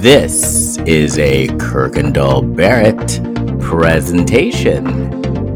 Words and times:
This 0.00 0.76
is 0.86 1.18
a 1.18 1.48
Kirkendall 1.48 2.54
Barrett 2.54 3.20
presentation, 3.60 4.84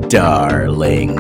darling. 0.09 1.17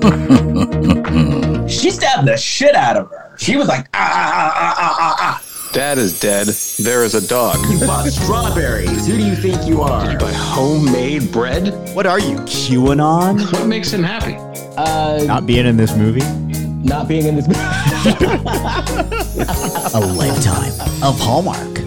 she 1.68 1.90
stabbed 1.90 2.26
the 2.26 2.36
shit 2.36 2.74
out 2.74 2.96
of 2.96 3.08
her. 3.10 3.34
She 3.38 3.56
was 3.56 3.68
like, 3.68 3.86
ah, 3.94 4.10
ah, 4.12 4.52
ah, 4.56 4.74
ah, 4.78 4.96
ah, 4.98 5.16
ah. 5.20 5.42
Dad 5.72 5.98
is 5.98 6.18
dead. 6.18 6.48
There 6.84 7.04
is 7.04 7.14
a 7.14 7.26
dog. 7.28 7.56
You 7.70 7.78
bought 7.86 8.08
strawberries. 8.08 9.06
Who 9.06 9.16
do 9.18 9.24
you 9.24 9.36
think 9.36 9.64
you 9.66 9.82
are? 9.82 10.02
Did 10.04 10.12
You 10.12 10.18
buy 10.18 10.32
homemade 10.32 11.30
bread? 11.30 11.72
What 11.94 12.06
are 12.06 12.18
you, 12.18 12.36
QAnon? 12.38 13.52
What 13.60 13.66
makes 13.66 13.92
him 13.92 14.02
happy? 14.02 14.34
Uh, 14.76 15.22
Not 15.24 15.46
being 15.46 15.66
in 15.66 15.76
this 15.76 15.94
movie? 15.94 16.24
not 16.82 17.06
being 17.06 17.26
in 17.26 17.36
this 17.36 17.46
movie. 17.46 17.60
A 19.94 20.00
lifetime 20.00 20.72
of 21.02 21.20
Hallmark. 21.20 21.78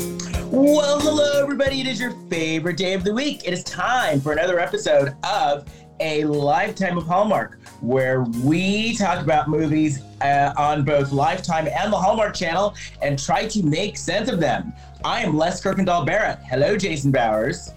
Well, 0.54 1.00
hello, 1.00 1.42
everybody. 1.42 1.82
It 1.82 1.88
is 1.88 2.00
your 2.00 2.12
favorite 2.30 2.78
day 2.78 2.94
of 2.94 3.04
the 3.04 3.12
week. 3.12 3.42
It 3.44 3.54
is 3.54 3.64
time 3.64 4.22
for 4.22 4.34
another 4.34 4.60
episode 4.60 5.16
of 5.24 5.68
A 6.00 6.26
Lifetime 6.26 6.96
of 6.96 7.08
Hallmark, 7.08 7.58
where 7.82 8.22
we 8.44 8.96
talk 8.96 9.20
about 9.24 9.50
movies 9.50 10.04
uh, 10.22 10.54
on 10.56 10.86
both 10.86 11.12
Lifetime 11.12 11.68
and 11.68 11.92
the 11.92 11.98
Hallmark 11.98 12.36
channel 12.36 12.76
and 13.02 13.18
try 13.18 13.48
to 13.48 13.64
make 13.64 13.98
sense 13.98 14.30
of 14.30 14.40
them. 14.40 14.72
I 15.04 15.24
am 15.24 15.36
Les 15.36 15.60
Kirkendall 15.60 16.06
Barrett. 16.06 16.38
Hello, 16.44 16.78
Jason 16.78 17.12
Bowers. 17.12 17.72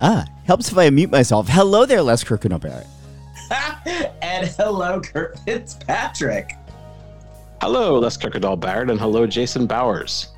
Ah, 0.00 0.26
helps 0.46 0.72
if 0.72 0.76
I 0.76 0.90
unmute 0.90 1.12
myself. 1.12 1.46
Hello 1.48 1.86
there, 1.86 2.02
Les 2.02 2.24
Kirkendall 2.24 2.62
Barrett. 2.62 2.88
and 4.22 4.48
hello, 4.48 5.00
Kurt 5.00 5.38
Fitzpatrick. 5.40 6.50
Hello, 7.60 8.00
Les 8.00 8.16
Kirkendall 8.16 8.58
Barrett, 8.58 8.90
and 8.90 8.98
hello, 8.98 9.24
Jason 9.24 9.68
Bowers. 9.68 10.33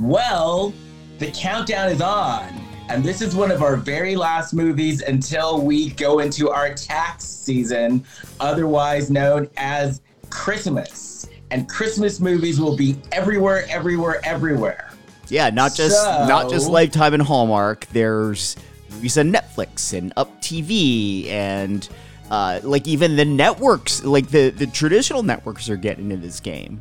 Well, 0.00 0.72
the 1.18 1.30
countdown 1.32 1.90
is 1.90 2.00
on, 2.00 2.48
and 2.88 3.04
this 3.04 3.20
is 3.20 3.36
one 3.36 3.50
of 3.50 3.60
our 3.62 3.76
very 3.76 4.16
last 4.16 4.54
movies 4.54 5.02
until 5.02 5.60
we 5.60 5.90
go 5.90 6.20
into 6.20 6.48
our 6.48 6.72
tax 6.72 7.24
season, 7.26 8.04
otherwise 8.40 9.10
known 9.10 9.50
as 9.58 10.00
Christmas. 10.30 11.28
And 11.50 11.68
Christmas 11.68 12.18
movies 12.18 12.58
will 12.58 12.76
be 12.76 12.96
everywhere, 13.12 13.66
everywhere, 13.68 14.20
everywhere. 14.24 14.90
Yeah, 15.28 15.50
not 15.50 15.74
just 15.74 15.96
So- 16.02 16.26
not 16.26 16.48
just 16.48 16.70
Lifetime 16.70 17.12
and 17.12 17.22
Hallmark. 17.22 17.86
There's 17.92 18.56
movies 18.90 19.18
on 19.18 19.30
Netflix 19.30 19.92
and 19.92 20.14
Up 20.16 20.40
TV 20.40 21.28
and 21.28 21.86
uh, 22.30 22.60
like 22.62 22.88
even 22.88 23.16
the 23.16 23.24
networks, 23.26 24.02
like 24.02 24.28
the 24.30 24.48
the 24.48 24.66
traditional 24.66 25.22
networks, 25.22 25.68
are 25.68 25.76
getting 25.76 26.10
into 26.10 26.16
this 26.26 26.40
game. 26.40 26.80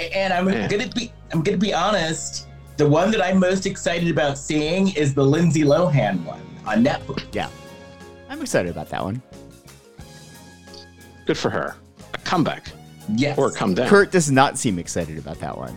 A- 0.00 0.10
And 0.16 0.32
I'm 0.32 0.48
Yeah. 0.48 0.66
gonna 0.68 0.88
be 0.88 1.12
I'm 1.32 1.42
gonna 1.42 1.58
be 1.58 1.72
honest. 1.74 2.46
The 2.76 2.88
one 2.88 3.10
that 3.12 3.22
I'm 3.24 3.38
most 3.38 3.66
excited 3.66 4.10
about 4.10 4.38
seeing 4.38 4.88
is 4.96 5.12
the 5.14 5.22
Lindsay 5.24 5.62
Lohan 5.62 6.24
one 6.24 6.40
on 6.66 6.82
Netflix. 6.84 7.24
Yeah, 7.32 7.48
I'm 8.28 8.40
excited 8.40 8.70
about 8.70 8.88
that 8.90 9.04
one. 9.04 9.22
Good 11.26 11.36
for 11.38 11.50
her. 11.50 11.76
A 12.14 12.18
comeback. 12.18 12.72
Yes. 13.16 13.36
Or 13.38 13.50
come 13.50 13.74
down. 13.74 13.88
Kurt 13.88 14.10
does 14.10 14.30
not 14.30 14.58
seem 14.58 14.78
excited 14.78 15.18
about 15.18 15.38
that 15.40 15.56
one. 15.56 15.76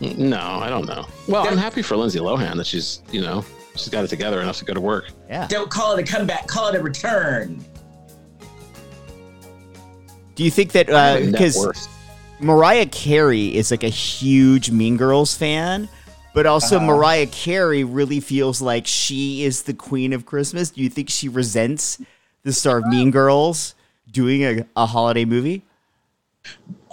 No, 0.00 0.38
I 0.38 0.68
don't 0.68 0.86
know. 0.86 1.06
Well, 1.26 1.48
I'm 1.48 1.56
happy 1.56 1.82
for 1.82 1.96
Lindsay 1.96 2.18
Lohan 2.20 2.56
that 2.56 2.66
she's, 2.66 3.02
you 3.10 3.20
know, 3.20 3.44
she's 3.74 3.88
got 3.88 4.04
it 4.04 4.08
together 4.08 4.40
enough 4.40 4.58
to 4.58 4.64
go 4.64 4.74
to 4.74 4.80
work. 4.80 5.10
Yeah. 5.28 5.46
Don't 5.48 5.70
call 5.70 5.96
it 5.96 6.08
a 6.08 6.12
comeback, 6.12 6.46
call 6.46 6.68
it 6.68 6.76
a 6.76 6.82
return. 6.82 7.64
Do 10.36 10.44
you 10.44 10.50
think 10.52 10.70
that 10.72 10.88
Net 10.88 11.32
because 11.32 11.56
worth. 11.56 11.88
Mariah 12.40 12.86
Carey 12.86 13.54
is 13.54 13.70
like 13.70 13.82
a 13.82 13.88
huge 13.88 14.70
Mean 14.70 14.96
Girls 14.96 15.36
fan, 15.36 15.88
but 16.34 16.46
also 16.46 16.76
Uh-huh. 16.76 16.86
Mariah 16.86 17.26
Carey 17.26 17.84
really 17.84 18.20
feels 18.20 18.62
like 18.62 18.86
she 18.86 19.44
is 19.44 19.62
the 19.62 19.74
queen 19.74 20.12
of 20.12 20.24
Christmas. 20.24 20.70
Do 20.70 20.82
you 20.82 20.88
think 20.88 21.10
she 21.10 21.28
resents 21.28 22.00
the 22.44 22.52
star 22.52 22.78
of 22.78 22.86
Mean 22.86 23.10
Girls 23.10 23.74
doing 24.10 24.44
a, 24.44 24.66
a 24.76 24.86
holiday 24.86 25.24
movie? 25.24 25.62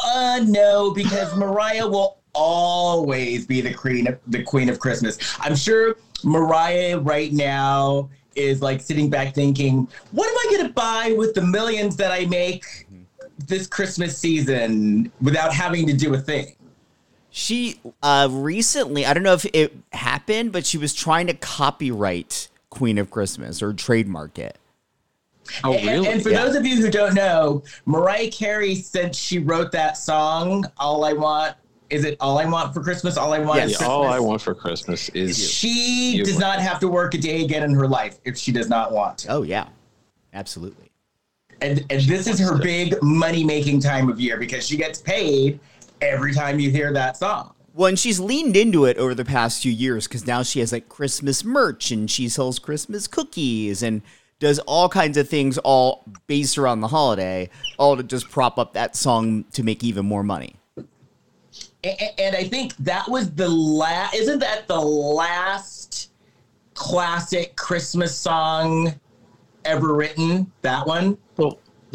Uh 0.04 0.42
no, 0.46 0.92
because 0.92 1.36
Mariah 1.36 1.88
will 1.88 2.18
always 2.34 3.46
be 3.46 3.62
the 3.62 3.74
queen 3.74 4.08
of 4.08 4.20
the 4.28 4.44
queen 4.44 4.68
of 4.68 4.80
Christmas. 4.80 5.18
I'm 5.40 5.56
sure 5.56 5.96
Mariah 6.24 7.00
right 7.00 7.32
now 7.32 8.10
is 8.36 8.62
like 8.62 8.82
sitting 8.82 9.10
back 9.10 9.34
thinking, 9.34 9.88
what 10.12 10.28
am 10.28 10.36
I 10.36 10.58
gonna 10.58 10.74
buy 10.74 11.16
with 11.18 11.34
the 11.36 11.42
millions 11.42 11.96
that 11.96 12.12
I 12.12 12.26
make 12.26 12.66
this 13.48 13.68
Christmas 13.68 14.18
season 14.18 15.12
without 15.22 15.54
having 15.54 15.86
to 15.88 15.94
do 15.94 16.14
a 16.14 16.18
thing? 16.18 16.56
She 17.32 17.80
uh, 18.02 18.30
recently, 18.32 19.06
I 19.06 19.14
don't 19.14 19.24
know 19.24 19.34
if 19.34 19.46
it 19.54 19.76
happened, 19.94 20.52
but 20.52 20.66
she 20.66 20.78
was 20.78 20.94
trying 20.94 21.28
to 21.28 21.34
copyright 21.34 22.48
Queen 22.70 22.98
of 22.98 23.12
Christmas 23.12 23.62
or 23.62 23.74
trademark 23.74 24.40
it. 24.40 24.58
Oh, 25.64 25.74
And- 25.74 25.88
really? 25.88 26.08
And, 26.08 26.24
for 26.24 26.30
Yeah. 26.30 26.46
those 26.46 26.56
of 26.56 26.66
you 26.66 26.78
who 26.78 26.90
don't 26.90 27.14
know, 27.14 27.64
Mariah 27.86 28.32
Carey, 28.32 28.76
since 28.76 29.18
she 29.18 29.40
wrote 29.40 29.72
that 29.74 29.98
song, 29.98 30.66
"All 30.78 31.04
I 31.06 31.14
Want," 31.14 31.56
is 31.90 32.04
it 32.04 32.18
"All 32.20 32.38
I 32.40 32.46
Want 32.46 32.74
for 32.74 32.82
Christmas"? 32.82 33.16
All 33.18 33.32
I 33.34 33.40
want 33.40 33.60
Yes. 33.60 33.72
is 33.72 33.82
Yeah, 33.82 33.88
all 33.88 34.06
I 34.08 34.18
want 34.20 34.42
for 34.42 34.56
Christmas 34.56 35.10
is 35.10 35.38
you. 35.40 35.48
She 35.48 36.16
You. 36.18 36.24
does 36.26 36.40
not 36.40 36.60
have 36.62 36.80
to 36.80 36.88
work 36.88 37.14
a 37.14 37.18
day 37.20 37.44
again 37.44 37.62
in 37.64 37.76
her 37.76 37.88
life 37.88 38.18
if 38.26 38.38
she 38.38 38.52
does 38.52 38.70
not 38.70 38.92
want 38.92 39.20
to. 39.20 39.28
Oh, 39.30 39.42
yeah. 39.44 39.68
Absolutely. 40.34 40.85
And, 41.62 41.86
and 41.90 42.02
this 42.02 42.28
is 42.28 42.40
her 42.40 42.58
to. 42.58 42.64
big 42.64 43.02
money 43.02 43.44
making 43.44 43.80
time 43.80 44.10
of 44.10 44.20
year 44.20 44.38
because 44.38 44.68
she 44.68 44.78
gets 44.78 45.02
paid 45.02 45.60
every 46.02 46.34
time 46.34 46.60
you 46.60 46.70
hear 46.70 46.92
that 46.94 47.18
song. 47.18 47.54
Well, 47.74 47.88
and 47.88 48.00
she's 48.00 48.20
leaned 48.20 48.56
into 48.56 48.86
it 48.86 48.98
over 48.98 49.14
the 49.14 49.26
past 49.26 49.62
few 49.62 49.72
years 49.72 50.08
because 50.08 50.26
now 50.26 50.44
she 50.44 50.60
has 50.62 50.72
like 50.72 50.88
Christmas 50.88 51.44
merch 51.44 51.92
and 51.92 52.10
she 52.10 52.30
sells 52.30 52.60
Christmas 52.60 53.08
cookies 53.08 53.84
and 53.84 54.02
does 54.40 54.60
all 54.60 54.90
kinds 54.90 55.18
of 55.18 55.28
things 55.28 55.58
all 55.60 56.04
based 56.28 56.58
around 56.58 56.82
the 56.82 56.88
holiday, 56.90 57.50
all 57.78 57.98
to 57.98 58.04
just 58.04 58.30
prop 58.30 58.58
up 58.58 58.74
that 58.74 58.96
song 58.96 59.44
to 59.54 59.64
make 59.64 59.84
even 59.84 60.06
more 60.06 60.24
money. 60.24 60.56
A- 60.78 61.88
a- 61.88 62.20
And 62.22 62.36
I 62.36 62.44
think 62.46 62.76
that 62.78 63.08
was 63.10 63.32
the 63.32 63.48
last, 63.50 64.16
isn't 64.16 64.40
that 64.40 64.68
the 64.68 64.80
last 64.80 66.12
classic 66.74 67.56
Christmas 67.56 68.16
song 68.16 68.94
ever 69.64 69.94
written? 69.94 70.52
That 70.62 70.86
one? 70.86 71.18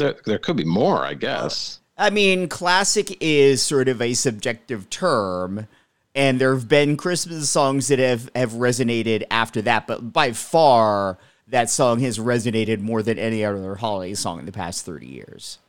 Well, 0.01 0.13
there, 0.13 0.21
there 0.25 0.39
could 0.39 0.57
be 0.57 0.65
more, 0.65 1.05
I 1.05 1.13
guess. 1.13 1.79
I 1.97 2.09
mean, 2.09 2.47
classic 2.47 3.17
is 3.21 3.61
sort 3.61 3.87
of 3.87 4.01
a 4.01 4.13
subjective 4.13 4.89
term, 4.89 5.67
and 6.15 6.39
there 6.39 6.53
have 6.53 6.67
been 6.67 6.97
Christmas 6.97 7.49
songs 7.49 7.87
that 7.89 7.99
have, 7.99 8.29
have 8.35 8.53
resonated 8.53 9.23
after 9.29 9.61
that, 9.63 9.87
but 9.87 10.11
by 10.11 10.31
far, 10.31 11.19
that 11.47 11.69
song 11.69 11.99
has 11.99 12.17
resonated 12.17 12.79
more 12.79 13.03
than 13.03 13.19
any 13.19 13.45
other 13.45 13.75
holiday 13.75 14.13
song 14.13 14.39
in 14.39 14.45
the 14.45 14.51
past 14.51 14.85
30 14.85 15.05
years. 15.05 15.59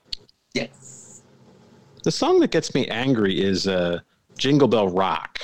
Yes. 0.54 1.22
The 2.04 2.10
song 2.10 2.40
that 2.40 2.50
gets 2.50 2.74
me 2.74 2.88
angry 2.88 3.40
is 3.40 3.66
uh, 3.66 4.00
Jingle 4.38 4.68
Bell 4.68 4.88
Rock. 4.88 5.40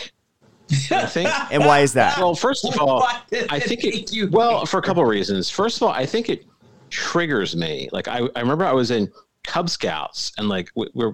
I 0.91 1.07
think. 1.07 1.29
And 1.51 1.65
why 1.65 1.81
is 1.81 1.95
that? 1.95 2.19
Well, 2.19 2.35
first 2.35 2.65
of 2.65 2.79
all, 2.79 3.03
I 3.51 3.59
think 3.59 3.85
it. 3.85 4.13
you 4.13 4.29
Well, 4.29 4.67
for 4.67 4.79
a 4.79 4.83
couple 4.83 5.03
of 5.03 5.09
reasons. 5.09 5.49
First 5.49 5.79
of 5.79 5.85
all, 5.85 5.89
I 5.91 6.05
think 6.05 6.29
it 6.29 6.45
triggers 6.91 7.57
me. 7.57 7.89
Like 7.93 8.09
I, 8.09 8.29
I 8.37 8.41
remember 8.41 8.65
I 8.65 8.73
was 8.73 8.91
in 8.91 9.11
Cub 9.45 9.69
Scouts 9.71 10.33
and 10.39 10.49
like 10.49 10.73
w- 10.75 10.91
where 10.95 11.13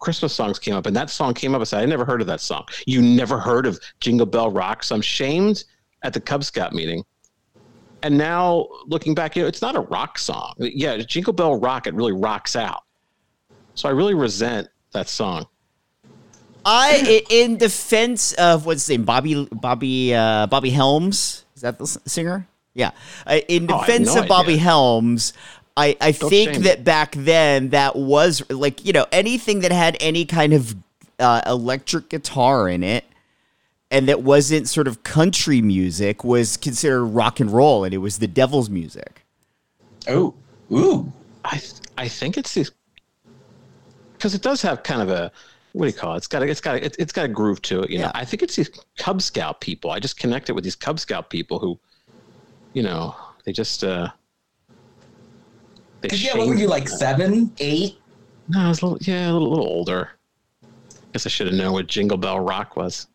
Christmas 0.00 0.32
songs 0.32 0.58
came 0.58 0.74
up, 0.74 0.86
and 0.86 0.94
that 0.96 1.10
song 1.10 1.34
came 1.34 1.54
up. 1.54 1.60
I 1.60 1.64
said, 1.64 1.82
I 1.82 1.86
never 1.86 2.04
heard 2.04 2.20
of 2.20 2.26
that 2.28 2.40
song. 2.40 2.64
You 2.86 3.02
never 3.02 3.38
heard 3.38 3.66
of 3.66 3.80
Jingle 4.00 4.26
Bell 4.26 4.50
Rock? 4.50 4.84
So 4.84 4.94
I'm 4.94 5.02
shamed 5.02 5.64
at 6.02 6.12
the 6.12 6.20
Cub 6.20 6.44
Scout 6.44 6.72
meeting. 6.72 7.02
And 8.04 8.16
now 8.16 8.68
looking 8.86 9.12
back, 9.14 9.34
you 9.34 9.42
know, 9.42 9.48
it's 9.48 9.60
not 9.60 9.74
a 9.74 9.80
rock 9.80 10.18
song. 10.18 10.54
Yeah, 10.58 10.98
Jingle 10.98 11.32
Bell 11.32 11.58
Rock, 11.58 11.88
it 11.88 11.94
really 11.94 12.12
rocks 12.12 12.54
out. 12.54 12.82
So 13.74 13.88
I 13.88 13.92
really 13.92 14.14
resent 14.14 14.68
that 14.92 15.08
song. 15.08 15.46
I, 16.64 17.02
i- 17.04 17.22
in 17.30 17.56
defense 17.56 18.34
of 18.34 18.66
what's 18.66 18.82
his 18.86 18.90
name, 18.98 19.04
Bobby, 19.04 19.48
Bobby, 19.50 20.14
uh, 20.14 20.46
Bobby 20.46 20.70
Helms. 20.70 21.44
Is 21.56 21.62
that 21.62 21.78
the 21.78 21.86
singer? 21.86 22.46
Yeah. 22.74 22.90
Uh, 23.26 23.40
in 23.48 23.70
Oh, 23.70 23.80
defense 23.80 24.14
no 24.14 24.22
of 24.22 24.28
Bobby 24.28 24.52
idea. 24.54 24.62
Helms, 24.64 25.32
I, 25.76 25.96
I 26.00 26.12
Don't 26.12 26.30
think 26.30 26.52
shame 26.54 26.62
that 26.62 26.78
me. 26.78 26.84
back 26.84 27.12
then 27.16 27.70
that 27.70 27.96
was 27.96 28.48
like 28.50 28.84
you 28.84 28.92
know 28.92 29.06
anything 29.12 29.60
that 29.60 29.72
had 29.72 29.96
any 30.00 30.24
kind 30.24 30.52
of 30.52 30.74
uh, 31.18 31.40
electric 31.46 32.08
guitar 32.10 32.68
in 32.68 32.82
it, 32.82 33.04
and 33.90 34.08
that 34.08 34.22
wasn't 34.22 34.68
sort 34.68 34.86
of 34.88 35.02
country 35.02 35.60
music 35.62 36.22
was 36.24 36.56
considered 36.56 37.04
rock 37.06 37.40
and 37.40 37.50
roll, 37.52 37.84
and 37.84 37.92
it 37.94 37.98
was 37.98 38.18
the 38.18 38.26
devil's 38.28 38.68
music. 38.70 39.24
Oh, 40.08 40.34
ooh. 40.72 41.12
I 41.44 41.58
th- 41.58 41.72
I 41.96 42.08
think 42.08 42.36
it's 42.36 42.54
these 42.54 42.70
because 44.14 44.34
it 44.34 44.42
does 44.42 44.62
have 44.62 44.82
kind 44.82 45.02
of 45.02 45.08
a 45.10 45.30
what 45.72 45.84
do 45.84 45.90
you 45.92 45.96
call 45.96 46.14
it? 46.14 46.18
It's 46.18 46.26
got 46.26 46.42
a, 46.42 46.46
it's 46.48 46.60
got 46.60 46.76
a, 46.76 46.84
it, 46.84 46.96
it's 46.98 47.12
got 47.12 47.24
a 47.24 47.28
groove 47.28 47.62
to 47.62 47.82
it. 47.82 47.90
You 47.90 47.98
Yeah. 47.98 48.06
know, 48.06 48.12
I 48.14 48.24
think 48.24 48.42
it's 48.42 48.56
these 48.56 48.70
Cub 48.98 49.22
Scout 49.22 49.60
people. 49.60 49.90
I 49.90 50.00
just 50.00 50.18
connected 50.18 50.54
with 50.54 50.64
these 50.64 50.74
Cub 50.76 50.98
Scout 50.98 51.30
people 51.30 51.58
who, 51.58 51.78
you 52.72 52.82
know, 52.82 53.14
they 53.44 53.52
just 53.52 53.84
uh. 53.84 54.08
They 56.00 56.08
Cause 56.08 56.22
yeah, 56.22 56.36
what 56.36 56.46
were 56.46 56.54
you 56.54 56.68
like 56.68 56.88
seven, 56.88 57.52
eight? 57.58 57.98
No, 58.48 58.60
I 58.60 58.68
was 58.68 58.82
a 58.82 58.86
little 58.86 58.98
yeah, 59.02 59.30
a 59.30 59.32
little, 59.32 59.50
little 59.50 59.66
older. 59.66 60.10
Guess 61.12 61.26
I 61.26 61.28
should 61.28 61.46
have 61.48 61.56
known 61.56 61.72
what 61.72 61.86
Jingle 61.86 62.16
Bell 62.18 62.38
Rock 62.40 62.76
was. 62.76 63.08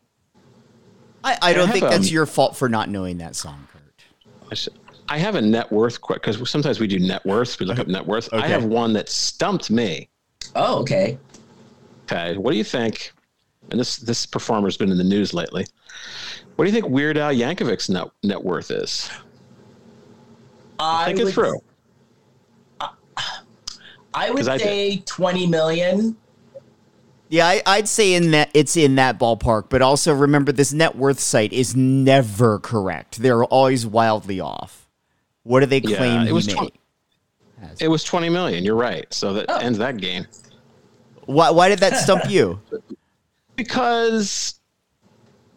I, 1.22 1.38
I 1.40 1.52
don't 1.54 1.68
have, 1.68 1.72
think 1.72 1.88
that's 1.88 2.08
um, 2.08 2.12
your 2.12 2.26
fault 2.26 2.56
for 2.56 2.68
not 2.68 2.90
knowing 2.90 3.18
that 3.18 3.34
song, 3.34 3.66
Kurt. 3.72 4.04
I, 4.50 4.54
should, 4.54 4.74
I 5.08 5.18
have 5.18 5.36
a 5.36 5.40
net 5.40 5.72
worth 5.72 6.00
quick 6.00 6.22
because 6.22 6.50
sometimes 6.50 6.78
we 6.78 6.86
do 6.86 6.98
net 6.98 7.24
worth. 7.24 7.58
We 7.58 7.64
look 7.64 7.78
up 7.78 7.86
net 7.86 8.06
worth. 8.06 8.28
I 8.32 8.46
have 8.46 8.64
one 8.64 8.92
that 8.92 9.08
stumped 9.08 9.70
me. 9.70 10.10
Oh, 10.54 10.80
okay. 10.80 11.18
Okay, 12.04 12.36
what 12.36 12.50
do 12.50 12.58
you 12.58 12.64
think? 12.64 13.12
And 13.70 13.80
this 13.80 13.96
this 13.96 14.26
performer's 14.26 14.76
been 14.76 14.90
in 14.90 14.98
the 14.98 15.04
news 15.04 15.32
lately. 15.32 15.64
What 16.56 16.66
do 16.66 16.70
you 16.70 16.74
think 16.74 16.92
Weird 16.92 17.16
Al 17.16 17.32
Yankovic's 17.32 17.88
net 17.88 18.08
net 18.22 18.42
worth 18.42 18.70
is? 18.70 19.10
I 20.78 21.06
Think 21.06 21.20
it 21.20 21.24
would, 21.24 21.34
through. 21.34 21.60
I 24.12 24.30
would 24.30 24.38
'Cause 24.38 24.48
I 24.48 24.58
did. 24.58 24.64
say 24.64 25.02
20 25.06 25.46
million. 25.46 26.16
Yeah, 27.28 27.46
I, 27.48 27.62
I'd 27.66 27.88
say 27.88 28.14
in 28.14 28.30
that 28.32 28.50
it's 28.54 28.76
in 28.76 28.94
that 28.96 29.18
ballpark, 29.18 29.64
but 29.70 29.82
also 29.82 30.12
remember 30.14 30.52
this 30.52 30.72
net 30.72 30.94
worth 30.94 31.18
site 31.18 31.52
is 31.52 31.74
never 31.74 32.58
correct. 32.60 33.20
They're 33.20 33.44
always 33.44 33.86
wildly 33.86 34.40
off. 34.40 34.88
What 35.42 35.60
do 35.60 35.66
they 35.66 35.78
Yeah, 35.78 35.96
claim 35.96 36.20
it 36.22 36.26
he 36.26 36.32
was 36.32 36.46
made? 36.46 36.56
20 36.56 36.72
It 37.80 37.88
was 37.88 38.04
twenty 38.04 38.28
million. 38.28 38.62
You're 38.62 38.76
right. 38.76 39.12
So 39.12 39.32
that 39.32 39.46
Oh. 39.48 39.56
ends 39.58 39.78
that 39.78 39.96
game. 39.96 40.26
Why, 41.26 41.50
why 41.50 41.68
did 41.68 41.78
that 41.80 41.96
stump 41.96 42.28
you? 42.30 42.60
because 43.56 44.60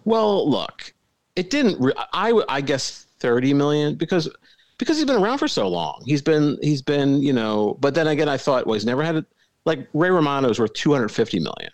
well 0.05 0.47
look 0.49 0.93
it 1.35 1.49
didn't 1.49 1.79
re- 1.81 1.93
I, 2.13 2.27
w- 2.29 2.45
I 2.47 2.61
guess 2.61 3.07
30 3.19 3.53
million 3.55 3.95
because 3.95 4.29
because 4.77 4.97
he's 4.97 5.05
been 5.05 5.21
around 5.21 5.37
for 5.37 5.47
so 5.47 5.67
long 5.67 6.01
he's 6.05 6.21
been 6.21 6.57
he's 6.61 6.81
been 6.81 7.21
you 7.21 7.33
know 7.33 7.77
but 7.79 7.93
then 7.95 8.07
again 8.07 8.29
i 8.29 8.37
thought 8.37 8.65
well 8.65 8.73
he's 8.73 8.85
never 8.85 9.03
had 9.03 9.15
it 9.15 9.25
like 9.65 9.87
ray 9.93 10.09
romano 10.09 10.49
is 10.49 10.59
worth 10.59 10.73
250 10.73 11.39
million 11.39 11.71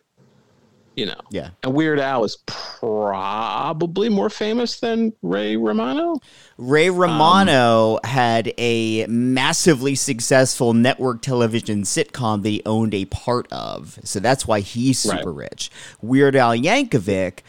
you 0.95 1.05
know 1.07 1.19
Yeah. 1.31 1.49
and 1.63 1.73
weird 1.73 1.99
al 1.99 2.23
is 2.23 2.37
probably 2.45 4.09
more 4.09 4.29
famous 4.29 4.79
than 4.79 5.11
ray 5.21 5.55
romano 5.57 6.15
Ray 6.59 6.91
Romano 6.91 7.99
had 8.03 8.53
a 8.59 9.07
massively 9.07 9.95
successful 9.95 10.73
network 10.73 11.23
television 11.23 11.81
sitcom 11.81 12.43
that 12.43 12.49
he 12.49 12.61
owned 12.65 12.93
a 12.93 13.05
part 13.05 13.51
of. 13.51 13.97
So 14.03 14.19
that's 14.19 14.45
why 14.47 14.59
he's 14.59 14.99
super 14.99 15.33
rich. 15.33 15.71
Weird 16.03 16.35
Al 16.35 16.51
Yankovic 16.55 17.39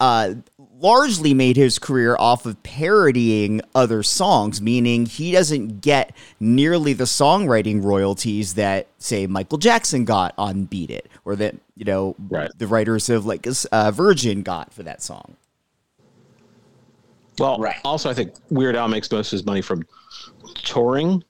uh, 0.00 0.34
largely 0.80 1.34
made 1.34 1.56
his 1.56 1.78
career 1.78 2.16
off 2.18 2.46
of 2.46 2.62
parodying 2.62 3.60
other 3.74 4.02
songs, 4.02 4.60
meaning 4.60 5.06
he 5.06 5.32
doesn't 5.32 5.80
get 5.80 6.14
nearly 6.40 6.92
the 6.92 7.04
songwriting 7.04 7.82
royalties 7.82 8.54
that, 8.54 8.86
say, 8.98 9.26
Michael 9.26 9.58
Jackson 9.58 10.04
got 10.04 10.34
on 10.38 10.64
Beat 10.64 10.90
It, 10.90 11.08
or 11.24 11.34
that, 11.36 11.56
you 11.76 11.84
know, 11.84 12.14
Right. 12.28 12.50
the 12.58 12.66
writers 12.66 13.08
of 13.08 13.26
like 13.26 13.46
uh, 13.72 13.90
Virgin 13.90 14.42
got 14.42 14.72
for 14.72 14.82
that 14.84 15.02
song. 15.02 15.36
well 17.38 17.58
Right. 17.58 17.76
also 17.84 18.10
i 18.10 18.14
think 18.14 18.34
weird 18.50 18.74
al 18.74 18.88
makes 18.88 19.10
most 19.12 19.28
of 19.28 19.30
his 19.38 19.46
money 19.46 19.62
from 19.62 19.84
touring 20.54 21.22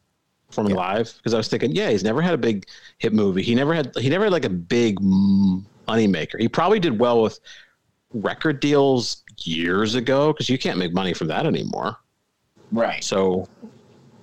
performing 0.48 0.74
live 0.74 1.12
because 1.18 1.34
i 1.34 1.36
was 1.36 1.48
thinking 1.48 1.72
yeah 1.72 1.90
he's 1.90 2.02
never 2.04 2.22
had 2.22 2.32
a 2.32 2.38
big 2.38 2.64
hit 2.98 3.12
movie 3.12 3.42
he 3.42 3.54
never 3.54 3.74
had 3.74 3.92
he 3.96 4.08
never 4.08 4.24
had 4.24 4.32
like 4.32 4.46
a 4.46 4.50
big 4.50 4.98
money 5.02 6.06
maker 6.06 6.38
he 6.38 6.48
probably 6.48 6.80
did 6.80 6.98
well 6.98 7.22
with 7.22 7.38
record 8.14 8.60
deals 8.60 9.22
years 9.44 9.94
ago 9.94 10.32
because 10.32 10.48
you 10.48 10.58
can't 10.58 10.78
make 10.78 10.92
money 10.92 11.12
from 11.14 11.26
that 11.28 11.46
anymore 11.46 11.96
Right. 12.72 13.02
so 13.04 13.48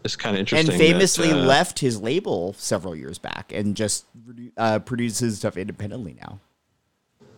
it's 0.03 0.15
kind 0.15 0.35
of 0.35 0.39
interesting. 0.39 0.69
and 0.71 0.79
famously 0.79 1.29
that, 1.29 1.37
uh, 1.39 1.45
left 1.45 1.79
his 1.79 2.01
label 2.01 2.53
several 2.57 2.95
years 2.95 3.17
back 3.17 3.51
and 3.53 3.75
just 3.75 4.05
uh, 4.57 4.79
produces 4.79 5.37
stuff 5.37 5.57
independently 5.57 6.15
now. 6.21 6.39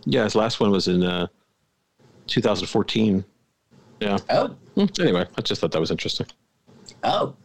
yeah 0.05 0.23
his 0.23 0.35
last 0.35 0.59
one 0.59 0.71
was 0.71 0.87
in 0.87 1.03
uh 1.03 1.27
2014 2.27 3.23
yeah 3.99 4.17
Oh, 4.29 4.55
Hmm, 4.75 4.85
anyway 4.99 5.25
i 5.37 5.41
just 5.41 5.61
thought 5.61 5.71
that 5.71 5.79
was 5.79 5.91
interesting 5.91 6.27
oh. 7.03 7.35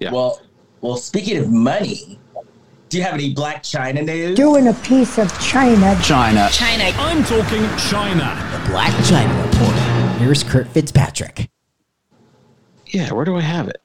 Yeah. 0.00 0.12
Well, 0.12 0.40
well, 0.80 0.96
speaking 0.96 1.36
of 1.36 1.50
money, 1.50 2.18
do 2.90 2.98
you 2.98 3.04
have 3.04 3.14
any 3.14 3.32
Blac 3.32 3.60
Chyna 3.60 4.04
news? 4.04 4.36
doing 4.36 4.66
a 4.66 4.74
piece 4.74 5.16
of 5.16 5.32
China. 5.40 5.96
China. 6.02 6.48
China. 6.50 6.84
I'm 6.98 7.22
talking 7.22 7.62
China. 7.78 8.36
The 8.50 8.72
Blac 8.72 8.90
Chyna 9.06 9.44
Report. 9.44 10.18
Here's 10.18 10.42
Kurt 10.42 10.66
Fitzpatrick. 10.66 11.48
Yeah, 12.86 13.12
where 13.12 13.24
do 13.24 13.36
I 13.36 13.42
have 13.42 13.68
it? 13.68 13.80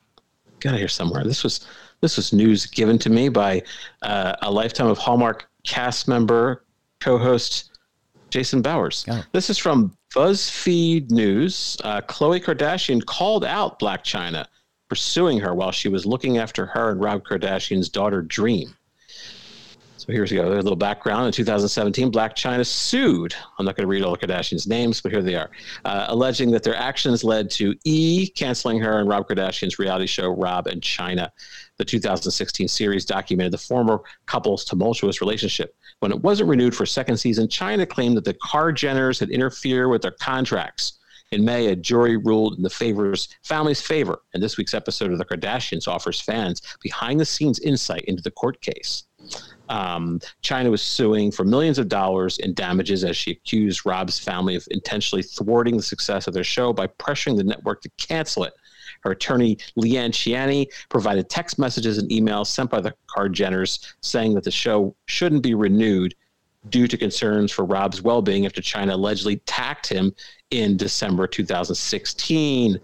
Got 0.60 0.74
it 0.74 0.80
here 0.80 0.88
somewhere. 0.88 1.24
This 1.24 1.44
was 1.44 1.68
this 2.02 2.18
was 2.18 2.34
news 2.34 2.66
given 2.66 2.98
to 3.00 3.12
me 3.12 3.30
by 3.30 3.62
uh, 4.02 4.36
a 4.42 4.50
lifetime 4.52 4.88
of 4.88 4.98
Hallmark 4.98 5.48
cast 5.64 6.08
member, 6.08 6.66
co-host 7.00 7.78
Jason 8.32 8.64
Bowers. 8.64 9.06
Oh. 9.08 9.24
This 9.34 9.52
is 9.52 9.60
from 9.60 9.96
BuzzFeed 10.16 11.12
News. 11.12 11.78
Uh, 11.84 12.02
Khloe 12.02 12.44
Kardashian 12.44 13.06
called 13.06 13.46
out 13.46 13.80
Blac 13.80 14.00
Chyna 14.00 14.48
pursuing 14.90 15.40
her 15.40 15.54
while 15.54 15.72
she 15.72 15.90
was 15.90 16.08
looking 16.08 16.40
after 16.40 16.66
her 16.66 16.90
and 16.90 17.00
Rob 17.00 17.24
Kardashian's 17.24 17.88
daughter 17.88 18.24
Dream. 18.24 18.76
So 19.98 20.12
here's. 20.12 20.32
A 20.32 20.44
little 20.44 20.76
background. 20.76 21.28
In 21.28 21.32
2017, 21.32 22.12
Blac 22.12 22.36
Chyna 22.36 22.66
sued. 22.66 23.34
I'm 23.58 23.66
not 23.66 23.78
going 23.78 23.86
to 23.86 23.88
read 23.88 24.04
all 24.04 24.16
the 24.16 24.28
Kardashians' 24.28 24.68
names, 24.68 25.00
but 25.00 25.12
here 25.12 25.22
they 25.22 25.36
are, 25.36 25.50
uh, 25.86 26.08
alleging 26.10 26.52
that 26.52 26.64
their 26.64 26.76
actions 26.76 27.24
led 27.24 27.50
to 27.52 27.74
E 27.86 28.28
canceling 28.28 28.80
her 28.80 29.00
and 29.00 29.08
Rob 29.08 29.28
Kardashian's 29.28 29.80
reality 29.80 30.06
show 30.06 30.30
Rob 30.30 30.68
and 30.68 30.82
Chyna. 30.82 31.30
The 31.78 31.86
2016 31.86 32.68
series 32.68 33.06
documented 33.06 33.54
the 33.54 33.58
former 33.58 34.02
couple's 34.26 34.66
tumultuous 34.66 35.22
relationship. 35.22 35.76
When 36.00 36.12
it 36.12 36.22
wasn't 36.22 36.50
renewed 36.50 36.76
for 36.76 36.84
a 36.84 36.88
second 36.88 37.18
season, 37.18 37.48
Chyna 37.48 37.88
claimed 37.88 38.18
that 38.18 38.26
the 38.26 38.36
Kar-Jenners 38.44 39.20
had 39.20 39.30
interfered 39.30 39.90
with 39.90 40.02
their 40.02 40.12
contracts. 40.12 41.00
In 41.32 41.44
May, 41.44 41.68
a 41.68 41.76
jury 41.76 42.18
ruled 42.18 42.56
in 42.58 42.64
the 42.64 42.70
favor's 42.70 43.30
family's 43.44 43.82
favor, 43.82 44.20
and 44.34 44.44
this 44.44 44.58
week's 44.58 44.74
episode 44.74 45.12
of 45.12 45.18
The 45.18 45.26
Kardashians 45.26 45.88
offers 45.88 46.22
fans 46.22 46.62
behind 46.82 47.20
the 47.20 47.26
scenes 47.26 47.60
insight 47.60 48.04
into 48.04 48.22
the 48.22 48.32
court 48.32 48.62
case. 48.62 49.06
Um, 49.70 50.20
Chyna 50.44 50.70
was 50.70 50.82
suing 50.82 51.32
for 51.32 51.44
millions 51.44 51.80
of 51.80 51.88
dollars 51.88 52.38
in 52.40 52.54
damages 52.54 53.04
as 53.04 53.18
she 53.18 53.32
accused 53.32 53.86
Rob's 53.86 54.20
family 54.20 54.56
of 54.56 54.68
intentionally 54.72 55.24
thwarting 55.24 55.78
the 55.78 55.84
success 55.84 56.28
of 56.28 56.34
their 56.34 56.44
show 56.44 56.72
by 56.74 56.88
pressuring 56.88 57.38
the 57.38 57.44
network 57.44 57.82
to 57.82 57.90
cancel 57.98 58.44
it. 58.44 58.54
Her 59.02 59.12
attorney, 59.12 59.58
Leanne 59.78 60.12
Ciani, 60.12 60.68
provided 60.90 61.30
text 61.30 61.60
messages 61.60 61.98
and 61.98 62.10
emails 62.10 62.48
sent 62.48 62.70
by 62.70 62.82
the 62.82 62.94
Kar-Jenners 63.08 63.94
saying 64.02 64.34
that 64.36 64.44
the 64.44 64.52
show 64.52 64.96
shouldn't 65.06 65.44
be 65.44 65.54
renewed 65.54 66.16
due 66.70 66.88
to 66.88 66.98
concerns 66.98 67.52
for 67.52 67.66
Rob's 67.66 68.02
well 68.02 68.22
being 68.22 68.46
after 68.46 68.62
Chyna 68.62 68.94
allegedly 68.94 69.34
attacked 69.34 69.88
him 69.88 70.14
in 70.52 70.78
December 70.78 71.28
2016. 71.28 72.80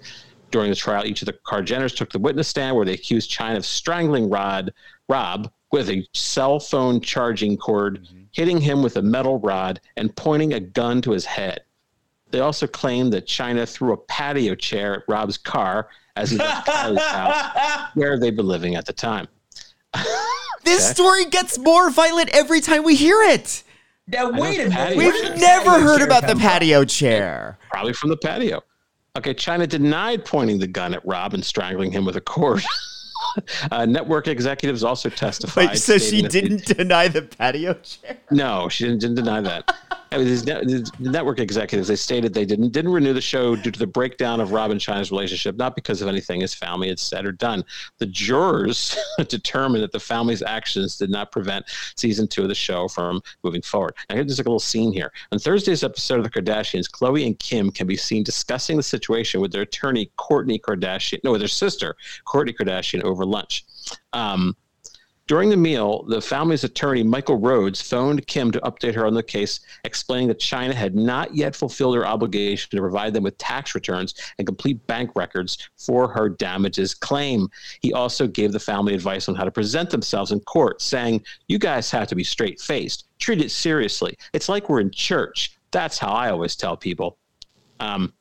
During 0.51 0.69
the 0.69 0.75
trial, 0.75 1.05
each 1.05 1.21
of 1.21 1.27
the 1.27 1.37
Kar-Jenners 1.45 1.95
took 1.95 2.11
the 2.11 2.19
witness 2.19 2.47
stand 2.47 2.75
where 2.75 2.85
they 2.85 2.93
accused 2.93 3.31
Chyna 3.31 3.57
of 3.57 3.65
strangling 3.65 4.29
Rod, 4.29 4.73
Rob 5.07 5.51
with 5.71 5.89
a 5.89 6.05
cell 6.13 6.59
phone 6.59 6.99
charging 7.01 7.57
cord, 7.57 8.03
mm-hmm. 8.03 8.23
hitting 8.31 8.59
him 8.59 8.83
with 8.83 8.97
a 8.97 9.01
metal 9.01 9.39
rod, 9.39 9.79
and 9.97 10.15
pointing 10.15 10.53
a 10.53 10.59
gun 10.59 11.01
to 11.01 11.11
his 11.11 11.25
head. 11.25 11.61
They 12.31 12.39
also 12.39 12.67
claimed 12.67 13.11
that 13.13 13.27
Chyna 13.27 13.67
threw 13.67 13.93
a 13.93 13.97
patio 13.97 14.55
chair 14.55 14.95
at 14.95 15.03
Rob's 15.07 15.37
car 15.37 15.89
as 16.15 16.31
he 16.31 16.37
left 16.37 16.67
Kylie's 16.67 17.01
house, 17.01 17.89
where 17.95 18.17
they'd 18.19 18.35
been 18.35 18.47
living 18.47 18.75
at 18.75 18.85
the 18.85 18.93
time. 18.93 19.27
This 20.63 20.85
Okay. 20.85 20.93
story 20.93 21.25
gets 21.25 21.57
more 21.57 21.89
violent 21.89 22.29
every 22.33 22.61
time 22.61 22.83
we 22.83 22.95
hear 22.95 23.21
it. 23.23 23.63
Now 24.07 24.29
wait 24.31 24.59
a 24.59 24.69
minute. 24.69 24.97
We've 24.97 25.13
did 25.13 25.33
the 25.33 25.37
never 25.39 25.65
patio 25.71 25.85
heard 25.85 26.01
about 26.01 26.21
the 26.21 26.27
come 26.27 26.37
from? 26.39 26.47
patio 26.47 26.85
chair. 26.85 27.57
probably 27.71 27.93
from 27.93 28.09
the 28.09 28.17
patio. 28.17 28.61
Okay, 29.17 29.33
Chyna 29.33 29.67
denied 29.67 30.23
pointing 30.23 30.59
the 30.59 30.67
gun 30.67 30.93
at 30.93 31.05
Rob 31.05 31.33
and 31.33 31.43
strangling 31.43 31.91
him 31.91 32.05
with 32.05 32.15
a 32.15 32.21
cord. 32.21 32.63
uh, 33.71 33.85
network 33.85 34.27
executives 34.27 34.83
also 34.83 35.09
testified. 35.09 35.69
Wait, 35.69 35.77
so 35.77 35.97
she 35.97 35.99
stating 35.99 36.23
that 36.23 36.31
they- 36.31 36.41
didn't 36.41 36.65
deny 36.77 37.07
the 37.07 37.21
patio 37.21 37.73
chair? 37.75 38.17
No, 38.31 38.69
she 38.69 38.85
didn't, 38.85 38.99
didn't 38.99 39.15
deny 39.15 39.41
that. 39.41 39.75
I 40.13 40.17
mean, 40.17 40.27
these 40.27 40.45
net, 40.45 40.67
the 40.67 40.91
network 40.99 41.39
executives 41.39 41.87
they 41.87 41.95
stated 41.95 42.33
they 42.33 42.43
didn't 42.43 42.71
didn't 42.71 42.91
renew 42.91 43.13
the 43.13 43.21
show 43.21 43.55
due 43.55 43.71
to 43.71 43.79
the 43.79 43.87
breakdown 43.87 44.41
of 44.41 44.51
Rob 44.51 44.69
and 44.71 44.79
Chyna's 44.79 45.09
relationship, 45.09 45.55
not 45.55 45.73
because 45.73 46.01
of 46.01 46.09
anything 46.09 46.41
his 46.41 46.53
family 46.53 46.89
had 46.89 46.99
said 46.99 47.25
or 47.25 47.31
done. 47.31 47.63
The 47.99 48.07
jurors 48.07 48.97
determined 49.29 49.83
that 49.83 49.93
the 49.93 50.01
family's 50.01 50.41
actions 50.41 50.97
did 50.97 51.09
not 51.09 51.31
prevent 51.31 51.65
season 51.95 52.27
two 52.27 52.43
of 52.43 52.49
the 52.49 52.55
show 52.55 52.89
from 52.89 53.21
moving 53.43 53.61
forward. 53.61 53.95
Now, 54.09 54.15
here's 54.15 54.37
like 54.37 54.47
a 54.47 54.49
little 54.49 54.59
scene 54.59 54.91
here. 54.91 55.13
On 55.31 55.39
Thursday's 55.39 55.83
episode 55.83 56.17
of 56.17 56.23
The 56.23 56.29
Kardashians, 56.29 56.89
Khloe 56.89 57.25
and 57.25 57.39
Kim 57.39 57.71
can 57.71 57.87
be 57.87 57.95
seen 57.95 58.23
discussing 58.23 58.75
the 58.75 58.83
situation 58.83 59.39
with 59.39 59.53
their 59.53 59.61
attorney 59.61 60.11
Kourtney 60.17 60.59
Kardashian, 60.59 61.23
no, 61.23 61.31
with 61.31 61.41
their 61.41 61.47
sister 61.47 61.95
Kourtney 62.27 62.53
Kardashian 62.53 63.01
over 63.03 63.25
lunch. 63.25 63.63
Um, 64.11 64.57
during 65.31 65.49
the 65.49 65.55
meal, 65.55 66.03
the 66.09 66.19
family's 66.19 66.65
attorney, 66.65 67.03
Michael 67.03 67.37
Rhodes, 67.37 67.81
phoned 67.81 68.27
Kim 68.27 68.51
to 68.51 68.59
update 68.59 68.93
her 68.95 69.05
on 69.05 69.13
the 69.13 69.23
case, 69.23 69.61
explaining 69.85 70.27
that 70.27 70.41
Chyna 70.41 70.73
had 70.73 70.93
not 70.93 71.33
yet 71.33 71.55
fulfilled 71.55 71.95
her 71.95 72.05
obligation 72.05 72.69
to 72.71 72.81
provide 72.81 73.13
them 73.13 73.23
with 73.23 73.37
tax 73.37 73.73
returns 73.73 74.13
and 74.37 74.45
complete 74.45 74.85
bank 74.87 75.11
records 75.15 75.69
for 75.77 76.09
her 76.09 76.27
damages 76.27 76.93
claim. 76.93 77.47
He 77.81 77.93
also 77.93 78.27
gave 78.27 78.51
the 78.51 78.59
family 78.59 78.93
advice 78.93 79.29
on 79.29 79.35
how 79.35 79.45
to 79.45 79.51
present 79.51 79.89
themselves 79.89 80.33
in 80.33 80.41
court, 80.41 80.81
saying, 80.81 81.23
You 81.47 81.59
guys 81.59 81.89
have 81.91 82.09
to 82.09 82.15
be 82.15 82.25
straight 82.25 82.59
faced, 82.59 83.05
treat 83.17 83.39
it 83.39 83.51
seriously. 83.51 84.17
It's 84.33 84.49
like 84.49 84.67
we're 84.67 84.81
in 84.81 84.91
church. 84.91 85.57
That's 85.71 85.97
how 85.97 86.11
I 86.11 86.29
always 86.29 86.57
tell 86.57 86.75
people. 86.75 87.17
Um, 87.79 88.11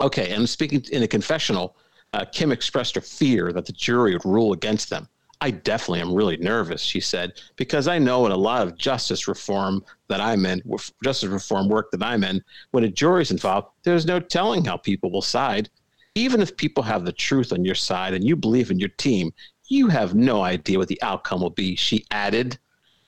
okay, 0.00 0.30
and 0.32 0.48
speaking 0.48 0.84
in 0.92 1.02
a 1.02 1.08
confessional, 1.08 1.76
uh, 2.12 2.24
Kim 2.24 2.52
expressed 2.52 2.94
her 2.94 3.00
fear 3.00 3.52
that 3.52 3.66
the 3.66 3.72
jury 3.72 4.12
would 4.12 4.24
rule 4.24 4.52
against 4.52 4.90
them. 4.90 5.08
I 5.40 5.50
definitely 5.50 6.00
am 6.00 6.14
really 6.14 6.38
nervous, 6.38 6.80
she 6.80 7.00
said, 7.00 7.40
because 7.56 7.88
I 7.88 7.98
know 7.98 8.24
in 8.24 8.32
a 8.32 8.36
lot 8.36 8.66
of 8.66 8.78
justice 8.78 9.28
reform 9.28 9.84
that 10.08 10.20
I'm 10.20 10.46
in, 10.46 10.62
justice 11.04 11.28
reform 11.28 11.68
work 11.68 11.90
that 11.90 12.02
I'm 12.02 12.24
in, 12.24 12.42
when 12.70 12.84
a 12.84 12.88
jury's 12.88 13.30
involved, 13.30 13.68
there's 13.82 14.06
no 14.06 14.18
telling 14.18 14.64
how 14.64 14.78
people 14.78 15.10
will 15.10 15.22
side. 15.22 15.68
Even 16.14 16.40
if 16.40 16.56
people 16.56 16.82
have 16.82 17.04
the 17.04 17.12
truth 17.12 17.52
on 17.52 17.64
your 17.64 17.74
side 17.74 18.14
and 18.14 18.24
you 18.24 18.34
believe 18.34 18.70
in 18.70 18.78
your 18.78 18.88
team, 18.90 19.30
you 19.68 19.88
have 19.88 20.14
no 20.14 20.42
idea 20.42 20.78
what 20.78 20.88
the 20.88 21.02
outcome 21.02 21.42
will 21.42 21.50
be, 21.50 21.76
she 21.76 22.06
added. 22.10 22.58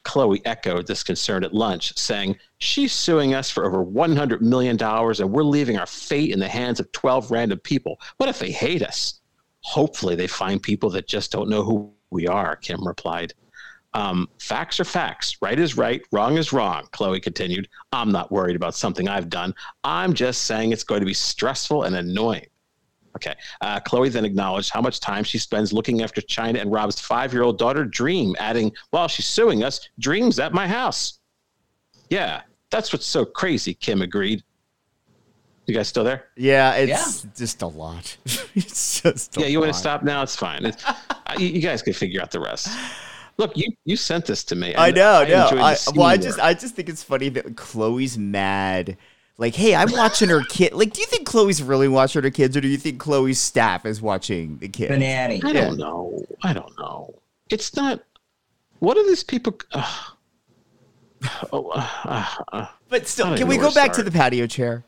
Khloe 0.04 0.40
echoed 0.44 0.86
this 0.86 1.02
concern 1.02 1.44
at 1.44 1.54
lunch, 1.54 1.96
saying, 1.98 2.36
She's 2.58 2.92
suing 2.92 3.34
us 3.34 3.50
for 3.50 3.64
over 3.64 3.84
$100 3.84 4.40
million 4.42 4.80
and 4.80 5.32
we're 5.32 5.42
leaving 5.42 5.78
our 5.78 5.86
fate 5.86 6.30
in 6.30 6.40
the 6.40 6.48
hands 6.48 6.78
of 6.78 6.90
12 6.92 7.30
random 7.30 7.58
people. 7.58 8.00
What 8.18 8.28
if 8.28 8.38
they 8.38 8.50
hate 8.50 8.82
us? 8.82 9.20
Hopefully, 9.60 10.14
they 10.14 10.26
find 10.26 10.62
people 10.62 10.90
that 10.90 11.08
just 11.08 11.32
don't 11.32 11.48
know 11.48 11.62
who 11.62 11.92
we 12.10 12.26
are, 12.26 12.56
Kim 12.56 12.86
replied. 12.86 13.34
Um, 13.94 14.28
facts 14.38 14.80
are 14.80 14.84
facts. 14.84 15.36
Right 15.40 15.58
is 15.58 15.76
right. 15.76 16.02
Wrong 16.12 16.36
is 16.36 16.52
wrong, 16.52 16.86
Khloe 16.92 17.22
continued. 17.22 17.68
I'm 17.92 18.12
not 18.12 18.30
worried 18.30 18.56
about 18.56 18.74
something 18.74 19.08
I've 19.08 19.30
done. 19.30 19.54
I'm 19.82 20.12
just 20.12 20.42
saying 20.42 20.72
it's 20.72 20.84
going 20.84 21.00
to 21.00 21.06
be 21.06 21.14
stressful 21.14 21.84
and 21.84 21.96
annoying. 21.96 22.46
Okay. 23.16 23.34
Uh, 23.60 23.80
Khloe 23.80 24.12
then 24.12 24.24
acknowledged 24.24 24.70
how 24.70 24.80
much 24.80 25.00
time 25.00 25.24
she 25.24 25.38
spends 25.38 25.72
looking 25.72 26.02
after 26.02 26.20
Chyna 26.20 26.60
and 26.60 26.70
Rob's 26.70 27.00
five 27.00 27.32
year 27.32 27.42
old 27.42 27.58
daughter, 27.58 27.84
Dream, 27.84 28.36
adding, 28.38 28.70
While 28.90 29.08
she's 29.08 29.26
suing 29.26 29.64
us, 29.64 29.88
Dream's 29.98 30.38
at 30.38 30.52
my 30.52 30.68
house. 30.68 31.18
Yeah, 32.10 32.42
that's 32.70 32.92
what's 32.92 33.06
so 33.06 33.24
crazy, 33.24 33.74
Kim 33.74 34.02
agreed. 34.02 34.44
You 35.68 35.74
guys 35.74 35.86
still 35.86 36.02
there? 36.02 36.24
Yeah, 36.34 36.72
it's 36.76 37.26
just 37.36 37.60
a 37.60 37.66
lot. 37.66 38.16
it's 38.54 39.02
just 39.02 39.36
a 39.36 39.40
yeah, 39.40 39.46
you 39.48 39.60
want 39.60 39.70
to 39.70 39.78
stop 39.78 40.02
now? 40.02 40.22
It's 40.22 40.34
fine. 40.34 40.64
It's, 40.64 40.82
uh, 40.88 40.94
you, 41.36 41.48
you 41.48 41.60
guys 41.60 41.82
can 41.82 41.92
figure 41.92 42.22
out 42.22 42.30
the 42.30 42.40
rest. 42.40 42.68
Look, 43.36 43.54
you, 43.54 43.70
you 43.84 43.94
sent 43.94 44.24
this 44.24 44.44
to 44.44 44.56
me. 44.56 44.74
I 44.74 44.88
and 44.88 44.96
know, 44.96 45.26
no. 45.28 45.44
enjoyed 45.44 45.60
I, 45.60 45.76
well, 45.94 46.06
I 46.06 46.16
just, 46.16 46.40
I 46.40 46.54
just 46.54 46.74
think 46.74 46.88
it's 46.88 47.02
funny 47.02 47.28
that 47.28 47.54
Khloe's 47.54 48.16
mad. 48.16 48.96
Like, 49.36 49.54
hey, 49.54 49.74
I'm 49.74 49.92
watching 49.92 50.30
her 50.30 50.42
kid. 50.42 50.72
Like, 50.72 50.94
do 50.94 51.02
you 51.02 51.06
think 51.06 51.28
Khloe's 51.28 51.62
really 51.62 51.86
watching 51.86 52.22
her 52.22 52.30
kids, 52.30 52.56
or 52.56 52.62
do 52.62 52.68
you 52.68 52.78
think 52.78 52.98
Khloe's 52.98 53.38
staff 53.38 53.84
is 53.84 54.00
watching 54.00 54.56
the 54.58 54.68
kids? 54.68 54.90
Banani. 54.90 55.44
I 55.44 55.50
Yeah. 55.50 55.64
don't 55.66 55.76
know. 55.76 56.24
I 56.42 56.54
don't 56.54 56.76
know. 56.78 57.14
It's 57.50 57.76
not. 57.76 58.00
What 58.78 58.96
are 58.96 59.06
these 59.06 59.22
people? 59.22 59.58
Uh, 61.20 61.46
oh, 61.52 61.70
uh, 61.70 62.24
uh, 62.52 62.66
But 62.88 63.08
still, 63.08 63.36
can 63.36 63.48
we 63.48 63.56
go 63.56 63.70
to 63.70 63.74
back 63.74 63.92
to 63.94 64.04
the 64.04 64.10
patio 64.12 64.46
chair? 64.46 64.84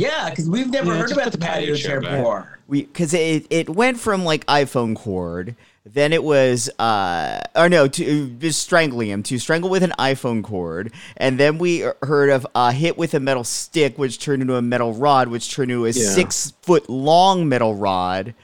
Yeah, 0.00 0.30
because 0.30 0.48
we've 0.48 0.70
never 0.70 0.94
Yeah, 0.94 1.00
heard 1.00 1.12
about 1.12 1.24
the 1.26 1.30
the 1.32 1.38
patio 1.38 1.60
patio 1.60 1.74
chair 1.76 2.00
chair 2.00 2.16
before. 2.16 2.58
We 2.68 2.82
because 2.84 3.12
it 3.12 3.46
it 3.50 3.68
went 3.68 4.00
from 4.00 4.24
like 4.24 4.46
iPhone 4.46 4.96
cord, 4.96 5.56
then 5.84 6.14
it 6.14 6.24
was 6.24 6.70
uh 6.78 7.42
or 7.54 7.68
no 7.68 7.86
to 7.86 8.30
just 8.38 8.62
strangling 8.62 9.08
him 9.10 9.22
to 9.24 9.38
strangle 9.38 9.68
with 9.68 9.82
an 9.82 9.92
iPhone 9.98 10.42
cord, 10.42 10.92
and 11.18 11.38
then 11.38 11.58
we 11.58 11.84
heard 12.02 12.30
of 12.30 12.46
a 12.54 12.72
hit 12.72 12.96
with 12.96 13.12
a 13.12 13.20
metal 13.20 13.44
stick, 13.44 13.98
which 13.98 14.18
turned 14.18 14.40
into 14.40 14.56
a 14.56 14.62
metal 14.62 14.94
rod, 14.94 15.28
which 15.28 15.52
turned 15.52 15.70
into 15.70 15.84
a 15.84 15.90
Yeah. 15.90 15.92
six 16.14 16.54
foot 16.62 16.88
long 16.88 17.46
metal 17.46 17.74
rod. 17.74 18.34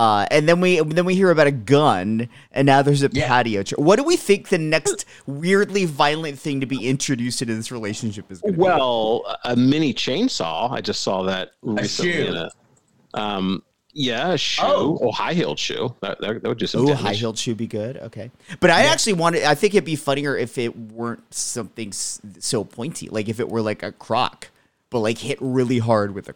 Uh, 0.00 0.24
and 0.30 0.48
then 0.48 0.62
we 0.62 0.80
then 0.80 1.04
we 1.04 1.14
hear 1.14 1.30
about 1.30 1.46
a 1.46 1.50
gun, 1.52 2.26
and 2.52 2.64
now 2.64 2.80
there's 2.80 3.02
a 3.02 3.10
Yeah. 3.12 3.28
patio 3.28 3.62
chair. 3.62 3.76
What 3.78 3.96
do 3.96 4.02
we 4.02 4.16
think 4.16 4.48
the 4.48 4.56
next 4.56 5.04
weirdly 5.26 5.84
violent 5.84 6.38
thing 6.38 6.60
to 6.60 6.66
be 6.66 6.88
introduced 6.88 7.42
into 7.42 7.54
this 7.54 7.70
relationship 7.70 8.32
is 8.32 8.40
going 8.40 8.54
to 8.54 8.58
be? 8.58 8.62
well, 8.64 9.36
a 9.44 9.54
mini 9.54 9.92
chainsaw. 9.92 10.70
I 10.70 10.80
just 10.80 11.02
saw 11.02 11.24
that 11.24 11.50
recently. 11.60 12.12
shoe. 12.12 12.24
In 12.28 12.34
a, 12.34 12.50
um, 13.12 13.62
yeah, 13.92 14.32
a 14.32 14.38
shoe. 14.38 14.62
Oh. 14.64 14.98
Oh, 15.02 15.12
high 15.12 15.34
heeled 15.34 15.58
shoe. 15.58 15.94
That, 16.00 16.18
that, 16.22 16.42
that 16.42 16.48
would 16.48 16.56
do 16.58 16.66
some 16.66 16.88
Oh, 16.88 16.94
high 16.94 17.12
heeled 17.12 17.36
shoe 17.36 17.54
be 17.54 17.66
good. 17.66 17.98
Okay, 17.98 18.30
but 18.58 18.70
I 18.70 18.84
actually 18.84 19.12
wanted. 19.14 19.42
I 19.44 19.54
think 19.54 19.74
it'd 19.74 19.84
be 19.84 19.96
funnier 19.96 20.34
if 20.34 20.56
it 20.56 20.74
weren't 20.92 21.34
something 21.34 21.92
so 21.92 22.64
pointy. 22.64 23.10
Like 23.10 23.28
if 23.28 23.38
it 23.38 23.50
were 23.50 23.60
like 23.60 23.82
a 23.82 23.92
croc, 23.92 24.48
but 24.88 25.00
like 25.00 25.18
hit 25.18 25.36
really 25.42 25.78
hard 25.78 26.14
with 26.14 26.26
a 26.26 26.32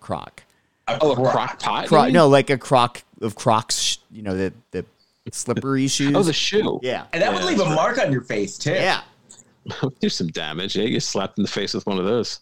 croc. 0.87 0.99
Oh, 1.03 1.13
a 1.13 1.31
crock 1.31 1.61
pot. 1.61 1.83
you 1.85 1.89
Croc, 1.89 2.13
no, 2.13 2.29
like 2.29 2.51
a 2.51 2.59
croc 2.59 3.03
of 3.21 3.35
Crocs. 3.37 3.99
You 4.11 4.23
know 4.23 4.37
the 4.37 4.53
the 4.73 4.85
slippery 5.33 5.89
shoes. 5.89 6.15
Oh, 6.15 6.23
the 6.23 6.33
shoe. 6.33 6.79
yeah, 6.83 7.07
And 7.13 7.23
that 7.23 7.33
would 7.33 7.45
leave 7.45 7.59
a 7.61 7.65
that's 7.65 7.75
mark 7.75 7.99
on 7.99 8.13
your 8.13 8.23
face, 8.23 8.59
too. 8.59 8.73
yeah. 8.73 9.01
do 10.01 10.09
some 10.11 10.27
damage. 10.29 10.77
Yeah, 10.77 10.85
you 10.85 10.91
get 10.91 11.03
slapped 11.03 11.39
in 11.39 11.43
the 11.43 11.49
face 11.51 11.73
with 11.73 11.87
one 11.87 11.99
of 11.99 12.05
those. 12.05 12.41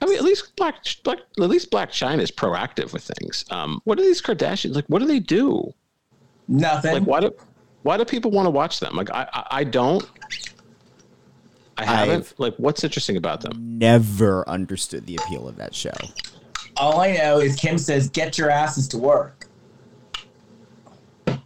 I 0.00 0.06
mean, 0.06 0.16
at 0.16 0.22
least 0.24 0.54
Black, 0.56 0.76
Black 1.02 1.18
at 1.18 1.50
least 1.50 1.70
Blac 1.70 1.88
Chyna 1.88 2.20
is 2.20 2.30
proactive 2.30 2.92
with 2.92 3.02
things. 3.18 3.44
Um, 3.50 3.80
what 3.84 3.98
are 3.98 4.02
these 4.02 4.22
Kardashians 4.22 4.74
like? 4.74 4.86
What 4.86 5.00
do 5.00 5.06
they 5.06 5.18
do? 5.20 5.74
Nothing. 6.48 6.94
Like, 6.94 7.02
why 7.02 7.20
do 7.20 7.34
why 7.82 7.96
do 7.96 8.04
people 8.04 8.30
want 8.30 8.46
to 8.46 8.50
watch 8.50 8.80
them? 8.80 8.94
Like, 8.94 9.10
I 9.10 9.28
I, 9.32 9.46
I 9.50 9.64
don't. 9.64 10.08
I 11.76 11.84
haven't. 11.84 12.14
I've- 12.20 12.34
like, 12.38 12.54
what's 12.56 12.84
interesting 12.84 13.16
about 13.16 13.40
them? 13.40 13.52
Never 13.78 14.48
understood 14.48 15.06
the 15.06 15.16
appeal 15.16 15.48
of 15.48 15.56
that 15.56 15.74
show. 15.74 15.90
All 16.76 17.00
I 17.00 17.12
know 17.12 17.38
is 17.38 17.56
Kim 17.56 17.78
says, 17.78 18.08
get 18.08 18.38
your 18.38 18.50
asses 18.50 18.88
to 18.88 18.98
work. 18.98 19.46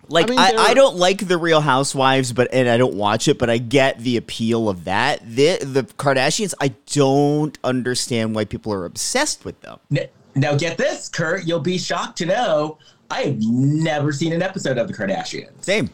Like 0.09 0.27
I 0.27 0.31
mean, 0.31 0.39
I, 0.39 0.53
I, 0.57 0.75
don't 0.75 0.97
like 0.97 1.27
the 1.27 1.39
Real 1.39 1.63
Housewives, 1.63 2.33
but 2.33 2.53
and 2.53 2.69
I 2.69 2.77
don't 2.77 2.95
watch 2.95 3.27
it, 3.27 3.39
but 3.39 3.49
I 3.49 3.57
get 3.59 3.99
the 3.99 4.19
appeal 4.19 4.69
of 4.69 4.85
that. 4.85 5.21
The 5.25 5.59
the 5.63 5.85
Kardashians, 5.85 6.53
I 6.61 6.75
don't 6.93 7.59
understand 7.65 8.35
why 8.35 8.45
people 8.45 8.73
are 8.73 8.85
obsessed 8.85 9.47
with 9.47 9.59
them. 9.63 9.79
N- 9.97 10.09
Now, 10.35 10.57
get 10.57 10.77
this, 10.77 11.09
Kurt. 11.09 11.47
You'll 11.47 11.59
be 11.59 11.79
shocked 11.79 12.19
to 12.19 12.27
know 12.27 12.79
I 13.11 13.23
have 13.23 13.39
never 13.41 14.13
seen 14.13 14.33
an 14.33 14.43
episode 14.43 14.77
of 14.77 14.89
The 14.89 14.95
Kardashians. 14.95 15.65
Same. 15.65 15.91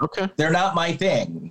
Okay. 0.00 0.28
They're 0.36 0.52
not 0.52 0.74
my 0.74 0.92
thing. 0.92 1.50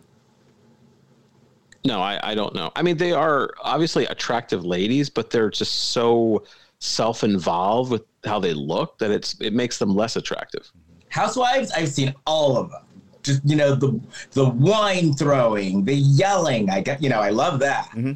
No, 1.85 2.01
I, 2.01 2.19
I 2.31 2.35
don't 2.35 2.55
know. 2.55 2.71
I 2.75 2.81
mean, 2.81 2.95
they 2.95 3.11
are 3.11 3.51
obviously 3.61 4.05
attractive 4.05 4.63
ladies, 4.63 5.09
but 5.09 5.29
they're 5.29 5.49
just 5.49 5.91
so 5.91 6.43
self-involved 6.83 7.89
with 7.91 8.03
how 8.25 8.39
they 8.39 8.53
look 8.53 8.97
that 8.99 9.09
it's 9.09 9.39
it 9.39 9.53
makes 9.53 9.77
them 9.77 9.95
less 9.95 10.15
attractive. 10.15 10.69
Housewives, 11.09 11.71
I've 11.71 11.89
seen 11.89 12.13
all 12.25 12.57
of 12.57 12.69
them. 12.69 12.81
Just 13.23 13.41
you 13.45 13.55
know 13.55 13.73
the 13.73 13.99
the 14.31 14.49
wine 14.49 15.13
throwing, 15.13 15.85
the 15.85 15.93
yelling. 15.93 16.69
I 16.69 16.81
got 16.81 17.01
you 17.01 17.09
know 17.09 17.19
I 17.19 17.29
love 17.29 17.59
that. 17.59 17.85
Mm-hmm. 17.89 18.13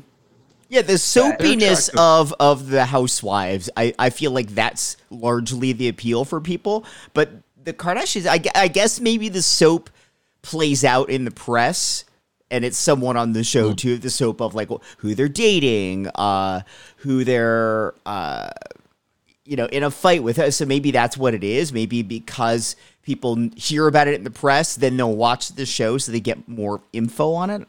Yeah, 0.70 0.82
the 0.82 0.98
soapiness 0.98 1.90
of 1.98 2.34
of 2.42 2.70
the 2.70 2.86
housewives, 2.86 3.70
I, 3.78 3.94
I 3.98 4.10
feel 4.10 4.32
like 4.32 4.50
that's 4.50 4.98
largely 5.10 5.72
the 5.72 5.88
appeal 5.88 6.26
for 6.26 6.42
people. 6.42 6.84
But 7.14 7.32
the 7.64 7.72
Kardashians, 7.72 8.28
I, 8.28 8.42
I 8.54 8.68
guess 8.68 9.00
maybe 9.00 9.30
the 9.30 9.42
soap 9.42 9.90
plays 10.42 10.84
out 10.84 11.10
in 11.10 11.24
the 11.24 11.32
press, 11.32 12.04
and 12.50 12.64
it's 12.64 12.78
someone 12.78 13.18
on 13.18 13.34
the 13.34 13.44
show 13.44 13.74
too. 13.74 13.98
The 13.98 14.10
soap 14.10 14.42
of 14.42 14.56
like 14.56 14.70
who 14.98 15.16
they're 15.16 15.28
dating, 15.28 16.08
uh, 16.16 16.62
who 16.98 17.24
they're 17.24 17.94
uh, 18.06 18.50
you 19.46 19.56
know 19.56 19.66
in 19.66 19.84
a 19.84 19.92
fight 19.92 20.24
with 20.24 20.40
us. 20.40 20.58
So 20.58 20.66
maybe 20.66 20.92
that's 20.92 21.18
what 21.18 21.34
it 21.34 21.44
is. 21.44 21.74
Maybe 21.74 22.04
because 22.04 22.76
people 23.04 23.50
hear 23.56 23.88
about 23.88 24.08
it 24.08 24.16
in 24.16 24.24
the 24.24 24.32
press, 24.32 24.76
then 24.76 24.98
they'll 24.98 25.16
watch 25.16 25.50
the 25.50 25.66
show 25.66 25.98
so 25.98 26.12
they 26.12 26.20
get 26.20 26.48
more 26.48 26.82
info 26.94 27.34
on 27.34 27.50
it. 27.50 27.68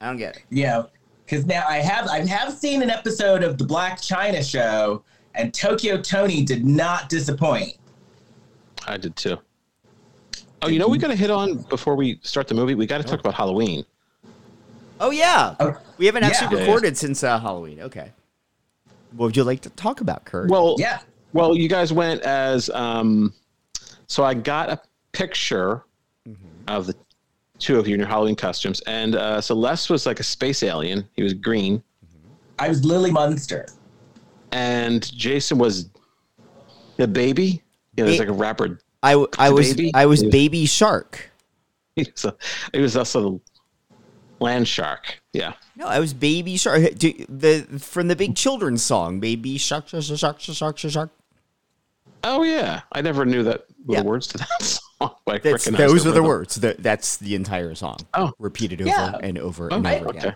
I 0.00 0.08
don't 0.08 0.16
get 0.16 0.36
it. 0.36 0.42
Yeah, 0.50 0.84
because 1.24 1.46
now 1.46 1.64
I 1.68 1.78
have 1.78 2.08
I 2.08 2.26
have 2.26 2.52
seen 2.52 2.82
an 2.82 2.90
episode 2.90 3.42
of 3.42 3.58
the 3.58 3.64
Blac 3.64 4.00
Chyna 4.00 4.48
show, 4.48 5.02
and 5.34 5.52
Tokyo 5.52 6.00
Toni 6.00 6.44
did 6.44 6.64
not 6.64 7.08
disappoint. 7.08 7.76
I 8.86 8.98
did 8.98 9.16
too. 9.16 9.38
Oh, 10.62 10.68
you 10.68 10.78
know, 10.78 10.88
we 10.88 10.96
got 10.96 11.08
to 11.08 11.16
hit 11.16 11.30
on 11.30 11.58
before 11.64 11.94
we 11.94 12.18
start 12.22 12.48
the 12.48 12.54
movie. 12.54 12.74
We 12.74 12.86
got 12.86 12.98
to 12.98 13.04
talk 13.04 13.20
about 13.20 13.34
Halloween. 13.34 13.84
Oh 15.04 15.10
yeah, 15.10 15.54
Oh, 15.60 15.76
we 15.98 16.06
haven't 16.06 16.24
actually 16.24 16.56
yeah. 16.56 16.62
recorded 16.64 16.96
since 16.96 17.22
uh, 17.22 17.38
Halloween. 17.38 17.80
Okay, 17.82 18.10
what 19.12 19.26
would 19.26 19.36
you 19.36 19.44
like 19.44 19.60
to 19.60 19.70
talk 19.70 20.00
about, 20.00 20.24
Kurt? 20.24 20.48
Well, 20.50 20.76
Yeah. 20.78 21.00
Well, 21.34 21.54
you 21.56 21.68
guys 21.68 21.92
went 21.92 22.22
as 22.22 22.70
um, 22.70 23.34
so 24.06 24.24
I 24.24 24.32
got 24.34 24.70
a 24.70 24.80
picture 25.12 25.82
of 26.68 26.86
the 26.86 26.94
two 27.58 27.78
of 27.78 27.86
you 27.86 27.94
in 27.94 28.00
your 28.00 28.08
Halloween 28.08 28.34
costumes, 28.36 28.80
and 28.86 29.14
uh, 29.16 29.40
so 29.42 29.54
Les 29.54 29.90
was 29.90 30.06
like 30.06 30.20
a 30.20 30.22
space 30.22 30.62
alien. 30.62 31.06
He 31.16 31.22
was 31.22 31.34
green, 31.34 31.82
I 32.58 32.68
was 32.70 32.82
Lily 32.84 33.10
Munster. 33.10 33.66
and 34.52 35.02
Jason 35.12 35.58
was 35.58 35.90
the 36.96 37.06
baby. 37.08 37.62
You 37.96 38.04
know, 38.04 38.06
there's 38.06 38.16
Ba- 38.18 38.22
like 38.24 38.30
a 38.30 38.32
rapper. 38.40 38.80
I, 39.02 39.12
the 39.14 39.52
was 39.52 39.74
baby? 39.74 39.90
I 39.92 40.06
was 40.06 40.22
was- 40.22 40.32
Baby 40.32 40.64
Shark. 40.66 41.30
He 41.96 42.02
was, 42.10 42.24
a, 42.24 42.34
he 42.72 42.80
was 42.80 42.96
also 42.96 43.20
the 43.22 43.40
land 44.44 44.68
shark. 44.68 45.20
Yeah. 45.32 45.54
No, 45.76 45.86
I 45.86 45.98
was 45.98 46.14
Baby 46.14 46.56
Shark. 46.56 46.94
Do, 46.96 47.12
the 47.28 47.62
from 47.80 48.08
the 48.08 48.14
big 48.16 48.36
children's 48.36 48.82
song, 48.82 49.18
Baby 49.20 49.58
Shark, 49.58 49.88
Shark, 49.88 50.02
Shark, 50.04 50.38
Shark, 50.40 50.78
Shark, 50.78 50.78
Shark. 50.78 51.10
Oh 52.22 52.42
yeah, 52.42 52.82
I 52.92 53.00
never 53.02 53.24
knew 53.26 53.42
that 53.42 53.64
Yeah. 53.86 54.00
the 54.02 54.06
words 54.06 54.26
to 54.28 54.38
that 54.38 54.48
song. 54.62 54.80
but 55.26 55.34
I 55.36 55.38
That's, 55.38 55.66
recognized 55.66 55.92
those 55.94 56.06
are 56.06 56.12
the 56.12 56.22
words. 56.22 56.54
The, 56.54 56.76
that's 56.78 57.16
the 57.18 57.34
entire 57.34 57.74
song. 57.74 57.96
Oh. 58.14 58.32
repeated 58.38 58.80
over 58.80 58.88
Yeah. 58.90 59.18
and 59.22 59.38
over 59.38 59.68
Oh, 59.72 59.76
and 59.76 59.86
over 59.86 60.08
okay. 60.10 60.18
again. 60.18 60.34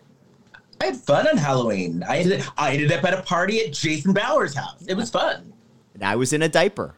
I 0.81 0.85
had 0.87 0.97
fun 0.97 1.27
on 1.29 1.37
Halloween. 1.37 2.05
I 2.09 2.19
ended, 2.19 2.45
I 2.57 2.73
ended 2.75 2.93
up 2.93 3.05
at 3.05 3.15
a 3.15 3.23
party 3.23 3.61
at 3.65 3.73
Jason 3.73 4.12
Bauer's 4.12 4.55
house. 4.55 4.85
It 4.87 4.95
was 4.97 5.11
fun. 5.11 5.53
And 5.95 6.05
I 6.05 6.15
was 6.17 6.33
in 6.33 6.43
a 6.43 6.49
diaper. 6.49 6.95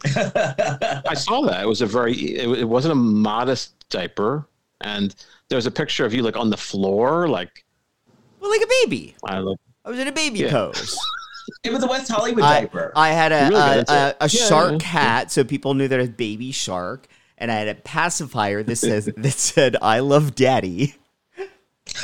I 0.04 1.14
saw 1.14 1.42
that. 1.42 1.60
It 1.62 1.66
was 1.66 1.82
a 1.82 1.86
very. 1.86 2.14
It, 2.14 2.60
it 2.60 2.64
wasn't 2.68 2.92
a 2.92 2.94
modest 2.94 3.72
diaper, 3.90 4.46
and 4.80 5.14
there 5.48 5.56
was 5.56 5.66
a 5.66 5.70
picture 5.70 6.04
of 6.04 6.12
you 6.14 6.22
like 6.22 6.36
on 6.36 6.50
the 6.50 6.56
floor, 6.56 7.28
like 7.28 7.64
Well, 8.40 8.50
like 8.50 8.62
a 8.62 8.66
baby. 8.84 9.14
I 9.24 9.38
look. 9.40 9.58
I 9.84 9.90
was 9.90 9.98
in 9.98 10.08
a 10.08 10.12
baby 10.12 10.40
Yeah. 10.40 10.50
pose. 10.50 10.96
It 11.64 11.72
was 11.72 11.82
a 11.82 11.86
West 11.86 12.10
Hollywood 12.12 12.44
I, 12.44 12.60
diaper. 12.60 12.92
I 12.94 13.08
had 13.08 13.32
a, 13.32 13.48
Really 13.48 13.60
a, 13.60 13.80
a, 13.88 14.14
a 14.20 14.28
Yeah, 14.28 14.48
shark 14.48 14.82
yeah. 14.82 14.86
hat, 14.88 15.32
so 15.32 15.44
people 15.44 15.72
knew 15.72 15.88
that 15.88 15.98
it 15.98 16.02
was 16.02 16.10
baby 16.10 16.52
shark. 16.52 17.08
And 17.38 17.50
I 17.50 17.54
had 17.54 17.68
a 17.68 17.74
pacifier 17.74 18.62
that 18.62 18.76
says 18.76 19.06
that 19.16 19.32
said 19.32 19.74
"I 19.80 20.00
love 20.00 20.34
Daddy," 20.34 20.94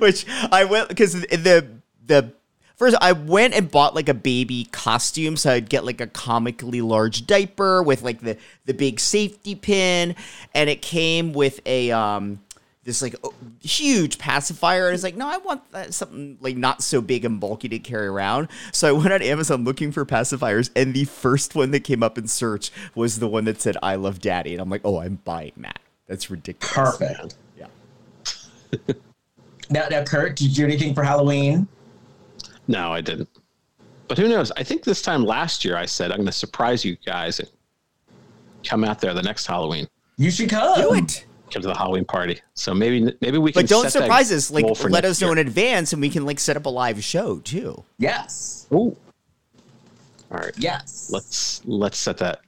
which 0.00 0.26
I 0.50 0.64
went 0.68 0.88
because 0.88 1.12
the 1.12 1.68
the 2.04 2.32
first 2.78 2.96
I 3.00 3.12
went 3.12 3.54
and 3.54 3.70
bought 3.70 3.94
like 3.94 4.08
a 4.08 4.14
baby 4.14 4.68
costume, 4.72 5.36
so 5.36 5.52
I'd 5.52 5.68
get 5.68 5.84
like 5.84 6.00
a 6.00 6.06
comically 6.06 6.80
large 6.80 7.26
diaper 7.26 7.82
with 7.82 8.02
like 8.02 8.20
the 8.20 8.38
the 8.64 8.74
big 8.74 9.00
safety 9.00 9.54
pin, 9.54 10.14
and 10.54 10.70
it 10.70 10.80
came 10.80 11.32
with 11.32 11.60
a 11.66 11.90
um 11.90 12.40
this 12.84 13.02
like 13.02 13.14
huge 13.60 14.18
pacifier. 14.18 14.86
And 14.86 14.94
it's 14.94 15.04
like, 15.04 15.16
no, 15.16 15.28
I 15.28 15.36
want 15.38 15.70
that, 15.72 15.92
something 15.92 16.38
like 16.40 16.56
not 16.56 16.82
so 16.82 17.02
big 17.02 17.24
and 17.24 17.38
bulky 17.38 17.68
to 17.68 17.78
carry 17.78 18.06
around. 18.06 18.48
So 18.72 18.88
I 18.88 18.92
went 18.92 19.12
on 19.12 19.20
Amazon 19.20 19.64
looking 19.64 19.92
for 19.92 20.06
pacifiers, 20.06 20.70
and 20.74 20.94
the 20.94 21.04
first 21.04 21.54
one 21.54 21.72
that 21.72 21.80
came 21.80 22.02
up 22.02 22.16
in 22.16 22.28
search 22.28 22.70
was 22.94 23.18
the 23.18 23.28
one 23.28 23.44
that 23.44 23.60
said 23.60 23.76
"I 23.82 23.96
love 23.96 24.20
Daddy," 24.20 24.54
and 24.54 24.62
I'm 24.62 24.70
like, 24.70 24.82
oh, 24.84 25.00
I'm 25.00 25.16
buying 25.24 25.52
that. 25.58 25.80
That's 26.06 26.30
ridiculous. 26.30 26.96
Perfect. 26.96 27.36
Yeah. 27.58 27.66
Now, 29.70 29.86
now, 29.90 30.02
Kurt, 30.02 30.34
did 30.36 30.48
you 30.48 30.54
do 30.54 30.64
anything 30.64 30.94
for 30.94 31.02
Halloween? 31.02 31.68
No, 32.68 32.92
I 32.92 33.00
didn't. 33.00 33.28
But 34.06 34.18
who 34.18 34.28
knows? 34.28 34.52
I 34.52 34.62
think 34.62 34.84
this 34.84 35.02
time 35.02 35.24
last 35.24 35.64
year 35.64 35.76
I 35.76 35.86
said 35.86 36.10
I'm 36.10 36.18
going 36.18 36.26
to 36.26 36.32
surprise 36.32 36.84
you 36.84 36.96
guys 37.04 37.40
and 37.40 37.48
come 38.64 38.84
out 38.84 39.00
there 39.00 39.12
the 39.14 39.22
next 39.22 39.46
Halloween. 39.46 39.88
You 40.16 40.30
should 40.30 40.50
come. 40.50 40.80
Do 40.80 40.94
it. 40.94 41.24
Come 41.50 41.62
to 41.62 41.68
the 41.68 41.74
Halloween 41.74 42.04
party. 42.04 42.40
So 42.54 42.74
maybe 42.74 43.14
maybe 43.20 43.38
we 43.38 43.52
can. 43.52 43.62
But 43.62 43.68
don't 43.70 43.84
set 43.84 43.94
that 43.94 44.02
surprise 44.04 44.32
us. 44.32 44.50
Like, 44.50 44.64
let 44.90 45.04
us 45.04 45.20
know 45.20 45.28
year. 45.28 45.38
in 45.38 45.46
advance, 45.46 45.92
and 45.94 46.02
we 46.02 46.10
can 46.10 46.26
like 46.26 46.38
set 46.38 46.56
up 46.56 46.66
a 46.66 46.68
live 46.68 47.02
show 47.02 47.38
too. 47.38 47.84
Yes. 47.98 48.66
Ooh. 48.72 48.96
All 50.30 50.38
right. 50.38 50.52
Yes. 50.58 51.08
Let's 51.10 51.62
let's 51.64 51.96
set 51.96 52.18
that. 52.18 52.40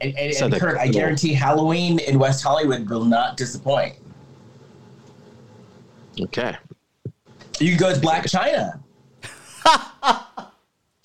and, 0.00 0.16
and, 0.18 0.34
So 0.34 0.46
and 0.46 0.54
the- 0.54 0.58
Kurt, 0.58 0.78
I 0.78 0.88
guarantee 0.88 1.32
Halloween 1.32 2.00
in 2.00 2.18
West 2.18 2.42
Hollywood 2.42 2.88
will 2.88 3.04
not 3.04 3.36
disappoint. 3.36 3.94
Okay. 6.20 6.56
You 7.60 7.70
can 7.70 7.78
go 7.78 7.94
to 7.94 8.00
Blac 8.00 8.22
Chyna. 8.22 8.80
I 9.64 10.48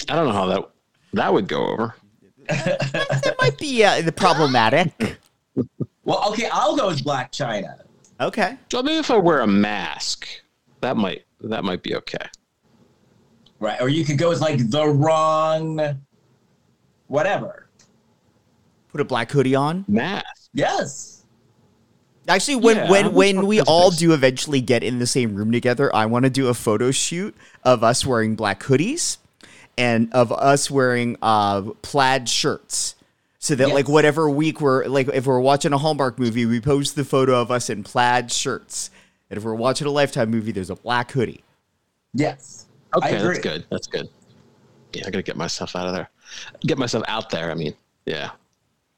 don't 0.08 0.28
know 0.28 0.32
how 0.32 0.48
that 0.48 0.70
that 1.14 1.34
would 1.34 1.48
go 1.48 1.68
over. 1.68 1.96
That 2.48 3.36
might 3.42 3.58
be 3.58 3.84
uh, 3.84 4.02
the 4.02 4.12
problematic. 4.12 5.20
Well, 6.06 6.30
okay, 6.30 6.48
I'll 6.52 6.76
go 6.78 6.90
as 6.90 7.02
Blac 7.02 7.32
Chyna. 7.32 7.82
Okay. 8.22 8.58
Well, 8.72 8.84
maybe 8.84 8.98
if 8.98 9.12
I 9.12 9.18
wear 9.18 9.42
a 9.42 9.48
mask, 9.48 10.28
that 10.82 10.96
might 10.96 11.26
that 11.42 11.64
might 11.64 11.84
be 11.84 11.96
okay. 11.96 12.26
Right. 13.60 13.82
Or 13.82 13.90
you 13.90 14.06
could 14.06 14.18
go 14.18 14.32
as 14.32 14.40
like 14.40 14.70
the 14.70 14.88
wrong 14.88 16.00
whatever. 17.08 17.68
Put 18.90 19.02
a 19.02 19.06
black 19.06 19.32
hoodie 19.32 19.56
on. 19.56 19.84
Mask. 19.88 20.50
Yes. 20.54 21.17
Actually, 22.28 22.58
when 22.58 22.76
Yeah, 22.78 22.90
when 22.90 23.14
when 23.14 23.48
we 23.48 23.62
all 23.62 23.90
do 23.90 24.14
eventually 24.14 24.60
get 24.60 24.84
in 24.84 25.00
the 25.00 25.08
same 25.08 25.34
room 25.36 25.52
together, 25.52 25.94
I 25.96 26.06
want 26.08 26.24
to 26.26 26.30
do 26.30 26.48
a 26.48 26.54
photo 26.54 26.92
shoot 26.92 27.36
of 27.64 27.84
us 27.84 28.06
wearing 28.06 28.36
black 28.36 28.62
hoodies 28.64 29.18
and 29.78 30.12
of 30.14 30.32
us 30.34 30.70
wearing 30.70 31.18
uh, 31.22 31.62
plaid 31.82 32.28
shirts. 32.28 32.96
So 33.40 33.56
that 33.56 33.70
like 33.70 33.88
whatever 33.88 34.30
week 34.30 34.60
we're 34.60 34.86
like, 34.88 35.08
if 35.10 35.26
we're 35.26 35.40
watching 35.40 35.72
a 35.72 35.78
Hallmark 35.78 36.20
movie, 36.20 36.46
we 36.46 36.60
post 36.60 36.96
the 36.96 37.06
photo 37.06 37.40
of 37.40 37.50
us 37.50 37.70
in 37.70 37.84
plaid 37.84 38.32
shirts, 38.32 38.90
and 39.30 39.38
if 39.38 39.44
we're 39.44 39.54
watching 39.56 39.88
a 39.88 39.92
Lifetime 39.92 40.30
movie, 40.30 40.52
there's 40.52 40.70
a 40.70 40.76
black 40.76 41.12
hoodie. 41.12 41.44
Yes. 42.14 42.66
I 42.94 42.98
Okay, 42.98 43.16
agree. 43.18 43.28
that's 43.28 43.40
good. 43.40 43.66
That's 43.70 43.88
good. 43.88 44.10
Yeah, 44.94 45.04
I 45.06 45.12
gotta 45.12 45.24
get 45.24 45.38
myself 45.38 45.76
out 45.76 45.88
of 45.88 45.94
there. 45.94 46.10
Get 46.62 46.78
myself 46.78 47.04
out 47.08 47.30
there. 47.30 47.52
I 47.52 47.54
mean, 47.54 47.74
yeah. 48.06 48.32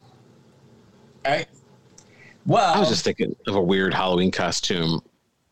All 0.01 1.31
right. 1.33 1.47
Well, 2.49 2.73
I 2.73 2.79
was 2.79 2.89
just 2.89 3.03
thinking 3.03 3.35
of 3.45 3.53
a 3.53 3.61
weird 3.61 3.93
Halloween 3.93 4.31
costume. 4.31 5.01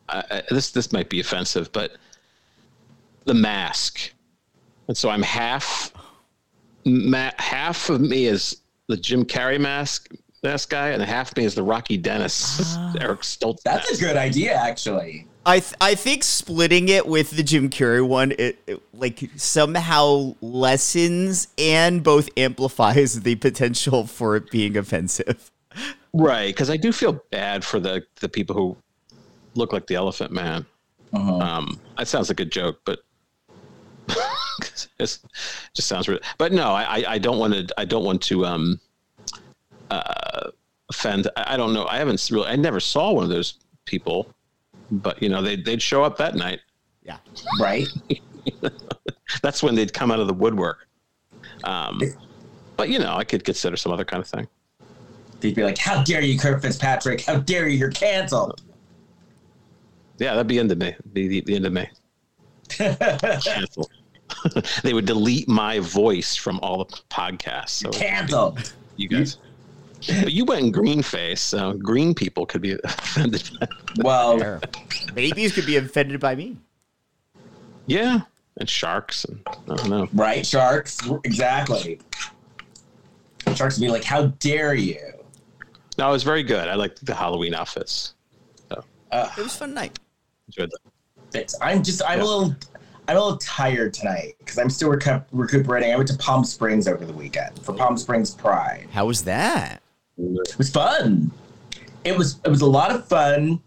I, 0.09 0.23
I, 0.31 0.43
this 0.49 0.71
this 0.71 0.91
might 0.91 1.09
be 1.09 1.19
offensive, 1.19 1.71
but 1.71 1.91
the 3.25 3.35
mask. 3.35 4.11
And 4.87 4.97
so 4.97 5.09
I'm 5.09 5.21
half. 5.21 5.93
Ma- 6.85 7.31
half 7.37 7.89
of 7.91 8.01
me 8.01 8.25
is 8.25 8.61
the 8.87 8.97
Jim 8.97 9.25
Carrey 9.25 9.59
mask 9.59 10.11
mask 10.41 10.71
guy, 10.71 10.89
and 10.89 11.03
half 11.03 11.31
of 11.31 11.37
me 11.37 11.45
is 11.45 11.53
the 11.53 11.61
Rocky 11.61 11.97
Dennis 11.97 12.75
ah. 12.77 12.95
Eric 12.99 13.21
Stoltz. 13.21 13.61
that's 13.63 13.91
a 13.91 14.01
good 14.03 14.17
idea, 14.17 14.55
actually. 14.55 15.27
I 15.45 15.59
th- 15.59 15.75
I 15.79 15.93
think 15.93 16.23
splitting 16.23 16.89
it 16.89 17.05
with 17.05 17.29
the 17.31 17.43
Jim 17.43 17.69
Carrey 17.69 18.05
one, 18.05 18.33
it, 18.39 18.57
it 18.65 18.81
like 18.91 19.29
somehow 19.35 20.35
lessens 20.41 21.49
and 21.59 22.01
both 22.01 22.27
amplifies 22.35 23.21
the 23.21 23.35
potential 23.35 24.07
for 24.07 24.35
it 24.35 24.49
being 24.49 24.75
offensive. 24.75 25.51
Right 26.13 26.47
because 26.47 26.69
I 26.69 26.77
do 26.77 26.91
feel 26.91 27.13
bad 27.31 27.63
for 27.63 27.79
the 27.79 28.03
the 28.19 28.29
people 28.29 28.55
who 28.55 28.77
look 29.55 29.73
like 29.73 29.87
the 29.87 29.95
Elephant 29.95 30.31
Man. 30.31 30.65
Uh-huh. 31.13 31.37
Um, 31.37 31.79
that 31.97 32.07
sounds 32.07 32.29
like 32.29 32.39
a 32.39 32.45
joke, 32.45 32.79
but 32.85 32.99
it's, 34.99 35.19
just 35.73 35.87
sounds. 35.87 36.07
Weird. 36.07 36.23
But 36.37 36.51
no, 36.51 36.71
I, 36.71 36.99
I- 36.99 37.13
I 37.13 37.17
don't 37.17 37.39
want 37.39 37.53
to. 37.53 37.67
I 37.79 37.85
don't 37.85 38.03
want 38.03 38.21
to 38.23 38.45
um, 38.45 38.79
uh, 39.89 40.49
offend. 40.89 41.27
I, 41.37 41.53
I 41.53 41.57
don't 41.57 41.73
know. 41.73 41.85
I 41.87 41.97
haven't 41.97 42.29
really. 42.31 42.47
I 42.47 42.55
never 42.55 42.79
saw 42.79 43.11
one 43.11 43.23
of 43.23 43.29
those 43.29 43.55
people, 43.85 44.33
but 44.91 45.21
you 45.21 45.29
know, 45.29 45.41
they 45.41 45.55
they'd 45.55 45.81
show 45.81 46.03
up 46.03 46.17
that 46.17 46.35
night. 46.35 46.59
Yeah. 47.03 47.17
Right? 47.59 47.87
That's 49.41 49.63
when 49.63 49.75
they'd 49.75 49.93
come 49.93 50.11
out 50.11 50.19
of 50.19 50.27
the 50.27 50.33
woodwork. 50.33 50.87
Um, 51.63 52.01
but 52.75 52.89
you 52.89 52.99
know, 52.99 53.15
I 53.15 53.23
could 53.23 53.43
consider 53.43 53.77
some 53.77 53.91
other 53.91 54.05
kind 54.05 54.21
of 54.21 54.27
thing. 54.27 54.47
They'd 55.39 55.55
be 55.55 55.63
like, 55.63 55.77
How 55.77 56.03
dare 56.03 56.21
you, 56.21 56.37
Kurt 56.39 56.61
Fitzpatrick? 56.61 57.21
How 57.21 57.37
dare 57.37 57.67
you? 57.67 57.77
You're 57.77 57.91
canceled. 57.91 58.61
Yeah, 60.17 60.31
that'd 60.33 60.47
be 60.47 60.57
end 60.59 60.71
of 60.71 60.77
me. 60.79 60.95
Be 61.13 61.27
the, 61.27 61.41
the 61.41 61.55
end 61.55 61.65
of 61.65 61.73
me. 61.73 61.87
Cancel. 62.69 63.89
they 64.83 64.93
would 64.93 65.05
delete 65.05 65.47
my 65.47 65.79
voice 65.79 66.35
from 66.35 66.59
all 66.61 66.83
the 66.83 66.85
podcasts. 67.09 67.69
So 67.69 67.89
Canceled. 67.91 68.73
you 68.95 69.07
guys. 69.07 69.37
But 70.07 70.31
you 70.33 70.45
went 70.45 70.61
in 70.65 70.71
green 70.71 71.01
face, 71.01 71.41
so 71.41 71.73
green 71.73 72.13
people 72.13 72.45
could 72.45 72.61
be 72.61 72.73
offended. 72.83 73.49
Well, 73.99 74.37
Fair. 74.39 74.59
Babies 75.13 75.53
could 75.53 75.65
be 75.65 75.77
offended 75.77 76.19
by 76.19 76.35
me. 76.35 76.57
yeah, 77.87 78.21
and 78.59 78.69
sharks, 78.69 79.23
and 79.25 79.39
I 79.47 79.75
don't 79.75 79.89
know. 79.89 80.07
right, 80.13 80.45
sharks. 80.45 80.99
Exactly. 81.23 81.99
Sharks 83.55 83.77
would 83.79 83.85
be 83.85 83.91
like, 83.91 84.03
How 84.03 84.27
dare 84.39 84.73
you? 84.73 84.99
No, 85.97 86.09
it 86.09 86.11
was 86.11 86.23
very 86.23 86.43
good. 86.43 86.67
I 86.67 86.75
liked 86.75 87.05
the 87.05 87.15
Halloween 87.15 87.53
outfits. 87.53 88.13
Ah. 89.09 89.33
It 89.37 89.41
was 89.43 89.55
a 89.55 89.57
fun 89.57 89.73
night. 89.73 89.97
Enjoyed 90.47 90.69
that. 91.31 91.53
I'm 91.61 91.81
just, 91.81 92.01
I'm 92.05 92.19
Yeah. 92.19 92.25
a 92.25 92.27
little. 92.27 92.55
I'm 93.09 93.15
a 93.15 93.19
little 93.21 93.37
tired 93.37 93.93
tonight 93.93 94.35
because 94.39 94.57
I'm 94.57 94.69
still 94.69 94.89
recu- 94.89 95.23
recuperating. 95.31 95.93
I 95.93 95.95
went 95.95 96.09
to 96.09 96.17
Palm 96.17 96.43
Springs 96.43 96.89
over 96.89 97.05
the 97.05 97.13
weekend 97.13 97.57
for 97.63 97.71
Palm 97.71 97.95
Springs 97.95 98.31
Pride. 98.35 98.85
How 98.91 99.05
was 99.05 99.23
that? 99.23 99.81
It 100.17 100.57
was 100.57 100.69
fun. 100.69 101.31
It 102.03 102.17
was 102.17 102.39
it 102.43 102.49
was 102.49 102.59
a 102.59 102.65
lot 102.65 102.91
of 102.91 103.07
fun, 103.07 103.61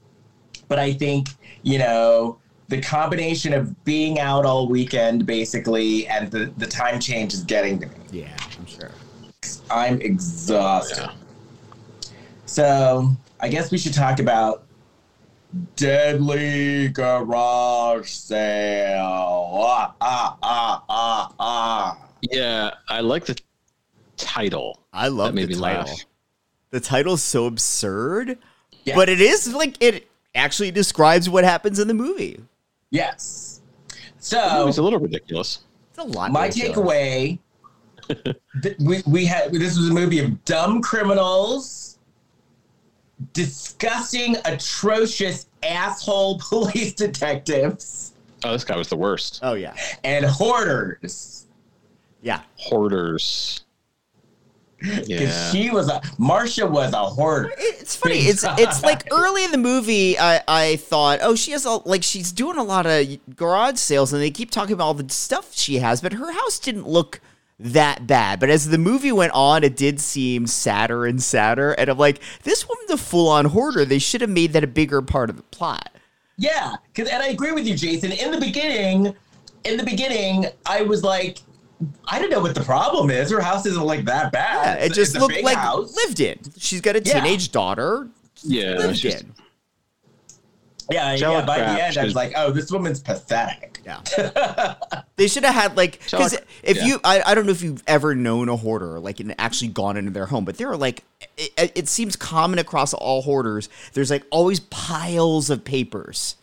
but 0.68 0.78
I 0.78 0.92
think 0.92 1.28
you 1.62 1.78
know 1.78 2.38
the 2.68 2.82
combination 2.82 3.54
of 3.54 3.82
being 3.84 4.18
out 4.20 4.44
all 4.44 4.68
weekend 4.68 5.24
basically 5.24 6.06
and 6.08 6.30
the 6.30 6.52
the 6.58 6.66
time 6.66 7.00
change 7.00 7.32
is 7.32 7.42
getting 7.42 7.78
to 7.78 7.86
me. 7.86 7.94
Yeah, 8.12 8.36
I'm 8.58 8.66
sure. 8.66 8.90
I'm 9.70 10.02
exhausted. 10.02 10.98
Yeah. 10.98 11.12
So 12.50 13.08
I 13.38 13.48
guess 13.48 13.70
we 13.70 13.78
should 13.78 13.94
talk 13.94 14.18
about 14.18 14.64
Deadly 15.76 16.88
Garage 16.88 18.10
Sale. 18.10 18.98
Ah 19.00 19.94
ah 20.00 20.36
ah 20.42 20.84
ah 20.88 21.32
ah. 21.38 21.98
Yeah, 22.22 22.72
I 22.88 23.00
like 23.02 23.24
the 23.26 23.38
title. 24.16 24.80
I 24.92 25.06
love 25.06 25.28
That 25.28 25.34
made 25.34 25.44
the 25.44 25.54
me 25.54 25.60
title. 25.60 25.84
laugh. 25.84 26.04
The 26.70 26.80
title's 26.80 27.22
so 27.22 27.46
absurd, 27.46 28.36
Yeah. 28.84 28.96
but 28.96 29.08
it 29.08 29.20
is 29.20 29.54
like 29.54 29.76
it 29.80 30.08
actually 30.34 30.72
describes 30.72 31.30
what 31.30 31.44
happens 31.44 31.78
in 31.78 31.86
the 31.86 31.94
movie. 31.94 32.40
Yes. 32.90 33.60
So 34.18 34.66
it's 34.66 34.78
a 34.78 34.82
little 34.82 34.98
ridiculous. 34.98 35.60
It's 35.90 35.98
a 36.00 36.02
lot. 36.02 36.32
my 36.32 36.46
ridiculous. 36.46 36.76
takeaway 36.76 37.38
th- 38.62 38.76
we, 38.80 39.02
we 39.06 39.24
had 39.24 39.52
this 39.52 39.78
was 39.78 39.88
a 39.88 39.92
movie 39.94 40.18
of 40.18 40.44
dumb 40.44 40.82
criminals 40.82 41.89
disgusting, 43.32 44.36
atrocious 44.44 45.46
asshole 45.62 46.38
police 46.48 46.92
detectives 46.94 48.12
Oh, 48.42 48.52
this 48.52 48.64
guy 48.64 48.74
was 48.76 48.88
the 48.88 48.96
worst. 48.96 49.40
Oh 49.42 49.52
yeah, 49.52 49.74
and 50.02 50.24
hoarders. 50.24 51.46
yeah. 52.22 52.40
Hoarders. 52.56 53.64
Because 54.80 55.08
Yeah. 55.10 55.50
she 55.50 55.68
was 55.68 55.90
a 55.90 56.00
Marcia 56.16 56.66
was 56.66 56.94
a 56.94 57.04
hoarder. 57.04 57.52
It's 57.58 57.94
funny. 57.96 58.14
It's 58.20 58.42
it's 58.58 58.82
like 58.82 59.12
early 59.12 59.44
in 59.44 59.50
the 59.50 59.58
movie. 59.58 60.18
I 60.18 60.40
I 60.48 60.76
thought, 60.76 61.18
oh, 61.20 61.34
she 61.34 61.50
has 61.50 61.66
a 61.66 61.86
like 61.86 62.02
she's 62.02 62.32
doing 62.32 62.56
a 62.56 62.64
lot 62.64 62.86
of 62.86 63.06
garage 63.36 63.76
sales, 63.76 64.14
and 64.14 64.22
they 64.22 64.30
keep 64.30 64.50
talking 64.50 64.72
about 64.72 64.84
all 64.84 64.94
the 64.94 65.06
stuff 65.12 65.54
she 65.54 65.80
has, 65.80 66.00
but 66.00 66.14
her 66.14 66.32
house 66.32 66.58
didn't 66.58 66.88
look 66.88 67.20
that 67.62 68.06
bad. 68.06 68.40
But 68.40 68.50
as 68.50 68.68
the 68.68 68.78
movie 68.78 69.12
went 69.12 69.32
on, 69.32 69.62
it 69.64 69.76
did 69.76 70.00
seem 70.00 70.46
sadder 70.46 71.06
and 71.06 71.22
sadder, 71.22 71.72
and 71.72 71.88
I'm 71.90 71.98
like, 71.98 72.20
this 72.42 72.66
woman's 72.68 72.90
a 72.90 72.96
full 72.96 73.28
on 73.28 73.44
hoarder. 73.46 73.84
They 73.84 73.98
should 73.98 74.20
have 74.22 74.30
made 74.30 74.52
that 74.54 74.64
a 74.64 74.66
bigger 74.66 75.02
part 75.02 75.30
of 75.30 75.36
the 75.36 75.42
plot. 75.44 75.90
Yeah, 76.38 76.76
because 76.92 77.10
and 77.10 77.22
I 77.22 77.28
agree 77.28 77.52
with 77.52 77.66
you, 77.66 77.76
Jason. 77.76 78.12
In 78.12 78.30
the 78.30 78.40
beginning, 78.40 79.14
in 79.64 79.76
the 79.76 79.84
beginning, 79.84 80.46
I 80.64 80.82
was 80.82 81.02
like, 81.04 81.38
I 82.06 82.18
don't 82.18 82.30
know 82.30 82.40
what 82.40 82.54
the 82.54 82.62
problem 82.62 83.10
is. 83.10 83.30
Her 83.30 83.40
house 83.42 83.66
isn't 83.66 83.82
like 83.84 84.06
that 84.06 84.24
Yeah, 84.24 84.30
bad. 84.30 84.82
it 84.82 84.94
just 84.94 85.14
it's 85.14 85.20
looked 85.22 85.42
like 85.42 85.56
house. 85.56 85.94
lived 85.96 86.20
in. 86.20 86.38
She's 86.58 86.80
got 86.80 86.96
a 86.96 87.02
Yeah. 87.02 87.20
teenage 87.20 87.52
daughter. 87.52 88.08
Yeah. 88.42 88.76
lived 88.78 88.98
she's- 88.98 89.20
in. 89.20 89.34
Yeah, 90.90 91.16
Jello 91.16 91.38
yeah. 91.38 91.46
By 91.46 91.58
the 91.58 91.84
end, 91.84 91.98
I 91.98 92.04
was 92.04 92.14
like, 92.14 92.32
oh, 92.36 92.50
this 92.50 92.70
woman's 92.70 93.00
pathetic. 93.00 93.80
Yeah. 93.84 94.74
They 95.16 95.28
should 95.28 95.44
have 95.44 95.54
had 95.54 95.76
like 95.76 96.00
because 96.10 96.34
if 96.62 96.78
yeah. 96.78 96.84
you 96.86 97.00
I, 97.04 97.20
I 97.20 97.34
don't 97.34 97.44
know 97.44 97.52
if 97.52 97.60
you've 97.60 97.82
ever 97.86 98.14
known 98.14 98.48
a 98.48 98.56
hoarder 98.56 98.98
like 98.98 99.20
and 99.20 99.34
actually 99.38 99.68
gone 99.68 99.98
into 99.98 100.10
their 100.10 100.24
home, 100.24 100.46
but 100.46 100.56
there 100.56 100.70
are 100.70 100.78
like 100.78 101.04
it, 101.36 101.72
it 101.74 101.88
seems 101.88 102.16
common 102.16 102.58
across 102.58 102.94
all 102.94 103.20
hoarders. 103.20 103.68
There's 103.92 104.10
like 104.10 104.24
always 104.30 104.60
piles 104.60 105.50
of 105.50 105.62
papers, 105.62 106.36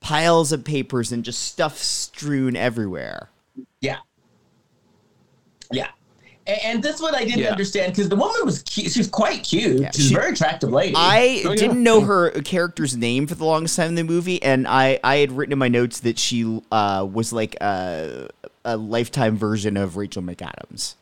piles 0.00 0.52
of 0.52 0.64
papers, 0.64 1.12
and 1.12 1.24
just 1.24 1.40
stuff 1.40 1.78
strewn 1.78 2.56
everywhere. 2.56 3.30
Yeah. 3.80 4.00
Yeah. 5.72 5.88
And, 6.46 6.58
and 6.64 6.82
this 6.82 7.00
one 7.00 7.14
I 7.14 7.24
didn't 7.24 7.40
Yeah. 7.40 7.50
understand 7.50 7.92
because 7.92 8.08
the 8.08 8.16
woman 8.16 8.40
was 8.44 8.62
cute. 8.62 8.90
She 8.92 8.98
was 9.00 9.08
quite 9.08 9.44
cute. 9.44 9.80
Yeah, 9.82 9.90
She's 9.94 10.08
she- 10.08 10.14
a 10.14 10.18
very 10.18 10.32
attractive 10.32 10.70
lady. 10.70 10.94
I 10.96 11.42
Oh, 11.44 11.50
yeah. 11.50 11.54
didn't 11.56 11.82
know 11.82 12.00
her 12.00 12.30
character's 12.42 12.96
name 12.96 13.26
for 13.26 13.34
the 13.34 13.44
longest 13.44 13.76
time 13.76 13.88
in 13.88 13.94
the 13.94 14.04
movie, 14.04 14.42
and 14.42 14.66
I, 14.66 14.98
I 15.04 15.16
had 15.16 15.32
written 15.32 15.52
in 15.52 15.58
my 15.58 15.68
notes 15.68 16.00
that 16.00 16.18
she 16.18 16.60
uh, 16.72 17.06
was 17.10 17.32
like 17.32 17.56
a, 17.60 18.28
a 18.64 18.76
lifetime 18.76 19.36
version 19.36 19.76
of 19.76 19.96
Rachel 19.96 20.22
McAdams. 20.22 20.94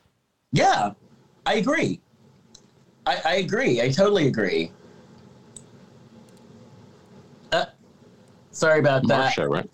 yeah, 0.52 0.92
I 1.46 1.54
agree. 1.54 2.00
I, 3.06 3.20
I 3.24 3.34
agree. 3.36 3.80
I 3.80 3.90
totally 3.90 4.26
agree. 4.26 4.70
Uh, 7.52 7.64
sorry 8.50 8.80
about 8.80 9.06
that. 9.08 9.18
Marcia, 9.18 9.48
right? 9.48 9.70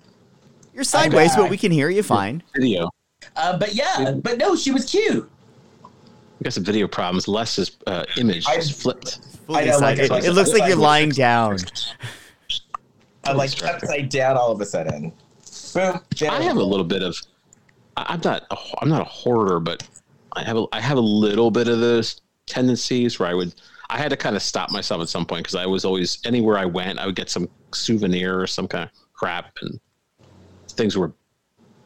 You're 0.73 0.85
sideways, 0.85 1.35
but 1.35 1.51
we 1.51 1.57
can 1.57 1.73
hear 1.73 1.89
you 1.89 2.03
fine. 2.03 2.43
Video. 2.55 2.91
Uh, 3.37 3.57
but 3.59 3.75
yeah, 3.75 4.13
but 4.23 4.39
no, 4.39 4.55
she 4.55 4.71
was 4.71 4.85
cute. 4.89 5.29
We 6.39 6.45
got 6.45 6.53
some 6.53 6.65
video 6.65 6.87
problems. 6.89 7.29
Les's 7.29 7.77
uh, 7.87 8.05
image 8.17 8.47
I- 8.47 8.57
is 8.57 8.71
flipped. 8.71 9.21
I 9.49 9.67
know, 9.67 9.79
like, 9.79 9.99
it, 9.99 10.11
it 10.11 10.33
looks 10.33 10.53
like 10.53 10.67
you're 10.67 10.77
lying 10.77 11.11
down. 11.11 11.59
I'm 13.25 13.37
like 13.37 13.63
upside 13.63 14.09
down 14.09 14.37
all 14.37 14.51
of 14.53 14.61
a 14.61 14.65
sudden. 14.65 15.13
Boom. 15.75 16.01
I 16.31 16.43
have 16.43 16.57
a 16.57 16.63
little 16.63 16.85
bit 16.85 17.03
of. 17.03 17.17
I- 17.97 18.07
I'm 18.09 18.21
not. 18.25 18.45
A, 18.51 18.57
I'm 18.81 18.89
not 18.89 19.03
a 19.03 19.05
hoarder, 19.05 19.61
but 19.61 19.87
I 20.35 20.43
have. 20.45 20.57
A, 20.57 20.67
I 20.73 20.81
have 20.81 20.97
a 20.97 21.03
little 21.03 21.51
bit 21.51 21.69
of 21.69 21.81
those 21.81 22.21
tendencies 22.47 23.19
where 23.19 23.29
I 23.29 23.35
would. 23.35 23.55
I 23.91 23.99
had 23.99 24.09
to 24.11 24.17
kind 24.17 24.35
of 24.35 24.43
stop 24.43 24.71
myself 24.71 25.03
at 25.03 25.09
some 25.09 25.27
point 25.27 25.45
because 25.45 25.55
I 25.55 25.67
was 25.67 25.85
always 25.85 26.19
anywhere 26.25 26.57
I 26.57 26.65
went, 26.65 26.99
I 26.99 27.07
would 27.07 27.17
get 27.17 27.29
some 27.29 27.49
souvenir 27.73 28.41
or 28.41 28.47
some 28.47 28.67
kind 28.67 28.85
of 28.85 28.91
crap, 29.13 29.53
and 29.61 29.79
things 30.71 30.97
were 30.97 31.13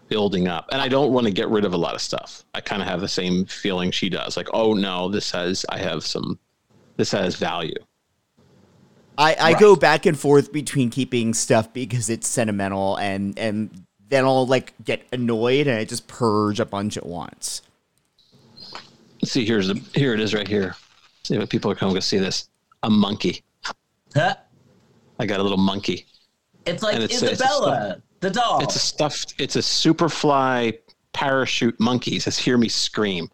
building 0.08 0.48
up. 0.48 0.68
And 0.72 0.80
I 0.80 0.88
don't 0.88 1.12
want 1.12 1.26
to 1.26 1.32
get 1.32 1.48
rid 1.48 1.64
of 1.64 1.74
a 1.74 1.76
lot 1.76 1.94
of 1.94 2.00
stuff. 2.00 2.44
I 2.54 2.60
kind 2.60 2.82
of 2.82 2.88
have 2.88 3.00
the 3.00 3.08
same 3.08 3.44
feeling 3.46 3.90
she 3.90 4.08
does. 4.08 4.36
Like, 4.36 4.48
oh 4.52 4.74
no, 4.74 5.08
this 5.08 5.30
has. 5.32 5.64
I 5.68 5.78
have 5.78 6.04
some. 6.04 6.38
This 6.96 7.10
has 7.12 7.36
value. 7.36 7.74
I, 9.16 9.34
I 9.34 9.52
Right. 9.52 9.60
go 9.60 9.74
back 9.76 10.06
and 10.06 10.18
forth 10.18 10.52
between 10.52 10.90
keeping 10.90 11.34
stuff 11.34 11.72
because 11.72 12.08
it's 12.08 12.28
sentimental 12.28 12.96
and 12.96 13.36
and 13.38 13.84
then 14.08 14.24
I'll 14.24 14.46
like 14.46 14.72
get 14.84 15.02
annoyed 15.12 15.66
and 15.66 15.76
I 15.78 15.84
just 15.84 16.06
purge 16.06 16.60
a 16.60 16.64
bunch 16.64 16.96
at 16.96 17.04
once. 17.04 17.62
Let's 19.20 19.32
see. 19.32 19.44
Here's 19.44 19.66
the. 19.68 19.74
Here 19.94 20.14
it 20.14 20.20
is, 20.20 20.34
right 20.34 20.46
here. 20.46 20.74
See 21.24 21.36
what 21.36 21.50
people 21.50 21.70
are 21.70 21.74
coming 21.74 21.94
to 21.96 22.00
see 22.02 22.18
this. 22.18 22.48
A 22.84 22.90
monkey. 22.90 23.42
Huh? 24.14 24.34
I 25.18 25.26
got 25.26 25.40
a 25.40 25.42
little 25.42 25.58
monkey. 25.58 26.06
It's 26.64 26.82
like 26.82 26.94
And 26.94 27.04
it's- 27.04 27.20
it's 27.22 27.32
Isabella, 27.32 28.00
the 28.20 28.30
doll. 28.30 28.62
It's 28.62 28.76
a 28.76 28.78
stuffed. 28.80 29.34
It's 29.38 29.56
a 29.56 29.60
Superfly 29.60 30.78
parachute 31.12 31.78
monkey. 31.80 32.16
It 32.16 32.22
says 32.22 32.38
"Hear 32.38 32.58
me 32.58 32.68
scream," 32.68 33.30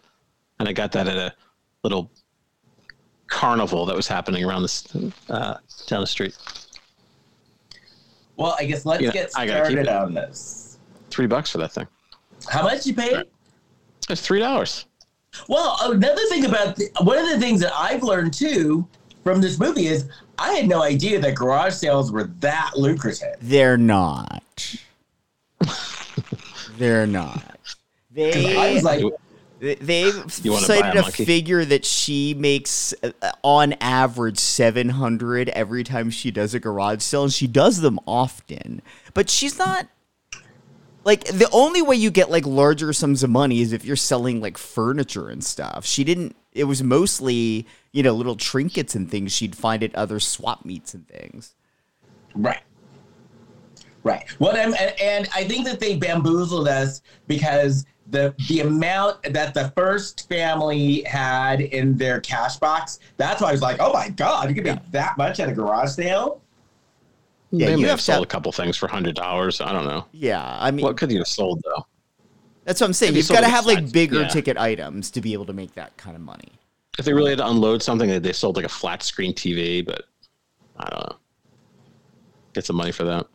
and 0.59 0.68
I 0.68 0.73
got 0.73 0.92
that 0.92 1.07
at 1.09 1.16
a 1.16 1.35
little 1.83 2.11
carnival 3.27 3.87
that 3.87 3.97
was 3.97 4.07
happening 4.07 4.44
around 4.44 4.62
this 4.62 4.85
uh, 5.29 5.55
down 5.87 6.01
the 6.01 6.07
street. 6.07 6.37
well, 8.37 8.57
I 8.59 8.64
guess 8.64 8.85
let's 8.85 9.03
Yeah, 9.03 9.11
get 9.12 9.31
I 9.37 9.47
gotta 9.47 9.64
started 9.66 9.79
it. 9.87 9.88
on 9.88 10.14
this. 10.14 10.79
Three 11.11 11.27
bucks 11.27 11.51
for 11.51 11.59
that 11.59 11.73
thing. 11.73 11.87
How 12.49 12.62
much 12.62 12.87
you 12.87 12.94
paid? 12.94 13.25
It's 14.11 14.20
three 14.20 14.40
dollars. 14.40 14.87
Well, 15.49 15.77
another 15.90 16.23
thing 16.29 16.44
about 16.44 16.77
the, 16.77 16.88
one 17.01 17.18
of 17.18 17.29
the 17.29 17.38
things 17.40 17.61
that 17.61 17.73
I've 17.75 18.03
learned 18.03 18.33
too 18.35 18.87
from 19.25 19.40
this 19.40 19.59
movie 19.59 19.87
is 19.87 20.09
I 20.38 20.53
had 20.53 20.68
no 20.68 20.83
idea 20.83 21.20
that 21.20 21.35
garage 21.35 21.75
sales 21.75 22.11
were 22.12 22.25
that 22.40 22.73
lucrative. 22.77 23.37
They're 23.40 23.77
not. 23.79 24.42
They're 26.77 27.07
not. 27.07 27.42
I 27.47 27.55
They 28.11 28.75
was 28.75 28.83
like, 28.85 29.05
They- 29.61 29.77
They've 29.77 30.40
You 30.42 30.53
wanna 30.53 30.66
buy 30.66 30.75
cited 30.77 31.03
a 31.05 31.07
a, 31.07 31.11
figure 31.11 31.64
that 31.64 31.85
she 31.87 32.35
makes 32.35 32.92
uh, 33.03 33.12
on 33.42 33.73
average 33.81 34.38
700 34.38 35.49
every 35.51 35.85
time 35.85 36.11
she 36.11 36.31
does 36.31 36.53
a 36.55 36.61
garage 36.61 37.01
sale, 37.03 37.23
and 37.25 37.33
she 37.33 37.47
does 37.47 37.81
them 37.81 37.99
often. 38.07 38.83
But 39.14 39.31
she's 39.31 39.57
not 39.59 39.88
like 41.05 41.25
the 41.25 41.49
only 41.51 41.81
way 41.81 41.97
you 41.97 42.11
get 42.11 42.31
like 42.31 42.44
larger 42.47 42.92
sums 42.92 43.23
of 43.23 43.31
money 43.31 43.61
is 43.62 43.73
if 43.73 43.85
you're 43.85 43.97
selling 43.97 44.40
like 44.40 44.59
furniture 44.59 45.29
and 45.31 45.42
stuff. 45.42 45.87
She 45.87 46.05
didn't. 46.05 46.37
It 46.53 46.64
was 46.64 46.83
mostly 46.83 47.66
you 47.94 48.02
know 48.02 48.12
little 48.12 48.35
trinkets 48.37 48.94
and 48.94 49.09
things 49.11 49.33
she'd 49.33 49.57
find 49.57 49.83
at 49.83 49.94
other 49.94 50.18
swap 50.20 50.64
meets 50.64 50.92
and 50.92 51.09
things. 51.09 51.54
Right. 52.35 52.61
Right. 54.02 54.24
Well, 54.38 54.54
and, 54.54 54.74
and, 54.78 55.00
and 55.00 55.28
I 55.35 55.44
think 55.44 55.64
that 55.64 55.80
they 55.80 55.96
bamboozled 55.96 56.68
us 56.68 57.00
because 57.26 57.87
the 58.11 58.35
the 58.48 58.61
amount 58.61 59.22
that 59.33 59.54
the 59.54 59.72
first 59.76 60.28
family 60.28 61.02
had 61.04 61.62
in 61.62 61.96
their 61.96 62.20
cash 62.20 62.57
box, 62.57 62.98
that's 63.16 63.40
why 63.40 63.48
I 63.48 63.52
was 63.52 63.62
like, 63.62 63.76
oh 63.80 63.92
my 63.94 64.11
God, 64.11 64.50
you 64.50 64.54
can 64.57 64.64
make 64.64 64.90
that 64.90 65.16
much 65.16 65.40
at 65.40 65.48
a 65.48 65.52
garage 65.52 65.92
sale? 65.92 66.42
Yeah, 67.50 67.66
they 67.66 67.72
you 67.72 67.76
may 67.78 67.83
have 67.83 67.90
have 67.92 67.98
to- 68.00 68.04
sold 68.04 68.24
a 68.24 68.28
couple 68.28 68.50
things 68.52 68.76
for 68.76 68.88
hundred 68.88 69.14
dollars. 69.14 69.61
I 69.61 69.72
don't 69.72 69.87
know. 69.87 70.04
Yeah, 70.12 70.59
I 70.61 70.70
mean 70.72 70.85
What 70.85 70.96
could 70.98 71.11
you 71.12 71.18
have 71.18 71.28
sold 71.28 71.62
though? 71.64 71.87
that's 72.64 72.80
what 72.80 72.88
I'm 72.88 72.92
saying. 72.92 73.12
if 73.12 73.16
you 73.16 73.18
You've 73.20 73.28
got 73.28 73.40
to 73.42 73.48
have 73.48 73.64
like 73.66 73.90
bigger 73.92 74.22
yeah. 74.22 74.28
ticket 74.28 74.59
items 74.59 75.11
to 75.12 75.20
be 75.20 75.33
able 75.33 75.46
to 75.46 75.52
make 75.52 75.74
that 75.74 75.96
kind 75.96 76.16
of 76.16 76.20
money. 76.22 76.50
If 76.98 77.04
they 77.04 77.12
really 77.12 77.30
had 77.30 77.38
to 77.38 77.48
unload 77.48 77.83
something, 77.83 78.09
they- 78.09 78.18
they 78.18 78.33
sold 78.33 78.57
like 78.57 78.64
a 78.64 78.68
flat 78.68 79.02
screen 79.02 79.35
TV, 79.35 79.85
but 79.85 80.04
I 80.78 80.88
don't 80.90 81.11
know. 81.11 81.16
Get 82.52 82.64
some 82.66 82.76
money 82.76 82.92
for 82.92 83.04
that. 83.04 83.26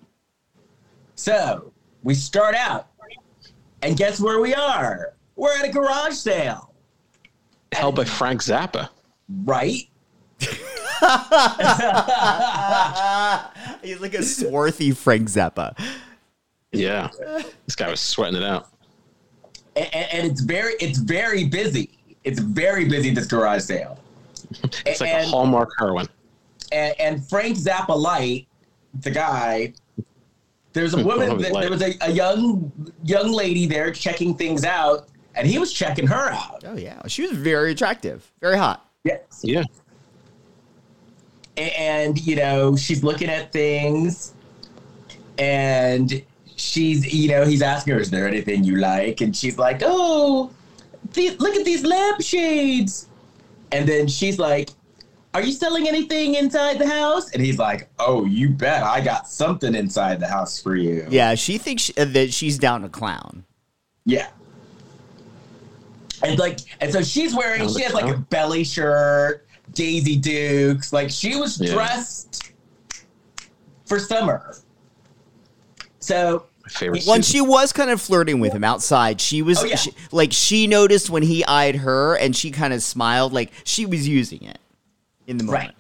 So 1.16 1.74
we 2.04 2.14
start 2.16 2.56
out, 2.56 2.88
and 3.82 3.98
guess 3.98 4.20
where 4.22 4.40
we 4.40 4.54
are? 4.54 5.14
We're 5.36 5.58
at 5.58 5.66
a 5.66 5.70
garage 5.72 6.14
sale, 6.14 6.74
Held 7.74 7.96
by 7.96 8.06
Frank 8.06 8.42
Zappa. 8.42 8.90
right? 9.46 9.84
He's 13.84 14.00
like 14.00 14.14
a 14.14 14.24
swarthy 14.24 14.92
Frank 14.92 15.28
Zappa. 15.30 15.78
Yeah, 16.72 17.10
this 17.66 17.76
guy 17.76 17.90
was 17.90 18.00
sweating 18.00 18.42
it 18.42 18.46
out. 18.46 18.70
and, 19.76 19.94
and 19.94 20.32
it's 20.32 20.42
very 20.42 20.74
it's 20.80 21.00
very 21.00 21.44
busy. 21.46 21.99
It's 22.24 22.40
very 22.40 22.86
busy 22.86 23.12
this 23.12 23.26
garage 23.26 23.64
sale. 23.64 24.00
It's 24.86 25.00
like 25.00 25.12
a 25.12 25.26
Hallmark 25.26 25.70
heroine. 25.78 26.08
and, 26.72 26.96
and 27.00 27.30
Frank 27.30 27.58
Zappa 27.58 27.96
Light, 27.96 28.48
the 29.02 29.12
guy. 29.12 29.74
There's 30.74 30.94
a 30.94 31.02
hmm, 31.02 31.08
woman. 31.08 31.30
Oh, 31.30 31.36
Light. 31.36 31.62
there 31.62 31.70
was 31.70 31.82
a, 31.82 31.94
a 32.02 32.12
young 32.12 32.72
young 33.04 33.32
lady 33.32 33.68
there 33.68 33.92
checking 33.92 34.36
things 34.36 34.66
out, 34.66 35.08
and 35.36 35.48
he 35.48 35.60
was 35.60 35.72
checking 35.72 36.08
her 36.08 36.32
out. 36.32 36.64
Oh 36.66 36.78
yeah, 36.78 37.00
she 37.08 37.22
was 37.24 37.32
very 37.32 37.72
attractive, 37.72 38.32
very 38.42 38.58
hot. 38.58 38.90
Yes. 39.04 39.42
Yeah, 39.44 39.64
and 41.60 42.20
you 42.26 42.36
know 42.36 42.76
she's 42.76 43.04
looking 43.04 43.30
at 43.30 43.52
things 43.52 44.34
and 45.38 46.24
she's 46.56 47.14
you 47.14 47.30
know 47.30 47.46
he's 47.46 47.62
asking 47.62 47.94
her 47.94 48.00
is 48.00 48.10
there 48.10 48.28
anything 48.28 48.64
you 48.64 48.78
like 48.78 49.22
and 49.22 49.36
she's 49.36 49.58
like 49.58 49.82
oh 49.84 50.48
these, 50.48 50.56
look 51.16 51.56
at 51.56 51.66
these 51.66 51.84
lampshades 51.84 53.08
and 53.72 53.88
then 53.88 54.08
she's 54.08 54.40
like 54.40 54.70
Are 55.34 55.42
you 55.42 55.52
selling 55.52 55.88
anything 55.88 56.36
inside 56.36 56.80
the 56.80 56.88
house? 56.88 57.32
And 57.32 57.44
he's 57.44 57.58
like, 57.60 57.90
Oh, 58.00 58.26
you 58.26 58.50
bet. 58.50 58.84
I 58.84 59.02
got 59.02 59.28
something 59.28 59.76
inside 59.76 60.20
the 60.20 60.28
house 60.28 60.62
for 60.62 60.76
you. 60.76 61.06
Yeah, 61.10 61.36
she 61.36 61.58
thinks 61.58 61.92
uh, 61.98 62.06
that 62.06 62.34
she's 62.34 62.58
down 62.58 62.82
to 62.82 62.90
clown. 62.90 63.46
Yeah. 64.06 64.30
And 66.24 66.38
like, 66.38 66.60
and 66.82 66.92
so 66.92 67.02
she's 67.02 67.34
wearing, 67.36 67.60
Down 67.62 67.70
she 67.70 67.76
to 67.80 67.84
has 67.86 67.94
like 67.94 68.14
a 68.14 68.18
belly 68.18 68.64
shirt, 68.64 69.48
Daisy 69.74 70.18
Dukes. 70.18 70.92
Like 70.92 71.10
she 71.10 71.36
was 71.36 71.60
Yeah. 71.62 71.74
dressed 71.74 72.52
for 73.86 74.00
summer. 74.00 74.56
So 76.00 76.40
My 76.40 76.49
favorite. 76.70 77.06
When 77.06 77.22
she 77.22 77.42
was 77.42 77.74
kind 77.74 77.90
of 77.90 78.02
flirting 78.02 78.40
with 78.40 78.54
him 78.54 78.64
outside, 78.64 79.20
she 79.20 79.42
was 79.42 79.62
Oh, 79.62 79.66
yeah. 79.66 79.76
she, 79.76 79.92
like 80.12 80.32
she 80.32 80.68
noticed 80.68 81.10
when 81.10 81.24
he 81.24 81.46
eyed 81.46 81.78
her, 81.78 82.16
and 82.16 82.36
she 82.36 82.52
kind 82.52 82.74
of 82.74 82.82
smiled, 82.82 83.34
like 83.34 83.52
she 83.64 83.86
was 83.86 84.08
using 84.08 84.44
it 84.44 84.60
in 85.28 85.38
the 85.38 85.44
moment. 85.44 85.68
Right. 85.68 85.76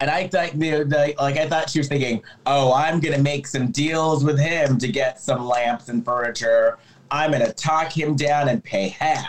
And 0.00 0.10
I 0.10 0.28
thought, 0.28 0.52
the, 0.52 1.14
like, 1.18 1.36
I 1.36 1.48
thought 1.48 1.68
she 1.68 1.80
was 1.80 1.88
thinking, 1.88 2.22
oh, 2.46 2.72
I'm 2.72 3.00
going 3.00 3.16
to 3.16 3.22
make 3.22 3.48
some 3.48 3.72
deals 3.72 4.22
with 4.22 4.38
him 4.38 4.78
to 4.78 4.86
get 4.86 5.20
some 5.20 5.44
lamps 5.44 5.88
and 5.88 6.04
furniture. 6.04 6.78
I'm 7.10 7.32
going 7.32 7.44
to 7.44 7.52
talk 7.52 7.90
him 7.90 8.14
down 8.14 8.48
and 8.48 8.62
pay 8.62 8.88
half. 8.90 9.26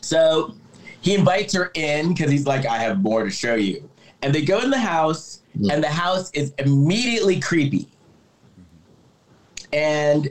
So 0.00 0.54
he 1.02 1.14
invites 1.14 1.52
her 1.52 1.70
in 1.74 2.14
because 2.14 2.30
he's 2.30 2.46
like, 2.46 2.64
I 2.64 2.78
have 2.78 3.02
more 3.02 3.24
to 3.24 3.30
show 3.30 3.56
you. 3.56 3.86
And 4.22 4.34
they 4.34 4.42
go 4.42 4.60
in 4.60 4.70
the 4.70 4.78
house, 4.78 5.42
and 5.70 5.84
the 5.84 5.90
house 5.90 6.30
is 6.32 6.54
immediately 6.58 7.40
creepy. 7.40 7.88
And 9.72 10.30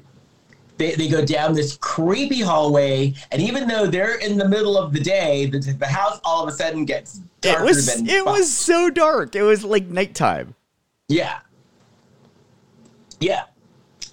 they, 0.77 0.93
they 0.95 1.07
go 1.07 1.25
down 1.25 1.53
this 1.53 1.77
creepy 1.77 2.41
hallway, 2.41 3.13
and 3.31 3.41
even 3.41 3.67
though 3.67 3.87
they're 3.87 4.19
in 4.19 4.37
the 4.37 4.47
middle 4.47 4.77
of 4.77 4.93
the 4.93 4.99
day, 4.99 5.47
the, 5.47 5.59
the 5.59 5.87
house 5.87 6.19
all 6.23 6.43
of 6.43 6.49
a 6.49 6.55
sudden 6.55 6.85
gets 6.85 7.17
It 7.17 7.23
darker 7.41 7.65
was 7.65 7.85
than 7.87 8.07
it 8.07 8.23
was 8.23 8.51
so 8.51 8.89
dark. 8.89 9.35
It 9.35 9.41
was 9.41 9.63
like 9.63 9.87
nighttime. 9.87 10.53
yeah, 11.07 11.39
yeah. 13.19 13.45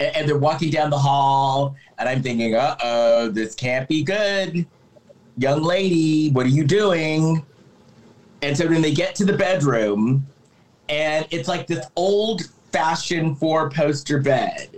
And, 0.00 0.16
and 0.16 0.28
they're 0.28 0.38
walking 0.38 0.70
down 0.70 0.88
the 0.88 0.98
hall, 0.98 1.76
and 1.98 2.08
I'm 2.08 2.22
thinking, 2.22 2.54
uh 2.54 2.76
oh, 2.82 3.28
this 3.28 3.54
can't 3.54 3.86
be 3.86 4.02
good, 4.02 4.66
young 5.36 5.62
lady. 5.62 6.30
What 6.30 6.46
are 6.46 6.50
you 6.50 6.64
doing? 6.64 7.44
And 8.40 8.56
so 8.56 8.66
then 8.66 8.80
they 8.80 8.94
get 8.94 9.14
to 9.16 9.24
the 9.26 9.36
bedroom, 9.36 10.26
and 10.88 11.26
it's 11.30 11.48
like 11.48 11.66
this 11.66 11.86
old-fashioned 11.96 13.38
four-poster 13.38 14.20
bed. 14.20 14.73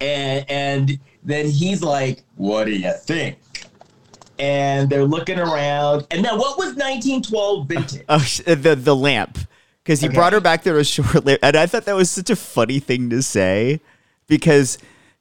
And 0.00 0.44
and 0.50 0.98
then 1.22 1.46
he's 1.46 1.82
like, 1.82 2.22
"What 2.36 2.64
do 2.64 2.72
you 2.72 2.92
think?" 2.92 3.38
And 4.38 4.88
they're 4.88 5.04
looking 5.04 5.38
around. 5.38 6.06
And 6.10 6.22
now, 6.22 6.38
what 6.38 6.56
was 6.56 6.68
1912 6.74 7.68
vintage? 7.68 8.04
Oh, 8.08 8.18
the 8.46 8.74
the 8.74 8.96
lamp 8.96 9.38
because 9.84 10.00
he 10.00 10.08
Okay. 10.08 10.14
brought 10.14 10.32
her 10.32 10.40
back 10.40 10.62
there 10.62 10.78
a 10.78 10.84
short 10.84 11.24
lamp, 11.26 11.40
and 11.42 11.56
I 11.56 11.66
thought 11.66 11.84
that 11.84 11.96
was 11.96 12.10
such 12.10 12.30
a 12.30 12.36
funny 12.36 12.78
thing 12.80 13.10
to 13.10 13.22
say 13.22 13.80
because 14.26 14.78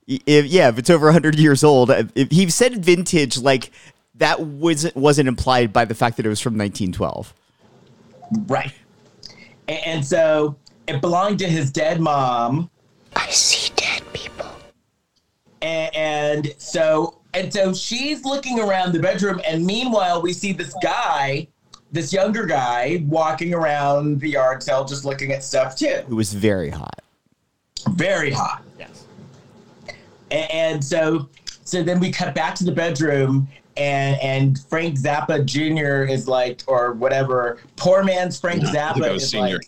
if 0.08 0.46
yeah, 0.46 0.70
if 0.70 0.78
it's 0.80 0.90
over 0.90 1.12
hundred 1.12 1.38
years 1.38 1.64
old, 1.64 1.90
uh, 1.92 2.04
if 2.16 2.32
he 2.32 2.50
said 2.50 2.84
vintage 2.84 3.38
like 3.38 3.72
that 4.16 4.40
wasn't 4.42 4.96
wasn't 4.96 5.28
implied 5.28 5.74
by 5.74 5.86
the 5.86 5.96
fact 5.96 6.18
that 6.18 6.26
it 6.26 6.30
was 6.30 6.40
from 6.40 6.54
1912. 6.58 7.34
Right. 8.48 8.74
And, 9.68 9.80
and 9.86 10.06
so 10.06 10.56
it 10.88 11.02
belonged 11.02 11.40
to 11.40 11.48
his 11.48 11.72
dead 11.72 12.00
mom. 12.00 12.70
I 13.16 13.30
see 13.30 13.58
dead 13.58 13.58
people. 13.58 13.59
And, 15.62 15.96
and 15.96 16.56
so 16.58 17.20
and 17.34 17.54
so 17.54 17.74
she's 17.74 18.24
looking 18.26 18.60
around 18.60 18.94
the 18.94 19.00
bedroom, 19.00 19.42
and 19.46 19.66
meanwhile 19.66 20.22
we 20.22 20.34
see 20.34 20.52
this 20.54 20.74
guy, 20.82 21.48
this 21.92 22.12
younger 22.14 22.46
guy, 22.46 23.04
walking 23.08 23.54
around 23.54 24.20
the 24.20 24.30
yard 24.30 24.64
sale, 24.64 24.86
just 24.86 25.06
looking 25.06 25.32
at 25.32 25.44
stuff 25.44 25.76
too. 25.76 25.86
It 25.88 26.10
was 26.10 26.34
very 26.34 26.70
hot. 26.70 27.02
Very 27.92 28.32
hot. 28.32 28.64
Yes. 28.80 29.06
And, 30.32 30.52
and 30.52 30.84
so 30.84 31.30
so 31.66 31.84
then 31.84 32.00
we 32.00 32.12
cut 32.12 32.34
back 32.34 32.56
to 32.56 32.64
the 32.64 32.72
bedroom. 32.72 33.48
And, 33.78 34.20
and 34.22 34.60
Frank 34.70 34.98
Zappa 35.00 35.46
Jr. 35.46 36.12
is 36.12 36.28
like, 36.28 36.64
or 36.68 36.92
whatever, 36.94 37.60
poor 37.78 38.04
man's 38.04 38.38
Frank 38.38 38.62
Yeah, 38.62 38.90
I 38.90 38.94
think 38.94 39.06
Zappa 39.06 39.10
I 39.10 39.14
was 39.14 39.24
is 39.24 39.30
senior. 39.30 39.54
like, 39.56 39.68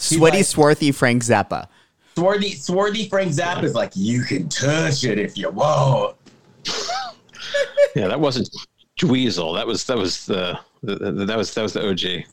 Sweaty, 0.00 0.38
like- 0.38 0.46
swarthy 0.46 0.90
Frank 0.90 1.22
Zappa. 1.22 1.68
Swarthy, 2.14 2.54
swarthy 2.54 3.08
Frank 3.08 3.32
Zappa 3.32 3.64
is 3.64 3.74
like, 3.74 3.92
you 3.94 4.22
can 4.22 4.48
touch 4.48 5.04
it 5.04 5.18
if 5.18 5.36
you 5.36 5.50
want. 5.50 6.16
Yeah, 7.94 8.08
that 8.08 8.18
wasn't 8.18 8.48
Dweezil. 8.98 9.54
That 9.54 9.66
was 9.66 9.84
that 9.84 9.96
was 9.96 10.26
the, 10.26 10.58
the, 10.82 10.96
the 10.96 11.24
that 11.26 11.36
was 11.36 11.52
that 11.54 11.62
was 11.62 11.72
the 11.74 11.88
OG. 11.88 12.24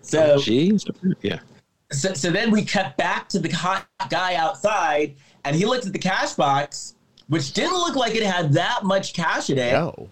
So, 0.00 0.36
OG? 0.36 1.20
Yeah. 1.20 1.40
so, 1.92 2.14
so 2.14 2.30
then 2.30 2.50
we 2.50 2.64
cut 2.64 2.96
back 2.96 3.28
to 3.28 3.38
the 3.38 3.50
hot 3.50 3.86
guy 4.08 4.36
outside, 4.36 5.16
and 5.44 5.54
he 5.54 5.66
looks 5.66 5.86
at 5.86 5.92
the 5.92 5.98
cash 5.98 6.32
box, 6.32 6.94
which 7.28 7.52
didn't 7.52 7.76
look 7.76 7.94
like 7.94 8.14
it 8.14 8.22
had 8.22 8.52
that 8.54 8.84
much 8.84 9.12
cash 9.12 9.50
in 9.50 9.58
it. 9.58 9.72
No. 9.72 10.08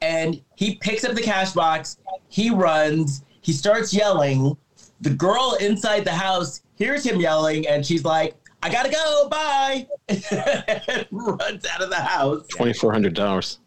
And 0.00 0.40
he 0.56 0.76
picks 0.76 1.04
up 1.04 1.14
the 1.14 1.20
cash 1.20 1.52
box, 1.52 1.98
he 2.28 2.48
runs, 2.48 3.22
he 3.42 3.52
starts 3.52 3.92
yelling. 3.92 4.56
The 5.00 5.10
girl 5.10 5.56
inside 5.60 6.04
the 6.04 6.12
house 6.12 6.62
hears 6.76 7.04
him 7.04 7.20
yelling, 7.20 7.66
and 7.66 7.84
she's 7.84 8.04
like, 8.04 8.34
I 8.62 8.70
gotta 8.70 8.90
go, 8.90 9.28
bye. 9.28 9.86
and 10.08 11.06
runs 11.10 11.66
out 11.66 11.82
of 11.82 11.90
the 11.90 11.96
house. 11.96 12.46
Twenty 12.48 12.72
four 12.72 12.92
hundred 12.92 13.14
dollars. 13.14 13.58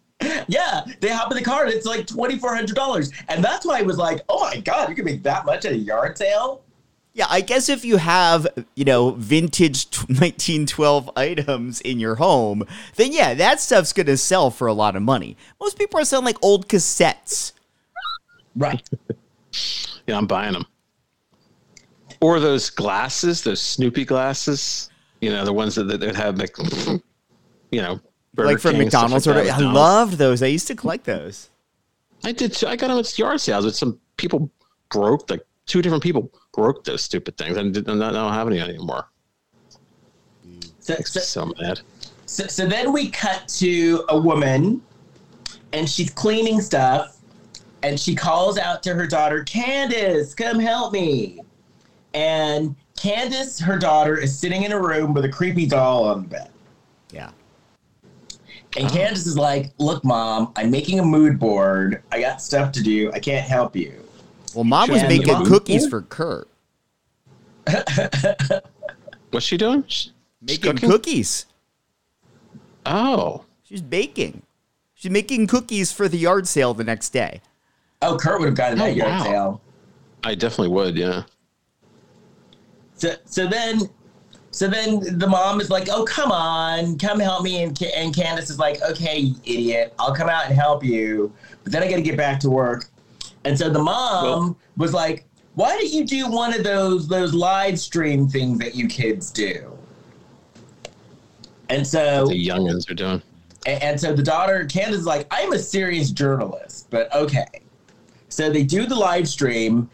Yeah, 0.48 0.86
they 1.00 1.10
hop 1.10 1.32
in 1.32 1.38
the 1.38 1.44
car, 1.44 1.66
and 1.66 1.74
it's 1.74 1.86
like 1.86 2.06
$2,400. 2.08 3.12
And 3.28 3.44
that's 3.44 3.66
why 3.66 3.80
I 3.80 3.82
was 3.82 3.98
like, 3.98 4.22
oh 4.30 4.40
my 4.42 4.60
God, 4.62 4.88
you 4.90 4.96
can 4.96 5.04
make 5.04 5.24
that 5.24 5.46
much 5.46 5.66
at 5.66 5.74
a 5.74 5.78
yard 5.78 6.18
sale? 6.18 6.62
Yeah, 7.14 7.26
I 7.30 7.42
guess 7.42 7.70
if 7.70 7.86
you 7.86 7.98
have, 7.98 8.48
you 8.76 8.86
know, 8.86 9.12
vintage 9.12 9.86
1912 10.08 11.12
items 11.18 11.82
in 11.82 12.00
your 12.00 12.16
home, 12.16 12.66
then 12.96 13.12
yeah, 13.12 13.34
that 13.34 13.60
stuff's 13.60 13.94
going 13.94 14.08
to 14.08 14.18
sell 14.18 14.50
for 14.50 14.68
a 14.68 14.74
lot 14.74 14.96
of 14.96 15.04
money. 15.04 15.38
Most 15.60 15.78
people 15.78 16.00
are 16.00 16.06
selling 16.06 16.26
like 16.26 16.38
old 16.42 16.68
cassettes. 16.68 17.54
Right. 18.56 18.88
Yeah, 20.06 20.18
I'm 20.18 20.28
buying 20.28 20.52
them. 20.52 20.66
Or 22.24 22.40
those 22.40 22.70
glasses, 22.70 23.42
those 23.44 23.62
Snoopy 23.62 24.06
glasses. 24.06 24.90
You 25.20 25.30
know, 25.30 25.44
the 25.44 25.52
ones 25.52 25.76
that, 25.76 25.84
that 26.00 26.16
have 26.16 26.38
like, 26.38 26.56
you 27.70 27.82
know, 27.82 28.00
Burger 28.34 28.48
like 28.48 28.60
from 28.60 28.72
King, 28.72 28.84
McDonald's 28.84 29.28
like 29.28 29.36
or 29.36 29.44
that, 29.44 29.46
I 29.46 29.58
McDonald's. 29.58 29.76
loved 29.76 30.14
those. 30.18 30.42
I 30.42 30.48
used 30.48 30.68
to 30.68 30.76
collect 30.76 31.04
those. 31.04 31.50
I 32.24 32.32
did. 32.32 32.54
Too. 32.54 32.68
I 32.68 32.78
got 32.78 32.88
them 32.88 32.98
at 32.98 33.20
yard 33.20 33.42
sales, 33.42 33.66
but 33.66 33.76
some 33.76 34.00
people 34.16 34.50
broke 34.90 35.30
like 35.30 35.46
two 35.66 35.82
different 35.82 36.02
people 36.02 36.32
broke 36.54 36.86
those 36.86 37.02
stupid 37.02 37.38
things. 37.38 37.58
and. 37.58 37.78
I 37.78 38.12
don't 38.12 38.34
have 38.34 38.48
any 38.48 38.60
anymore. 38.62 39.10
So, 40.80 40.96
so, 41.06 41.20
so 41.20 41.54
mad. 41.62 41.82
so, 42.26 42.48
so 42.48 42.66
then 42.66 42.92
we 42.94 43.10
cut 43.10 43.48
to 43.60 44.06
a 44.10 44.18
woman, 44.18 44.82
and 45.74 45.90
she's 45.90 46.10
cleaning 46.10 46.62
stuff, 46.62 47.18
and 47.84 48.00
she 48.00 48.16
calls 48.16 48.58
out 48.58 48.82
to 48.84 48.94
her 48.94 49.08
daughter, 49.08 49.44
Candace, 49.44 50.34
come 50.34 50.60
help 50.60 50.94
me. 50.94 51.40
And 52.14 52.76
Candace, 52.98 53.60
her 53.60 53.78
daughter, 53.78 54.18
is 54.18 54.38
sitting 54.38 54.64
in 54.64 54.72
a 54.72 54.80
room 54.80 55.14
with 55.14 55.26
a 55.26 55.30
creepy 55.30 55.66
doll 55.66 56.04
on 56.06 56.24
the 56.24 56.28
bed. 56.28 56.50
Yeah. 57.12 57.32
And 58.78 58.90
Candace 58.90 59.26
is 59.26 59.38
like, 59.38 59.72
Look, 59.80 60.04
mom, 60.04 60.52
I'm 60.56 60.70
making 60.72 61.00
a 61.00 61.04
mood 61.06 61.40
board. 61.40 62.02
I 62.12 62.20
got 62.22 62.42
stuff 62.42 62.72
to 62.74 62.84
do. 62.84 63.12
I 63.14 63.20
can't 63.20 63.46
help 63.48 63.76
you. 63.76 63.94
Well, 64.56 64.64
mom 64.64 64.90
was 64.92 65.02
And 65.02 65.10
making 65.10 65.34
mom- 65.34 65.46
cookies 65.46 65.88
for 65.88 66.02
Kurt. 66.04 66.48
What's 69.32 69.46
she 69.46 69.58
doing? 69.58 69.84
She- 69.88 70.12
Making 70.42 70.74
cooking? 70.74 70.90
cookies. 70.90 71.46
Oh, 72.86 73.46
She's 73.64 73.82
baking. 73.82 74.42
She's 74.94 75.10
making 75.10 75.48
cookies 75.48 75.92
for 75.94 76.10
the 76.10 76.18
yard 76.18 76.48
sale 76.50 76.74
the 76.74 76.84
next 76.84 77.10
day. 77.12 77.40
Oh, 78.02 78.18
Kurt 78.18 78.40
would 78.42 78.48
have 78.48 78.58
gotten 78.58 78.78
that 78.80 78.90
Oh, 78.90 78.94
yard 78.94 79.22
sale. 79.24 79.62
I 80.24 80.36
definitely 80.36 80.68
would. 80.68 80.98
Yeah. 80.98 81.24
So, 83.04 83.16
so 83.26 83.48
then, 83.48 83.82
so 84.52 84.70
then 84.70 85.20
the 85.20 85.28
mom 85.28 85.60
is 85.60 85.70
like, 85.70 85.90
"Oh, 85.92 86.06
come 86.06 86.32
on, 86.32 86.98
come 86.98 87.20
help 87.20 87.44
me." 87.44 87.62
And 87.64 87.78
and 87.98 88.16
Candace 88.16 88.50
is 88.50 88.58
like, 88.58 88.82
"Okay, 88.82 89.18
you 89.20 89.36
idiot, 89.44 89.94
I'll 90.00 90.16
come 90.16 90.30
out 90.30 90.46
and 90.46 90.56
help 90.56 90.86
you." 90.86 91.34
But 91.66 91.74
then 91.74 91.84
I 91.84 91.90
got 91.90 91.98
to 91.98 92.02
get 92.02 92.16
back 92.16 92.40
to 92.42 92.50
work. 92.50 92.86
And 93.44 93.60
so 93.60 93.70
the 93.70 93.84
mom 93.84 94.24
Well- 94.24 94.58
was 94.78 94.94
like, 94.94 95.26
"Why 95.56 95.72
don't 95.76 95.92
you 95.92 96.06
do 96.06 96.30
one 96.32 96.54
of 96.54 96.64
those 96.64 97.10
those 97.10 97.34
live 97.34 97.78
stream 97.78 98.30
things 98.30 98.58
that 98.60 98.74
you 98.74 98.88
kids 98.88 99.32
do?" 99.32 99.78
And 101.68 101.86
so 101.86 102.28
The 102.28 102.48
youngins 102.48 102.90
are 102.90 102.94
doing. 102.94 103.22
and, 103.66 103.84
and 103.84 104.00
so 104.00 104.14
the 104.14 104.24
daughter, 104.24 104.64
Candace, 104.64 105.00
is 105.02 105.06
like, 105.06 105.28
I'm 105.30 105.52
a 105.52 105.60
serious 105.60 106.10
journalist, 106.12 106.88
but 106.90 107.14
okay. 107.14 107.48
So 108.30 108.50
they 108.50 108.64
do 108.64 108.86
the 108.86 108.96
live 108.96 109.28
stream, 109.28 109.90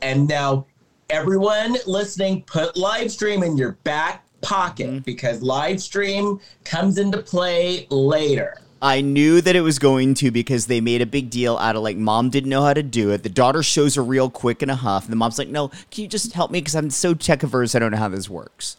and 0.00 0.26
now 0.26 0.64
everyone 1.10 1.76
listening, 1.86 2.42
put 2.42 2.76
live 2.76 3.10
stream 3.10 3.42
in 3.42 3.56
your 3.56 3.72
back 3.84 4.24
pocket 4.40 4.88
mm-hmm. 4.88 4.98
because 4.98 5.42
live 5.42 5.80
stream 5.80 6.40
comes 6.64 6.98
into 6.98 7.18
play 7.18 7.86
later. 7.90 8.58
I 8.82 9.00
knew 9.00 9.40
that 9.40 9.56
it 9.56 9.62
was 9.62 9.78
going 9.78 10.12
to 10.14 10.30
because 10.30 10.66
they 10.66 10.82
made 10.82 11.00
a 11.00 11.06
big 11.06 11.30
deal 11.30 11.56
out 11.56 11.74
of 11.74 11.82
like 11.82 11.96
mom 11.96 12.28
didn't 12.28 12.50
know 12.50 12.62
how 12.62 12.74
to 12.74 12.82
do 12.82 13.10
it. 13.12 13.22
The 13.22 13.30
daughter 13.30 13.62
shows 13.62 13.94
her 13.94 14.04
real 14.04 14.28
quick 14.28 14.62
in 14.62 14.68
a 14.68 14.76
huff, 14.76 15.04
and 15.04 15.12
the 15.12 15.16
mom's 15.16 15.38
like, 15.38 15.48
"No, 15.48 15.68
can 15.90 16.02
you 16.02 16.06
just 16.06 16.34
help 16.34 16.50
me 16.50 16.60
because 16.60 16.74
I'm 16.74 16.90
so 16.90 17.14
tech 17.14 17.42
averse. 17.42 17.74
I 17.74 17.78
don't 17.78 17.92
know 17.92 17.98
how 17.98 18.10
this 18.10 18.28
works." 18.28 18.76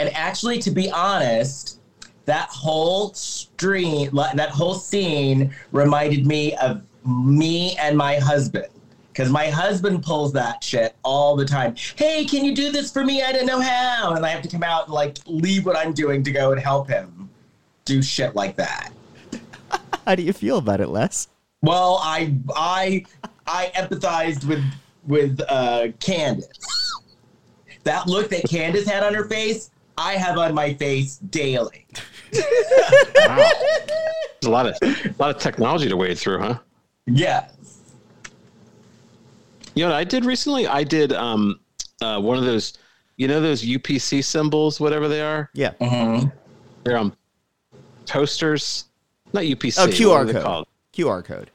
And 0.00 0.12
actually, 0.14 0.58
to 0.62 0.72
be 0.72 0.90
honest, 0.90 1.78
that 2.24 2.48
whole 2.48 3.14
stream, 3.14 4.10
that 4.14 4.50
whole 4.50 4.74
scene 4.74 5.54
reminded 5.70 6.26
me 6.26 6.56
of 6.56 6.82
me 7.06 7.76
and 7.76 7.96
my 7.96 8.16
husband. 8.16 8.66
Because 9.14 9.30
my 9.30 9.46
husband 9.46 10.02
pulls 10.02 10.32
that 10.32 10.64
shit 10.64 10.96
all 11.04 11.36
the 11.36 11.44
time. 11.44 11.76
Hey, 11.94 12.24
can 12.24 12.44
you 12.44 12.52
do 12.52 12.72
this 12.72 12.90
for 12.90 13.04
me? 13.04 13.22
I 13.22 13.30
don't 13.30 13.46
know 13.46 13.60
how. 13.60 14.14
And 14.14 14.26
I 14.26 14.28
have 14.30 14.42
to 14.42 14.48
come 14.48 14.64
out 14.64 14.86
and 14.86 14.92
like 14.92 15.18
leave 15.26 15.64
what 15.64 15.76
I'm 15.76 15.92
doing 15.92 16.24
to 16.24 16.32
go 16.32 16.50
and 16.50 16.60
help 16.60 16.88
him 16.88 17.30
do 17.84 18.02
shit 18.02 18.34
like 18.34 18.56
that. 18.56 18.90
How 20.04 20.16
do 20.16 20.22
you 20.24 20.32
feel 20.32 20.58
about 20.58 20.80
it, 20.80 20.88
Les? 20.88 21.28
Well, 21.62 22.00
I 22.02 22.34
I 22.56 23.04
I 23.46 23.70
empathized 23.76 24.44
with 24.46 24.64
with 25.06 25.40
uh, 25.48 25.88
Candace. 26.00 26.92
That 27.84 28.08
look 28.08 28.30
that 28.30 28.48
Candace 28.48 28.86
had 28.86 29.04
on 29.04 29.14
her 29.14 29.26
face, 29.26 29.70
I 29.96 30.14
have 30.14 30.38
on 30.38 30.54
my 30.54 30.74
face 30.74 31.18
daily. 31.18 31.86
Wow. 33.26 33.48
There's 34.40 34.48
a 34.48 34.50
lot 34.50 34.66
of 34.66 34.76
a 34.82 35.14
lot 35.18 35.34
of 35.34 35.40
technology 35.40 35.88
to 35.88 35.96
wade 35.96 36.18
through, 36.18 36.40
huh? 36.40 36.58
Yes. 37.06 37.54
You 39.74 39.84
know 39.84 39.90
what 39.90 39.96
I 39.96 40.04
did 40.04 40.24
recently? 40.24 40.66
I 40.66 40.84
did 40.84 41.12
um 41.12 41.60
uh, 42.02 42.20
one 42.20 42.38
of 42.38 42.44
those, 42.44 42.74
you 43.16 43.28
know, 43.28 43.40
those 43.40 43.62
UPC 43.64 44.22
symbols, 44.24 44.80
whatever 44.80 45.08
they 45.08 45.20
are. 45.22 45.50
Yeah. 45.54 45.72
Mhm. 45.80 46.32
They're 46.84 46.96
um 46.98 47.16
posters, 48.06 48.84
not 49.32 49.44
UPC. 49.44 49.78
Oh, 49.78 49.86
QR 49.88 50.30
code. 50.30 50.42
called? 50.42 50.66
QR 50.92 51.24
code. 51.24 51.50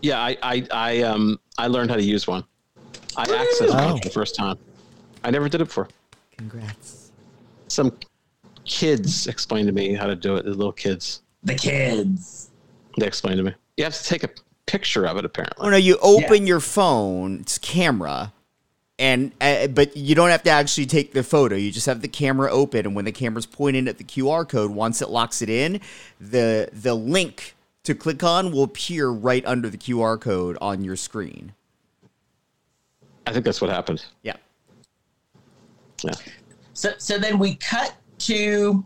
Yeah, 0.00 0.18
I, 0.20 0.36
I, 0.42 0.66
I, 0.72 1.02
um, 1.02 1.38
I 1.58 1.68
learned 1.68 1.90
how 1.90 1.96
to 1.96 2.02
use 2.02 2.26
one. 2.26 2.42
I 3.16 3.24
accessed 3.24 3.68
Oh. 3.70 3.92
one 3.92 3.98
for 3.98 4.04
the 4.08 4.10
first 4.12 4.34
time. 4.34 4.58
I 5.22 5.30
never 5.30 5.48
did 5.48 5.60
it 5.60 5.66
before. 5.66 5.88
Congrats. 6.36 7.12
Some 7.68 7.96
kids 8.64 9.26
explained 9.28 9.66
to 9.68 9.72
me 9.72 9.94
how 9.94 10.06
to 10.06 10.16
do 10.16 10.34
it. 10.36 10.44
The 10.44 10.50
little 10.50 10.72
kids, 10.72 11.22
The 11.44 11.54
kids. 11.54 12.50
they 12.98 13.06
explained 13.06 13.38
to 13.38 13.44
me. 13.44 13.54
You 13.76 13.84
have 13.84 13.94
to 13.94 14.02
take 14.04 14.24
a 14.24 14.30
picture 14.66 15.06
of 15.06 15.16
it, 15.16 15.24
apparently. 15.24 15.66
Oh 15.66 15.70
no, 15.70 15.76
you 15.76 15.98
open 16.02 16.46
your 16.46 16.60
phone's 16.60 17.58
camera, 17.58 18.32
and 18.98 19.32
uh, 19.40 19.68
but 19.68 19.96
you 19.96 20.14
don't 20.14 20.30
have 20.30 20.42
to 20.44 20.50
actually 20.50 20.86
take 20.86 21.12
the 21.12 21.22
photo. 21.22 21.56
You 21.56 21.70
just 21.70 21.86
have 21.86 22.02
the 22.02 22.08
camera 22.08 22.50
open, 22.50 22.86
and 22.86 22.94
when 22.94 23.04
the 23.04 23.12
camera's 23.12 23.46
pointing 23.46 23.88
at 23.88 23.98
the 23.98 24.04
QR 24.04 24.48
code, 24.48 24.70
once 24.70 25.02
it 25.02 25.10
locks 25.10 25.42
it 25.42 25.50
in, 25.50 25.80
the 26.20 26.68
the 26.72 26.94
link 26.94 27.54
to 27.84 27.94
click 27.94 28.22
on 28.22 28.52
will 28.52 28.62
appear 28.64 29.08
right 29.08 29.44
under 29.44 29.68
the 29.68 29.78
QR 29.78 30.20
code 30.20 30.56
on 30.60 30.84
your 30.84 30.96
screen. 30.96 31.52
I 33.26 33.32
think 33.32 33.44
that's 33.44 33.60
what 33.60 33.70
happened. 33.70 34.04
Yeah. 34.22 34.36
Yeah. 36.02 36.12
So 36.74 36.92
so 36.98 37.18
then 37.18 37.38
we 37.38 37.56
cut 37.56 37.94
to 38.18 38.84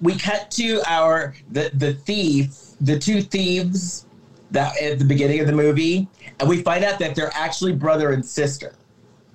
we 0.00 0.16
cut 0.18 0.50
to 0.52 0.82
our 0.86 1.34
the 1.50 1.70
the 1.74 1.94
thief, 1.94 2.56
the 2.80 2.98
two 2.98 3.22
thieves 3.22 4.06
that 4.52 4.80
at 4.80 4.98
the 4.98 5.04
beginning 5.04 5.40
of 5.40 5.46
the 5.46 5.52
movie, 5.52 6.08
and 6.38 6.48
we 6.48 6.62
find 6.62 6.84
out 6.84 6.98
that 6.98 7.14
they're 7.14 7.32
actually 7.34 7.72
brother 7.72 8.12
and 8.12 8.24
sister. 8.24 8.74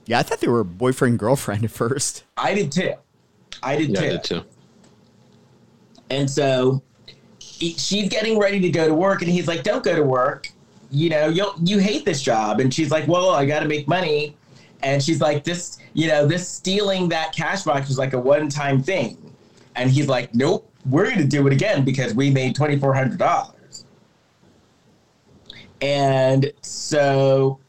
Yeah, 0.05 0.19
I 0.19 0.23
thought 0.23 0.39
they 0.39 0.47
were 0.47 0.63
boyfriend 0.63 1.19
girlfriend 1.19 1.65
at 1.65 1.71
first. 1.71 2.23
I 2.37 2.53
did 2.53 2.71
too. 2.71 2.93
I 3.61 3.75
did 3.75 3.89
Yeah, 3.89 3.99
too. 3.99 4.05
I 4.05 4.09
did 4.09 4.23
too. 4.23 4.43
And 6.09 6.29
so 6.29 6.81
he, 7.39 7.73
she's 7.73 8.07
getting 8.09 8.39
ready 8.39 8.59
to 8.61 8.69
go 8.69 8.87
to 8.87 8.93
work, 8.93 9.21
and 9.21 9.29
he's 9.29 9.47
like, 9.47 9.63
"Don't 9.63 9.83
go 9.83 9.95
to 9.95 10.03
work. 10.03 10.49
You 10.89 11.09
know, 11.09 11.27
you 11.27 11.51
you 11.63 11.79
hate 11.79 12.05
this 12.05 12.21
job." 12.21 12.59
And 12.59 12.73
she's 12.73 12.91
like, 12.91 13.07
"Well, 13.07 13.31
I 13.31 13.45
got 13.45 13.61
to 13.61 13.67
make 13.67 13.87
money." 13.87 14.37
And 14.83 15.03
she's 15.03 15.19
like, 15.19 15.43
"This, 15.43 15.79
you 15.93 16.07
know, 16.07 16.25
this 16.25 16.47
stealing 16.47 17.09
that 17.09 17.33
cash 17.33 17.63
box 17.63 17.87
was 17.89 17.97
like 17.97 18.13
a 18.13 18.19
one 18.19 18.47
time 18.47 18.81
thing." 18.81 19.17
And 19.75 19.89
he's 19.89 20.07
like, 20.07 20.33
"Nope, 20.33 20.71
we're 20.85 21.05
going 21.05 21.17
to 21.17 21.25
do 21.25 21.45
it 21.47 21.53
again 21.53 21.83
because 21.83 22.13
we 22.13 22.29
made 22.29 22.55
twenty 22.55 22.77
four 22.79 22.93
hundred 22.93 23.17
dollars." 23.17 23.56
And 25.81 26.51
so 26.61 27.59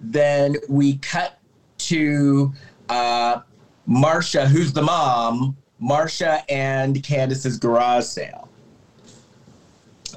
then 0.00 0.56
we 0.68 0.96
cut 0.98 1.38
to 1.78 2.52
uh, 2.88 3.40
Marsha, 3.88 4.46
who's 4.46 4.72
the 4.72 4.82
mom, 4.82 5.56
Marsha 5.80 6.42
and 6.48 7.02
Candace's 7.02 7.58
garage 7.58 8.04
sale. 8.04 8.48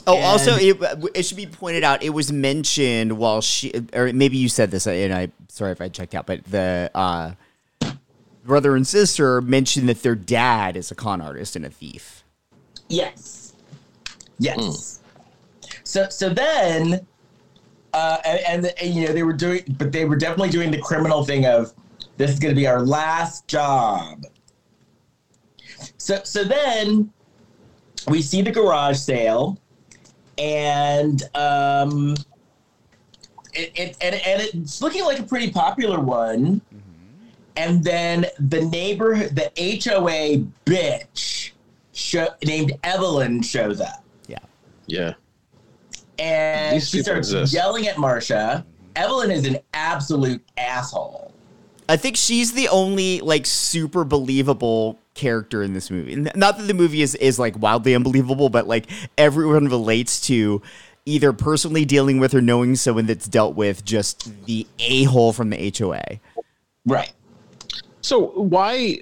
Oh, 0.07 0.15
And- 0.15 0.25
also, 0.25 0.55
it, 0.55 0.77
it 1.13 1.23
should 1.23 1.37
be 1.37 1.45
pointed 1.45 1.83
out 1.83 2.01
it 2.01 2.09
was 2.09 2.31
mentioned 2.31 3.17
while 3.17 3.41
she, 3.41 3.71
or 3.93 4.11
maybe 4.11 4.37
you 4.37 4.49
said 4.49 4.71
this, 4.71 4.87
and 4.87 5.13
I 5.13 5.29
sorry 5.49 5.71
if 5.71 5.81
I 5.81 5.89
checked 5.89 6.15
out, 6.15 6.25
but 6.25 6.43
the 6.45 6.89
uh, 6.95 7.33
brother 8.43 8.75
and 8.75 8.87
sister 8.87 9.41
mentioned 9.41 9.87
that 9.89 10.01
their 10.01 10.15
dad 10.15 10.75
is 10.75 10.89
a 10.91 10.95
con 10.95 11.21
artist 11.21 11.55
and 11.55 11.65
a 11.65 11.69
thief. 11.69 12.23
Yes. 12.89 13.53
Yes. 14.39 14.99
So 15.83 16.09
so 16.09 16.29
then 16.29 17.05
uh 17.93 18.17
and, 18.25 18.65
and, 18.65 18.73
and, 18.81 18.93
you 18.93 19.07
know 19.07 19.13
they 19.13 19.23
were 19.23 19.33
doing 19.33 19.63
but 19.77 19.91
they 19.91 20.05
were 20.05 20.15
definitely 20.15 20.49
doing 20.49 20.71
the 20.71 20.79
criminal 20.79 21.23
thing 21.23 21.45
of 21.45 21.73
this 22.17 22.31
is 22.31 22.39
going 22.39 22.53
to 22.53 22.59
be 22.59 22.67
our 22.67 22.81
last 22.81 23.47
job. 23.47 24.23
So 25.97 26.21
so 26.23 26.43
then 26.43 27.11
we 28.07 28.21
see 28.21 28.41
the 28.41 28.51
garage 28.51 28.97
sale 28.97 29.59
and 30.37 31.23
um 31.35 32.15
it, 33.53 33.71
it 33.75 33.97
and, 34.01 34.15
and 34.15 34.41
it's 34.41 34.81
looking 34.81 35.03
like 35.03 35.19
a 35.19 35.23
pretty 35.23 35.51
popular 35.51 35.99
one. 35.99 36.61
And 37.57 37.83
then 37.83 38.25
the 38.39 38.61
neighborhood, 38.61 39.35
the 39.35 39.51
HOA 39.57 40.45
bitch 40.65 41.51
show, 41.91 42.27
named 42.45 42.73
Evelyn 42.83 43.41
shows 43.41 43.81
up. 43.81 44.05
Yeah. 44.27 44.37
Yeah. 44.87 45.13
And 46.19 46.75
These 46.75 46.89
she 46.89 47.01
starts 47.01 47.29
exist. 47.29 47.53
yelling 47.53 47.87
at 47.87 47.95
Marsha. 47.95 48.63
Evelyn 48.95 49.31
is 49.31 49.45
an 49.45 49.59
absolute 49.73 50.43
asshole. 50.57 51.33
I 51.89 51.97
think 51.97 52.15
she's 52.15 52.53
the 52.53 52.69
only 52.69 53.21
like 53.21 53.45
super 53.45 54.03
believable 54.03 54.97
character 55.13 55.61
in 55.61 55.73
this 55.73 55.91
movie. 55.91 56.15
Not 56.15 56.57
that 56.57 56.67
the 56.67 56.73
movie 56.73 57.01
is 57.01 57.15
is 57.15 57.37
like 57.39 57.59
wildly 57.61 57.95
unbelievable, 57.95 58.49
but 58.49 58.67
like 58.67 58.89
everyone 59.17 59.67
relates 59.67 60.21
to 60.27 60.61
either 61.05 61.33
personally 61.33 61.85
dealing 61.85 62.19
with 62.19 62.33
or 62.33 62.41
knowing 62.41 62.75
someone 62.75 63.07
that's 63.07 63.27
dealt 63.27 63.55
with 63.55 63.83
just 63.83 64.31
the 64.45 64.67
a 64.79 65.03
hole 65.03 65.33
from 65.33 65.49
the 65.49 65.73
HOA. 65.77 66.19
Right. 66.85 67.11
So 68.01 68.27
why? 68.27 68.99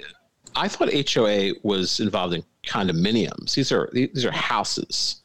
I 0.55 0.67
thought 0.67 0.89
HOA 0.91 1.53
was 1.63 1.99
involved 1.99 2.33
in 2.33 2.43
condominiums. 2.65 3.53
These 3.53 3.71
are 3.71 3.89
these 3.93 4.25
are 4.25 4.31
houses. 4.31 5.18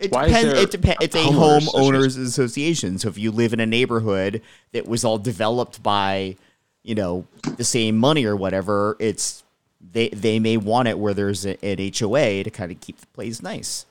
It 0.00 0.12
Why 0.12 0.26
depends. 0.26 0.58
It 0.58 0.70
depends. 0.70 0.96
It's 1.02 1.14
a 1.14 1.18
homeowners 1.18 1.68
homeowners 1.68 2.18
association. 2.18 2.98
So 2.98 3.08
if 3.08 3.18
you 3.18 3.30
live 3.30 3.52
in 3.52 3.60
a 3.60 3.66
neighborhood 3.66 4.42
that 4.72 4.86
was 4.88 5.04
all 5.04 5.18
developed 5.18 5.82
by, 5.82 6.36
you 6.82 6.94
know, 6.94 7.26
the 7.56 7.64
same 7.64 7.98
money 7.98 8.24
or 8.24 8.34
whatever, 8.34 8.96
it's 8.98 9.44
they 9.92 10.08
they 10.08 10.38
may 10.38 10.56
want 10.56 10.88
it 10.88 10.98
where 10.98 11.14
there's 11.14 11.44
a, 11.46 11.62
an 11.64 11.78
HOA 11.98 12.44
to 12.44 12.50
kind 12.50 12.72
of 12.72 12.80
keep 12.80 12.98
the 12.98 13.06
place 13.08 13.42
nice. 13.42 13.86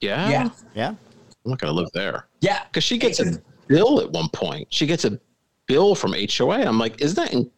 Yeah. 0.00 0.28
Yeah. 0.28 0.48
Yeah. 0.74 0.88
I'm 1.44 1.50
not 1.50 1.58
gonna 1.58 1.72
live 1.72 1.90
there 1.92 2.26
Yeah. 2.40 2.64
because 2.64 2.84
she 2.84 2.96
gets 2.96 3.20
a 3.20 3.38
bill 3.66 4.00
at 4.00 4.10
one 4.10 4.28
point. 4.30 4.66
She 4.70 4.86
gets 4.86 5.04
a 5.04 5.18
bill 5.66 5.94
from 5.94 6.14
HOA. 6.14 6.62
I'm 6.62 6.78
like, 6.78 7.00
is 7.02 7.14
that 7.16 7.32
in 7.34 7.50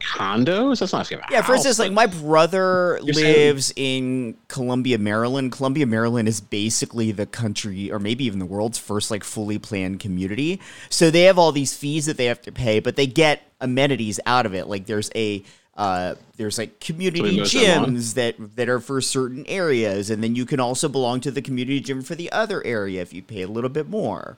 condos? 0.00 0.80
That's 0.80 0.92
not. 0.92 1.10
A 1.10 1.20
Yeah, 1.30 1.42
for 1.42 1.54
instance, 1.54 1.78
like 1.78 1.92
my 1.92 2.06
brother 2.06 2.98
You're 3.02 3.14
saying- 3.14 3.46
lives 3.48 3.72
in 3.76 4.36
Columbia, 4.48 4.98
Maryland. 4.98 5.52
Columbia, 5.52 5.86
Maryland 5.86 6.26
is 6.28 6.40
basically 6.40 7.12
the 7.12 7.26
country 7.26 7.90
or 7.92 7.98
maybe 7.98 8.24
even 8.24 8.38
the 8.38 8.46
world's 8.46 8.78
first 8.78 9.10
like 9.10 9.22
fully 9.24 9.58
planned 9.58 10.00
community. 10.00 10.60
So 10.88 11.10
they 11.10 11.22
have 11.22 11.38
all 11.38 11.52
these 11.52 11.74
fees 11.76 12.06
that 12.06 12.16
they 12.16 12.26
have 12.26 12.42
to 12.42 12.52
pay, 12.52 12.80
but 12.80 12.96
they 12.96 13.06
get 13.06 13.42
amenities 13.60 14.18
out 14.26 14.46
of 14.46 14.54
it. 14.54 14.66
Like 14.66 14.86
there's 14.86 15.10
a 15.14 15.42
uh, 15.76 16.14
there's 16.36 16.58
like 16.58 16.78
community 16.80 17.38
gyms 17.38 18.14
that 18.14 18.34
that 18.56 18.68
are 18.68 18.80
for 18.80 19.00
certain 19.00 19.46
areas, 19.46 20.10
and 20.10 20.22
then 20.22 20.34
you 20.34 20.44
can 20.44 20.60
also 20.60 20.88
belong 20.88 21.20
to 21.20 21.30
the 21.30 21.40
community 21.40 21.80
gym 21.80 22.02
for 22.02 22.14
the 22.14 22.30
other 22.32 22.62
area 22.66 23.00
if 23.00 23.14
you 23.14 23.22
pay 23.22 23.42
a 23.42 23.48
little 23.48 23.70
bit 23.70 23.88
more. 23.88 24.36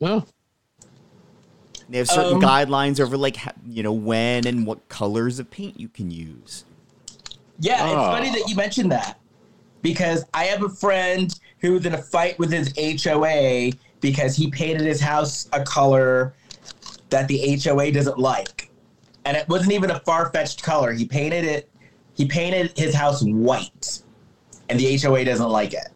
no. 0.00 0.24
They 1.88 1.98
have 1.98 2.08
certain 2.08 2.34
Um, 2.34 2.40
guidelines 2.40 3.00
over 3.00 3.16
like 3.16 3.38
you 3.68 3.82
know 3.82 3.92
when 3.92 4.46
and 4.46 4.66
what 4.66 4.88
colors 4.88 5.38
of 5.38 5.50
paint 5.50 5.80
you 5.80 5.88
can 5.88 6.10
use. 6.10 6.64
Yeah, 7.60 7.84
it's 7.86 7.94
Oh. 7.94 8.10
funny 8.12 8.30
that 8.30 8.48
you 8.48 8.54
mentioned 8.56 8.92
that 8.92 9.18
because 9.82 10.24
I 10.34 10.44
have 10.44 10.62
a 10.62 10.68
friend 10.68 11.34
who 11.60 11.72
was 11.72 11.86
in 11.86 11.94
a 11.94 12.02
fight 12.02 12.38
with 12.38 12.52
his 12.52 12.72
HOA 12.76 13.72
because 14.00 14.36
he 14.36 14.50
painted 14.50 14.82
his 14.86 15.00
house 15.00 15.48
a 15.52 15.62
color 15.62 16.34
that 17.10 17.26
the 17.26 17.38
HOA 17.38 17.90
doesn't 17.90 18.18
like. 18.18 18.70
And 19.24 19.36
it 19.36 19.48
wasn't 19.48 19.72
even 19.72 19.90
a 19.90 20.00
far 20.00 20.30
fetched 20.30 20.62
color. 20.62 20.92
He 20.92 21.04
painted 21.06 21.44
it, 21.44 21.70
he 22.14 22.26
painted 22.26 22.76
his 22.78 22.94
house 22.94 23.22
white, 23.22 24.02
and 24.68 24.78
the 24.78 24.96
HOA 24.98 25.24
doesn't 25.24 25.48
like 25.48 25.72
it. 25.72 25.88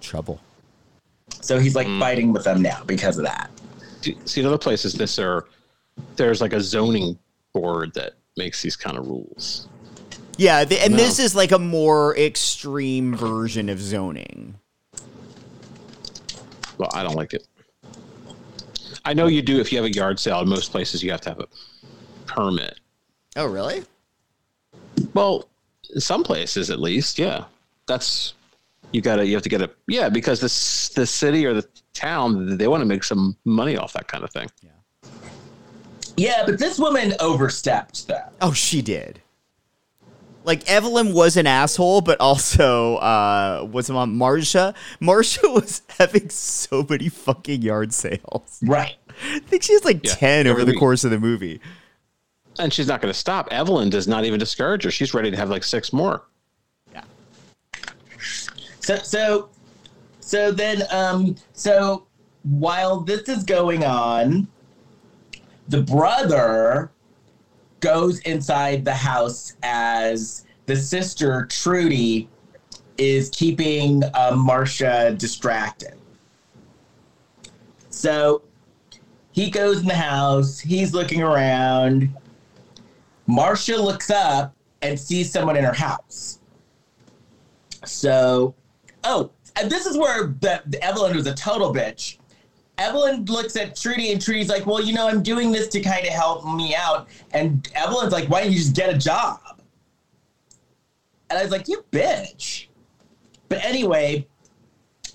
Trouble. 0.00 0.40
So 1.40 1.58
he's 1.58 1.74
like 1.76 1.86
Hmm. 1.86 2.00
fighting 2.00 2.32
with 2.32 2.44
them 2.44 2.62
now 2.62 2.82
because 2.86 3.18
of 3.18 3.24
that. 3.24 3.50
See, 4.24 4.40
in 4.40 4.46
other 4.46 4.58
places, 4.58 4.94
this 4.94 5.18
are 5.18 5.46
there's 6.16 6.40
like 6.40 6.52
a 6.52 6.60
zoning 6.60 7.18
board 7.52 7.92
that 7.94 8.14
makes 8.36 8.62
these 8.62 8.76
kind 8.76 8.96
of 8.96 9.06
rules. 9.06 9.68
Yeah, 10.36 10.64
the, 10.64 10.80
and 10.80 10.92
No. 10.92 10.98
this 10.98 11.18
is 11.18 11.34
like 11.34 11.50
a 11.50 11.58
more 11.58 12.16
extreme 12.16 13.14
version 13.16 13.68
of 13.68 13.80
zoning. 13.80 14.54
Well, 16.78 16.90
I 16.94 17.02
don't 17.02 17.16
like 17.16 17.34
it. 17.34 17.46
I 19.04 19.14
know 19.14 19.26
you 19.26 19.42
do 19.42 19.58
if 19.58 19.72
you 19.72 19.78
have 19.78 19.84
a 19.84 19.92
yard 19.92 20.20
sale. 20.20 20.40
In 20.40 20.48
most 20.48 20.70
places, 20.70 21.02
you 21.02 21.10
have 21.10 21.20
to 21.22 21.30
have 21.30 21.40
a 21.40 21.48
permit. 22.26 22.78
Oh, 23.36 23.46
really? 23.46 23.82
Well, 25.14 25.48
in 25.94 26.00
some 26.00 26.22
places 26.22 26.70
at 26.70 26.78
least, 26.80 27.18
yeah. 27.18 27.44
That's 27.86 28.34
you 28.92 29.00
gotta 29.00 29.26
you 29.26 29.34
have 29.34 29.42
to 29.42 29.48
get 29.48 29.60
a 29.62 29.70
yeah 29.86 30.08
because 30.08 30.40
this 30.40 30.88
the 30.90 31.06
city 31.06 31.44
or 31.46 31.54
the 31.54 31.66
town 31.98 32.56
they 32.56 32.68
want 32.68 32.80
to 32.80 32.86
make 32.86 33.04
some 33.04 33.36
money 33.44 33.76
off 33.76 33.92
that 33.94 34.08
kind 34.08 34.24
of 34.24 34.30
thing. 34.30 34.48
Yeah, 34.62 34.70
Yeah, 36.16 36.42
but 36.46 36.58
this 36.58 36.78
woman 36.78 37.14
overstepped 37.20 38.06
that. 38.08 38.32
Oh, 38.40 38.52
she 38.52 38.82
did. 38.82 39.20
Like 40.44 40.68
Evelyn 40.70 41.12
was 41.12 41.36
an 41.36 41.46
asshole, 41.46 42.00
but 42.00 42.18
also 42.20 42.96
uh 42.96 43.62
what's 43.64 43.88
her 43.88 43.94
mom? 43.94 44.18
Marsha. 44.18 44.74
Marsha 45.00 45.52
was 45.54 45.82
having 45.98 46.30
so 46.30 46.86
many 46.88 47.08
fucking 47.08 47.60
yard 47.62 47.92
sales. 47.92 48.58
Right. 48.62 48.96
I 49.22 49.40
think 49.40 49.62
she 49.64 49.72
has 49.74 49.84
like 49.84 50.04
Yeah, 50.04 50.14
ten 50.14 50.46
over 50.46 50.64
the 50.64 50.72
week. 50.72 50.78
course 50.78 51.04
of 51.04 51.10
the 51.10 51.18
movie. 51.20 51.60
And 52.60 52.72
she's 52.72 52.88
not 52.88 53.00
going 53.00 53.12
to 53.12 53.18
stop. 53.18 53.46
Evelyn 53.52 53.88
does 53.90 54.08
not 54.08 54.24
even 54.24 54.38
discourage 54.40 54.82
her. 54.84 54.90
She's 54.90 55.12
ready 55.14 55.30
to 55.30 55.36
have 55.36 55.48
like 55.50 55.62
six 55.64 55.92
more. 55.92 56.22
Yeah. 56.92 57.02
So 58.80 58.96
so 58.98 59.48
so 60.28 60.52
then 60.52 60.82
um 60.90 61.36
so 61.54 62.06
while 62.42 63.00
this 63.00 63.30
is 63.30 63.44
going 63.44 63.82
on, 63.82 64.46
the 65.68 65.80
brother 65.80 66.90
goes 67.80 68.18
inside 68.20 68.84
the 68.84 68.92
house 68.92 69.56
as 69.62 70.44
the 70.66 70.76
sister 70.76 71.46
Trudy 71.46 72.28
is 72.98 73.30
keeping 73.30 74.02
uh, 74.12 74.34
Marcia 74.36 75.14
distracted. 75.16 75.94
So 77.88 78.42
he 79.32 79.48
goes 79.48 79.80
in 79.80 79.86
the 79.86 79.94
house, 79.94 80.60
he's 80.60 80.92
looking 80.92 81.22
around. 81.22 82.14
Marcia 83.26 83.78
looks 83.78 84.10
up 84.10 84.54
and 84.82 85.00
sees 85.00 85.32
someone 85.32 85.56
in 85.56 85.64
her 85.64 85.72
house. 85.72 86.40
So, 87.86 88.54
oh, 89.04 89.30
this 89.66 89.86
is 89.86 89.96
where 89.96 90.34
the, 90.40 90.62
the 90.66 90.82
Evelyn 90.84 91.16
was 91.16 91.26
a 91.26 91.34
total 91.34 91.72
bitch. 91.72 92.18
Evelyn 92.78 93.24
looks 93.24 93.56
at 93.56 93.74
Trudy 93.74 94.12
and 94.12 94.22
Trudy's 94.22 94.48
like, 94.48 94.66
well, 94.66 94.80
you 94.80 94.92
know, 94.92 95.08
I'm 95.08 95.22
doing 95.22 95.50
this 95.50 95.66
to 95.68 95.80
kind 95.80 96.06
of 96.06 96.12
help 96.12 96.44
me 96.44 96.74
out. 96.76 97.08
And 97.32 97.68
Evelyn's 97.74 98.12
like, 98.12 98.28
why 98.28 98.42
don't 98.42 98.52
you 98.52 98.58
just 98.58 98.76
get 98.76 98.94
a 98.94 98.96
job? 98.96 99.40
And 101.28 101.38
I 101.38 101.42
was 101.42 101.50
like, 101.50 101.66
you 101.66 101.84
bitch. 101.90 102.66
But 103.48 103.64
anyway, 103.64 104.26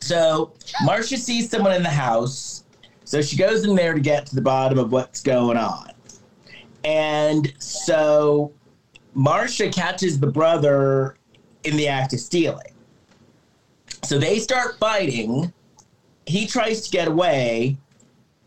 so 0.01 0.53
Marcia 0.83 1.17
sees 1.17 1.49
someone 1.49 1.73
in 1.73 1.83
the 1.83 1.89
house. 1.89 2.65
So 3.05 3.21
she 3.21 3.37
goes 3.37 3.63
in 3.63 3.75
there 3.75 3.93
to 3.93 3.99
get 3.99 4.25
to 4.27 4.35
the 4.35 4.41
bottom 4.41 4.77
of 4.77 4.91
what's 4.91 5.21
going 5.21 5.57
on. 5.57 5.91
And 6.83 7.53
so 7.59 8.51
Marcia 9.13 9.69
catches 9.69 10.19
the 10.19 10.27
brother 10.27 11.15
in 11.63 11.77
the 11.77 11.87
act 11.87 12.13
of 12.13 12.19
stealing. 12.19 12.72
So 14.03 14.19
they 14.19 14.39
start 14.39 14.77
fighting. 14.79 15.53
He 16.25 16.45
tries 16.47 16.81
to 16.81 16.91
get 16.91 17.07
away, 17.07 17.77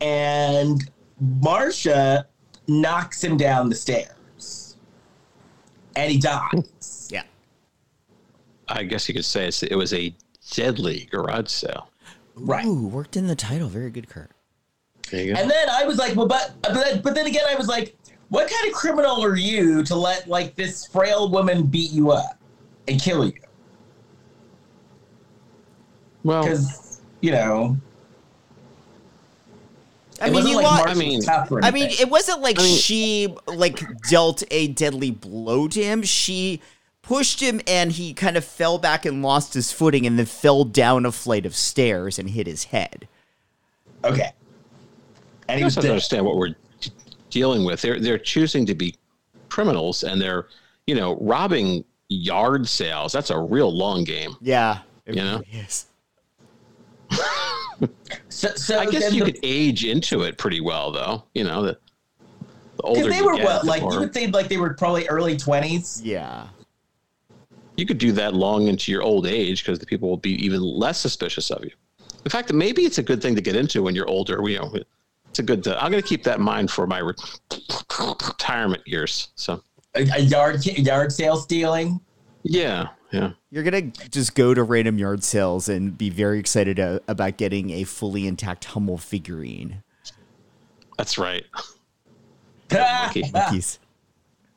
and 0.00 0.88
Marcia 1.20 2.26
knocks 2.68 3.22
him 3.22 3.36
down 3.36 3.68
the 3.68 3.74
stairs. 3.74 4.76
And 5.94 6.12
he 6.12 6.18
dies. 6.18 7.09
Yeah. 7.11 7.22
I 8.68 8.82
guess 8.82 9.09
you 9.09 9.14
could 9.14 9.24
say 9.24 9.46
it's, 9.48 9.62
it 9.62 9.76
was 9.76 9.94
a 9.94 10.14
deadly 10.50 11.09
garage 11.11 11.48
sale. 11.48 11.90
Right. 12.34 12.66
Ooh, 12.66 12.88
worked 12.88 13.16
in 13.16 13.26
the 13.26 13.36
title. 13.36 13.68
Very 13.68 13.90
good, 13.90 14.09
Kurt. 14.09 14.30
There 15.11 15.22
you 15.22 15.34
go. 15.34 15.40
And 15.40 15.50
then 15.50 15.68
I 15.70 15.84
was 15.84 15.98
like, 15.98 16.16
well, 16.16 16.26
but 16.26 16.52
but 16.62 16.74
then, 16.74 17.00
but 17.00 17.14
then 17.14 17.26
again, 17.26 17.44
I 17.48 17.54
was 17.54 17.68
like, 17.68 17.96
what 18.28 18.50
kind 18.50 18.68
of 18.68 18.74
criminal 18.74 19.24
are 19.24 19.36
you 19.36 19.82
to 19.84 19.94
let 19.94 20.28
like 20.28 20.54
this 20.54 20.86
frail 20.86 21.30
woman 21.30 21.64
beat 21.64 21.92
you 21.92 22.11
up 22.11 22.38
and 22.88 23.00
kill 23.00 23.24
you? 23.24 23.40
Well, 26.27 26.43
Because 26.43 27.01
you 27.20 27.31
know, 27.31 27.77
I 30.20 30.31
mean, 30.31 30.47
you 30.47 30.57
like 30.57 30.64
want. 30.64 30.89
I 30.89 30.95
mean- 30.95 31.16
was 31.18 31.27
tough 31.27 31.51
or 31.53 31.64
I 31.64 31.70
mean, 31.70 31.91
it 31.91 32.09
wasn't 32.09 32.41
like 32.41 32.59
I 32.59 32.62
mean- 32.62 32.77
she 32.79 33.35
like 33.47 33.81
dealt 34.09 34.43
a 34.51 34.68
deadly 34.68 35.11
blow 35.11 35.68
to 35.68 35.83
him. 35.83 36.03
She 36.03 36.61
pushed 37.03 37.41
him, 37.41 37.61
and 37.66 37.93
he 37.93 38.12
kind 38.14 38.37
of 38.37 38.45
fell 38.45 38.79
back 38.79 39.05
and 39.07 39.22
lost 39.22 39.55
his 39.55 39.70
footing, 39.72 40.07
and 40.07 40.18
then 40.18 40.27
fell 40.27 40.64
down 40.64 41.07
a 41.07 41.12
flight 41.12 41.47
of 41.47 41.55
stairs 41.55 42.18
and 42.18 42.31
hit 42.31 42.47
his 42.47 42.64
head. 42.64 43.07
okay. 44.05 44.33
And 45.49 45.57
I 45.57 45.59
he 45.59 45.64
was 45.64 45.74
just 45.77 45.85
dead. 45.85 45.91
understand 45.93 46.24
what 46.27 46.37
we're 46.37 46.57
dealing 47.31 47.64
with. 47.64 47.81
They're 47.83 48.01
they're 48.01 48.18
choosing 48.18 48.66
to 48.66 48.74
be 48.74 48.97
criminals, 49.49 50.03
and 50.03 50.20
they're 50.20 50.47
you 50.89 50.95
know 50.97 51.16
robbing 51.20 51.85
yard 52.09 52.66
sales. 52.66 53.12
That's 53.12 53.31
a 53.31 53.39
real 53.39 53.72
long 53.72 54.03
game. 54.03 54.35
Yeah, 54.41 54.79
it 55.05 55.14
You 55.14 55.22
know? 55.22 55.33
really 55.47 55.61
is. 55.64 55.87
So, 58.28 58.48
so 58.54 58.78
I 58.78 58.86
guess 58.86 59.12
you 59.12 59.24
the- 59.24 59.32
could 59.32 59.40
age 59.42 59.84
into 59.84 60.22
it 60.22 60.38
pretty 60.38 60.61
well, 60.61 60.90
though. 60.92 61.24
You 61.34 61.44
know 61.44 61.62
the, 61.62 61.78
the 62.76 62.82
older 62.82 63.09
they 63.11 63.18
you 63.18 63.24
were 63.26 63.36
get, 63.36 63.44
what, 63.44 63.62
the 63.62 63.66
like 63.68 63.82
more- 63.82 63.92
you 63.94 64.00
would 64.00 64.14
say, 64.14 64.26
like 64.28 64.48
they 64.48 64.57
were 64.57 64.74
probably 64.74 65.07
early 65.09 65.36
twenties. 65.36 66.00
Yeah. 66.02 66.46
you 67.76 67.84
could 67.86 67.98
do 67.98 68.12
that 68.12 68.34
long 68.34 68.68
into 68.68 68.90
your 68.92 69.02
old 69.02 69.26
age 69.26 69.62
because 69.62 69.78
the 69.78 69.86
people 69.86 70.09
will 70.09 70.16
be 70.16 70.32
even 70.44 70.62
less 70.62 70.98
suspicious 71.00 71.50
of 71.50 71.62
you. 71.64 71.70
In 72.24 72.30
fact, 72.30 72.52
maybe 72.52 72.82
it's 72.82 72.98
a 72.98 73.02
good 73.02 73.20
thing 73.22 73.34
to 73.36 73.40
get 73.42 73.54
into 73.54 73.82
when 73.82 73.94
you're 73.94 74.09
older. 74.09 74.40
You 74.48 74.59
know, 74.59 74.74
it's 75.28 75.38
a 75.38 75.42
good. 75.42 75.66
I'm 75.68 75.90
going 75.90 76.02
to 76.02 76.09
keep 76.09 76.24
that 76.24 76.38
in 76.38 76.44
mind 76.44 76.70
for 76.70 76.86
my 76.86 76.98
re- 76.98 77.14
retirement 78.00 78.82
years. 78.86 79.28
So 79.36 79.62
A, 79.94 80.00
a 80.14 80.20
yard 80.20 80.64
yard 80.66 81.12
sale 81.12 81.36
stealing. 81.36 82.00
yeah, 82.42 82.88
yeah. 83.12 83.32
You're 83.50 83.62
gonna 83.62 83.82
just 83.82 84.34
go 84.34 84.54
to 84.54 84.62
random 84.62 84.98
yard 84.98 85.22
sales 85.22 85.68
and 85.68 85.96
be 85.96 86.11
very 86.11 86.38
excited 86.38 86.80
uh, 86.80 87.00
about 87.09 87.36
getting 87.36 87.70
a 87.70 87.84
fully 87.84 88.26
intact 88.26 88.66
Hummel 88.66 88.98
figurine. 88.98 89.82
That's 90.98 91.18
right. 91.18 91.44
Monkey. 92.72 93.30
Monkeys. 93.32 93.78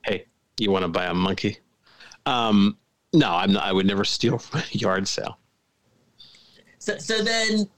hey, 0.06 0.26
you 0.58 0.72
want 0.72 0.84
to 0.84 0.90
buy 0.90 1.06
a 1.06 1.14
monkey? 1.14 1.60
Um, 2.26 2.78
no, 3.14 3.30
I'm 3.32 3.54
not. 3.54 3.64
I 3.64 3.72
would 3.72 3.86
never 3.86 4.04
steal 4.04 4.38
from 4.38 4.62
a 4.74 4.78
yard 4.78 5.08
sale. 5.08 5.38
So, 6.80 6.98
so 6.98 7.24
then, 7.24 7.70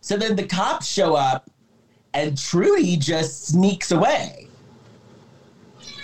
so 0.00 0.16
then 0.16 0.36
the 0.36 0.46
cops 0.46 0.86
show 0.86 1.14
up, 1.14 1.50
and 2.12 2.36
Trudy 2.36 2.96
just 2.96 3.46
sneaks 3.46 3.92
away. 3.92 4.48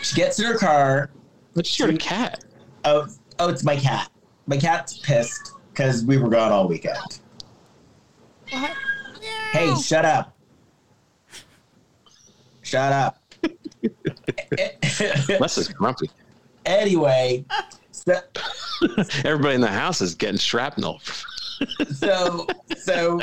She 0.02 0.16
gets 0.16 0.38
in 0.38 0.46
her 0.46 0.56
car. 0.56 1.10
But 1.54 1.64
just 1.64 1.78
you're 1.78 1.92
cat. 1.96 2.44
Oh, 2.84 3.06
oh, 3.38 3.48
it's 3.48 3.64
my 3.64 3.76
cat. 3.76 4.10
My 4.46 4.56
cat's 4.56 4.98
pissed 4.98 5.52
because 5.72 6.04
we 6.04 6.18
were 6.18 6.28
gone 6.28 6.52
all 6.52 6.68
weekend. 6.68 7.20
Hey, 8.46 9.74
shut 9.76 10.04
up. 10.04 10.36
Shut 12.62 12.92
up. 12.92 13.18
Les 15.40 15.58
is 15.58 15.68
grumpy. 15.68 16.10
anyway, 16.64 17.44
so, 17.90 18.20
Everybody 19.24 19.54
in 19.54 19.60
the 19.60 19.68
house 19.68 20.00
is 20.00 20.14
getting 20.14 20.38
shrapnel. 20.38 21.00
so 21.94 22.46
so 22.76 23.20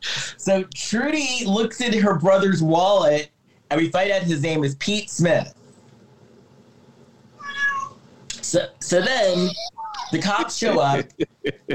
so 0.00 0.62
Trudy 0.74 1.44
looks 1.44 1.80
in 1.80 1.92
her 2.00 2.18
brother's 2.18 2.62
wallet 2.62 3.30
and 3.70 3.80
we 3.80 3.90
find 3.90 4.10
out 4.10 4.22
his 4.22 4.42
name 4.42 4.64
is 4.64 4.74
Pete 4.76 5.10
Smith. 5.10 5.54
So 8.28 8.68
so 8.80 9.00
then 9.00 9.50
the 10.12 10.20
cops 10.20 10.56
show 10.56 10.80
up, 10.80 11.06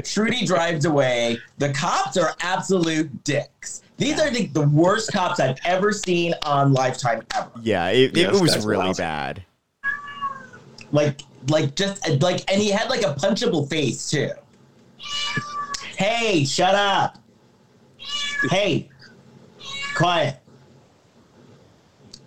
Trudy 0.04 0.46
drives 0.46 0.84
away. 0.84 1.38
The 1.58 1.72
cops 1.72 2.16
are 2.16 2.34
absolute 2.40 3.24
dicks. 3.24 3.82
These 3.98 4.18
are 4.20 4.30
the, 4.30 4.46
the 4.46 4.66
worst 4.68 5.12
cops 5.12 5.38
I've 5.38 5.58
ever 5.64 5.92
seen 5.92 6.34
on 6.42 6.72
Lifetime 6.72 7.22
ever. 7.34 7.50
Yeah, 7.62 7.88
it, 7.88 8.16
it 8.16 8.32
this 8.32 8.40
was 8.40 8.66
really 8.66 8.86
lousy. 8.86 9.02
bad. 9.02 9.44
Like 10.90 11.20
like 11.48 11.74
just 11.74 12.06
like 12.20 12.50
and 12.52 12.60
he 12.60 12.70
had 12.70 12.88
like 12.88 13.02
a 13.02 13.14
punchable 13.14 13.68
face 13.68 14.10
too. 14.10 14.30
Hey, 15.96 16.44
shut 16.44 16.74
up. 16.74 17.18
Hey, 18.50 18.88
quiet. 19.94 20.38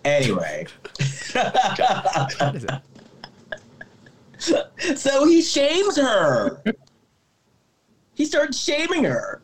Anyway. 0.04 0.68
so 4.96 5.26
he 5.26 5.42
shames 5.42 5.98
her. 5.98 6.64
He 8.14 8.26
starts 8.26 8.60
shaming 8.60 9.04
her. 9.04 9.42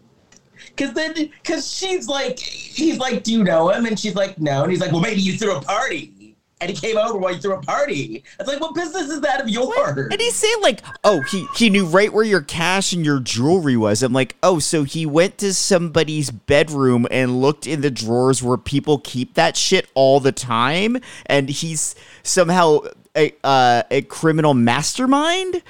Cause 0.78 0.94
then, 0.94 1.30
cause 1.44 1.72
she's 1.72 2.08
like, 2.08 2.40
he's 2.40 2.98
like, 2.98 3.24
do 3.24 3.32
you 3.34 3.44
know 3.44 3.70
him? 3.70 3.86
And 3.86 4.00
she's 4.00 4.16
like, 4.16 4.40
no. 4.40 4.64
And 4.64 4.72
he's 4.72 4.80
like, 4.80 4.92
well, 4.92 5.02
maybe 5.02 5.22
you 5.22 5.38
threw 5.38 5.56
a 5.56 5.62
party. 5.62 6.22
And 6.62 6.70
he 6.70 6.76
came 6.76 6.96
over 6.96 7.18
while 7.18 7.34
you 7.34 7.40
threw 7.40 7.56
a 7.56 7.62
party. 7.62 8.24
It's 8.40 8.48
like, 8.48 8.62
what 8.62 8.76
business 8.76 9.10
is 9.10 9.20
that 9.22 9.42
of 9.42 9.50
yours? 9.50 10.10
And 10.12 10.22
he's 10.22 10.36
saying 10.36 10.62
like, 10.62 10.82
"Oh, 11.04 11.22
he 11.22 11.48
he 11.56 11.72
knew 11.72 11.88
right 11.88 12.14
where 12.14 12.24
your 12.24 12.42
cash 12.42 12.94
and 12.94 13.04
your 13.04 13.20
jewelry 13.20 13.76
was." 13.76 14.04
I'm 14.04 14.14
like, 14.14 14.36
"Oh, 14.44 14.60
so 14.60 14.84
he 14.84 15.04
went 15.08 15.40
to 15.40 15.56
somebody's 15.56 16.30
bedroom 16.30 17.08
and 17.10 17.42
looked 17.42 17.66
in 17.66 17.82
the 17.82 17.90
drawers 17.90 18.44
where 18.44 18.58
people 18.58 19.00
keep 19.00 19.34
that 19.34 19.58
shit 19.58 19.90
all 19.96 20.20
the 20.20 20.32
time, 20.32 20.98
and 21.26 21.50
he's 21.50 21.96
somehow 22.22 22.82
a 23.16 23.34
uh, 23.44 23.84
a 23.92 24.02
criminal 24.04 24.54
mastermind." 24.54 25.62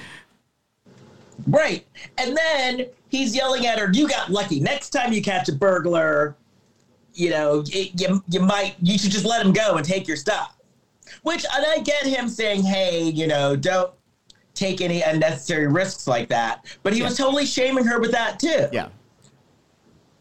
Right. 1.48 1.86
And 2.18 2.36
then 2.38 2.86
he's 3.10 3.36
yelling 3.36 3.66
at 3.66 3.80
her, 3.80 3.92
You 3.92 4.08
got 4.08 4.30
lucky. 4.30 4.60
Next 4.60 4.90
time 4.90 5.14
you 5.14 5.22
catch 5.22 5.50
a 5.50 5.54
burglar, 5.54 6.36
you 7.14 7.30
know, 7.30 7.64
it, 7.68 8.00
you, 8.00 8.24
you 8.30 8.40
might, 8.40 8.76
you 8.82 8.98
should 8.98 9.12
just 9.12 9.26
let 9.26 9.46
him 9.46 9.54
go 9.54 9.76
and 9.76 9.86
take 9.86 10.08
your 10.08 10.18
stuff. 10.18 10.58
Which, 11.24 11.46
and 11.56 11.66
I 11.66 11.80
get 11.80 12.06
him 12.06 12.30
saying, 12.30 12.64
Hey, 12.64 13.02
you 13.10 13.28
know, 13.28 13.56
don't 13.56 13.92
take 14.54 14.82
any 14.82 15.02
unnecessary 15.02 15.68
risks 15.68 16.08
like 16.08 16.30
that. 16.30 16.66
But 16.84 16.94
he 16.94 17.02
was 17.02 17.18
totally 17.18 17.46
shaming 17.46 17.86
her 17.86 18.00
with 18.00 18.12
that 18.12 18.40
too. 18.40 18.68
Yeah. 18.72 18.90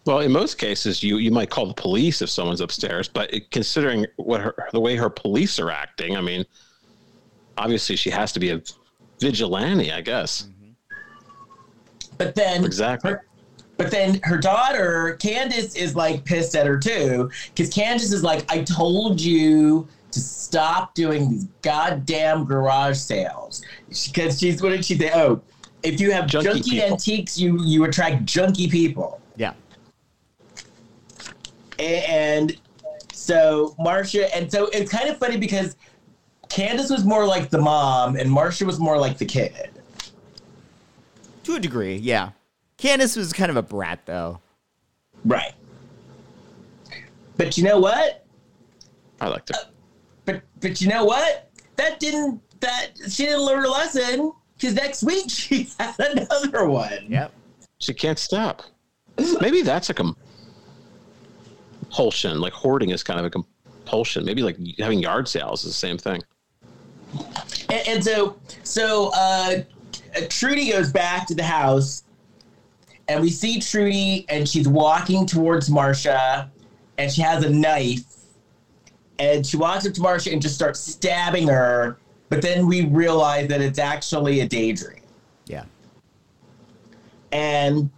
Well, 0.06 0.20
in 0.20 0.32
most 0.32 0.56
cases, 0.56 1.02
you 1.02 1.18
you 1.18 1.30
might 1.30 1.50
call 1.50 1.66
the 1.66 1.74
police 1.74 2.22
if 2.22 2.30
someone's 2.30 2.62
upstairs. 2.62 3.06
But 3.06 3.32
it- 3.34 3.50
considering 3.50 4.06
what 4.16 4.40
her 4.40 4.54
the 4.72 4.80
way 4.80 4.96
her 4.96 5.10
police 5.10 5.58
are 5.60 5.70
acting, 5.70 6.16
I 6.16 6.22
mean, 6.22 6.46
obviously 7.60 7.94
she 7.94 8.10
has 8.10 8.32
to 8.32 8.40
be 8.40 8.50
a 8.50 8.62
vigilante, 9.20 9.92
I 9.92 10.00
guess. 10.00 10.48
But 12.16 12.34
then, 12.34 12.64
Exactly. 12.64 13.12
her- 13.12 13.26
but 13.76 13.90
then 13.90 14.20
her 14.24 14.38
daughter, 14.38 15.16
Candace, 15.20 15.74
is 15.74 15.94
like 15.94 16.24
pissed 16.24 16.54
at 16.56 16.66
her 16.66 16.78
too. 16.78 17.30
Because 17.54 17.72
Candace 17.72 18.12
is 18.12 18.22
like, 18.22 18.50
I 18.50 18.62
told 18.62 19.20
you 19.20 19.86
to 20.10 20.20
stop 20.20 20.94
doing 20.94 21.30
these 21.30 21.44
goddamn 21.62 22.44
garage 22.44 22.98
sales. 22.98 23.62
Because 23.88 24.38
she's, 24.38 24.62
what 24.62 24.70
did 24.70 24.84
she 24.84 24.98
say? 24.98 25.10
Oh, 25.14 25.40
if 25.82 26.00
you 26.00 26.10
have 26.12 26.26
Junky 26.26 26.62
junky 26.62 26.82
antiques, 26.82 27.38
you, 27.38 27.62
you 27.64 27.84
attract 27.84 28.24
junky 28.24 28.70
people. 28.70 29.20
Yeah. 29.36 29.54
And 31.78 32.58
so 33.12 33.74
Marcia, 33.78 34.34
and 34.36 34.50
so 34.50 34.66
it's 34.66 34.90
kind 34.90 35.08
of 35.08 35.16
funny 35.18 35.38
because 35.38 35.76
Candace 36.50 36.90
was 36.90 37.04
more 37.04 37.26
like 37.26 37.48
the 37.48 37.60
mom 37.60 38.16
and 38.16 38.30
Marcia 38.30 38.66
was 38.66 38.78
more 38.78 38.98
like 38.98 39.16
the 39.16 39.24
kid. 39.24 39.70
To 41.44 41.54
a 41.54 41.60
degree, 41.60 41.96
yeah. 41.96 42.30
Candace 42.76 43.16
was 43.16 43.32
kind 43.32 43.50
of 43.50 43.56
a 43.56 43.62
brat 43.62 44.00
though. 44.04 44.40
Right. 45.24 45.52
But 47.36 47.56
you 47.56 47.64
know 47.64 47.78
what? 47.78 48.26
I 49.20 49.28
liked 49.28 49.50
it. 49.50 49.56
Uh, 49.56 49.64
but 50.24 50.42
but 50.60 50.80
you 50.80 50.88
know 50.88 51.04
what? 51.04 51.50
That 51.76 52.00
didn't 52.00 52.40
that 52.60 52.90
she 53.08 53.24
didn't 53.24 53.42
learn 53.42 53.60
her 53.60 53.68
lesson 53.68 54.32
because 54.56 54.74
next 54.74 55.02
week 55.02 55.24
she 55.28 55.68
has 55.78 55.98
another 55.98 56.68
one. 56.68 57.06
Yep. 57.08 57.32
She 57.78 57.94
can't 57.94 58.18
stop. 58.18 58.62
Maybe 59.40 59.62
that's 59.62 59.90
a 59.90 59.94
compulsion. 59.94 62.40
Like 62.40 62.52
hoarding 62.52 62.90
is 62.90 63.02
kind 63.02 63.20
of 63.20 63.26
a 63.26 63.30
compulsion. 63.30 64.24
Maybe 64.24 64.42
like 64.42 64.56
having 64.78 64.98
yard 64.98 65.28
sales 65.28 65.64
is 65.64 65.70
the 65.70 65.74
same 65.74 65.96
thing. 65.96 66.22
And, 67.68 67.88
and 67.88 68.04
so 68.04 68.38
so 68.62 69.10
uh, 69.14 69.62
Trudy 70.28 70.70
goes 70.70 70.92
back 70.92 71.26
to 71.28 71.34
the 71.34 71.42
house, 71.42 72.04
and 73.08 73.20
we 73.20 73.30
see 73.30 73.60
Trudy, 73.60 74.26
and 74.28 74.48
she's 74.48 74.68
walking 74.68 75.26
towards 75.26 75.70
Marcia, 75.70 76.50
and 76.98 77.10
she 77.10 77.22
has 77.22 77.44
a 77.44 77.50
knife, 77.50 78.04
and 79.18 79.46
she 79.46 79.56
walks 79.56 79.86
up 79.86 79.92
to 79.94 80.00
Marcia 80.00 80.32
and 80.32 80.40
just 80.42 80.54
starts 80.54 80.80
stabbing 80.80 81.48
her. 81.48 81.98
But 82.28 82.42
then 82.42 82.66
we 82.66 82.86
realize 82.86 83.48
that 83.48 83.60
it's 83.60 83.78
actually 83.80 84.40
a 84.40 84.46
daydream, 84.48 85.02
Yeah. 85.46 85.64
and 87.32 87.90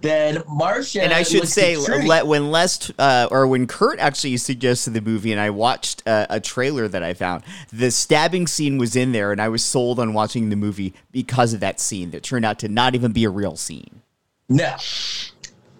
then 0.00 0.42
Marcia 0.48 1.02
And 1.02 1.12
I 1.12 1.22
should 1.22 1.48
say, 1.48 1.74
at 1.74 2.04
le- 2.04 2.24
when 2.24 2.50
Les 2.50 2.90
uh, 2.98 3.28
or 3.30 3.46
when 3.46 3.66
Kurt 3.66 3.98
actually 3.98 4.36
suggested 4.36 4.94
the 4.94 5.00
movie, 5.00 5.32
and 5.32 5.40
I 5.40 5.50
watched 5.50 6.02
uh, 6.06 6.26
a 6.30 6.40
trailer 6.40 6.88
that 6.88 7.02
I 7.02 7.14
found, 7.14 7.44
the 7.72 7.90
stabbing 7.90 8.46
scene 8.46 8.78
was 8.78 8.96
in 8.96 9.12
there, 9.12 9.32
and 9.32 9.40
I 9.40 9.48
was 9.48 9.62
sold 9.64 9.98
on 9.98 10.14
watching 10.14 10.50
the 10.50 10.56
movie 10.56 10.94
because 11.10 11.52
of 11.54 11.60
that 11.60 11.80
scene 11.80 12.10
that 12.10 12.22
turned 12.22 12.44
out 12.44 12.58
to 12.60 12.68
not 12.68 12.94
even 12.94 13.12
be 13.12 13.24
a 13.24 13.30
real 13.30 13.56
scene. 13.56 14.02
no, 14.48 14.74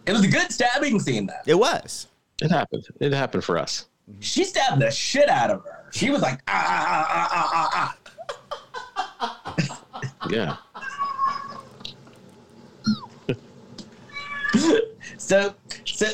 it 0.07 0.13
was 0.13 0.25
a 0.25 0.29
good 0.29 0.51
stabbing 0.51 0.99
scene 1.01 1.27
though. 1.27 1.35
It 1.47 1.59
was. 1.59 2.07
It 2.41 2.51
happened. 2.51 2.87
It 3.01 3.13
happened 3.13 3.45
for 3.45 3.59
us. 3.59 3.87
She 4.21 4.45
stabbed 4.45 4.81
the 4.81 4.91
shit 4.91 5.29
out 5.29 5.51
of 5.51 5.63
her. 5.65 5.85
She 5.91 6.11
was 6.11 6.23
like 6.23 6.41
ah 6.49 6.65
ah 6.69 7.07
ah 7.11 7.29
ah 7.33 7.71
ah 7.75 7.95
ah. 9.21 9.69
Yeah. 10.31 10.57
So, 15.17 15.55
so, 15.85 16.07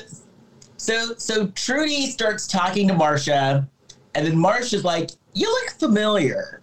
so, 0.77 1.15
so 1.17 1.47
Trudy 1.49 2.07
starts 2.07 2.47
talking 2.47 2.89
to 2.89 2.95
Marcia, 2.95 3.69
and 4.15 4.27
then 4.27 4.37
Marcia's 4.37 4.85
like, 4.85 5.11
"You 5.35 5.49
look 5.49 5.71
familiar," 5.79 6.61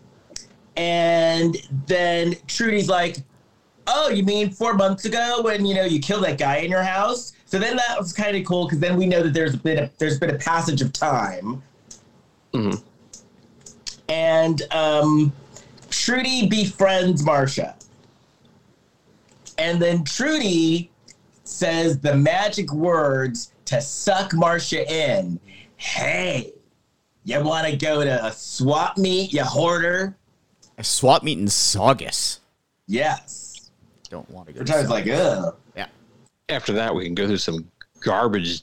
and 0.76 1.56
then 1.88 2.36
Trudy's 2.48 2.90
like, 2.90 3.18
"Oh, 3.88 4.10
you 4.10 4.24
mean 4.24 4.50
four 4.50 4.74
months 4.74 5.06
ago 5.06 5.42
when 5.44 5.66
you 5.66 5.76
know 5.76 5.84
you 5.84 6.00
killed 6.00 6.24
that 6.24 6.38
guy 6.38 6.58
in 6.58 6.72
your 6.72 6.84
house?" 6.84 7.34
So 7.46 7.60
then 7.60 7.76
that 7.78 7.98
was 8.00 8.12
kind 8.14 8.36
of 8.36 8.46
cool 8.46 8.66
because 8.66 8.80
then 8.80 8.98
we 8.98 9.06
know 9.06 9.22
that 9.24 9.34
there's 9.34 9.56
been 9.56 9.78
a, 9.80 9.92
there's 9.98 10.20
been 10.20 10.32
a 10.32 10.38
passage 10.40 10.82
of 10.82 10.92
time, 10.94 11.62
Mhm. 12.54 12.82
and 14.10 14.62
um, 14.72 15.32
Trudy 15.90 16.48
befriends 16.48 17.24
Marcia, 17.24 17.76
and 19.58 19.82
then 19.82 20.04
Trudy 20.04 20.91
says 21.52 22.00
the 22.00 22.16
magic 22.16 22.72
words 22.74 23.54
to 23.66 23.82
suck 23.82 24.34
Marcia 24.34 24.90
in. 24.92 25.40
Hey, 25.78 26.54
you 27.24 27.42
want 27.44 27.68
to 27.68 27.76
go 27.76 28.04
to 28.04 28.26
a 28.26 28.32
swap 28.32 28.98
meet, 28.98 29.34
you 29.34 29.44
hoarder? 29.44 30.18
A 30.78 30.84
swap 30.84 31.24
meet 31.24 31.38
in 31.40 31.48
Saugus. 31.48 32.40
Yes. 32.88 33.72
Don't 34.10 34.30
want 34.30 34.48
to 34.48 34.54
go. 34.54 34.60
For 34.60 34.66
to 34.66 34.72
times 34.72 34.88
Saugus. 34.88 35.08
like, 35.08 35.20
ugh. 35.20 35.56
yeah. 35.76 35.88
After 36.50 36.74
that, 36.74 36.94
we 36.94 37.06
can 37.06 37.16
go 37.16 37.28
through 37.28 37.38
some 37.38 37.70
garbage 38.00 38.62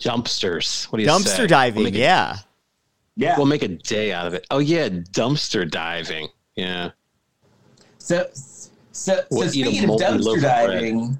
dumpsters. 0.00 0.84
What 0.86 0.98
do 0.98 1.02
you 1.04 1.08
say? 1.08 1.14
Dumpster 1.14 1.48
diving. 1.48 1.84
We'll 1.84 1.94
a- 1.94 1.98
yeah. 1.98 2.36
Yeah. 3.16 3.36
We'll 3.36 3.46
make 3.46 3.62
a 3.62 3.68
day 3.68 4.12
out 4.12 4.26
of 4.26 4.34
it. 4.34 4.46
Oh 4.50 4.58
yeah, 4.58 4.88
dumpster 4.88 5.70
diving. 5.70 6.28
Yeah. 6.56 6.90
so, 7.98 8.26
so, 8.34 8.70
so 8.92 9.24
We'll 9.30 9.48
speaking 9.48 9.88
of 9.90 10.00
dumpster 10.00 10.40
diving, 10.42 11.06
bread. 11.08 11.18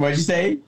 Diving, 0.00 0.02
what'd 0.02 0.18
you 0.18 0.24
say? 0.24 0.58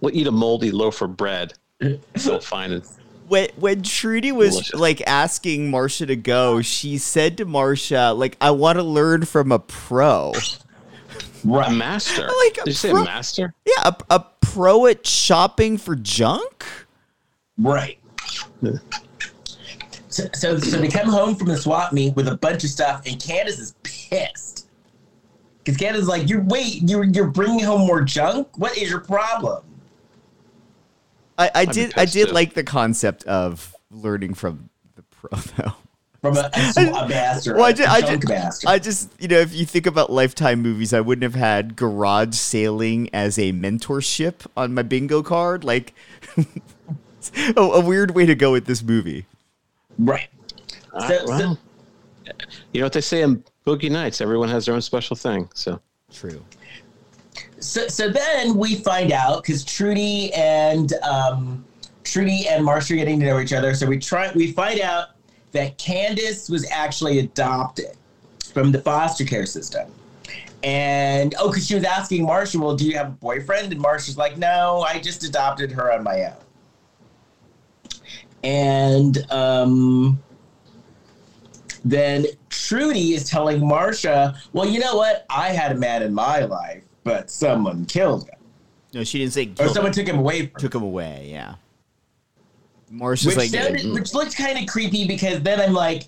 We'll 0.00 0.14
eat 0.14 0.26
a 0.26 0.32
moldy 0.32 0.70
loaf 0.70 1.02
of 1.02 1.16
bread. 1.16 1.54
We'll 1.80 2.40
find 2.40 2.82
when 3.28 3.48
when 3.56 3.82
Trudy 3.82 4.30
was 4.30 4.50
Delicious. 4.50 4.74
like 4.74 5.02
asking 5.06 5.70
Marcia 5.70 6.06
to 6.06 6.16
go, 6.16 6.60
she 6.60 6.98
said 6.98 7.38
to 7.38 7.44
Marcia, 7.44 8.12
like, 8.12 8.36
I 8.40 8.50
want 8.50 8.76
to 8.76 8.82
learn 8.82 9.24
from 9.24 9.52
a 9.52 9.58
pro. 9.58 10.32
A 11.44 11.70
master. 11.70 12.28
like 12.44 12.58
a 12.58 12.64
Did 12.64 12.66
you 12.66 12.72
say 12.74 12.90
a 12.90 12.94
master? 12.94 13.54
Yeah, 13.66 13.88
a, 13.88 13.96
a 14.10 14.26
pro 14.42 14.86
at 14.86 15.06
shopping 15.06 15.78
for 15.78 15.96
junk? 15.96 16.64
Right. 17.58 17.98
So, 20.08 20.28
so, 20.34 20.58
so 20.58 20.76
they 20.76 20.88
come 20.88 21.08
home 21.08 21.34
from 21.34 21.48
the 21.48 21.56
swap 21.56 21.92
meet 21.92 22.14
with 22.14 22.28
a 22.28 22.36
bunch 22.36 22.64
of 22.64 22.70
stuff, 22.70 23.02
and 23.06 23.20
Candace 23.20 23.58
is 23.58 23.74
pissed. 23.82 24.61
Because 25.64 25.76
Candace 25.78 26.02
is 26.02 26.08
like, 26.08 26.28
"You 26.28 26.40
wait, 26.48 26.82
you're 26.88 27.04
you're 27.04 27.28
bringing 27.30 27.64
home 27.64 27.82
more 27.86 28.02
junk. 28.02 28.48
What 28.58 28.76
is 28.76 28.90
your 28.90 29.00
problem?" 29.00 29.62
I, 31.38 31.50
I 31.54 31.64
did 31.64 31.92
I 31.96 32.04
did 32.04 32.28
too. 32.28 32.34
like 32.34 32.54
the 32.54 32.64
concept 32.64 33.24
of 33.24 33.74
learning 33.90 34.34
from 34.34 34.68
the 34.96 35.02
pro 35.02 35.38
though. 35.56 35.72
From 36.20 36.36
a, 36.36 36.50
a, 36.54 37.08
master, 37.08 37.56
Well, 37.56 37.64
I 37.64 37.70
a 37.70 37.74
ju- 37.74 37.84
I 37.88 38.00
junk 38.00 38.22
ju- 38.22 38.32
master. 38.32 38.68
I 38.68 38.78
just, 38.78 39.10
you 39.18 39.26
know, 39.26 39.38
if 39.38 39.52
you 39.52 39.66
think 39.66 39.86
about 39.88 40.12
Lifetime 40.12 40.62
movies, 40.62 40.92
I 40.94 41.00
wouldn't 41.00 41.24
have 41.24 41.34
had 41.34 41.74
garage 41.74 42.36
sailing 42.36 43.10
as 43.12 43.40
a 43.40 43.52
mentorship 43.52 44.46
on 44.56 44.72
my 44.72 44.82
bingo 44.82 45.24
card. 45.24 45.64
Like, 45.64 45.94
a, 47.56 47.60
a 47.60 47.80
weird 47.80 48.12
way 48.12 48.24
to 48.24 48.36
go 48.36 48.52
with 48.52 48.66
this 48.66 48.84
movie. 48.84 49.26
right. 49.98 50.28
Ah, 50.94 51.08
So- 51.08 51.18
so- 51.18 51.26
well, 51.26 51.58
you 52.72 52.80
know 52.80 52.86
what 52.86 52.92
they 52.92 53.00
say 53.00 53.22
in 53.22 53.42
Boogie 53.66 53.90
Nights? 53.90 54.20
Everyone 54.20 54.48
has 54.48 54.66
their 54.66 54.74
own 54.74 54.82
special 54.82 55.16
thing. 55.16 55.48
So 55.54 55.80
True. 56.12 56.44
So, 57.58 57.88
so 57.88 58.10
then 58.10 58.56
we 58.56 58.76
find 58.76 59.12
out 59.12 59.42
because 59.42 59.64
Trudy 59.64 60.32
and 60.34 60.92
um, 61.02 61.64
Trudy 62.04 62.48
and 62.48 62.64
Marcia 62.64 62.94
are 62.94 62.96
getting 62.96 63.20
to 63.20 63.26
know 63.26 63.40
each 63.40 63.52
other. 63.52 63.74
So 63.74 63.86
we 63.86 63.98
try. 63.98 64.30
We 64.34 64.52
find 64.52 64.80
out 64.80 65.08
that 65.52 65.78
Candace 65.78 66.48
was 66.48 66.68
actually 66.70 67.20
adopted 67.20 67.96
from 68.52 68.72
the 68.72 68.80
foster 68.80 69.24
care 69.24 69.46
system, 69.46 69.90
And 70.62 71.34
oh, 71.38 71.48
because 71.48 71.66
she 71.66 71.74
was 71.74 71.84
asking 71.84 72.26
Marsha, 72.26 72.56
well, 72.56 72.76
do 72.76 72.86
you 72.86 72.96
have 72.96 73.08
a 73.08 73.12
boyfriend? 73.12 73.72
And 73.72 73.80
Marsha's 73.80 74.18
like, 74.18 74.36
no, 74.36 74.84
I 74.86 74.98
just 74.98 75.24
adopted 75.24 75.72
her 75.72 75.92
on 75.92 76.02
my 76.02 76.24
own. 76.24 76.34
And 78.44 79.30
um, 79.30 80.22
then 81.84 82.26
Trudy 82.48 83.14
is 83.14 83.28
telling 83.28 83.60
Marsha, 83.60 84.36
well, 84.52 84.66
you 84.68 84.78
know 84.78 84.96
what? 84.96 85.26
I 85.30 85.48
had 85.48 85.72
a 85.72 85.74
man 85.74 86.02
in 86.02 86.14
my 86.14 86.40
life, 86.40 86.82
but 87.04 87.30
someone 87.30 87.84
killed 87.86 88.28
him. 88.28 88.38
No, 88.94 89.04
she 89.04 89.18
didn't 89.18 89.32
say. 89.32 89.52
Or 89.58 89.68
someone 89.68 89.86
him. 89.86 89.92
took 89.92 90.06
him 90.06 90.18
away 90.18 90.46
from 90.46 90.60
took 90.60 90.74
him 90.74 90.82
away. 90.82 91.28
Yeah. 91.30 91.54
Marsha's 92.92 93.26
which 93.26 93.36
like, 93.36 93.50
sounded, 93.50 93.82
mm. 93.82 93.94
which 93.94 94.12
looked 94.12 94.36
kind 94.36 94.58
of 94.58 94.66
creepy 94.66 95.06
because 95.06 95.42
then 95.42 95.60
I'm 95.60 95.72
like, 95.72 96.04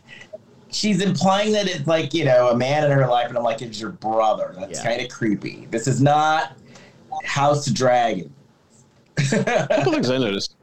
she's 0.71 1.01
implying 1.01 1.53
that 1.53 1.67
it's 1.67 1.87
like 1.87 2.13
you 2.13 2.25
know 2.25 2.51
a 2.51 2.57
man 2.57 2.85
in 2.85 2.91
her 2.91 3.07
life, 3.07 3.29
and 3.29 3.39
I'm 3.39 3.45
like, 3.45 3.63
it's 3.63 3.81
your 3.81 3.91
brother. 3.91 4.55
That's 4.59 4.79
Yeah. 4.79 4.91
kind 4.91 5.03
of 5.03 5.09
creepy. 5.09 5.67
This 5.71 5.87
is 5.87 6.03
not 6.03 6.53
House 7.25 7.67
Dragon. 7.67 8.33
A 9.19 9.67
couple 9.71 9.93
things 9.93 10.11
I 10.11 10.19
noticed. 10.19 10.57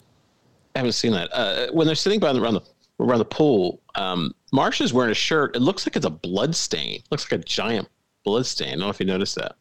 I 0.76 0.80
haven't 0.80 0.94
seen 0.94 1.12
that. 1.14 1.30
Uh, 1.34 1.68
when 1.72 1.88
they're 1.88 1.96
sitting 1.96 2.20
by 2.20 2.32
the, 2.34 2.42
around 2.42 2.54
the 2.54 2.62
around 3.00 3.20
the 3.20 3.26
pool, 3.26 3.81
um, 3.96 4.34
Marsha's 4.54 4.94
wearing 4.94 5.12
a 5.12 5.16
shirt. 5.16 5.56
It 5.56 5.62
looks 5.62 5.86
like 5.86 5.96
it's 5.96 6.06
a 6.06 6.10
blood 6.10 6.56
stain. 6.56 6.96
It 6.96 7.04
looks 7.12 7.32
like 7.32 7.42
a 7.42 7.44
giant 7.44 7.88
blood 8.24 8.46
stain. 8.46 8.68
I 8.68 8.72
don't 8.72 8.80
know 8.82 8.90
if 8.90 9.00
you 9.00 9.06
noticed 9.06 9.36
that. 9.36 9.56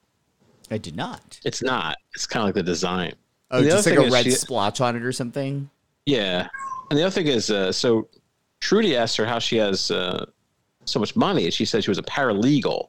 I 0.71 0.79
did 0.79 0.97
not. 0.97 1.41
It's 1.45 1.63
not. 1.63 1.97
It's 2.15 2.27
kind 2.27 2.43
of 2.43 2.49
like 2.49 2.55
the 2.55 2.63
design. 2.63 3.15
Oh, 3.51 3.59
And 3.59 3.67
the 3.67 3.71
just 3.71 3.87
like 3.87 3.99
a 3.99 4.11
red 4.11 4.25
she- 4.25 4.31
splotch 4.31 4.81
on 4.81 4.95
it 4.97 5.03
or 5.03 5.13
something. 5.13 5.69
Yeah. 6.07 6.49
And 6.91 6.99
the 6.99 7.03
other 7.03 7.11
thing 7.11 7.27
is, 7.27 7.51
uh, 7.51 7.73
so 7.73 8.09
Trudy 8.61 8.97
asked 8.97 9.17
her 9.17 9.27
how 9.27 9.39
she 9.39 9.57
has 9.57 9.91
uh, 9.91 10.27
so 10.85 10.99
much 11.01 11.17
money, 11.17 11.45
and 11.45 11.53
she 11.55 11.65
said 11.65 11.83
she 11.85 11.91
was 11.91 11.99
a 11.99 12.03
paralegal. 12.03 12.89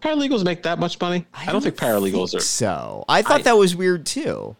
Paralegals 0.00 0.44
make 0.44 0.62
that 0.62 0.78
much 0.78 1.00
money? 1.00 1.26
I, 1.34 1.46
don't, 1.46 1.60
think 1.60 1.74
paralegals 1.76 2.34
are. 2.34 2.40
So 2.40 3.04
I 3.08 3.22
thought 3.22 3.40
I- 3.40 3.42
that 3.42 3.56
was 3.56 3.74
weird 3.74 4.06
too. 4.06 4.54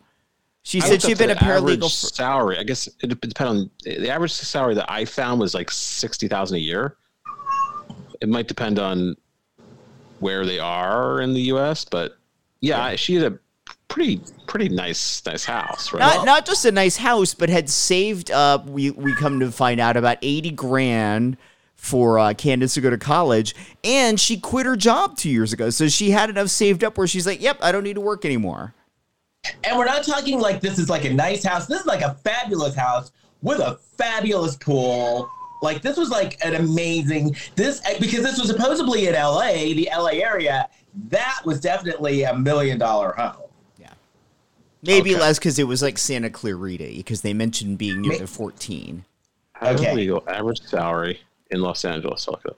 She 0.69 0.83
I 0.83 0.85
said 0.85 1.01
she'd 1.01 1.17
been 1.17 1.31
a 1.31 1.35
paralegal 1.35 1.85
for. 1.85 2.15
salary. 2.15 2.59
I 2.59 2.63
guess 2.63 2.91
it 3.01 3.07
depends 3.09 3.41
on 3.41 3.71
the 3.85 4.11
average 4.11 4.33
salary 4.33 4.75
that 4.75 4.85
I 4.93 5.07
found 5.07 5.41
was 5.41 5.55
like 5.55 5.71
sixty 5.71 6.29
thousand 6.29 6.59
a 6.59 6.61
year. 6.61 6.99
It 8.21 8.29
might 8.29 8.49
depend 8.49 8.79
on 8.79 9.17
where 10.19 10.45
they 10.45 10.59
are 10.59 11.23
in 11.23 11.33
the 11.33 11.41
U.S., 11.53 11.87
but 11.87 12.19
yeah, 12.61 12.85
I 12.85 12.97
she 12.97 13.15
had 13.15 13.33
a 13.33 13.39
pretty 13.89 14.21
pretty 14.47 14.69
nice 14.69 15.25
nice 15.25 15.47
house, 15.47 15.91
right? 15.95 16.01
Not, 16.01 16.27
not 16.27 16.45
just 16.45 16.67
a 16.67 16.71
nice 16.71 16.99
house, 16.99 17.33
but 17.33 17.49
had 17.49 17.71
saved 17.71 18.31
up. 18.31 18.67
We 18.67 18.91
we 18.91 19.15
come 19.15 19.41
to 19.41 19.51
find 19.51 19.81
out 19.81 19.97
about 19.97 20.19
eighty 20.21 20.51
grand 20.51 21.39
for 21.77 22.19
uh, 22.19 22.35
Candace 22.35 22.75
to 22.75 22.83
go 22.83 22.91
to 22.91 22.99
college, 22.99 23.55
and 23.83 24.21
she 24.21 24.39
quit 24.39 24.67
her 24.67 24.77
job 24.77 25.17
two 25.17 25.31
years 25.31 25.55
ago. 25.55 25.71
So 25.71 25.89
she 25.89 26.11
had 26.11 26.29
enough 26.29 26.51
saved 26.51 26.85
up 26.85 26.99
where 26.99 27.07
she's 27.07 27.27
like, 27.27 27.41
"Yep, 27.41 27.61
I 27.63 27.73
don't 27.73 27.85
need 27.85 27.95
to 27.95 28.03
work 28.03 28.27
anymore." 28.27 28.75
And 29.65 29.79
we're 29.79 29.85
not 29.85 30.05
talking 30.05 30.41
like 30.41 30.61
this 30.61 30.79
is 30.79 30.89
like 30.89 31.05
a 31.05 31.13
nice 31.13 31.45
house. 31.45 31.67
This 31.67 31.81
is 31.81 31.87
like 31.87 32.03
a 32.03 32.15
fabulous 32.25 32.75
house 32.75 33.13
with 33.43 33.61
a 33.61 33.79
fabulous 33.97 34.57
pool. 34.57 35.31
Like 35.63 35.83
this 35.83 35.97
was 35.97 36.11
like 36.11 36.39
an 36.45 36.55
amazing 36.55 37.37
this 37.57 37.81
because 37.99 38.23
this 38.23 38.39
was 38.39 38.49
supposedly 38.49 39.07
in 39.09 39.15
LA, 39.15 39.53
the 39.75 39.89
LA 39.93 40.11
area. 40.13 40.69
That 41.09 41.41
was 41.45 41.61
definitely 41.61 42.23
a 42.25 42.35
million 42.37 42.79
dollar 42.79 43.13
home. 43.13 43.43
Yeah, 43.79 43.93
maybe 44.83 45.13
Okay. 45.15 45.21
less 45.21 45.39
because 45.39 45.59
it 45.59 45.65
was 45.67 45.83
like 45.83 45.99
Santa 45.99 46.31
Clarita 46.31 46.85
because 46.97 47.23
they 47.23 47.33
mentioned 47.35 47.79
being 47.79 48.01
near 48.03 48.13
Ma- 48.13 48.19
the 48.19 48.27
fourteen. 48.27 49.05
Okay. 49.61 49.87
Paralegal 49.87 50.27
average 50.29 50.61
salary 50.63 51.21
in 51.51 51.61
Los 51.61 51.85
Angeles. 51.85 52.29
I'll 52.29 52.33
look 52.33 52.45
it 52.45 52.51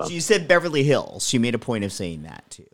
up. 0.00 0.08
She 0.08 0.20
said 0.20 0.46
Beverly 0.46 0.84
Hills. 0.84 1.26
She 1.26 1.38
made 1.38 1.54
a 1.54 1.58
point 1.58 1.82
of 1.82 1.92
saying 1.92 2.22
that 2.22 2.44
too. 2.50 2.66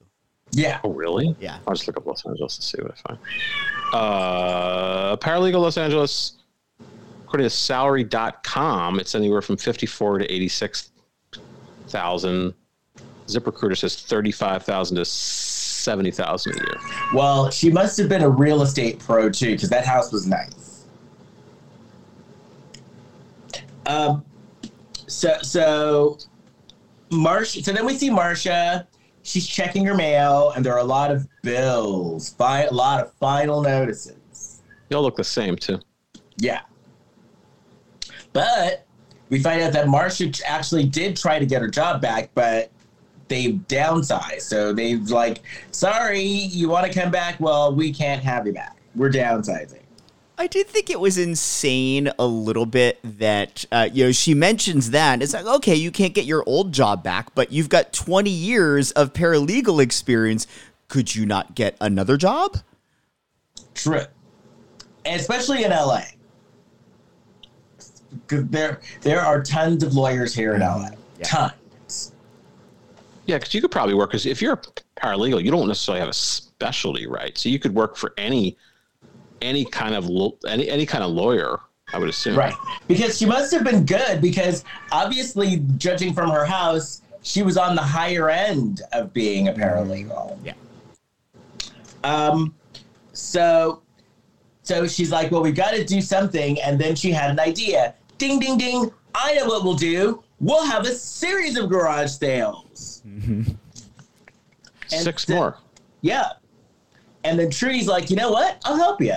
Yeah. 0.54 0.80
Oh, 0.84 0.90
really? 0.90 1.34
Yeah. 1.40 1.58
I'll 1.66 1.74
just 1.74 1.86
look 1.86 1.96
up 1.96 2.06
Los 2.06 2.24
Angeles 2.24 2.56
and 2.56 2.64
see 2.64 2.78
what 2.80 2.92
I 2.92 3.08
find. 3.08 3.18
Uh, 3.92 5.16
paralegal 5.16 5.60
Los 5.60 5.76
Angeles, 5.76 6.34
according 7.24 7.46
to 7.46 7.50
salary.com, 7.50 9.00
it's 9.00 9.14
anywhere 9.14 9.42
from 9.42 9.56
54 9.56 10.18
to 10.18 10.32
86,000. 10.32 12.54
ZipRecruiter 13.26 13.76
says 13.76 13.96
35,000 13.96 14.96
to 14.96 15.04
70,000 15.04 16.52
a 16.52 16.56
year. 16.56 16.74
Well, 17.12 17.50
she 17.50 17.70
must 17.70 17.96
have 17.98 18.08
been 18.08 18.22
a 18.22 18.28
real 18.28 18.62
estate 18.62 18.98
pro 18.98 19.30
too, 19.30 19.52
because 19.52 19.70
that 19.70 19.84
house 19.84 20.12
was 20.12 20.26
nice. 20.26 20.84
Um, 23.86 24.24
so 25.06 25.36
so 25.42 26.18
Marsha. 27.10 27.62
So 27.62 27.72
then 27.72 27.84
we 27.84 27.94
see 27.94 28.10
Marsha. 28.10 28.86
She's 29.24 29.46
checking 29.46 29.84
her 29.86 29.94
mail, 29.94 30.52
and 30.54 30.64
there 30.64 30.74
are 30.74 30.80
a 30.80 30.84
lot 30.84 31.10
of 31.10 31.26
bills, 31.42 32.30
fi- 32.30 32.64
a 32.64 32.72
lot 32.72 33.02
of 33.02 33.12
final 33.14 33.62
notices. 33.62 34.60
They 34.88 34.96
all 34.96 35.02
look 35.02 35.16
the 35.16 35.24
same, 35.24 35.56
too. 35.56 35.80
Yeah. 36.36 36.60
But 38.34 38.86
we 39.30 39.42
find 39.42 39.62
out 39.62 39.72
that 39.72 39.86
Marsha 39.86 40.42
actually 40.44 40.84
did 40.84 41.16
try 41.16 41.38
to 41.38 41.46
get 41.46 41.62
her 41.62 41.68
job 41.68 42.02
back, 42.02 42.30
but 42.34 42.70
they 43.28 43.52
downsized. 43.52 44.42
So 44.42 44.74
they've 44.74 45.08
like, 45.08 45.40
sorry, 45.70 46.20
you 46.20 46.68
want 46.68 46.86
to 46.92 46.98
come 46.98 47.10
back? 47.10 47.40
Well, 47.40 47.74
we 47.74 47.94
can't 47.94 48.22
have 48.22 48.46
you 48.46 48.52
back. 48.52 48.76
We're 48.94 49.10
downsizing. 49.10 49.83
I 50.36 50.46
did 50.48 50.66
think 50.66 50.90
it 50.90 50.98
was 50.98 51.16
insane 51.16 52.10
a 52.18 52.26
little 52.26 52.66
bit 52.66 52.98
that 53.18 53.64
uh, 53.70 53.88
you 53.92 54.06
know 54.06 54.12
she 54.12 54.34
mentions 54.34 54.90
that 54.90 55.22
it's 55.22 55.32
like 55.32 55.46
okay 55.46 55.74
you 55.74 55.90
can't 55.90 56.12
get 56.12 56.24
your 56.24 56.42
old 56.46 56.72
job 56.72 57.04
back 57.04 57.34
but 57.34 57.52
you've 57.52 57.68
got 57.68 57.92
20 57.92 58.28
years 58.28 58.90
of 58.92 59.12
paralegal 59.12 59.80
experience 59.80 60.46
could 60.88 61.14
you 61.14 61.24
not 61.24 61.54
get 61.54 61.76
another 61.80 62.16
job 62.16 62.56
True. 63.74 64.02
Especially 65.04 65.64
in 65.64 65.70
LA. 65.70 66.02
Because 68.10 68.46
there, 68.48 68.80
there 69.02 69.20
are 69.20 69.42
tons 69.42 69.82
of 69.82 69.94
lawyers 69.94 70.34
here 70.34 70.54
in 70.54 70.60
LA. 70.60 70.90
Yeah. 71.18 71.24
Tons. 71.24 72.12
Yeah, 73.26 73.38
because 73.38 73.54
you 73.54 73.60
could 73.60 73.70
probably 73.70 73.94
work, 73.94 74.10
because 74.10 74.26
if 74.26 74.40
you're 74.40 74.54
a 74.54 74.60
paralegal, 75.00 75.42
you 75.42 75.50
don't 75.50 75.66
necessarily 75.66 76.00
have 76.00 76.08
a 76.08 76.14
specialty, 76.14 77.06
right? 77.06 77.36
So 77.36 77.48
you 77.48 77.58
could 77.58 77.74
work 77.74 77.96
for 77.96 78.14
any 78.16 78.56
any 79.44 79.64
kind 79.64 79.94
of 79.94 80.06
lo- 80.06 80.36
any 80.48 80.68
any 80.68 80.86
kind 80.86 81.04
of 81.04 81.10
lawyer, 81.10 81.60
I 81.92 81.98
would 81.98 82.08
assume. 82.08 82.36
Right. 82.36 82.54
Because 82.88 83.16
she 83.18 83.26
must 83.26 83.52
have 83.52 83.62
been 83.64 83.84
good 83.86 84.20
because 84.20 84.64
obviously, 84.90 85.58
judging 85.76 86.12
from 86.14 86.30
her 86.30 86.44
house, 86.44 87.02
she 87.22 87.42
was 87.42 87.56
on 87.56 87.76
the 87.76 87.82
higher 87.82 88.30
end 88.30 88.82
of 88.92 89.12
being 89.12 89.48
a 89.48 89.52
paralegal. 89.52 90.38
Yeah. 90.44 90.54
Um, 92.02 92.54
so, 93.12 93.82
so 94.62 94.86
she's 94.86 95.10
like, 95.10 95.30
well, 95.30 95.42
we've 95.42 95.54
got 95.54 95.70
to 95.72 95.84
do 95.84 96.00
something. 96.00 96.60
And 96.60 96.78
then 96.78 96.94
she 96.96 97.10
had 97.12 97.30
an 97.30 97.40
idea. 97.40 97.94
Ding, 98.18 98.38
ding, 98.38 98.58
ding. 98.58 98.90
I 99.14 99.34
know 99.34 99.46
what 99.46 99.64
we'll 99.64 99.74
do. 99.74 100.22
We'll 100.40 100.64
have 100.66 100.84
a 100.84 100.92
series 100.94 101.56
of 101.56 101.70
garage 101.70 102.10
sales. 102.10 103.02
And 103.04 103.56
Six 104.88 105.24
the- 105.24 105.34
more. 105.34 105.58
Yeah. 106.02 106.32
And 107.24 107.38
then 107.38 107.48
Trudy's 107.50 107.86
like, 107.86 108.10
you 108.10 108.16
know 108.16 108.30
what? 108.30 108.60
I'll 108.66 108.76
help 108.76 109.00
you. 109.00 109.16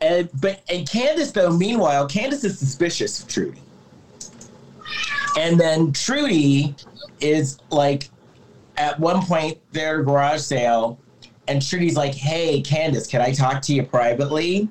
And 0.00 0.28
but 0.40 0.62
and 0.70 0.88
Candace 0.88 1.32
though, 1.32 1.50
meanwhile, 1.50 2.06
Candace 2.06 2.44
is 2.44 2.58
suspicious 2.58 3.22
of 3.22 3.28
Trudy. 3.28 3.60
And 5.38 5.60
then 5.60 5.92
Trudy 5.92 6.74
is 7.20 7.58
like 7.70 8.08
at 8.76 8.98
one 8.98 9.22
point 9.22 9.58
their 9.72 10.02
garage 10.02 10.40
sale, 10.40 10.98
and 11.48 11.60
Trudy's 11.66 11.96
like, 11.96 12.14
hey, 12.14 12.62
Candace, 12.62 13.06
can 13.06 13.20
I 13.20 13.32
talk 13.32 13.60
to 13.62 13.74
you 13.74 13.82
privately? 13.82 14.68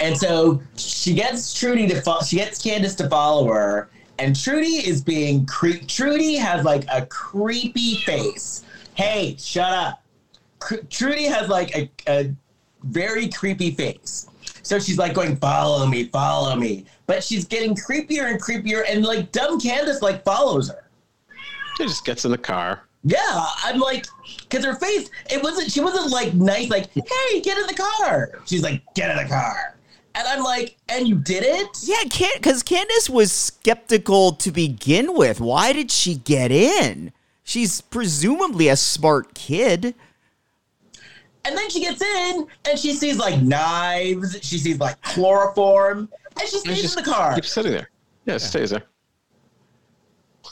And 0.00 0.16
so 0.16 0.60
she 0.76 1.14
gets 1.14 1.54
Trudy 1.54 1.86
to 1.88 2.00
fo- 2.02 2.22
she 2.22 2.36
gets 2.36 2.60
Candace 2.60 2.96
to 2.96 3.08
follow 3.08 3.46
her, 3.52 3.88
and 4.18 4.38
Trudy 4.38 4.86
is 4.86 5.00
being 5.00 5.46
cre- 5.46 5.84
Trudy 5.86 6.34
has 6.34 6.64
like 6.64 6.84
a 6.92 7.06
creepy 7.06 7.96
face. 7.98 8.64
Hey, 8.94 9.36
shut 9.38 9.72
up. 9.72 10.02
Trudy 10.90 11.24
has 11.24 11.48
like 11.48 11.76
a, 11.76 11.90
a 12.08 12.34
very 12.84 13.28
creepy 13.28 13.70
face. 13.72 14.28
So 14.62 14.78
she's 14.78 14.98
like 14.98 15.14
going, 15.14 15.36
follow 15.36 15.86
me, 15.86 16.04
follow 16.04 16.56
me. 16.56 16.86
But 17.06 17.24
she's 17.24 17.44
getting 17.44 17.74
creepier 17.74 18.30
and 18.30 18.40
creepier, 18.40 18.84
and 18.88 19.04
like 19.04 19.32
dumb 19.32 19.60
Candace 19.60 20.02
like 20.02 20.24
follows 20.24 20.70
her. 20.70 20.88
She 21.76 21.84
just 21.84 22.04
gets 22.04 22.24
in 22.24 22.30
the 22.30 22.38
car. 22.38 22.82
Yeah, 23.04 23.44
I'm 23.64 23.80
like, 23.80 24.06
because 24.42 24.64
her 24.64 24.76
face, 24.76 25.10
it 25.30 25.42
wasn't, 25.42 25.72
she 25.72 25.80
wasn't 25.80 26.10
like 26.12 26.34
nice, 26.34 26.70
like, 26.70 26.88
hey, 26.92 27.40
get 27.40 27.58
in 27.58 27.66
the 27.66 27.74
car. 27.74 28.40
She's 28.44 28.62
like, 28.62 28.82
get 28.94 29.10
in 29.10 29.16
the 29.16 29.28
car. 29.28 29.76
And 30.14 30.28
I'm 30.28 30.44
like, 30.44 30.76
and 30.88 31.08
you 31.08 31.16
did 31.16 31.42
it? 31.42 31.66
yeah 31.82 32.04
can 32.10 32.30
because 32.36 32.62
Candace 32.62 33.08
was 33.10 33.32
skeptical 33.32 34.32
to 34.32 34.52
begin 34.52 35.14
with 35.14 35.40
why 35.40 35.72
did 35.72 35.90
she 35.90 36.14
get 36.14 36.52
in 36.52 37.12
she's 37.42 37.80
presumably 37.80 38.68
a 38.68 38.76
smart 38.76 39.34
kid 39.34 39.94
And 41.44 41.56
then 41.56 41.68
she 41.70 41.80
gets 41.80 42.00
in 42.00 42.46
and 42.64 42.78
she 42.78 42.92
sees 42.92 43.18
like 43.18 43.40
knives, 43.42 44.38
she 44.42 44.58
sees 44.58 44.78
like 44.78 45.00
chloroform, 45.02 46.08
and 46.38 46.48
she 46.48 46.56
And 46.56 46.64
stays 46.64 46.82
just 46.82 46.98
in 46.98 47.04
the 47.04 47.10
car. 47.10 47.34
Keeps 47.34 47.52
sitting 47.52 47.72
there. 47.72 47.90
Yeah, 48.26 48.34
it 48.34 48.40
stays 48.40 48.70
there. 48.70 48.84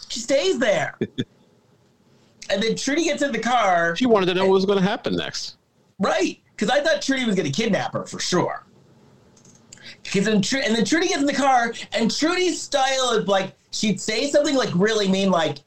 She 0.09 0.21
stays 0.21 0.59
there. 0.59 0.99
and 2.51 2.63
then 2.63 2.75
Trudy 2.75 3.05
gets 3.05 3.23
in 3.23 3.31
the 3.31 3.39
car. 3.39 3.95
She 3.95 4.07
wanted 4.07 4.27
to 4.27 4.35
know 4.35 4.47
what 4.47 4.55
was 4.55 4.67
going 4.67 4.79
to 4.79 4.85
happen 4.85 5.17
next. 5.17 5.57
Right. 6.01 6.41
Because 6.51 6.69
I 6.69 6.83
thought 6.83 7.01
Trudy 7.01 7.25
was 7.25 7.37
going 7.37 7.51
to 7.51 7.57
kidnap 7.57 7.93
her 7.93 8.05
for 8.07 8.19
sure. 8.19 8.67
Because 10.03 10.25
then, 10.25 10.43
Tr- 10.43 10.59
and 10.59 10.75
then 10.75 10.85
Trudy 10.85 11.09
gets 11.09 11.21
in 11.21 11.27
the 11.27 11.33
car, 11.33 11.73
and 11.93 12.11
Trudy's 12.15 12.61
style 12.61 13.13
is 13.13 13.29
like 13.29 13.55
she'd 13.71 14.01
say 14.01 14.29
something 14.29 14.57
like 14.57 14.71
really 14.75 15.09
mean, 15.09 15.31
like, 15.31 15.59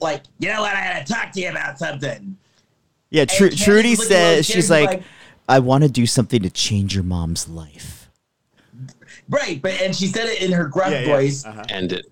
like 0.00 0.22
you 0.38 0.48
know 0.48 0.60
what, 0.60 0.74
I 0.74 0.92
gotta 0.92 1.04
talk 1.04 1.32
to 1.32 1.40
you 1.40 1.50
about 1.50 1.78
something. 1.78 2.36
Yeah, 3.14 3.26
Tr- 3.26 3.46
Trudy 3.50 3.92
is 3.92 4.00
looking 4.00 4.16
a 4.16 4.18
little 4.18 4.34
says 4.42 4.46
she's 4.46 4.66
scared, 4.66 4.86
like, 4.90 5.02
I 5.48 5.60
want 5.60 5.84
to 5.84 5.88
do 5.88 6.04
something 6.04 6.42
to 6.42 6.50
change 6.50 6.96
your 6.96 7.04
mom's 7.04 7.48
life. 7.48 8.10
right, 9.28 9.62
but 9.62 9.80
and 9.80 9.94
she 9.94 10.08
said 10.08 10.26
it 10.26 10.42
in 10.42 10.50
her 10.50 10.64
gruff 10.66 10.90
Yeah, 10.90 11.00
yeah. 11.02 11.06
voice, 11.06 11.44
Uh-huh. 11.46 11.62
And 11.68 11.92
it. 11.92 12.06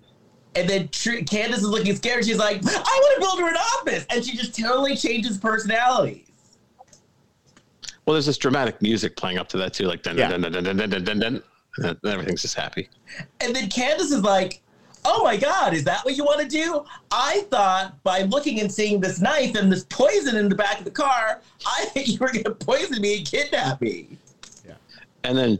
and 0.55 0.69
then 0.69 0.87
Tr- 0.93 1.17
Candace 1.29 1.57
is 1.59 1.67
looking 1.67 1.93
scared. 1.93 2.23
She's 2.23 2.37
like, 2.37 2.61
I 2.65 2.69
want 3.01 3.15
to 3.15 3.19
build 3.19 3.39
her 3.41 3.49
an 3.49 3.57
office, 3.57 4.05
and 4.09 4.23
she 4.23 4.37
just 4.37 4.57
totally 4.57 4.95
changes 4.95 5.37
personalities. 5.37 6.29
Well, 8.05 8.13
there's 8.13 8.25
this 8.25 8.37
dramatic 8.37 8.81
music 8.81 9.17
playing 9.17 9.39
up 9.39 9.49
to 9.49 9.57
that 9.57 9.73
too, 9.73 9.87
like 9.87 10.03
dun 10.03 10.17
Yeah. 10.17 10.29
dun 10.29 10.39
dun 10.39 10.53
dun 10.53 10.63
dun 10.63 10.77
dun 10.77 10.89
dun 10.89 11.03
dun 11.03 11.19
dun. 11.19 11.43
And 11.79 11.97
everything's 12.05 12.43
just 12.43 12.55
happy. 12.55 12.87
And 13.41 13.53
then 13.53 13.67
Candace 13.69 14.11
is 14.11 14.21
like, 14.21 14.61
Oh 15.05 15.23
my 15.23 15.35
God, 15.37 15.73
is 15.73 15.83
that 15.83 16.03
what 16.05 16.15
you 16.15 16.23
want 16.23 16.39
to 16.41 16.47
do? 16.47 16.85
I 17.11 17.41
thought 17.49 18.01
by 18.03 18.21
looking 18.23 18.61
and 18.61 18.71
seeing 18.71 18.99
this 19.01 19.19
knife 19.19 19.55
and 19.55 19.71
this 19.71 19.85
poison 19.89 20.37
in 20.37 20.49
the 20.49 20.55
back 20.55 20.79
of 20.79 20.85
the 20.85 20.91
car, 20.91 21.41
I 21.65 21.85
think 21.85 22.07
you 22.07 22.17
were 22.19 22.31
going 22.31 22.45
to 22.45 22.51
poison 22.55 23.01
me 23.01 23.17
and 23.17 23.27
kidnap 23.27 23.81
me. 23.81 24.17
Yeah. 24.65 24.75
And 25.23 25.37
then 25.37 25.59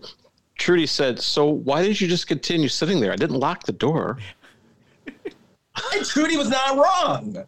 Trudy 0.57 0.85
said, 0.85 1.19
"So 1.19 1.45
why 1.45 1.81
didn't 1.81 1.99
you 1.99 2.07
just 2.07 2.27
continue 2.27 2.67
sitting 2.67 2.99
there? 2.99 3.11
I 3.11 3.15
didn't 3.15 3.39
lock 3.39 3.63
the 3.63 3.73
door." 3.73 4.17
And 5.91 6.05
Trudy 6.05 6.37
was 6.37 6.49
not 6.49 6.77
wrong. 6.77 7.45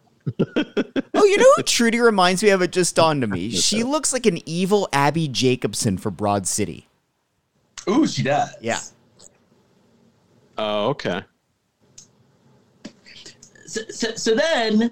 Oh, 1.14 1.24
you 1.24 1.38
know 1.38 1.52
who 1.56 1.62
Trudy 1.62 2.00
reminds 2.00 2.42
me 2.42 2.50
of? 2.50 2.60
It 2.60 2.72
just 2.72 2.96
dawned 2.96 3.22
on 3.22 3.30
me. 3.30 3.50
She 3.52 3.84
looks 3.84 4.12
like 4.12 4.26
an 4.26 4.40
evil 4.44 4.88
Abbi 4.92 5.28
Jacobson 5.28 5.96
for 5.96 6.10
Broad 6.10 6.46
City. 6.46 6.88
Ooh, 7.88 8.06
she 8.06 8.24
does. 8.24 8.50
Yeah. 8.60 8.80
Oh, 10.58 10.88
okay. 10.88 11.22
So, 13.76 13.82
so, 13.90 14.14
so 14.14 14.34
then, 14.34 14.90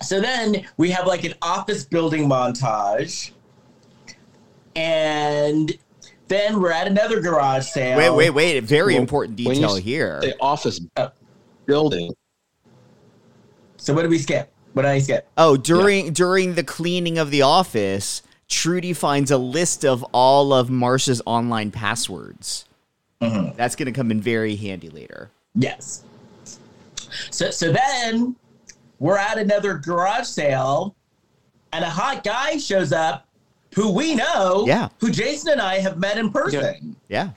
so 0.00 0.18
then 0.18 0.64
we 0.78 0.90
have 0.92 1.06
like 1.06 1.24
an 1.24 1.34
office 1.42 1.84
building 1.84 2.26
montage, 2.26 3.32
and 4.74 5.76
then 6.28 6.62
we're 6.62 6.72
at 6.72 6.86
another 6.86 7.20
garage 7.20 7.66
sale. 7.66 7.98
Wait, 7.98 8.08
wait, 8.10 8.30
wait. 8.30 8.60
Very 8.64 8.94
Well, 8.94 9.02
important 9.02 9.36
when 9.40 9.48
you 9.48 9.54
detail 9.60 9.76
here. 9.76 10.20
The 10.22 10.34
office 10.40 10.80
Oh. 10.96 11.10
building. 11.66 12.14
So 13.76 13.92
what 13.92 14.00
did 14.02 14.10
we 14.10 14.18
skip? 14.18 14.50
What 14.72 14.82
did 14.84 14.90
I 14.92 15.00
skip? 15.00 15.28
Oh, 15.36 15.58
during 15.58 16.14
during 16.14 16.54
the 16.54 16.64
cleaning 16.64 17.18
of 17.18 17.30
the 17.30 17.42
office, 17.42 18.22
Trudy 18.48 18.94
finds 18.94 19.30
a 19.30 19.36
list 19.36 19.84
of 19.84 20.02
all 20.12 20.54
of 20.54 20.68
Marsha's 20.70 21.20
online 21.26 21.70
passwords. 21.70 22.64
Mhm. 23.20 23.54
That's 23.54 23.76
going 23.76 23.84
to 23.86 23.92
come 23.92 24.10
in 24.10 24.22
very 24.22 24.56
handy 24.56 24.88
later. 24.88 25.30
Yes. 25.54 26.02
So 27.30 27.50
so 27.50 27.72
then 27.72 28.36
we're 28.98 29.18
at 29.18 29.38
another 29.38 29.74
garage 29.74 30.26
sale, 30.26 30.94
and 31.72 31.84
a 31.84 31.90
hot 31.90 32.24
guy 32.24 32.56
shows 32.58 32.92
up, 32.92 33.26
who 33.74 33.90
we 33.92 34.14
know, 34.14 34.64
Yeah. 34.66 34.88
who 35.00 35.10
Jason 35.10 35.52
and 35.52 35.60
I 35.60 35.78
have 35.80 35.98
met 35.98 36.16
in 36.18 36.30
person. 36.30 36.96
Yeah. 37.08 37.30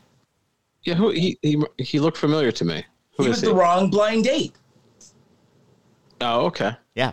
Yeah, 0.83 0.93
who 0.93 1.09
he 1.09 1.37
he, 1.41 1.61
he 1.77 1.99
looked 1.99 2.17
familiar 2.17 2.51
to 2.53 2.63
me. 2.65 2.85
Who 3.17 3.23
He 3.23 3.29
was 3.29 3.41
he? 3.41 3.47
the 3.47 3.53
wrong 3.55 3.89
blind 3.89 4.23
date. 4.25 4.53
Oh, 6.21 6.45
okay. 6.45 6.75
Yeah. 6.95 7.11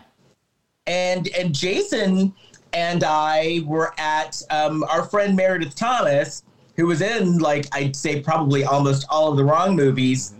and 0.87 1.27
and 1.29 1.53
Jason 1.53 2.33
and 2.73 3.03
I 3.03 3.61
were 3.65 3.93
at 3.97 4.41
um, 4.49 4.83
our 4.83 5.03
friend 5.03 5.35
Meredith 5.35 5.75
Thomas, 5.75 6.43
who 6.75 6.85
was 6.87 7.01
in 7.01 7.39
like 7.39 7.67
I'd 7.73 7.95
say 7.95 8.21
probably 8.21 8.63
almost 8.63 9.05
all 9.09 9.29
of 9.31 9.37
the 9.37 9.43
wrong 9.43 9.75
movies, 9.75 10.33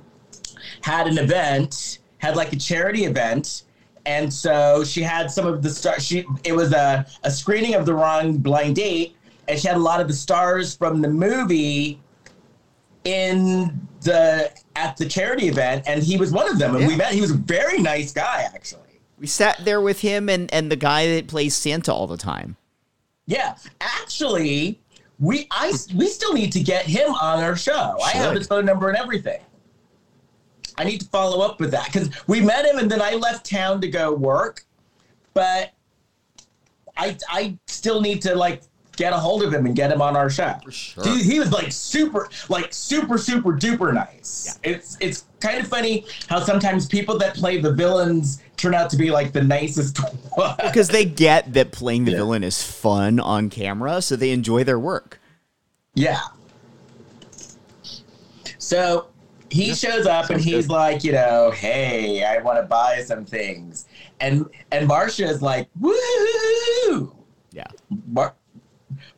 had 0.82 1.08
an 1.08 1.18
event, 1.18 2.00
had 2.18 2.36
like 2.36 2.54
a 2.54 2.58
charity 2.58 3.06
event, 3.06 3.64
and 4.06 4.32
so 4.32 4.84
she 4.84 5.02
had 5.02 5.32
some 5.32 5.46
of 5.46 5.62
the 5.62 5.70
star. 5.70 6.00
She 6.00 6.26
it 6.44 6.54
was 6.54 6.74
a 6.74 7.06
a 7.24 7.32
screening 7.32 7.76
of 7.76 7.86
the 7.86 7.94
wrong 7.94 8.38
blind 8.38 8.76
date, 8.76 9.16
and 9.48 9.60
she 9.60 9.68
had 9.68 9.78
a 9.78 9.80
lot 9.80 10.02
of 10.02 10.08
the 10.08 10.14
stars 10.14 10.76
from 10.76 11.02
the 11.02 11.10
movie 11.10 12.00
in 13.04 13.88
the 14.02 14.52
at 14.76 14.98
the 14.98 15.06
charity 15.06 15.48
event, 15.48 15.84
and 15.88 16.04
he 16.04 16.18
was 16.18 16.32
one 16.32 16.50
of 16.50 16.60
them, 16.60 16.76
and 16.76 16.88
we 16.88 16.96
met. 16.96 17.14
He 17.14 17.22
was 17.22 17.32
a 17.32 17.38
very 17.38 17.80
nice 17.80 18.12
guy, 18.12 18.50
actually. 18.54 18.82
We 19.18 19.28
sat 19.28 19.64
there 19.64 19.80
with 19.80 20.02
him 20.02 20.28
and, 20.28 20.54
and 20.54 20.70
the 20.70 20.76
guy 20.76 21.08
that 21.16 21.28
plays 21.28 21.56
Santa 21.56 21.94
all 21.94 22.06
the 22.06 22.18
time. 22.18 22.58
Yeah, 23.28 23.56
actually, 23.80 24.82
we 25.20 25.48
I 25.52 25.74
we 25.96 26.08
still 26.08 26.34
need 26.34 26.52
to 26.52 26.60
get 26.62 26.86
him 26.86 27.12
on 27.14 27.44
our 27.44 27.56
show. 27.56 27.98
I 28.04 28.12
have 28.12 28.36
his 28.36 28.48
phone 28.48 28.66
number 28.66 28.90
and 28.90 28.98
everything. 28.98 29.42
I 30.78 30.84
need 30.84 31.00
to 31.02 31.08
follow 31.08 31.46
up 31.46 31.60
with 31.60 31.72
that 31.72 31.86
because 31.92 32.10
we 32.28 32.42
met 32.42 32.66
him 32.66 32.78
and 32.80 32.90
then 32.92 33.02
I 33.02 33.14
left 33.16 33.50
town 33.50 33.80
to 33.82 33.88
go 33.88 34.14
work, 34.14 34.66
but 35.34 35.74
I 36.98 37.18
I 37.30 37.58
still 37.68 38.02
need 38.02 38.22
to 38.24 38.36
like 38.36 38.62
get 38.98 39.12
a 39.12 39.18
hold 39.18 39.44
of 39.44 39.54
him 39.54 39.66
and 39.66 39.76
get 39.76 39.92
him 39.92 40.02
on 40.02 40.16
our 40.16 40.30
show. 40.30 40.56
sure. 40.70 41.04
Dude, 41.04 41.22
he 41.22 41.38
was 41.38 41.52
like 41.52 41.70
super, 41.72 42.30
like 42.48 42.74
super, 42.74 43.18
super 43.18 43.52
duper 43.52 43.94
nice. 43.94 44.58
It's 44.64 44.98
it's 45.02 45.26
kind 45.42 45.60
of 45.60 45.68
funny 45.68 46.06
how 46.30 46.40
sometimes 46.40 46.86
people 46.88 47.18
that 47.18 47.36
play 47.36 47.60
the 47.60 47.74
villains 47.74 48.42
turn 48.56 48.74
out 48.74 48.90
to 48.92 48.98
be 48.98 49.12
like 49.12 49.34
the 49.34 49.44
nicest 49.44 49.98
one. 50.36 50.56
Because 50.64 50.88
they 50.88 51.04
get 51.06 51.54
that 51.54 51.72
playing 51.74 52.06
the 52.06 52.12
Yeah. 52.12 52.18
villain 52.18 52.44
is 52.44 52.64
fun 52.64 53.20
on 53.20 53.50
camera, 53.50 54.02
so 54.02 54.16
they 54.16 54.32
enjoy 54.32 54.64
their 54.64 54.80
work. 54.80 55.20
Yeah. 55.94 56.22
So 58.58 59.08
he 59.56 59.74
shows 59.74 60.06
up 60.06 60.30
and 60.30 60.42
he's 60.42 60.68
like, 60.70 61.04
you 61.04 61.12
know, 61.14 61.52
hey, 61.52 62.24
I 62.26 62.40
want 62.42 62.60
to 62.60 62.64
buy 62.68 63.02
some 63.02 63.24
things. 63.26 63.88
And 64.20 64.46
and 64.72 64.90
Marsha 64.90 65.28
is 65.30 65.42
like, 65.42 65.70
woo! 65.80 67.16
Yeah. 67.52 67.68
Mar- 68.08 68.36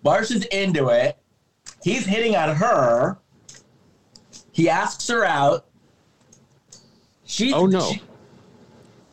Marsha's 0.05 0.45
into 0.45 0.89
it. 0.89 1.17
He's 1.83 2.05
hitting 2.05 2.35
on 2.35 2.55
her. 2.55 3.17
He 4.51 4.69
asks 4.69 5.07
her 5.07 5.23
out. 5.25 5.65
She's 7.25 7.53
Oh, 7.53 7.65
no. 7.65 7.91
she- 7.91 8.01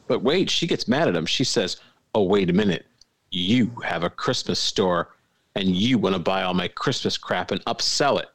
But 0.07 0.23
wait, 0.23 0.51
she 0.51 0.67
gets 0.67 0.87
mad 0.89 1.09
at 1.09 1.17
him. 1.17 1.27
She 1.27 1.45
says, 1.45 1.79
"Oh, 2.15 2.23
wait 2.25 2.51
a 2.51 2.53
minute. 2.53 2.87
You 3.31 3.71
have 3.85 4.05
a 4.05 4.11
Christmas 4.11 4.61
store, 4.61 5.15
and 5.57 5.75
you 5.75 5.99
want 5.99 6.15
to 6.15 6.19
buy 6.21 6.43
all 6.43 6.55
my 6.55 6.69
Christmas 6.69 7.17
crap 7.19 7.51
and 7.51 7.65
upsell 7.65 8.21
it. 8.21 8.29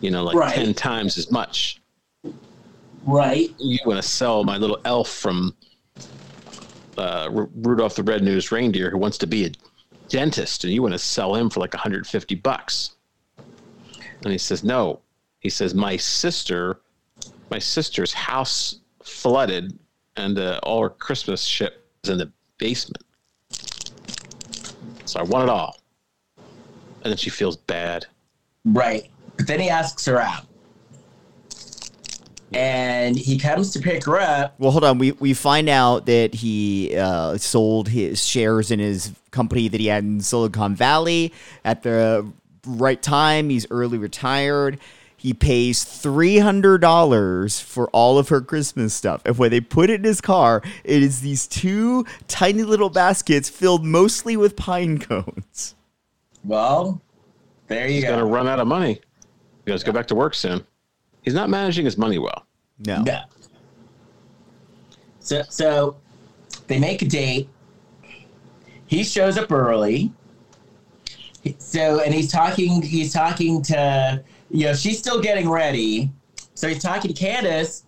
You 0.00 0.10
know, 0.10 0.24
like 0.24 0.36
Right. 0.36 0.54
ten 0.54 0.74
times 0.74 1.16
as 1.16 1.30
much. 1.30 1.80
Right. 3.04 3.48
You 3.58 3.78
want 3.86 4.02
to 4.02 4.08
sell 4.08 4.44
my 4.44 4.56
little 4.56 4.78
elf 4.84 5.08
from 5.08 5.54
uh, 6.96 7.28
Ru- 7.30 7.50
Rudolph 7.54 7.94
the 7.94 8.02
Red-Nosed 8.02 8.52
Reindeer 8.52 8.90
who 8.90 8.98
wants 8.98 9.18
to 9.18 9.26
be 9.26 9.46
a 9.46 9.50
dentist, 10.08 10.64
and 10.64 10.72
you 10.72 10.82
want 10.82 10.94
to 10.94 10.98
sell 10.98 11.34
him 11.34 11.50
for 11.50 11.60
like 11.60 11.74
150 11.74 12.34
bucks." 12.36 12.96
And 14.24 14.32
he 14.32 14.38
says, 14.38 14.64
"No." 14.64 15.00
He 15.40 15.50
says, 15.50 15.74
"My 15.74 15.96
sister, 15.96 16.80
my 17.50 17.58
sister's 17.58 18.12
house 18.12 18.80
flooded, 19.02 19.78
and 20.16 20.38
uh, 20.38 20.60
all 20.62 20.82
her 20.82 20.90
Christmas 20.90 21.44
shit 21.44 21.84
is 22.02 22.10
in 22.10 22.18
the 22.18 22.32
basement. 22.58 23.04
So 25.04 25.20
I 25.20 25.22
want 25.22 25.44
it 25.44 25.50
all." 25.50 25.80
And 27.04 27.12
then 27.12 27.16
she 27.16 27.30
feels 27.30 27.56
bad. 27.56 28.06
Right. 28.64 29.08
But 29.36 29.46
then 29.46 29.60
he 29.60 29.70
asks 29.70 30.04
her 30.06 30.20
out. 30.20 30.47
And 32.52 33.16
he 33.16 33.38
comes 33.38 33.72
to 33.72 33.78
pick 33.78 34.04
her 34.04 34.18
up. 34.18 34.54
Well, 34.58 34.70
hold 34.70 34.84
on. 34.84 34.98
We 34.98 35.12
we 35.12 35.34
find 35.34 35.68
out 35.68 36.06
that 36.06 36.34
he 36.34 36.96
uh, 36.96 37.36
sold 37.36 37.88
his 37.88 38.26
shares 38.26 38.70
in 38.70 38.78
his 38.78 39.12
company 39.30 39.68
that 39.68 39.80
he 39.80 39.88
had 39.88 40.04
in 40.04 40.20
Silicon 40.20 40.74
Valley 40.74 41.32
at 41.64 41.82
the 41.82 42.26
right 42.66 43.02
time. 43.02 43.50
He's 43.50 43.66
early 43.70 43.98
retired. 43.98 44.78
He 45.16 45.34
pays 45.34 45.84
three 45.84 46.38
hundred 46.38 46.80
dollars 46.80 47.60
for 47.60 47.88
all 47.90 48.18
of 48.18 48.28
her 48.28 48.40
Christmas 48.40 48.94
stuff, 48.94 49.20
and 49.26 49.36
when 49.36 49.50
they 49.50 49.60
put 49.60 49.90
it 49.90 49.94
in 49.94 50.04
his 50.04 50.20
car, 50.20 50.62
it 50.84 51.02
is 51.02 51.20
these 51.20 51.46
two 51.46 52.06
tiny 52.28 52.62
little 52.62 52.88
baskets 52.88 53.50
filled 53.50 53.84
mostly 53.84 54.36
with 54.36 54.54
pine 54.56 54.98
cones. 54.98 55.74
Well, 56.44 57.02
there 57.66 57.88
you 57.88 57.94
He's 57.94 58.04
go. 58.04 58.10
going 58.10 58.20
to 58.20 58.26
run 58.26 58.46
out 58.46 58.60
of 58.60 58.68
money. 58.68 59.00
He 59.66 59.72
has 59.72 59.80
to 59.80 59.86
go 59.86 59.92
back 59.92 60.06
to 60.06 60.14
work 60.14 60.34
soon. 60.34 60.64
He's 61.28 61.34
not 61.34 61.50
managing 61.50 61.84
his 61.84 61.98
money 61.98 62.16
well. 62.16 62.46
No, 62.86 63.02
No. 63.02 63.20
So 65.20 65.42
so 65.50 65.98
they 66.68 66.78
make 66.78 67.02
a 67.02 67.04
date. 67.04 67.50
He 68.86 69.04
shows 69.04 69.36
up 69.36 69.52
early. 69.52 70.10
So 71.58 72.00
and 72.00 72.14
he's 72.14 72.32
talking 72.32 72.80
he's 72.80 73.12
talking 73.12 73.60
to 73.64 74.24
you 74.50 74.64
know, 74.64 74.72
she's 74.72 74.98
still 74.98 75.20
getting 75.20 75.50
ready. 75.50 76.10
So 76.54 76.66
he's 76.66 76.82
talking 76.82 77.12
to 77.12 77.20
Candace 77.20 77.84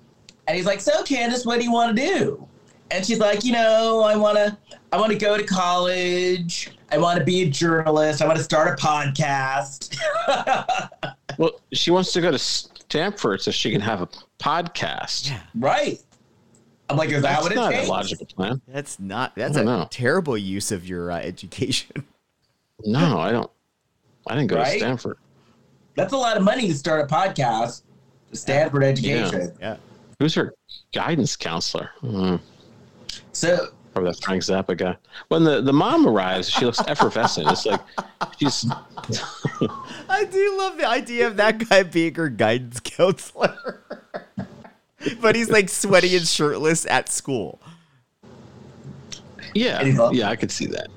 And 0.46 0.54
he's 0.54 0.66
like, 0.66 0.82
"So, 0.82 1.02
Candace, 1.02 1.46
what 1.46 1.58
do 1.58 1.64
you 1.64 1.72
want 1.72 1.96
to 1.96 2.06
do?" 2.06 2.46
And 2.90 3.06
she's 3.06 3.20
like, 3.20 3.42
"You 3.42 3.52
know, 3.52 4.02
I 4.02 4.16
want 4.16 4.36
to, 4.36 4.54
I 4.92 4.98
want 4.98 5.12
to 5.12 5.18
go 5.18 5.38
to 5.38 5.44
college. 5.44 6.70
I 6.92 6.98
want 6.98 7.18
to 7.18 7.24
be 7.24 7.40
a 7.44 7.48
journalist. 7.48 8.20
I 8.20 8.26
want 8.26 8.36
to 8.36 8.44
start 8.44 8.78
a 8.78 8.82
podcast." 8.82 9.96
Well, 11.38 11.52
she 11.72 11.90
wants 11.90 12.12
to 12.12 12.20
go 12.20 12.30
to 12.32 12.38
Stanford 12.90 13.40
so 13.40 13.52
she 13.52 13.70
can 13.70 13.80
have 13.80 14.02
a 14.02 14.08
podcast. 14.40 15.30
Yeah. 15.30 15.40
right. 15.54 16.00
I'm 16.88 16.96
like, 16.96 17.10
"Is 17.10 17.22
that 17.22 17.30
That's 17.30 17.42
what 17.44 17.52
it 17.52 17.54
not 17.54 17.70
takes?" 17.72 17.86
a 17.86 17.90
logical 17.90 18.26
plan. 18.26 18.60
That's 18.66 18.98
not. 18.98 19.32
That's 19.36 19.56
a 19.56 19.62
know. 19.62 19.86
terrible 19.92 20.36
use 20.36 20.72
of 20.72 20.86
your 20.86 21.10
uh, 21.12 21.18
education. 21.18 22.04
No, 22.82 23.20
I 23.20 23.30
don't. 23.30 23.50
I 24.26 24.34
didn't 24.34 24.46
go 24.48 24.56
to 24.56 24.64
Stanford. 24.64 25.18
That's 25.96 26.14
a 26.14 26.16
lot 26.16 26.38
of 26.38 26.42
money 26.42 26.66
to 26.66 26.74
start 26.74 27.04
a 27.04 27.14
podcast. 27.14 27.82
Stanford 28.32 28.82
education. 28.82 29.52
yeah. 29.60 29.76
Who's 30.18 30.34
her 30.34 30.54
guidance 30.94 31.36
counselor? 31.36 31.90
Hmm. 32.00 32.36
So 33.32 33.66
Probably 33.92 34.12
that 34.12 34.22
Frank 34.22 34.42
Zappa 34.42 34.76
guy. 34.76 34.96
When 35.28 35.42
the, 35.44 35.60
the 35.62 35.72
mom 35.72 36.06
arrives, 36.06 36.48
she 36.48 36.64
looks 36.64 36.80
effervescent. 36.86 37.50
It's 37.50 37.66
like 37.66 37.80
she's 38.38 38.64
I 40.08 40.24
do 40.30 40.58
love 40.58 40.76
the 40.78 40.86
idea 40.86 41.26
of 41.26 41.36
that 41.38 41.68
guy 41.68 41.82
being 41.82 42.14
her 42.14 42.28
guidance 42.28 42.80
counselor. 42.80 43.82
but 45.20 45.34
he's 45.34 45.50
like 45.50 45.68
sweaty 45.68 46.16
and 46.16 46.26
shirtless 46.26 46.86
at 46.86 47.08
school. 47.08 47.60
yeah 49.54 49.80
And 49.80 49.98
all- 49.98 50.14
yeah 50.14 50.28
I 50.30 50.36
could 50.36 50.50
see 50.52 50.66
that. 50.66 50.88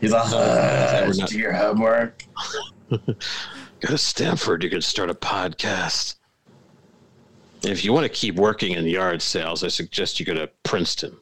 he's 0.00 0.12
like, 0.12 0.26
uh, 0.26 1.04
we're 1.06 1.14
not- 1.14 1.28
do 1.30 1.38
your 1.38 1.52
homework. 1.54 2.24
Go 2.90 3.88
to 3.88 3.98
Stanford. 3.98 4.62
You 4.62 4.70
can 4.70 4.80
start 4.82 5.10
a 5.10 5.14
podcast. 5.14 6.16
If 7.62 7.84
you 7.84 7.92
want 7.92 8.04
to 8.04 8.08
keep 8.10 8.36
working 8.36 8.72
in 8.72 8.84
yard 8.86 9.20
sales, 9.22 9.64
I 9.64 9.68
suggest 9.68 10.20
you 10.20 10.26
go 10.26 10.34
to 10.34 10.48
Princeton. 10.64 11.16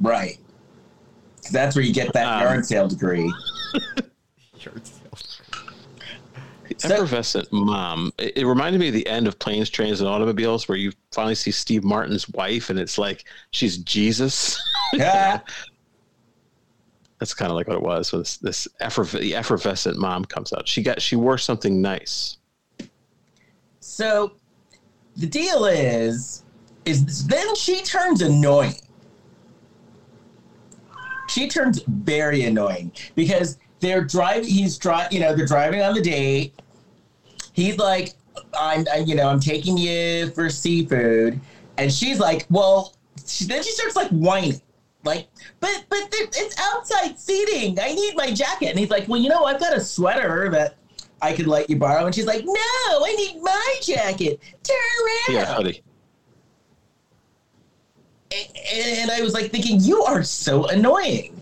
Right. 0.00 0.38
That's 1.50 1.74
where 1.76 1.84
you 1.84 1.92
get 1.92 2.12
that 2.12 2.26
Um, 2.26 2.42
yard 2.42 2.66
sale 2.66 2.88
degree. 2.88 3.32
So- 6.76 6.94
Effervescent 6.94 7.48
mom. 7.52 8.12
It, 8.18 8.38
it 8.38 8.46
reminded 8.46 8.78
me 8.78 8.88
of 8.88 8.94
the 8.94 9.06
end 9.08 9.26
of 9.26 9.38
Planes, 9.38 9.68
Trains, 9.70 10.00
and 10.00 10.08
Automobiles, 10.08 10.68
where 10.68 10.78
you 10.78 10.92
finally 11.12 11.34
see 11.34 11.50
Steve 11.50 11.82
Martin's 11.82 12.28
wife, 12.28 12.70
and 12.70 12.78
it's 12.78 12.98
like 12.98 13.24
she's 13.50 13.78
Jesus. 13.78 14.58
Yeah. 14.94 15.40
That's 17.18 17.34
kind 17.34 17.50
of 17.50 17.56
like 17.56 17.66
what 17.68 17.76
it 17.76 17.82
was. 17.82 18.10
Was 18.12 18.38
this 18.38 18.66
efferv- 18.80 19.18
the 19.20 19.34
effervescent 19.34 19.98
mom 19.98 20.24
comes 20.24 20.50
out? 20.54 20.66
She 20.66 20.82
got 20.82 21.02
she 21.02 21.14
wore 21.14 21.36
something 21.36 21.82
nice. 21.82 22.38
So 23.80 24.32
the 25.16 25.26
deal 25.26 25.66
is, 25.66 26.44
is 26.86 27.26
then 27.26 27.54
she 27.56 27.82
turns 27.82 28.22
annoying. 28.22 28.76
She 31.28 31.48
turns 31.48 31.82
very 31.86 32.42
annoying 32.42 32.92
because 33.14 33.58
they're 33.80 34.04
driving. 34.04 34.48
He's 34.48 34.76
driving. 34.78 35.12
You 35.12 35.20
know, 35.20 35.34
they're 35.34 35.46
driving 35.46 35.82
on 35.82 35.94
the 35.94 36.02
date. 36.02 36.60
He's 37.52 37.78
like, 37.78 38.14
"I'm, 38.58 38.86
I, 38.92 38.98
you 38.98 39.14
know, 39.14 39.28
I'm 39.28 39.40
taking 39.40 39.76
you 39.78 40.30
for 40.30 40.50
seafood," 40.50 41.40
and 41.76 41.92
she's 41.92 42.18
like, 42.18 42.46
"Well," 42.50 42.94
she, 43.26 43.44
then 43.44 43.62
she 43.62 43.70
starts 43.70 43.96
like 43.96 44.08
whining. 44.10 44.60
Like, 45.04 45.28
but 45.60 45.84
but 45.88 46.08
it's 46.10 46.54
outside 46.58 47.18
seating. 47.18 47.78
I 47.80 47.94
need 47.94 48.16
my 48.16 48.32
jacket. 48.32 48.70
And 48.70 48.78
he's 48.78 48.90
like, 48.90 49.06
well, 49.08 49.20
you 49.20 49.28
know, 49.28 49.44
I've 49.44 49.60
got 49.60 49.76
a 49.76 49.80
sweater 49.80 50.48
that 50.50 50.76
I 51.22 51.32
could 51.32 51.46
let 51.46 51.70
you 51.70 51.76
borrow. 51.76 52.04
And 52.06 52.14
she's 52.14 52.26
like, 52.26 52.44
no, 52.44 52.52
I 52.54 53.14
need 53.16 53.40
my 53.42 53.74
jacket. 53.80 54.40
Turn 54.62 54.76
around. 55.36 55.36
Yeah. 55.64 55.78
A- 58.32 59.00
And 59.00 59.10
I 59.10 59.20
was 59.22 59.32
like 59.34 59.50
thinking, 59.50 59.80
you 59.80 60.02
are 60.04 60.22
so 60.22 60.66
annoying. 60.66 61.40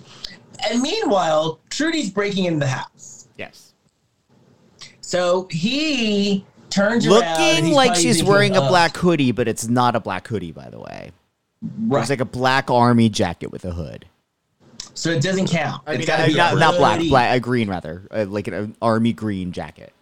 And 0.69 0.81
meanwhile, 0.81 1.61
Trudy's 1.71 2.11
breaking 2.11 2.45
into 2.45 2.61
the 2.61 2.67
house. 2.69 3.29
Yes. 3.37 3.73
So 5.01 5.49
he 5.51 6.45
turns 6.71 7.07
around. 7.07 7.21
Looking 7.41 7.73
like 7.73 7.95
she's 7.95 8.17
thinking, 8.17 8.27
wearing 8.33 8.57
a 8.57 8.61
"Ugh." 8.63 8.69
black 8.69 8.97
hoodie, 8.97 9.33
but 9.33 9.49
it's 9.49 9.69
not 9.69 9.95
a 9.97 10.01
black 10.01 10.27
hoodie, 10.29 10.53
by 10.53 10.69
the 10.71 10.79
way. 10.81 11.11
Right. 11.87 12.01
It's 12.01 12.11
like 12.11 12.21
a 12.21 12.25
black 12.25 12.71
army 12.71 13.09
jacket 13.09 13.51
with 13.53 13.65
a 13.65 13.73
hood. 13.73 14.07
so 14.95 15.11
it 15.11 15.23
doesn't 15.23 15.49
count. 15.49 15.83
I 15.87 15.93
It's 15.93 15.99
mean, 16.01 16.07
gotta 16.07 16.27
be 16.27 16.35
a 16.35 16.37
not, 16.37 16.59
not 16.59 16.77
black, 16.77 17.01
black, 17.09 17.37
a 17.37 17.41
green 17.41 17.69
rather, 17.69 18.07
uh, 18.11 18.25
like 18.29 18.47
an, 18.49 18.55
an 18.55 18.77
army 18.81 19.13
green 19.13 19.53
jacket. 19.53 19.93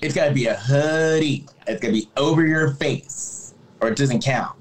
It's 0.00 0.14
got 0.14 0.28
to 0.28 0.32
be 0.34 0.46
a 0.46 0.54
hoodie. 0.54 1.44
It's 1.66 1.80
got 1.80 1.88
to 1.88 1.92
be 1.92 2.08
over 2.16 2.46
your 2.46 2.70
face, 2.74 3.52
or 3.82 3.88
it 3.88 3.96
doesn't 3.98 4.22
count. 4.24 4.56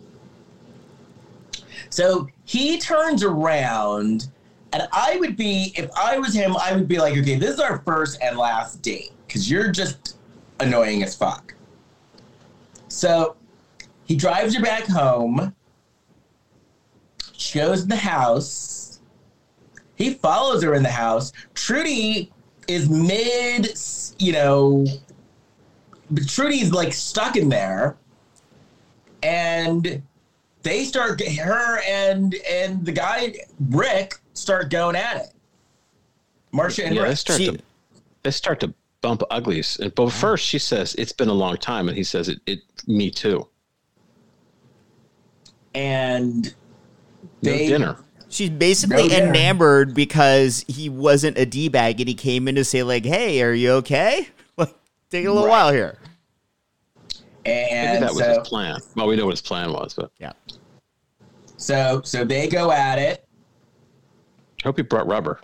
So 1.89 2.27
he 2.45 2.79
turns 2.79 3.23
around, 3.23 4.29
and 4.73 4.87
I 4.91 5.17
would 5.17 5.35
be, 5.35 5.73
if 5.75 5.89
I 5.97 6.17
was 6.19 6.33
him, 6.33 6.55
I 6.57 6.73
would 6.73 6.87
be 6.87 6.97
like, 6.99 7.17
okay, 7.17 7.35
this 7.35 7.55
is 7.55 7.59
our 7.59 7.79
first 7.79 8.19
and 8.21 8.37
last 8.37 8.81
date 8.81 9.11
because 9.27 9.49
you're 9.49 9.71
just 9.71 10.17
annoying 10.59 11.03
as 11.03 11.15
fuck. 11.15 11.53
So 12.87 13.35
he 14.05 14.15
drives 14.15 14.55
her 14.55 14.61
back 14.61 14.85
home. 14.85 15.55
She 17.33 17.59
goes 17.59 17.87
the 17.87 17.95
house. 17.95 18.99
He 19.95 20.13
follows 20.13 20.63
her 20.63 20.75
in 20.75 20.83
the 20.83 20.89
house. 20.89 21.31
Trudy 21.53 22.31
is 22.67 22.89
mid, 22.89 23.77
you 24.19 24.31
know, 24.31 24.85
but 26.11 26.27
Trudy's 26.27 26.71
like 26.71 26.93
stuck 26.93 27.35
in 27.35 27.49
there, 27.49 27.97
and 29.23 30.01
they 30.69 30.83
start 30.85 31.21
her 31.21 31.79
and 31.87 32.35
and 32.49 32.85
the 32.85 32.91
guy 32.91 33.33
Rick 33.69 34.15
start 34.33 34.69
going 34.69 34.95
at 34.95 35.17
it. 35.17 35.27
Marcia 36.51 36.85
and 36.85 36.95
Yeah, 36.95 37.01
they 37.03 37.09
Rick. 37.09 37.17
start 37.17 37.39
She- 37.39 37.47
to 37.51 37.59
they 38.23 38.31
start 38.31 38.59
to 38.61 38.73
bump 39.01 39.23
uglies. 39.31 39.77
But 39.79 39.95
mm-hmm. 39.95 40.09
first 40.09 40.45
she 40.45 40.59
says 40.59 40.93
it's 40.95 41.11
been 41.13 41.29
a 41.29 41.33
long 41.33 41.57
time, 41.57 41.87
and 41.87 41.97
he 41.97 42.03
says 42.03 42.29
it. 42.29 42.39
it 42.45 42.59
me 42.87 43.09
too. 43.09 43.47
and 45.73 46.45
No 47.41 47.51
they 47.51 47.67
dinner. 47.67 47.97
She's 48.29 48.49
basically 48.49 49.03
No 49.03 49.09
dinner. 49.09 49.27
enamored 49.29 49.93
because 49.95 50.63
he 50.67 50.87
wasn't 50.89 51.37
a 51.37 51.45
d 51.45 51.67
bag 51.67 51.99
and 51.99 52.07
he 52.07 52.13
came 52.15 52.47
in 52.47 52.55
to 52.55 52.63
say 52.63 52.83
like, 52.83 53.05
"Hey, 53.05 53.41
are 53.41 53.53
you 53.53 53.71
okay?" 53.73 54.27
Like, 54.57 54.75
take 55.09 55.25
a 55.25 55.29
little 55.31 55.45
Right. 55.47 55.51
while 55.51 55.71
here. 55.71 55.97
Maybe 57.45 57.69
and 57.71 58.03
that 58.03 58.13
was 58.13 58.25
his 58.25 58.37
plan. 58.47 58.79
Well, 58.95 59.07
we 59.07 59.15
know 59.15 59.25
what 59.25 59.31
his 59.31 59.41
plan 59.41 59.71
was, 59.71 59.93
but 59.95 60.11
Yeah. 60.19 60.33
So 61.59 62.01
so 62.03 62.23
they 62.23 62.47
go 62.47 62.71
at 62.71 62.97
it, 62.97 63.25
I 64.63 64.67
hope 64.67 64.77
he 64.77 64.83
brought 64.83 65.07
rubber. 65.07 65.39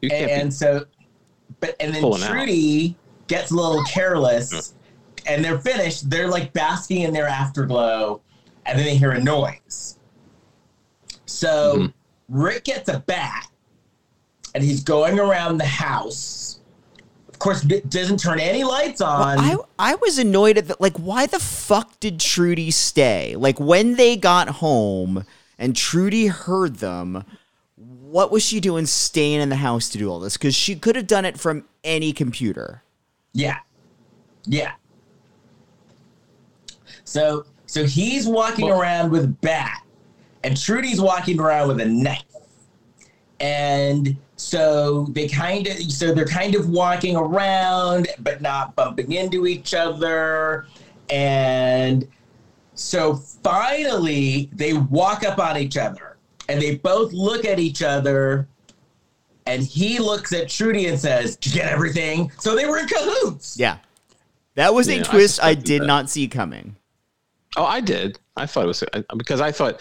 You 0.00 0.08
can't 0.10 0.30
and, 0.30 0.54
so 0.54 0.86
but 1.60 1.76
and 1.80 1.94
then 1.94 2.00
Pulling 2.00 2.22
out. 2.22 2.30
Trudy 2.30 2.96
gets 3.26 3.50
a 3.50 3.54
little 3.54 3.82
careless, 3.84 4.74
and 5.26 5.44
they're 5.44 5.58
finished. 5.58 6.08
They're 6.08 6.28
like 6.28 6.52
basking 6.52 7.02
in 7.02 7.12
their 7.12 7.26
afterglow, 7.26 8.22
and 8.64 8.78
then 8.78 8.86
they 8.86 8.96
hear 8.96 9.10
a 9.12 9.22
noise. 9.22 9.98
So 11.26 11.76
Mhm. 11.76 11.92
Rick 12.28 12.64
gets 12.64 12.88
a 12.88 13.00
bat, 13.00 13.48
and 14.54 14.62
he's 14.62 14.82
going 14.84 15.18
around 15.18 15.58
the 15.58 15.66
house. 15.66 16.55
Of 17.36 17.40
course, 17.40 17.60
doesn't 17.60 18.18
turn 18.18 18.40
any 18.40 18.64
lights 18.64 19.02
on. 19.02 19.36
Well, 19.36 19.68
I 19.78 19.92
I 19.92 19.94
was 19.96 20.18
annoyed 20.18 20.56
at 20.56 20.68
that. 20.68 20.80
Like, 20.80 20.96
why 20.96 21.26
the 21.26 21.38
fuck 21.38 22.00
did 22.00 22.18
Trudy 22.18 22.70
stay? 22.70 23.36
Like, 23.36 23.60
when 23.60 23.96
they 23.96 24.16
got 24.16 24.48
home 24.48 25.22
and 25.58 25.76
Trudy 25.76 26.28
heard 26.28 26.76
them, 26.76 27.24
what 27.76 28.30
was 28.30 28.42
she 28.42 28.58
doing 28.58 28.86
staying 28.86 29.42
in 29.42 29.50
the 29.50 29.56
house 29.56 29.90
to 29.90 29.98
do 29.98 30.10
all 30.10 30.18
this? 30.18 30.38
Because 30.38 30.54
she 30.54 30.76
could 30.76 30.96
have 30.96 31.06
done 31.06 31.26
it 31.26 31.38
from 31.38 31.66
any 31.84 32.14
computer. 32.14 32.82
Yeah. 33.34 33.58
Yeah. 34.46 34.72
So 37.04 37.44
so 37.66 37.84
he's 37.84 38.26
walking 38.26 38.64
Well- 38.70 38.80
around 38.80 39.10
with 39.10 39.24
a 39.24 39.28
bat 39.28 39.82
and 40.42 40.58
Trudy's 40.58 41.02
walking 41.02 41.38
around 41.38 41.68
with 41.68 41.80
a 41.82 41.86
knife. 41.86 42.22
And 43.40 44.16
so 44.36 45.04
they 45.10 45.26
kind 45.28 45.66
of 45.66 45.78
so 45.90 46.12
they're 46.12 46.26
kind 46.26 46.54
of 46.54 46.68
walking 46.68 47.16
around 47.16 48.06
but 48.18 48.42
not 48.42 48.74
bumping 48.76 49.12
into 49.12 49.46
each 49.46 49.72
other 49.74 50.66
and 51.10 52.06
so 52.74 53.14
finally 53.14 54.50
they 54.52 54.74
walk 54.74 55.24
up 55.24 55.38
on 55.38 55.56
each 55.56 55.78
other 55.78 56.16
and 56.48 56.60
they 56.60 56.76
both 56.76 57.12
look 57.12 57.44
at 57.46 57.58
each 57.58 57.82
other 57.82 58.46
and 59.46 59.62
he 59.62 59.98
looks 59.98 60.32
at 60.32 60.48
Trudy 60.48 60.86
and 60.86 60.98
says, 60.98 61.36
"Did 61.36 61.54
you 61.54 61.60
get 61.62 61.70
everything?" 61.72 62.32
So 62.40 62.56
they 62.56 62.66
were 62.66 62.78
in 62.78 62.88
cahoots. 62.88 63.56
Yeah. 63.56 63.78
That 64.56 64.74
was 64.74 64.88
Yeah, 64.88 64.96
a 64.96 64.98
I 64.98 65.02
twist 65.02 65.38
I, 65.40 65.50
suspected 65.52 65.64
did 65.64 65.82
that. 65.82 65.86
not 65.86 66.10
see 66.10 66.26
coming. 66.26 66.74
Oh, 67.56 67.64
I 67.64 67.80
did. 67.80 68.18
I 68.36 68.46
thought 68.46 68.64
it 68.64 68.66
was 68.66 68.82
because 69.16 69.40
I 69.40 69.52
thought 69.52 69.80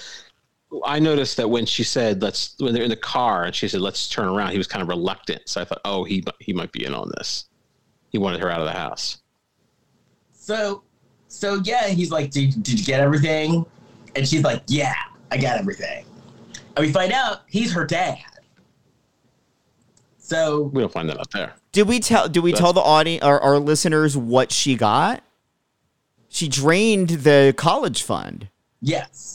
I 0.85 0.99
noticed 0.99 1.37
that 1.37 1.49
when 1.49 1.65
she 1.65 1.83
said 1.83 2.21
let's 2.21 2.55
when 2.59 2.73
they're 2.73 2.83
in 2.83 2.89
the 2.89 2.95
car 2.95 3.43
and 3.43 3.55
she 3.55 3.67
said 3.67 3.81
let's 3.81 4.09
turn 4.09 4.27
around, 4.27 4.51
he 4.51 4.57
was 4.57 4.67
kind 4.67 4.81
of 4.81 4.87
reluctant. 4.89 5.43
So 5.47 5.61
I 5.61 5.65
thought, 5.65 5.81
oh, 5.85 6.03
he 6.03 6.23
he 6.39 6.53
might 6.53 6.71
be 6.71 6.85
in 6.85 6.93
on 6.93 7.11
this. 7.17 7.45
He 8.09 8.17
wanted 8.17 8.41
her 8.41 8.49
out 8.49 8.59
of 8.59 8.65
the 8.65 8.73
house. 8.73 9.19
So, 10.31 10.83
so 11.27 11.61
yeah, 11.63 11.87
he's 11.87 12.11
like, 12.11 12.31
did, 12.31 12.61
did 12.63 12.79
you 12.79 12.85
get 12.85 12.99
everything? 12.99 13.65
And 14.15 14.27
she's 14.27 14.43
like, 14.43 14.61
yeah, 14.67 14.93
I 15.31 15.37
got 15.37 15.57
everything. 15.57 16.05
And 16.77 16.85
we 16.85 16.91
find 16.93 17.11
out 17.11 17.41
he's 17.47 17.73
her 17.73 17.85
dad. 17.85 18.19
So 20.17 20.63
We 20.73 20.81
don't 20.81 20.91
find 20.91 21.09
that 21.09 21.19
out 21.19 21.29
there. 21.31 21.53
Did 21.71 21.87
we 21.87 21.99
tell? 21.99 22.27
Did 22.29 22.39
we 22.41 22.51
That's- 22.51 22.63
tell 22.63 22.73
the 22.73 22.81
audience, 22.81 23.23
our, 23.23 23.39
our 23.39 23.59
listeners, 23.59 24.15
what 24.17 24.51
she 24.51 24.75
got? 24.75 25.23
She 26.29 26.47
drained 26.47 27.09
the 27.09 27.53
college 27.55 28.01
fund. 28.01 28.49
Yes. 28.81 29.34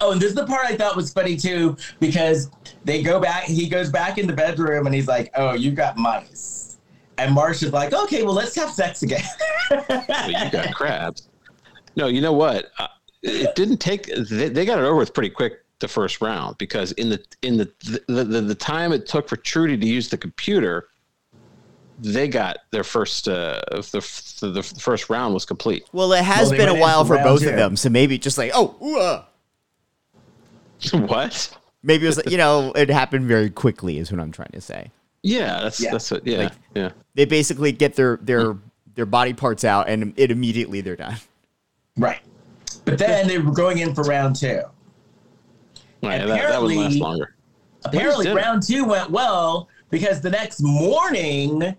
Oh, 0.00 0.12
and 0.12 0.20
this 0.20 0.30
is 0.30 0.34
the 0.34 0.46
part 0.46 0.66
I 0.66 0.76
thought 0.76 0.94
was 0.96 1.12
funny 1.12 1.36
too, 1.36 1.76
because 2.00 2.50
they 2.84 3.02
go 3.02 3.18
back, 3.20 3.44
he 3.44 3.68
goes 3.68 3.90
back 3.90 4.18
in 4.18 4.26
the 4.26 4.32
bedroom 4.32 4.86
and 4.86 4.94
he's 4.94 5.08
like, 5.08 5.30
Oh, 5.34 5.54
you 5.54 5.70
got 5.70 5.96
mice. 5.96 6.78
And 7.18 7.34
Marsha's 7.34 7.72
like, 7.72 7.92
Okay, 7.94 8.22
well, 8.22 8.34
let's 8.34 8.54
have 8.56 8.70
sex 8.70 9.02
again. 9.02 9.24
Well, 9.70 10.30
you 10.30 10.50
got 10.50 10.74
crabs. 10.74 11.28
No, 11.96 12.06
you 12.08 12.20
know 12.20 12.32
what? 12.34 12.66
Uh, 12.78 12.88
it 13.22 13.54
didn't 13.56 13.78
take. 13.78 14.06
They, 14.06 14.48
they 14.50 14.64
got 14.66 14.78
it 14.78 14.82
over 14.82 14.96
with 14.96 15.14
pretty 15.14 15.30
quick 15.30 15.54
the 15.78 15.88
first 15.88 16.20
round 16.20 16.56
because 16.58 16.92
in 16.92 17.08
the 17.08 17.24
in 17.42 17.56
the 17.56 17.70
the, 18.06 18.22
the 18.24 18.40
the 18.42 18.54
time 18.54 18.92
it 18.92 19.06
took 19.06 19.28
for 19.28 19.36
Trudy 19.36 19.76
to 19.76 19.86
use 19.86 20.08
the 20.10 20.18
computer, 20.18 20.88
they 21.98 22.28
got 22.28 22.58
their 22.70 22.84
first 22.84 23.28
uh 23.28 23.60
the 23.70 24.36
the, 24.40 24.50
the 24.50 24.62
first 24.62 25.08
round 25.10 25.32
was 25.34 25.44
complete. 25.46 25.84
Well, 25.92 26.12
it 26.12 26.22
has 26.22 26.50
Well, 26.50 26.58
been 26.58 26.68
a 26.68 26.74
while 26.74 27.04
for 27.04 27.16
for 27.16 27.24
both 27.24 27.40
two. 27.40 27.48
of 27.48 27.56
them, 27.56 27.76
so 27.76 27.88
maybe 27.88 28.18
just 28.18 28.36
like, 28.38 28.52
oh, 28.54 28.76
ooh, 28.82 28.98
uh. 29.00 29.24
what? 30.92 31.56
maybe 31.82 32.04
it 32.04 32.08
was, 32.08 32.22
you 32.26 32.36
know, 32.36 32.72
it 32.72 32.88
happened 32.90 33.26
very 33.26 33.50
quickly, 33.50 33.98
is 33.98 34.10
what 34.10 34.20
I'm 34.20 34.32
trying 34.32 34.50
to 34.52 34.60
say. 34.60 34.90
Yeah, 35.22 35.60
that's 35.62 35.80
Yeah. 35.80 35.92
that's 35.92 36.10
what. 36.10 36.26
Yeah, 36.26 36.38
Like- 36.44 36.52
yeah. 36.74 36.90
They 37.14 37.24
basically 37.24 37.72
get 37.72 37.94
their 37.94 38.18
their 38.22 38.56
their 38.94 39.06
body 39.06 39.32
parts 39.34 39.64
out, 39.64 39.88
and 39.88 40.12
it 40.16 40.30
immediately 40.30 40.80
they're 40.80 40.96
done. 40.96 41.16
right. 41.96 42.20
But 42.84 42.98
then 42.98 43.26
they 43.26 43.38
were 43.38 43.52
going 43.52 43.78
in 43.78 43.94
for 43.94 44.02
round 44.04 44.36
two. 44.36 44.62
Right, 46.02 46.18
that, 46.18 46.26
that 46.28 46.62
would 46.62 46.68
last 46.76 46.94
apparently- 46.94 46.98
longer. 47.00 47.34
Apparently, 47.84 48.28
round 48.30 48.62
two 48.62 48.84
went 48.84 49.10
well 49.10 49.68
because 49.90 50.20
the 50.20 50.30
next 50.30 50.60
morning, 50.60 51.76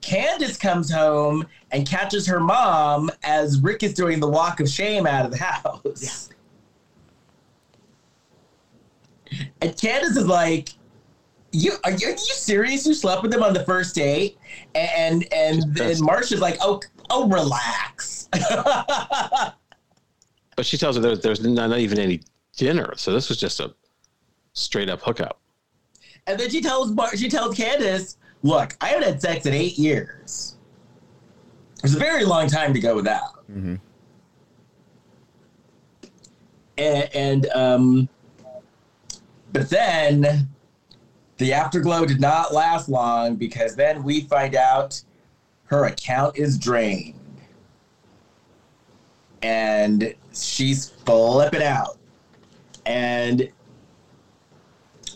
Candace 0.00 0.56
comes 0.56 0.90
home 0.92 1.46
and 1.70 1.88
catches 1.88 2.26
her 2.26 2.40
mom 2.40 3.10
as 3.22 3.60
Rick 3.60 3.82
is 3.84 3.94
doing 3.94 4.18
the 4.20 4.28
walk 4.28 4.58
of 4.60 4.68
shame 4.68 5.06
out 5.06 5.24
of 5.24 5.30
the 5.30 5.38
house. 5.38 6.30
And 9.60 9.76
Candace 9.78 10.16
is 10.16 10.26
like, 10.26 10.70
"You 11.52 11.72
are, 11.84 11.90
you 11.92 12.08
are 12.08 12.10
you 12.10 12.16
serious? 12.18 12.86
You 12.86 12.94
slept 12.94 13.22
with 13.22 13.32
him 13.32 13.42
on 13.42 13.52
the 13.54 13.64
first 13.64 13.94
date?" 13.94 14.38
And 14.74 15.24
and 15.32 15.62
and 15.62 15.74
That's- 15.74 16.00
Marsha's 16.00 16.40
like, 16.40 16.58
"Oh 16.60 16.80
oh, 17.10 17.28
relax." 17.28 18.28
But 20.56 20.64
she 20.64 20.76
tells 20.78 20.94
her 20.94 21.02
there's 21.02 21.20
there's 21.20 21.40
not, 21.42 21.70
not 21.70 21.80
even 21.80 21.98
any 21.98 22.20
dinner, 22.56 22.92
so 22.96 23.12
this 23.12 23.28
was 23.28 23.38
just 23.38 23.58
a 23.58 23.74
straight 24.52 24.88
up 24.88 25.00
hookup. 25.02 25.40
And 26.28 26.38
then 26.38 26.48
she 26.48 26.60
tells 26.60 26.92
Mar- 26.92 27.16
she 27.16 27.28
tells 27.28 27.56
Candace, 27.56 28.18
"Look, 28.44 28.76
I 28.80 28.90
haven't 28.90 29.02
had 29.02 29.20
sex 29.20 29.46
in 29.46 29.52
eight 29.52 29.76
years. 29.78 30.54
It's 31.82 31.94
a 31.94 31.98
very 31.98 32.24
long 32.24 32.46
time 32.46 32.72
to 32.72 32.78
go 32.78 32.94
without." 32.94 33.44
Mhm. 33.50 33.80
And, 36.78 37.10
and 37.14 37.46
um, 37.54 38.08
but 39.54 39.70
then 39.70 40.48
the 41.38 41.52
afterglow 41.52 42.04
did 42.04 42.20
not 42.20 42.52
last 42.52 42.88
long 42.88 43.36
because 43.36 43.76
then 43.76 44.02
we 44.02 44.22
find 44.22 44.54
out 44.54 45.00
her 45.66 45.86
account 45.86 46.36
is 46.36 46.58
drained, 46.58 47.14
and 49.40 50.12
she's 50.34 50.90
flipping 50.90 51.62
out, 51.62 51.96
and 52.84 53.48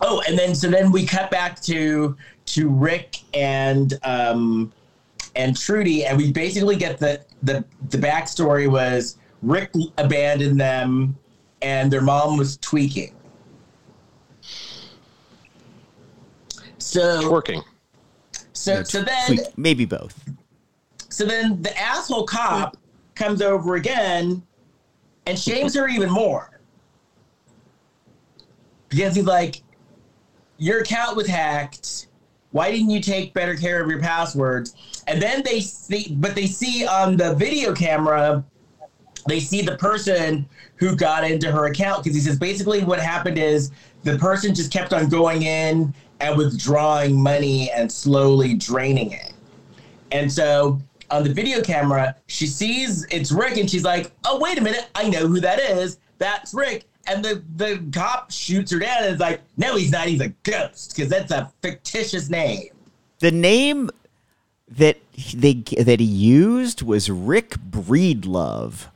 Oh, 0.00 0.22
and 0.28 0.38
then 0.38 0.54
so 0.54 0.70
then 0.70 0.92
we 0.92 1.04
cut 1.04 1.30
back 1.30 1.60
to 1.62 2.16
to 2.46 2.68
Rick 2.68 3.16
and 3.34 3.98
um 4.04 4.72
and 5.34 5.56
Trudy, 5.56 6.04
and 6.04 6.16
we 6.16 6.30
basically 6.32 6.76
get 6.76 6.98
the 6.98 7.24
the 7.42 7.64
the 7.90 7.98
backstory 7.98 8.70
was 8.70 9.18
Rick 9.42 9.72
abandoned 9.98 10.60
them, 10.60 11.18
and 11.62 11.90
their 11.90 12.00
mom 12.00 12.36
was 12.36 12.56
tweaking. 12.58 13.17
So 16.88 17.20
Twerking. 17.20 17.62
so 18.54 18.82
so 18.82 19.02
then 19.02 19.26
Tweak- 19.26 19.58
Maybe 19.58 19.84
both. 19.84 20.18
so 21.10 21.26
then 21.26 21.60
the 21.60 21.78
asshole 21.78 22.24
cop 22.24 22.78
comes 23.14 23.42
over 23.42 23.74
again 23.74 24.42
and 25.26 25.38
shames 25.38 25.74
her 25.74 25.86
even 25.86 26.08
more. 26.10 26.60
Because 28.88 29.14
he's 29.14 29.26
like, 29.26 29.62
Your 30.56 30.80
account 30.80 31.14
was 31.14 31.26
hacked. 31.26 32.06
Why 32.52 32.70
didn't 32.70 32.88
you 32.88 33.02
take 33.02 33.34
better 33.34 33.54
care 33.54 33.82
of 33.82 33.90
your 33.90 34.00
passwords? 34.00 34.74
And 35.06 35.20
then 35.20 35.42
they 35.44 35.60
see, 35.60 36.16
but 36.18 36.34
they 36.34 36.46
see 36.46 36.86
on 36.86 37.18
the 37.18 37.34
video 37.34 37.74
camera, 37.74 38.42
they 39.28 39.40
see 39.40 39.60
the 39.60 39.76
person 39.76 40.48
who 40.76 40.96
got 40.96 41.30
into 41.30 41.52
her 41.52 41.66
account. 41.66 42.02
Because 42.02 42.16
he 42.16 42.22
says 42.22 42.38
basically 42.38 42.82
what 42.82 42.98
happened 42.98 43.36
is 43.36 43.72
the 44.04 44.16
person 44.16 44.54
just 44.54 44.72
kept 44.72 44.94
on 44.94 45.10
going 45.10 45.42
in 45.42 45.92
and 46.20 46.36
withdrawing 46.36 47.20
money 47.22 47.70
and 47.72 47.90
slowly 47.90 48.54
draining 48.54 49.12
it. 49.12 49.32
And 50.12 50.30
so 50.32 50.80
on 51.10 51.22
the 51.24 51.32
video 51.32 51.62
camera, 51.62 52.16
she 52.26 52.46
sees 52.46 53.06
it's 53.10 53.30
Rick 53.32 53.56
and 53.56 53.68
she's 53.70 53.84
like, 53.84 54.12
oh, 54.24 54.38
wait 54.38 54.58
a 54.58 54.60
minute. 54.60 54.88
I 54.94 55.08
know 55.08 55.26
who 55.26 55.40
that 55.40 55.60
is. 55.60 55.98
That's 56.18 56.52
Rick. 56.54 56.84
And 57.06 57.24
the, 57.24 57.42
the 57.56 57.82
cop 57.92 58.30
shoots 58.30 58.70
her 58.72 58.78
down 58.78 59.04
and 59.04 59.14
is 59.14 59.20
like, 59.20 59.40
no, 59.56 59.76
he's 59.76 59.90
not. 59.90 60.06
He's 60.08 60.20
a 60.20 60.28
ghost 60.42 60.94
because 60.94 61.08
that's 61.10 61.32
a 61.32 61.50
fictitious 61.62 62.28
name. 62.28 62.68
The 63.20 63.30
name 63.30 63.90
that 64.68 64.98
he- 65.12 65.36
they 65.38 65.82
that 65.82 66.00
he 66.00 66.06
used 66.06 66.82
was 66.82 67.08
Rick 67.08 67.52
Breedlove. 67.70 68.86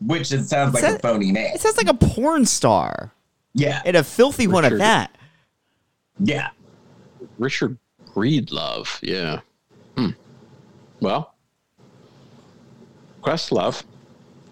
Which 0.00 0.32
it 0.32 0.44
sounds 0.44 0.74
like 0.74 0.82
Is 0.82 0.90
that- 0.90 0.96
a 0.98 1.02
phony 1.02 1.32
name. 1.32 1.52
It 1.54 1.60
sounds 1.60 1.76
like 1.76 1.86
a 1.88 1.94
porn 1.94 2.44
star 2.46 3.12
Yeah. 3.54 3.80
and 3.84 3.96
a 3.96 4.04
filthy 4.04 4.46
one 4.46 4.64
at 4.64 4.76
that. 4.78 5.14
Yeah. 6.20 6.50
Richard 7.38 7.76
Breedlove. 8.14 8.98
Yeah. 9.02 9.40
Hmm. 9.96 10.10
Well, 11.00 11.34
Questlove. 13.22 13.82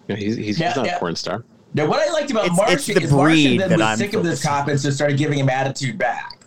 Yeah, 0.07 0.15
he's 0.15 0.35
he's, 0.35 0.59
Yeah, 0.59 0.67
he's 0.69 0.75
not 0.77 0.85
yeah. 0.85 0.95
a 0.97 0.99
porn 0.99 1.15
star. 1.15 1.43
Now, 1.75 1.87
what 1.87 1.99
I 2.07 2.11
liked 2.11 2.29
about 2.31 2.45
It's- 2.45 2.57
Martian 2.57 2.75
it's 2.75 2.85
the 2.87 3.01
is 3.01 3.11
Martian 3.11 3.35
breed 3.51 3.59
then 3.61 3.69
that 3.69 3.77
was 3.79 3.87
I'm 3.87 3.97
sick 3.97 4.13
of 4.13 4.23
this 4.23 4.43
cop 4.43 4.67
and 4.67 4.79
so 4.79 4.89
started 4.89 5.17
giving 5.17 5.39
him 5.39 5.49
attitude 5.49 5.97
back. 5.97 6.41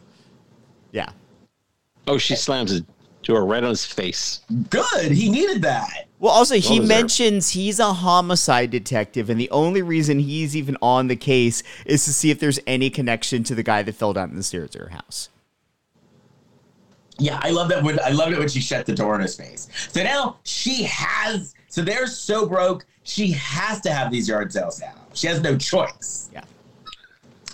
Yeah. 0.92 1.08
Oh, 2.06 2.18
she 2.18 2.36
slams 2.36 2.70
his 2.70 2.82
door 3.22 3.44
right 3.44 3.62
on 3.64 3.70
his 3.70 3.84
face. 3.84 4.40
Good. 4.70 5.10
He 5.10 5.28
needed 5.28 5.62
that. 5.62 6.05
Well, 6.18 6.32
also 6.32 6.54
he 6.54 6.78
deserved. 6.78 6.88
mentions 6.88 7.50
he's 7.50 7.78
a 7.78 7.92
homicide 7.92 8.70
detective, 8.70 9.28
and 9.28 9.38
the 9.38 9.50
only 9.50 9.82
reason 9.82 10.18
he's 10.18 10.56
even 10.56 10.76
on 10.80 11.08
the 11.08 11.16
case 11.16 11.62
is 11.84 12.04
to 12.06 12.12
see 12.12 12.30
if 12.30 12.40
there's 12.40 12.58
any 12.66 12.88
connection 12.88 13.44
to 13.44 13.54
the 13.54 13.62
guy 13.62 13.82
that 13.82 13.94
fell 13.94 14.14
down 14.14 14.34
the 14.34 14.42
stairs 14.42 14.74
at 14.74 14.80
her 14.80 14.88
house. 14.88 15.28
Yeah, 17.18 17.38
I 17.42 17.50
love 17.50 17.68
that 17.68 17.82
when 17.82 17.98
I 18.00 18.10
loved 18.10 18.32
it 18.32 18.38
when 18.38 18.48
she 18.48 18.60
shut 18.60 18.86
the 18.86 18.94
door 18.94 19.14
in 19.14 19.22
his 19.22 19.36
face. 19.36 19.68
So 19.90 20.02
now 20.02 20.38
she 20.44 20.84
has 20.84 21.54
so 21.68 21.82
they're 21.82 22.06
so 22.06 22.46
broke, 22.46 22.86
she 23.02 23.32
has 23.32 23.80
to 23.82 23.92
have 23.92 24.10
these 24.10 24.28
yard 24.28 24.52
sales 24.52 24.80
now. 24.80 24.94
She 25.12 25.26
has 25.26 25.42
no 25.42 25.56
choice. 25.56 26.30
Yeah. 26.32 26.44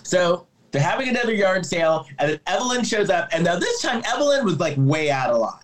So 0.02 0.46
they're 0.70 0.82
having 0.82 1.08
another 1.08 1.34
yard 1.34 1.66
sale, 1.66 2.06
and 2.18 2.30
then 2.30 2.40
Evelyn 2.46 2.84
shows 2.84 3.10
up, 3.10 3.28
and 3.32 3.44
now 3.44 3.58
this 3.58 3.82
time 3.82 4.02
Evelyn 4.06 4.44
was 4.44 4.58
like 4.58 4.74
way 4.78 5.10
out 5.10 5.30
of 5.30 5.38
line. 5.38 5.58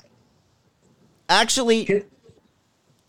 Actually, 1.29 2.05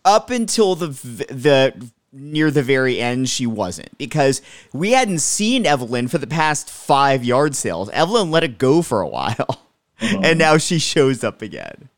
up 0.04 0.30
until 0.30 0.74
the 0.74 0.88
the 0.88 1.90
near 2.12 2.50
the 2.50 2.62
very 2.62 3.00
end, 3.00 3.28
she 3.28 3.46
wasn't 3.46 3.96
because 3.98 4.42
we 4.72 4.92
hadn't 4.92 5.20
seen 5.20 5.66
Evelyn 5.66 6.08
for 6.08 6.18
the 6.18 6.26
past 6.26 6.70
five 6.70 7.24
yard 7.24 7.54
sales. 7.54 7.88
Evelyn 7.90 8.30
let 8.30 8.44
it 8.44 8.58
go 8.58 8.82
for 8.82 9.00
a 9.00 9.08
while, 9.08 9.34
uh-huh. 10.00 10.20
and 10.22 10.38
now 10.38 10.56
she 10.58 10.78
shows 10.78 11.22
up 11.22 11.42
again. 11.42 11.88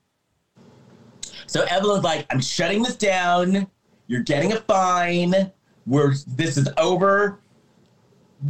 So 1.46 1.64
Evelyn's 1.64 2.04
like, 2.04 2.26
I'm 2.30 2.40
shutting 2.40 2.82
this 2.82 2.96
down. 2.96 3.66
You're 4.06 4.22
getting 4.22 4.52
a 4.52 4.60
fine. 4.60 5.52
We're 5.86 6.14
this 6.26 6.56
is 6.56 6.68
over. 6.78 7.38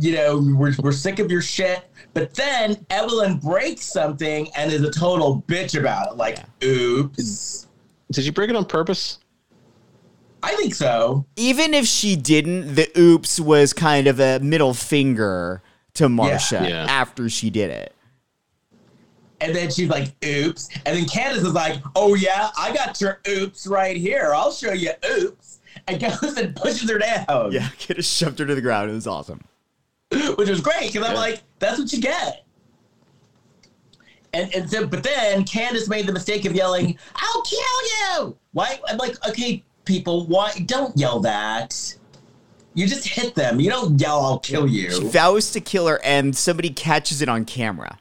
You 0.00 0.14
know, 0.14 0.38
we're, 0.56 0.72
we're 0.78 0.92
sick 0.92 1.18
of 1.18 1.30
your 1.30 1.42
shit. 1.42 1.84
But 2.14 2.32
then 2.34 2.84
Evelyn 2.88 3.38
breaks 3.38 3.84
something 3.84 4.48
and 4.56 4.72
is 4.72 4.82
a 4.82 4.90
total 4.90 5.44
bitch 5.46 5.78
about 5.78 6.12
it. 6.12 6.16
Like, 6.16 6.38
oops. 6.64 7.68
Did 8.10 8.24
you 8.24 8.32
break 8.32 8.48
it 8.48 8.56
on 8.56 8.64
purpose? 8.64 9.18
I 10.42 10.56
think 10.56 10.74
so. 10.74 11.24
Even 11.36 11.72
if 11.74 11.86
she 11.86 12.16
didn't, 12.16 12.74
the 12.74 12.90
oops 12.98 13.38
was 13.38 13.72
kind 13.72 14.06
of 14.06 14.18
a 14.20 14.40
middle 14.40 14.74
finger 14.74 15.62
to 15.94 16.08
Marsha 16.08 16.68
Yeah. 16.68 16.86
after 16.88 17.28
she 17.28 17.50
did 17.50 17.70
it. 17.70 17.94
And 19.40 19.54
then 19.54 19.70
she's 19.70 19.88
like, 19.88 20.14
oops. 20.24 20.68
And 20.86 20.96
then 20.96 21.06
Candace 21.06 21.42
is 21.42 21.52
like, 21.52 21.80
oh, 21.96 22.14
yeah, 22.14 22.50
I 22.56 22.72
got 22.72 23.00
your 23.00 23.20
oops 23.28 23.66
right 23.66 23.96
here. 23.96 24.32
I'll 24.34 24.52
show 24.52 24.72
you 24.72 24.90
oops. 25.10 25.58
and 25.88 26.00
goes 26.22 26.36
and 26.36 26.54
pushes 26.54 26.88
her 26.90 26.98
down. 26.98 27.50
Yeah, 27.52 27.68
kid 27.78 27.96
just 27.96 28.16
shoved 28.16 28.38
her 28.38 28.46
to 28.46 28.54
the 28.54 28.60
ground. 28.60 28.90
It 28.90 28.94
was 28.94 29.06
awesome. 29.06 29.40
which 30.10 30.48
was 30.48 30.60
great 30.60 30.92
because 30.92 31.08
I'm 31.08 31.16
like, 31.16 31.42
that's 31.58 31.78
what 31.78 31.92
you 31.92 32.00
get. 32.00 32.44
And 34.34 34.54
and 34.54 34.70
so, 34.70 34.86
but 34.86 35.02
then 35.02 35.44
Candace 35.44 35.88
made 35.88 36.06
the 36.06 36.12
mistake 36.12 36.46
of 36.46 36.54
yelling, 36.54 36.98
"I'll 37.16 37.42
kill 37.42 37.60
you!" 38.24 38.36
Why? 38.52 38.80
I'm 38.88 38.96
like, 38.96 39.14
okay, 39.28 39.62
people, 39.84 40.26
why 40.26 40.52
don't 40.66 40.96
yell 40.96 41.20
that? 41.20 41.96
You 42.74 42.86
just 42.86 43.06
hit 43.06 43.34
them. 43.34 43.60
You 43.60 43.70
don't 43.70 44.00
yell, 44.00 44.20
"I'll 44.20 44.38
kill 44.38 44.66
you. 44.66 44.90
She 44.90 45.02
you." 45.02 45.10
vows 45.10 45.50
to 45.52 45.60
kill 45.60 45.86
her, 45.88 46.00
and 46.02 46.34
somebody 46.34 46.70
catches 46.70 47.20
it 47.20 47.28
on 47.28 47.44
camera. 47.44 47.98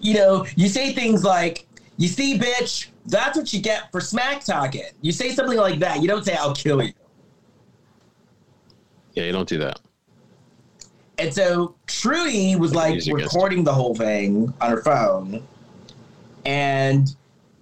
You 0.00 0.14
know, 0.14 0.46
you 0.56 0.68
say 0.68 0.92
things 0.92 1.22
like, 1.22 1.66
"You 1.98 2.08
see, 2.08 2.38
bitch, 2.38 2.88
that's 3.06 3.36
what 3.36 3.52
you 3.52 3.60
get 3.60 3.92
for 3.92 4.00
smack 4.00 4.44
talking." 4.44 4.82
You 5.02 5.12
say 5.12 5.32
something 5.32 5.56
like 5.56 5.78
that. 5.80 6.02
You 6.02 6.08
don't 6.08 6.24
say, 6.24 6.34
"I'll 6.34 6.54
kill 6.54 6.82
you." 6.82 6.92
Yeah, 9.14 9.24
you 9.24 9.32
don't 9.32 9.48
do 9.48 9.58
that. 9.58 9.80
And 11.18 11.34
so 11.34 11.74
Trudy 11.86 12.54
was 12.56 12.74
like 12.74 13.00
recording 13.12 13.64
the 13.64 13.74
whole 13.74 13.94
thing 13.94 14.52
on 14.60 14.70
her 14.70 14.82
phone. 14.82 15.42
And 16.44 17.14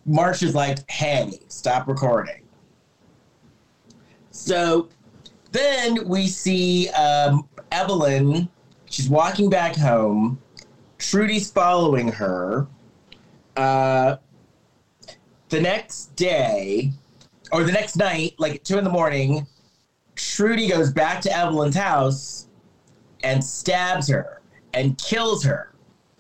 Marsh 0.07 0.43
is 0.43 0.55
like, 0.55 0.89
hey, 0.91 1.41
stop 1.49 1.89
recording. 1.89 2.43
So 4.31 4.89
then 5.51 6.09
we 6.09 6.29
see 6.29 6.89
um, 6.91 7.49
Evelyn. 7.73 8.49
She's 8.89 9.09
walking 9.09 9.51
back 9.51 9.75
home. 9.75 10.41
Trudy's 10.99 11.51
following 11.51 12.09
her. 12.09 12.67
Uh, 13.57 14.17
the 15.49 15.61
next 15.61 16.15
day, 16.17 16.93
or 17.53 17.65
the 17.65 17.73
next 17.73 17.97
night, 17.97 18.35
like 18.39 18.57
at 18.57 18.65
two 18.65 18.79
in 18.79 18.85
the 18.85 18.91
morning, 18.91 19.47
Trudy 20.15 20.69
goes 20.69 20.93
back 20.93 21.21
to 21.23 21.37
Evelyn's 21.37 21.77
house 21.77 22.49
and 23.25 23.43
stabs 23.43 24.09
her 24.09 24.41
and 24.75 24.99
kills 24.99 25.43
her. 25.45 25.73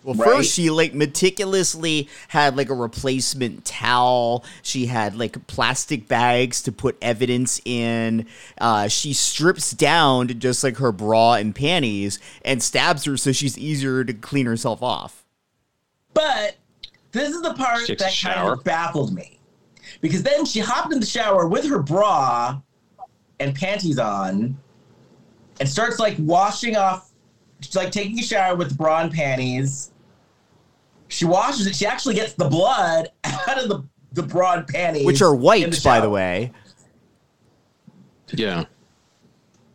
Well, 0.06 0.14
Right. 0.14 0.36
first 0.36 0.52
she 0.54 0.70
like 0.70 0.94
meticulously 0.94 2.08
had 2.28 2.56
like 2.56 2.70
a 2.70 2.74
replacement 2.74 3.64
towel. 3.64 4.44
She 4.62 4.86
had 4.86 5.16
like 5.16 5.44
plastic 5.48 6.06
bags 6.06 6.62
to 6.62 6.70
put 6.70 6.96
evidence 7.02 7.60
in. 7.64 8.26
Uh, 8.56 8.86
she 8.86 9.12
strips 9.12 9.72
down 9.72 10.28
to 10.28 10.34
just 10.34 10.62
like 10.62 10.76
her 10.76 10.92
bra 10.92 11.34
and 11.34 11.52
panties 11.52 12.20
and 12.44 12.62
stabs 12.62 13.02
her 13.04 13.16
so 13.16 13.32
she's 13.32 13.58
easier 13.58 14.04
to 14.04 14.14
clean 14.14 14.46
herself 14.46 14.80
off. 14.80 15.24
But 16.14 16.54
this 17.10 17.30
is 17.34 17.42
the 17.42 17.54
part 17.54 17.84
She 17.86 17.96
that 17.96 18.16
kind 18.22 18.48
of 18.48 18.62
baffled 18.62 19.12
me. 19.12 19.40
Because 20.00 20.22
then 20.22 20.44
she 20.44 20.60
hopped 20.60 20.92
in 20.92 21.00
the 21.00 21.06
shower 21.06 21.48
with 21.48 21.68
her 21.68 21.80
bra 21.82 22.60
and 23.40 23.56
panties 23.56 23.98
on 23.98 24.56
and 25.58 25.68
starts 25.68 25.98
like 25.98 26.14
washing 26.20 26.76
off, 26.76 27.10
she's 27.60 27.74
like 27.74 27.90
taking 27.90 28.20
a 28.20 28.22
shower 28.22 28.54
with 28.54 28.78
bra 28.78 29.00
and 29.00 29.12
panties. 29.12 29.90
She 31.08 31.24
washes 31.24 31.66
it. 31.66 31.74
She 31.76 31.86
actually 31.86 32.14
gets 32.14 32.32
the 32.34 32.48
blood 32.48 33.08
out 33.24 33.62
of 33.62 33.68
the, 33.68 33.84
the 34.12 34.22
bra 34.22 34.54
and 34.54 34.66
panties. 34.66 35.06
Which 35.06 35.22
are 35.22 35.34
white, 35.34 35.64
wiped, 35.68 35.84
by 35.84 36.00
the 36.00 36.10
way. 36.10 36.52
Yeah. 38.32 38.64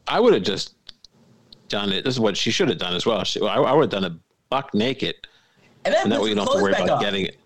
I 0.07 0.19
would 0.19 0.33
have 0.33 0.43
just 0.43 0.75
done 1.69 1.91
it. 1.91 2.03
This 2.03 2.15
is 2.15 2.19
what 2.19 2.35
she 2.35 2.51
should 2.51 2.69
have 2.69 2.77
done 2.79 2.93
as 2.95 3.05
well. 3.05 3.23
She, 3.23 3.39
I, 3.41 3.55
I 3.55 3.73
would 3.73 3.83
have 3.83 4.01
done 4.01 4.11
it 4.11 4.17
buck 4.49 4.73
naked, 4.73 5.15
And 5.85 5.93
then 5.93 6.03
and 6.03 6.11
that 6.11 6.21
way 6.21 6.29
you 6.29 6.35
don't 6.35 6.45
have 6.45 6.57
to 6.57 6.61
worry 6.61 6.73
about 6.73 6.89
on. 6.89 7.01
getting 7.01 7.25
it. 7.25 7.37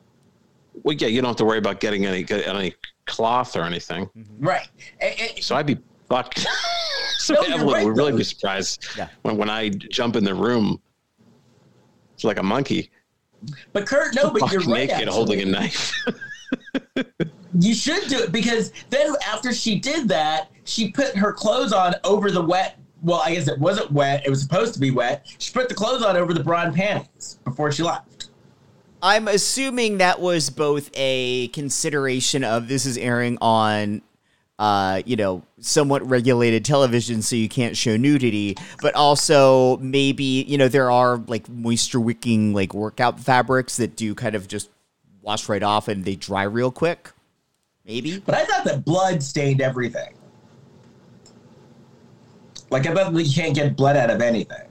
Well, 0.84 0.96
yeah, 0.96 1.08
you 1.08 1.22
don't 1.22 1.30
have 1.30 1.36
to 1.38 1.46
worry 1.46 1.60
about 1.60 1.80
getting 1.80 2.06
any 2.06 2.26
any 2.30 2.74
cloth 3.06 3.56
or 3.56 3.62
anything. 3.64 4.08
Mm-hmm. 4.18 4.46
Right. 4.46 4.68
And- 5.00 5.14
and- 5.20 5.44
So 5.44 5.56
I'd 5.56 5.68
be 5.68 5.78
buck. 6.10 6.34
so 7.20 7.36
No, 7.36 7.42
Evelyn 7.42 7.74
right, 7.74 7.86
would 7.86 7.96
really 7.98 8.12
though. 8.14 8.18
be 8.18 8.24
surprised 8.24 8.88
Yeah. 8.98 9.10
when 9.22 9.38
when 9.38 9.50
I 9.50 9.70
jump 9.70 10.16
in 10.16 10.24
the 10.24 10.34
room. 10.34 10.82
It's 12.16 12.24
like 12.24 12.40
a 12.40 12.44
monkey, 12.44 12.90
but 13.74 13.86
Kurt, 13.86 14.16
no, 14.16 14.32
but 14.32 14.42
buck 14.42 14.52
you're 14.52 14.62
right. 14.62 14.90
naked, 14.90 15.08
holding 15.08 15.42
a 15.42 15.46
knife. 15.46 15.94
You 17.60 17.74
should 17.74 18.08
do 18.08 18.20
it 18.20 18.32
because 18.32 18.74
then 18.90 19.14
after 19.26 19.54
she 19.54 19.80
did 19.80 20.10
that, 20.10 20.50
she 20.66 20.92
put 20.92 21.16
her 21.16 21.32
clothes 21.32 21.72
on 21.72 21.96
over 22.04 22.30
the 22.30 22.42
wet. 22.42 22.78
Well, 23.02 23.22
I 23.24 23.34
guess 23.34 23.48
it 23.48 23.60
wasn't 23.60 23.92
wet. 23.92 24.26
It 24.26 24.30
was 24.30 24.42
supposed 24.42 24.74
to 24.74 24.80
be 24.80 24.92
wet. 24.92 25.26
She 25.38 25.54
put 25.54 25.70
the 25.70 25.76
clothes 25.76 26.04
on 26.04 26.18
over 26.18 26.34
the 26.34 26.44
bra 26.44 26.64
and 26.64 26.76
panties 26.76 27.40
before 27.46 27.72
she 27.72 27.84
left. 27.84 28.30
I'm 29.02 29.28
assuming 29.28 30.00
that 30.00 30.20
was 30.20 30.50
both 30.50 30.90
a 30.96 31.50
consideration 31.50 32.44
of 32.44 32.68
this 32.68 32.86
is 32.86 32.98
airing 32.98 33.38
on 33.40 34.02
uh, 34.58 35.02
you 35.06 35.16
know, 35.16 35.44
somewhat 35.66 36.08
regulated 36.08 36.64
television 36.64 37.22
so 37.22 37.36
you 37.36 37.50
can't 37.50 37.76
show 37.76 37.98
nudity, 37.98 38.56
but 38.82 38.94
also 38.96 39.78
maybe, 39.78 40.24
you 40.48 40.58
know, 40.58 40.68
there 40.68 40.92
are 40.92 41.18
like 41.28 41.50
moisture 41.50 42.00
wicking 42.00 42.54
like 42.54 42.74
workout 42.74 43.20
fabrics 43.20 43.78
that 43.78 43.96
do 43.96 44.14
kind 44.14 44.36
of 44.36 44.48
just 44.48 44.70
wash 45.22 45.50
right 45.50 45.64
off 45.64 45.88
and 45.88 46.06
they 46.06 46.16
dry 46.16 46.44
real 46.44 46.72
quick. 46.72 47.12
Maybe. 47.86 48.20
But 48.20 48.36
I 48.36 48.46
thought 48.46 48.64
that 48.66 48.86
blood 48.86 49.22
stained 49.22 49.62
everything. 49.62 50.14
Like 52.70 52.86
I 52.88 52.94
thought 52.94 53.14
that 53.14 53.24
you 53.24 53.34
can't 53.34 53.56
get 53.56 53.76
blood 53.76 53.96
out 53.98 54.10
of 54.10 54.22
anything. 54.22 54.68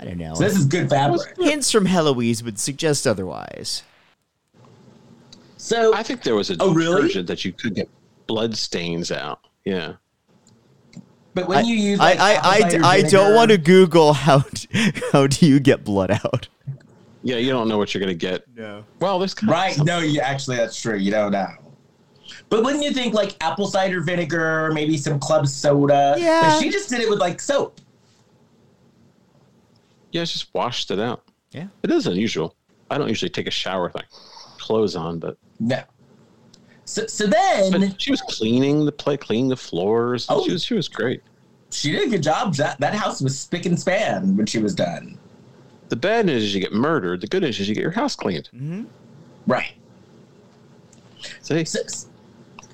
I 0.00 0.04
don't 0.04 0.18
know. 0.18 0.34
So 0.34 0.44
this 0.44 0.56
is 0.56 0.64
good 0.64 0.88
fabric. 0.88 1.36
Hints 1.38 1.70
from 1.70 1.86
Heloise 1.86 2.42
would 2.42 2.58
suggest 2.58 3.06
otherwise. 3.06 3.82
So 5.58 5.94
I 5.94 6.02
think 6.02 6.22
there 6.22 6.34
was 6.34 6.50
a 6.50 6.56
Oh, 6.58 6.72
really? 6.72 7.02
detergent 7.02 7.26
that 7.26 7.44
you 7.44 7.52
could 7.52 7.74
get 7.74 7.88
blood 8.26 8.56
stains 8.56 9.12
out. 9.12 9.40
Yeah. 9.64 9.94
But 11.34 11.48
when 11.48 11.58
I, 11.58 11.60
you 11.62 11.74
use 11.74 12.00
I, 12.00 12.10
like, 12.10 12.20
I, 12.20 12.34
apple 12.34 12.50
I, 12.50 12.60
cider 12.60 12.84
I 12.84 13.02
don't 13.02 13.34
want 13.34 13.50
to 13.50 13.58
Google 13.58 14.12
how 14.12 14.44
how 15.12 15.26
do 15.26 15.46
you 15.46 15.60
get 15.60 15.84
blood 15.84 16.10
out. 16.10 16.48
Yeah, 17.22 17.36
you 17.36 17.50
don't 17.50 17.68
know 17.68 17.78
what 17.78 17.92
you're 17.94 18.00
gonna 18.00 18.14
get. 18.14 18.44
No. 18.56 18.84
Well, 19.00 19.18
this 19.18 19.34
kind 19.34 19.50
Right. 19.50 19.78
No, 19.78 19.98
you 19.98 20.20
actually 20.20 20.56
that's 20.56 20.80
true. 20.80 20.96
You 20.96 21.10
don't 21.10 21.32
know. 21.32 21.48
But 22.48 22.64
wouldn't 22.64 22.82
you 22.82 22.92
think 22.92 23.14
like 23.14 23.36
apple 23.42 23.66
cider 23.66 24.00
vinegar, 24.00 24.70
maybe 24.72 24.96
some 24.96 25.18
club 25.18 25.46
soda? 25.46 26.16
Yeah. 26.18 26.40
But 26.42 26.60
she 26.60 26.70
just 26.70 26.88
did 26.88 27.00
it 27.00 27.08
with 27.08 27.20
like 27.20 27.40
soap. 27.40 27.80
Yeah, 30.12 30.22
it's 30.22 30.32
just 30.32 30.52
washed 30.54 30.90
it 30.90 30.98
out. 30.98 31.24
Yeah. 31.52 31.68
It 31.82 31.90
is 31.90 32.06
unusual. 32.06 32.56
I 32.90 32.98
don't 32.98 33.08
usually 33.08 33.28
take 33.30 33.46
a 33.46 33.52
shower 33.52 33.84
with 33.84 33.94
my 33.94 34.02
clothes 34.58 34.96
on, 34.96 35.18
but 35.18 35.36
No. 35.60 35.82
So 36.90 37.06
so 37.06 37.28
then 37.28 37.70
but 37.70 38.02
she 38.02 38.10
was 38.10 38.20
cleaning 38.20 38.84
the 38.84 38.90
play, 38.90 39.16
cleaning 39.16 39.48
the 39.48 39.56
floors. 39.56 40.26
Oh. 40.28 40.44
She 40.44 40.50
was 40.52 40.64
she 40.64 40.74
was 40.74 40.88
great. 40.88 41.22
she 41.70 41.92
did 41.92 42.08
a 42.08 42.10
good 42.10 42.22
job. 42.24 42.56
That 42.56 42.80
that 42.80 42.94
house 42.94 43.22
was 43.22 43.38
spick 43.38 43.64
and 43.64 43.78
span 43.78 44.36
when 44.36 44.46
she 44.46 44.58
was 44.58 44.74
done. 44.74 45.16
The 45.88 45.94
bad 45.94 46.26
news 46.26 46.42
is 46.42 46.52
you 46.52 46.60
get 46.60 46.72
murdered. 46.72 47.20
The 47.20 47.28
good 47.28 47.42
news 47.44 47.60
is 47.60 47.68
you 47.68 47.76
get 47.76 47.82
your 47.82 47.92
house 47.92 48.16
cleaned. 48.16 48.48
Mm-hmm. 48.52 48.84
Right. 49.46 49.72
See, 51.42 51.64
So, 51.64 51.78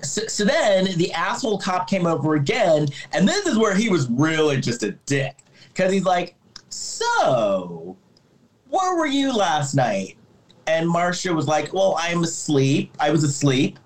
so, 0.02 0.26
so 0.26 0.44
then 0.46 0.96
the 0.96 1.12
asshole 1.12 1.58
cop 1.58 1.86
came 1.86 2.06
over 2.06 2.36
again, 2.36 2.88
and 3.12 3.28
this 3.28 3.46
is 3.46 3.58
where 3.58 3.74
he 3.74 3.90
was 3.90 4.08
really 4.08 4.60
just 4.62 4.82
a 4.82 4.92
dick. 5.04 5.36
Because 5.68 5.92
he's 5.92 6.04
like, 6.04 6.36
So, 6.70 7.96
where 8.70 8.96
were 8.96 9.06
you 9.06 9.30
last 9.36 9.74
night? 9.74 10.16
And 10.66 10.88
Marcia 10.88 11.34
was 11.34 11.46
like, 11.46 11.72
Well, 11.74 11.96
I'm 11.98 12.22
asleep. 12.22 12.94
I 12.98 13.10
was 13.10 13.24
asleep. 13.24 13.78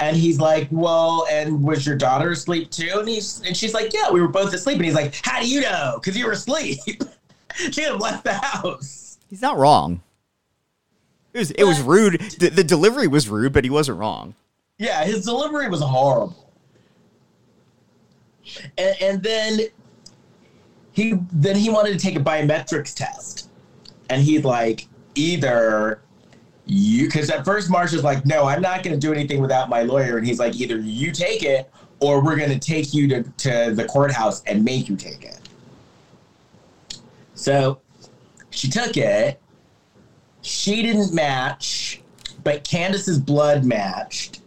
And 0.00 0.16
he's 0.16 0.38
like, 0.38 0.68
Well, 0.70 1.26
and 1.30 1.62
was 1.62 1.86
your 1.86 1.96
daughter 1.96 2.30
asleep 2.30 2.70
too? 2.70 2.96
And 2.98 3.08
he's 3.08 3.42
and 3.44 3.56
she's 3.56 3.74
like, 3.74 3.92
Yeah, 3.92 4.10
we 4.10 4.20
were 4.20 4.28
both 4.28 4.52
asleep. 4.52 4.76
And 4.76 4.84
he's 4.84 4.94
like, 4.94 5.14
How 5.22 5.40
do 5.40 5.48
you 5.48 5.60
know? 5.60 5.98
Because 6.00 6.16
you 6.16 6.26
were 6.26 6.32
asleep. 6.32 6.80
she 7.72 7.82
had 7.82 8.00
left 8.00 8.24
the 8.24 8.34
house. 8.34 9.18
He's 9.28 9.42
not 9.42 9.56
wrong. 9.56 10.02
It 11.32 11.38
was 11.38 11.50
it 11.52 11.64
was 11.64 11.80
rude. 11.80 12.20
The, 12.38 12.48
the 12.48 12.64
delivery 12.64 13.06
was 13.06 13.28
rude, 13.28 13.52
but 13.52 13.64
he 13.64 13.70
wasn't 13.70 13.98
wrong. 13.98 14.34
Yeah, 14.78 15.04
his 15.04 15.24
delivery 15.24 15.68
was 15.68 15.80
horrible. 15.80 16.52
And, 18.78 18.96
and 19.00 19.22
then 19.22 19.60
he 20.92 21.14
then 21.32 21.56
he 21.56 21.70
wanted 21.70 21.92
to 21.92 21.98
take 21.98 22.16
a 22.16 22.20
biometrics 22.20 22.94
test, 22.94 23.50
and 24.08 24.22
he's 24.22 24.44
like, 24.44 24.88
either 25.14 26.00
you, 26.68 27.06
because 27.06 27.30
at 27.30 27.44
first 27.44 27.70
Marsh 27.70 27.92
was 27.92 28.04
like, 28.04 28.24
no, 28.24 28.46
I'm 28.46 28.62
not 28.62 28.82
going 28.82 28.98
to 28.98 29.00
do 29.00 29.12
anything 29.12 29.40
without 29.40 29.68
my 29.68 29.82
lawyer, 29.82 30.18
and 30.18 30.26
he's 30.26 30.38
like, 30.38 30.54
either 30.56 30.78
you 30.78 31.10
take 31.10 31.42
it 31.42 31.70
or 32.00 32.22
we're 32.22 32.36
going 32.36 32.50
to 32.50 32.58
take 32.58 32.94
you 32.94 33.08
to, 33.08 33.22
to 33.22 33.72
the 33.74 33.84
courthouse 33.86 34.42
and 34.44 34.64
make 34.64 34.88
you 34.88 34.96
take 34.96 35.24
it. 35.24 35.40
So 37.34 37.80
she 38.50 38.68
took 38.68 38.96
it. 38.96 39.40
She 40.42 40.82
didn't 40.82 41.12
match, 41.12 42.02
but 42.44 42.64
Candace's 42.64 43.18
blood 43.18 43.64
matched. 43.64 44.40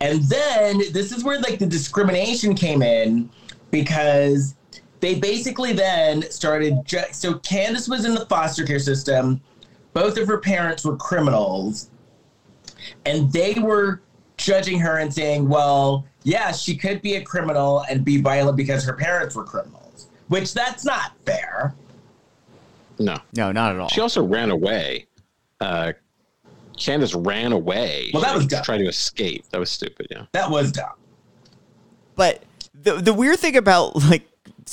And 0.00 0.22
then 0.24 0.78
this 0.92 1.12
is 1.12 1.24
where 1.24 1.38
like 1.40 1.58
the 1.58 1.66
discrimination 1.66 2.54
came 2.54 2.80
in 2.80 3.28
because 3.70 4.54
they 5.00 5.14
basically 5.18 5.72
then 5.72 6.22
started. 6.30 6.84
Ju- 6.84 7.12
so 7.12 7.34
Candace 7.40 7.88
was 7.88 8.04
in 8.04 8.14
the 8.14 8.24
foster 8.26 8.64
care 8.64 8.78
system. 8.78 9.42
Both 9.92 10.16
of 10.18 10.26
her 10.28 10.38
parents 10.38 10.84
were 10.84 10.96
criminals, 10.96 11.90
and 13.06 13.32
they 13.32 13.54
were 13.54 14.00
judging 14.36 14.78
her 14.80 14.98
and 14.98 15.12
saying, 15.12 15.48
well, 15.48 16.06
yeah, 16.22 16.52
she 16.52 16.76
could 16.76 17.02
be 17.02 17.16
a 17.16 17.22
criminal 17.24 17.84
and 17.90 18.04
be 18.04 18.20
violent 18.20 18.56
because 18.56 18.84
her 18.84 18.92
parents 18.94 19.34
were 19.34 19.44
criminals, 19.44 20.08
which 20.28 20.54
that's 20.54 20.84
not 20.84 21.12
fair. 21.26 21.74
No. 22.98 23.16
No, 23.34 23.50
not 23.52 23.74
at 23.74 23.80
all. 23.80 23.88
She 23.88 24.00
also 24.00 24.22
ran 24.24 24.50
away. 24.50 25.06
Uh, 25.60 25.92
Candace 26.76 27.14
ran 27.14 27.52
away. 27.52 28.10
Well, 28.14 28.22
that 28.22 28.34
was 28.34 28.44
She 28.44 28.48
dumb. 28.48 28.62
tried 28.64 28.78
to 28.78 28.86
escape. 28.86 29.44
That 29.50 29.58
was 29.58 29.70
stupid. 29.70 30.06
Yeah. 30.10 30.26
That 30.32 30.50
was 30.50 30.72
dumb. 30.72 30.92
But 32.16 32.42
the 32.74 32.94
the 32.94 33.12
weird 33.12 33.38
thing 33.38 33.56
about 33.56 33.96
like 34.10 34.26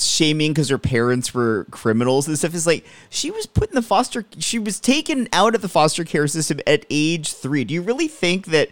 shaming 0.06 0.52
because 0.52 0.68
her 0.68 0.78
parents 0.78 1.32
were 1.34 1.66
criminals 1.70 2.28
and 2.28 2.38
stuff 2.38 2.54
is 2.54 2.66
like 2.66 2.84
she 3.10 3.30
was 3.30 3.46
put 3.46 3.68
in 3.70 3.74
the 3.74 3.82
foster 3.82 4.24
she 4.38 4.58
was 4.58 4.78
taken 4.80 5.28
out 5.32 5.54
of 5.54 5.62
the 5.62 5.68
foster 5.68 6.04
care 6.04 6.26
system 6.28 6.60
at 6.66 6.84
age 6.90 7.32
three. 7.32 7.64
Do 7.64 7.74
you 7.74 7.82
really 7.82 8.08
think 8.08 8.46
that 8.46 8.68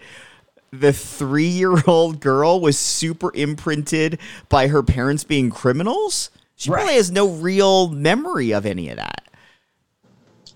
the 0.72 0.92
three 0.92 1.46
year 1.46 1.74
old 1.86 2.20
girl 2.20 2.60
was 2.60 2.78
super 2.78 3.30
imprinted 3.34 4.18
by 4.48 4.68
her 4.68 4.82
parents 4.82 5.24
being 5.24 5.50
criminals? 5.50 6.30
She 6.56 6.70
Right. 6.70 6.78
probably 6.78 6.94
has 6.96 7.10
no 7.10 7.28
real 7.28 7.88
memory 7.88 8.52
of 8.52 8.64
any 8.66 8.88
of 8.88 8.96
that. 8.96 9.28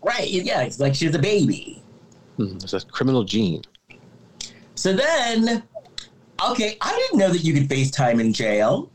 Right. 0.02 0.28
Yeah. 0.30 0.62
It's 0.62 0.80
like 0.80 0.94
she's 0.94 1.14
a 1.14 1.18
baby. 1.18 1.82
Hmm, 2.36 2.58
There's 2.58 2.74
a 2.74 2.80
criminal 2.80 3.22
gene. 3.24 3.62
So 4.74 4.94
then, 4.94 5.62
okay, 6.48 6.78
I 6.80 6.96
didn't 6.96 7.18
know 7.18 7.28
that 7.30 7.44
you 7.44 7.52
could 7.52 7.68
FaceTime 7.68 8.18
in 8.18 8.32
jail. 8.32 8.90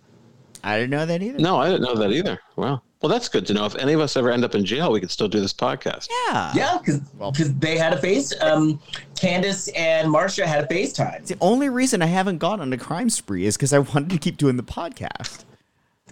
I 0.66 0.78
didn't 0.78 0.90
know 0.90 1.06
that 1.06 1.22
either. 1.22 1.38
No, 1.40 1.58
I 1.58 1.70
didn't 1.70 1.84
know 1.84 1.96
that 1.96 2.12
either. 2.12 2.40
Wow. 2.56 2.82
Well, 3.02 3.10
that's 3.12 3.30
good 3.30 3.46
to 3.48 3.54
know. 3.54 3.66
If 3.66 3.76
any 3.76 3.94
of 3.94 4.00
us 4.00 4.18
ever 4.18 4.32
end 4.32 4.44
up 4.44 4.56
in 4.56 4.66
jail, 4.66 4.92
we 4.92 5.00
can 5.00 5.10
still 5.10 5.28
do 5.28 5.40
this 5.40 5.54
podcast. 5.54 6.08
Yeah. 6.28 6.52
Yeah, 6.56 6.78
because 6.80 7.02
Well- 7.20 7.32
they 7.38 7.78
had 7.78 7.94
a 7.94 7.98
face. 8.02 8.34
Um, 8.42 8.80
Candace 9.16 9.68
and 9.70 10.10
Marcia 10.10 10.48
had 10.48 10.64
a 10.64 10.68
FaceTime. 10.68 11.26
The 11.28 11.38
only 11.40 11.70
reason 11.70 12.02
I 12.02 12.08
haven't 12.08 12.40
gone 12.40 12.60
on 12.62 12.74
a 12.74 12.78
crime 12.78 13.10
spree 13.12 13.46
is 13.46 13.56
because 13.58 13.74
I 13.74 13.80
wanted 13.80 14.10
to 14.10 14.18
keep 14.18 14.38
doing 14.38 14.58
the 14.58 14.64
podcast. 14.64 15.44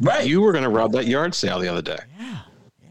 Right. 0.02 0.28
You 0.28 0.42
were 0.42 0.52
going 0.52 0.64
to 0.66 0.70
rob 0.70 0.92
that 0.92 1.08
yard 1.08 1.34
sale 1.34 1.60
the 1.60 1.68
other 1.68 1.82
day. 1.82 1.98
Yeah, 2.20 2.40
yeah. 2.84 2.90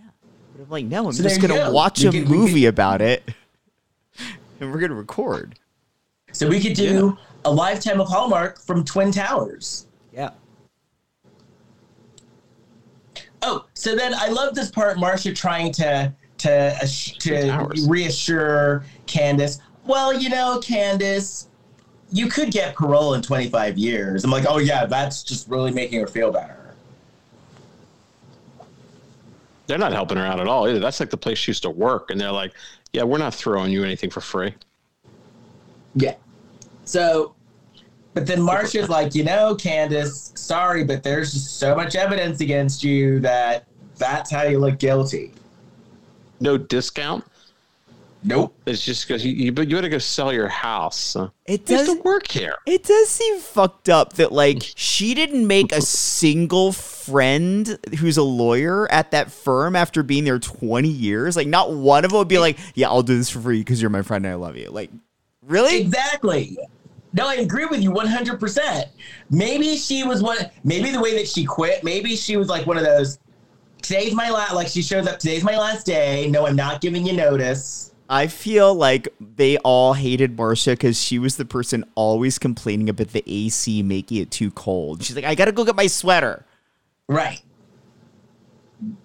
But 0.56 0.62
I'm 0.64 0.70
like, 0.70 0.86
no, 0.86 1.06
I'm 1.06 1.12
So 1.12 1.22
just 1.22 1.40
gonna 1.40 1.54
go. 1.54 1.72
watch 1.72 2.00
We 2.02 2.08
a 2.08 2.10
could- 2.12 2.28
movie 2.28 2.62
could- 2.62 2.68
about 2.70 3.00
it, 3.02 3.22
and 4.60 4.72
we're 4.72 4.80
gonna 4.80 4.94
record. 4.94 5.56
so 6.32 6.48
we 6.48 6.60
could 6.60 6.74
do 6.74 7.16
a 7.44 7.50
lifetime 7.52 8.00
of 8.00 8.08
Hallmark 8.08 8.58
from 8.60 8.84
Twin 8.84 9.12
Towers. 9.12 9.86
Yeah. 10.12 10.30
Oh, 13.42 13.66
so 13.74 13.96
then 13.96 14.14
I 14.14 14.28
love 14.28 14.54
this 14.54 14.70
part. 14.70 14.98
Marcia 14.98 15.32
trying 15.32 15.72
to 15.72 16.12
to 16.38 16.76
to 17.20 17.68
reassure 17.88 18.84
Candace. 19.06 19.60
Well, 19.84 20.12
you 20.12 20.28
know, 20.28 20.60
Candace, 20.62 21.48
you 22.12 22.28
could 22.28 22.50
get 22.50 22.74
parole 22.74 23.14
in 23.14 23.22
25 23.22 23.76
years. 23.78 24.24
I'm 24.24 24.30
like, 24.30 24.46
oh 24.48 24.58
yeah, 24.58 24.86
that's 24.86 25.22
just 25.22 25.48
really 25.48 25.72
making 25.72 26.00
her 26.00 26.06
feel 26.06 26.30
better. 26.30 26.74
They're 29.66 29.78
not 29.78 29.92
helping 29.92 30.18
her 30.18 30.26
out 30.26 30.40
at 30.40 30.46
all 30.46 30.68
either. 30.68 30.80
That's 30.80 31.00
like 31.00 31.10
the 31.10 31.16
place 31.16 31.38
she 31.38 31.50
used 31.50 31.62
to 31.62 31.70
work. 31.70 32.10
And 32.10 32.20
they're 32.20 32.32
like, 32.32 32.52
yeah, 32.92 33.04
we're 33.04 33.18
not 33.18 33.34
throwing 33.34 33.72
you 33.72 33.84
anything 33.84 34.10
for 34.10 34.20
free. 34.20 34.54
Yeah. 35.94 36.14
So, 36.84 37.34
but 38.14 38.26
then 38.26 38.40
Marcia's 38.40 38.88
like, 38.88 39.14
you 39.14 39.24
know, 39.24 39.54
Candace, 39.54 40.32
sorry, 40.34 40.84
but 40.84 41.02
there's 41.02 41.32
just 41.32 41.58
so 41.58 41.74
much 41.74 41.94
evidence 41.94 42.40
against 42.40 42.84
you 42.84 43.20
that 43.20 43.66
that's 43.96 44.30
how 44.30 44.42
you 44.42 44.58
look 44.58 44.78
guilty. 44.78 45.32
No 46.40 46.58
discount. 46.58 47.24
Nope. 48.24 48.54
It's 48.66 48.84
just 48.84 49.06
because 49.06 49.24
you, 49.24 49.32
you, 49.32 49.52
but 49.52 49.68
you 49.68 49.76
better 49.76 49.88
go 49.88 49.98
sell 49.98 50.32
your 50.32 50.48
house. 50.48 51.16
It 51.46 51.66
does. 51.66 51.88
to 51.88 52.00
work 52.02 52.30
here. 52.30 52.54
It 52.66 52.84
does 52.84 53.08
seem 53.08 53.38
fucked 53.40 53.88
up 53.88 54.14
that 54.14 54.30
like 54.30 54.58
she 54.76 55.14
didn't 55.14 55.46
make 55.46 55.72
a 55.72 55.80
single 55.80 56.72
friend 56.72 57.78
who's 57.98 58.16
a 58.16 58.22
lawyer 58.22 58.90
at 58.92 59.10
that 59.10 59.32
firm 59.32 59.74
after 59.74 60.02
being 60.02 60.24
there 60.24 60.38
20 60.38 60.88
years. 60.88 61.36
Like, 61.36 61.48
not 61.48 61.72
one 61.72 62.04
of 62.04 62.12
them 62.12 62.18
would 62.18 62.28
be 62.28 62.38
like, 62.38 62.58
"Yeah, 62.74 62.88
I'll 62.88 63.02
do 63.02 63.16
this 63.16 63.30
for 63.30 63.40
free 63.40 63.58
because 63.58 63.80
you're 63.80 63.90
my 63.90 64.02
friend 64.02 64.24
and 64.24 64.32
I 64.32 64.36
love 64.36 64.56
you." 64.56 64.70
Like, 64.70 64.90
really? 65.42 65.80
Exactly. 65.80 66.56
No, 67.12 67.28
I 67.28 67.34
agree 67.34 67.66
with 67.66 67.82
you 67.82 67.90
100%. 67.90 68.84
Maybe 69.30 69.76
she 69.76 70.04
was 70.04 70.22
one, 70.22 70.38
maybe 70.64 70.90
the 70.90 71.00
way 71.00 71.14
that 71.16 71.28
she 71.28 71.44
quit, 71.44 71.84
maybe 71.84 72.16
she 72.16 72.36
was 72.36 72.48
like 72.48 72.66
one 72.66 72.78
of 72.78 72.84
those, 72.84 73.18
today's 73.82 74.14
my 74.14 74.30
last, 74.30 74.54
like 74.54 74.68
she 74.68 74.82
shows 74.82 75.06
up, 75.06 75.18
today's 75.18 75.44
my 75.44 75.58
last 75.58 75.84
day. 75.84 76.28
No, 76.30 76.46
I'm 76.46 76.56
not 76.56 76.80
giving 76.80 77.06
you 77.06 77.12
notice. 77.12 77.92
I 78.08 78.26
feel 78.26 78.74
like 78.74 79.08
they 79.20 79.56
all 79.58 79.94
hated 79.94 80.36
Marcia 80.36 80.72
because 80.72 81.00
she 81.00 81.18
was 81.18 81.36
the 81.36 81.46
person 81.46 81.84
always 81.94 82.38
complaining 82.38 82.90
about 82.90 83.08
the 83.08 83.24
AC 83.26 83.82
making 83.82 84.18
it 84.18 84.30
too 84.30 84.50
cold. 84.50 85.02
She's 85.02 85.16
like, 85.16 85.24
"I 85.24 85.34
gotta 85.34 85.52
go 85.52 85.64
get 85.64 85.76
my 85.76 85.86
sweater." 85.86 86.44
Right. 87.08 87.40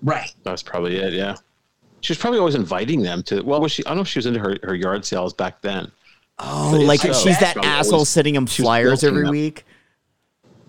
Right. 0.01 0.33
That's 0.43 0.61
probably 0.61 0.97
it. 0.97 1.13
Yeah. 1.13 1.35
She 2.01 2.11
was 2.11 2.17
probably 2.17 2.39
always 2.39 2.55
inviting 2.55 3.01
them 3.01 3.23
to. 3.23 3.41
Well, 3.41 3.61
was 3.61 3.71
she? 3.71 3.85
I 3.85 3.89
don't 3.89 3.97
know 3.97 4.01
if 4.01 4.09
she 4.09 4.19
was 4.19 4.25
into 4.25 4.41
her, 4.41 4.57
her 4.63 4.75
yard 4.75 5.05
sales 5.05 5.33
back 5.33 5.61
then. 5.61 5.89
Oh, 6.39 6.71
But 6.71 6.81
like 6.85 6.99
it's- 7.03 7.21
she's 7.21 7.39
that 7.39 7.55
bet. 7.55 7.65
asshole 7.65 7.93
Always- 7.95 8.09
sending 8.09 8.35
him 8.35 8.45
flyers 8.45 9.03
every 9.03 9.23
them. 9.23 9.31
week. 9.31 9.65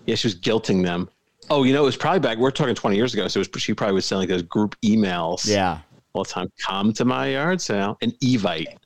Yeah, 0.05 0.15
she 0.15 0.27
was 0.27 0.35
guilting 0.35 0.83
them. 0.83 1.09
Oh, 1.51 1.63
you 1.63 1.73
know, 1.73 1.81
it 1.83 1.85
was 1.85 1.97
probably 1.97 2.19
back. 2.19 2.37
We're 2.37 2.51
talking 2.51 2.75
twenty 2.75 2.95
years 2.95 3.13
ago, 3.13 3.27
so 3.27 3.39
it 3.39 3.53
was, 3.53 3.61
she 3.61 3.73
probably 3.73 3.95
was 3.95 4.05
sending 4.05 4.21
like 4.27 4.29
those 4.29 4.43
group 4.43 4.75
emails. 4.83 5.47
Yeah. 5.47 5.79
all 6.13 6.23
the 6.23 6.29
time. 6.29 6.51
Come 6.65 6.91
to 6.93 7.05
my 7.05 7.27
yard 7.27 7.61
sale. 7.61 7.97
An 8.01 8.11
Evite. 8.23 8.77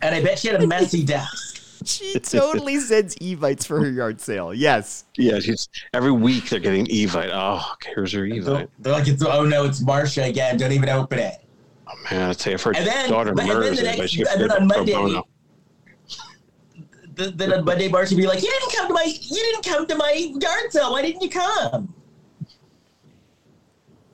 And 0.00 0.14
I 0.14 0.22
bet 0.22 0.38
she 0.38 0.48
had 0.48 0.62
a 0.62 0.66
messy 0.66 1.04
desk. 1.14 1.60
She 1.84 2.18
totally 2.18 2.78
sends 2.80 3.14
evites 3.16 3.66
for 3.66 3.78
her 3.80 3.90
yard 3.90 4.20
sale. 4.20 4.54
Yes. 4.54 5.04
Yeah, 5.16 5.38
she's 5.40 5.68
every 5.92 6.12
week 6.12 6.48
they're 6.48 6.60
getting 6.60 6.86
Evite. 6.86 7.30
Oh, 7.32 7.72
okay, 7.74 7.92
here's 7.94 8.12
her 8.12 8.20
They're, 8.26 8.40
Evite. 8.42 8.68
they're 8.78 8.92
like, 8.94 9.06
it's, 9.08 9.22
oh 9.22 9.44
no, 9.44 9.64
it's 9.64 9.82
Marcia 9.82 10.24
again. 10.24 10.56
Don't 10.56 10.72
even 10.72 10.88
open 10.88 11.18
it. 11.18 11.34
Oh 11.86 11.92
man, 12.10 12.30
I 12.30 12.32
tell 12.32 12.52
you, 12.52 12.54
if 12.54 12.62
her 12.62 12.72
And 12.74 12.86
then- 12.86 13.10
daughter 13.10 13.32
but- 13.34 13.42
and 13.42 13.50
then 13.50 13.56
murders 13.58 13.78
the 13.80 13.88
anybody, 13.88 14.00
next- 14.00 14.12
she 14.12 14.24
and 14.26 14.40
then 14.40 14.50
on 14.50 14.66
Monday- 14.66 15.22
bono. 17.30 17.36
Then 17.36 17.52
on 17.52 17.64
Monday, 17.64 17.88
Marcia 17.88 18.14
would 18.14 18.20
be 18.20 18.26
like, 18.26 18.42
you 18.42 18.50
didn't 18.50 18.72
come 18.74 18.88
to 18.88 18.94
my, 18.94 19.04
you 19.20 19.36
didn't 19.36 19.64
come 19.64 19.86
to 19.86 19.96
my 19.96 20.12
yard 20.12 20.70
sale. 20.72 20.92
Why 20.92 21.02
didn't 21.02 21.22
you 21.22 21.30
come? 21.30 21.94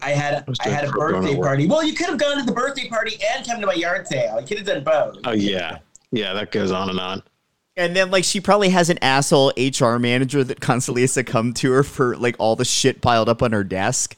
I 0.00 0.10
had 0.10 0.34
a, 0.34 0.44
I 0.64 0.68
had 0.68 0.84
a 0.84 0.92
birthday 0.92 1.36
party. 1.36 1.66
Well, 1.66 1.82
you 1.82 1.92
could 1.94 2.06
have 2.06 2.18
gone 2.18 2.38
to 2.38 2.44
the 2.44 2.52
birthday 2.52 2.88
party 2.88 3.16
and 3.34 3.44
come 3.46 3.60
to 3.60 3.66
my 3.66 3.72
yard 3.74 4.06
sale. 4.06 4.40
You 4.40 4.46
could 4.46 4.58
have 4.58 4.66
done 4.66 4.84
both. 4.84 5.16
Oh 5.24 5.32
yeah, 5.32 5.78
yeah, 6.12 6.32
that 6.34 6.52
goes 6.52 6.70
on 6.70 6.88
and 6.90 7.00
on. 7.00 7.22
And 7.76 7.94
then 7.96 8.10
like 8.10 8.22
she 8.24 8.40
probably 8.40 8.68
has 8.70 8.90
an 8.90 8.98
asshole 9.02 9.52
HR 9.56 9.98
manager 9.98 10.44
that 10.44 10.60
constantly 10.60 11.02
has 11.02 11.14
to 11.14 11.24
come 11.24 11.52
to 11.54 11.72
her 11.72 11.82
for 11.82 12.16
like 12.16 12.36
all 12.38 12.54
the 12.54 12.64
shit 12.64 13.00
piled 13.00 13.28
up 13.28 13.42
on 13.42 13.52
her 13.52 13.64
desk. 13.64 14.16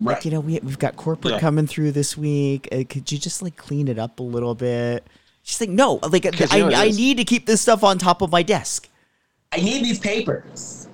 Like, 0.00 0.16
Right. 0.16 0.24
you 0.26 0.30
know, 0.30 0.40
we, 0.40 0.60
we've 0.60 0.78
got 0.78 0.96
corporate 0.96 1.34
Yeah. 1.34 1.40
coming 1.40 1.66
through 1.66 1.92
this 1.92 2.16
week. 2.16 2.68
Uh, 2.70 2.84
could 2.88 3.10
you 3.10 3.18
just 3.18 3.42
like 3.42 3.56
clean 3.56 3.88
it 3.88 3.98
up 3.98 4.20
a 4.20 4.22
little 4.22 4.54
bit? 4.54 5.06
She's 5.48 5.62
like, 5.62 5.70
no, 5.70 5.94
like 6.10 6.26
I, 6.26 6.56
you 6.58 6.68
know 6.68 6.76
I 6.76 6.90
need 6.90 7.16
to 7.16 7.24
keep 7.24 7.46
this 7.46 7.62
stuff 7.62 7.82
on 7.82 7.96
top 7.96 8.20
of 8.20 8.30
my 8.30 8.42
desk. 8.42 8.86
I 9.50 9.56
need 9.56 9.82
these 9.82 9.98
papers. 9.98 10.88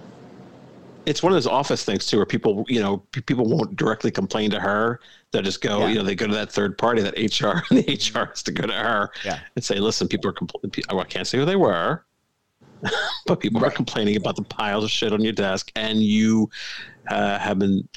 It's 1.06 1.24
one 1.24 1.32
of 1.32 1.34
those 1.34 1.48
office 1.48 1.84
things 1.84 2.06
too, 2.06 2.18
where 2.18 2.24
people, 2.24 2.64
you 2.68 2.80
know, 2.80 2.98
p- 3.10 3.20
people 3.20 3.46
won't 3.46 3.74
directly 3.74 4.12
complain 4.12 4.52
to 4.52 4.60
her. 4.60 5.00
They'll 5.32 5.42
just 5.42 5.60
go, 5.60 5.80
Yeah. 5.80 5.88
you 5.88 5.94
know, 5.96 6.04
they 6.04 6.14
go 6.14 6.28
to 6.28 6.32
that 6.34 6.52
third 6.52 6.78
party, 6.78 7.02
that 7.02 7.14
HR, 7.14 7.64
and 7.74 7.82
the 7.84 7.94
HR 7.94 8.26
has 8.28 8.44
to 8.44 8.52
go 8.52 8.64
to 8.64 8.72
her 8.72 9.10
Yeah. 9.24 9.40
and 9.56 9.64
say, 9.64 9.80
listen, 9.80 10.06
people 10.06 10.30
are 10.30 10.32
complaining. 10.32 10.70
Well, 10.88 11.00
I 11.00 11.04
can't 11.04 11.26
say 11.26 11.36
who 11.38 11.44
they 11.44 11.56
were, 11.56 12.04
but 13.26 13.40
people 13.40 13.64
are 13.64 13.72
complaining 13.72 14.14
about 14.14 14.36
the 14.36 14.44
piles 14.44 14.84
of 14.84 14.90
shit 14.92 15.12
on 15.12 15.20
your 15.20 15.32
desk, 15.32 15.72
and 15.74 16.00
you 16.00 16.48
uh, 17.08 17.40
have 17.40 17.58
been. 17.58 17.88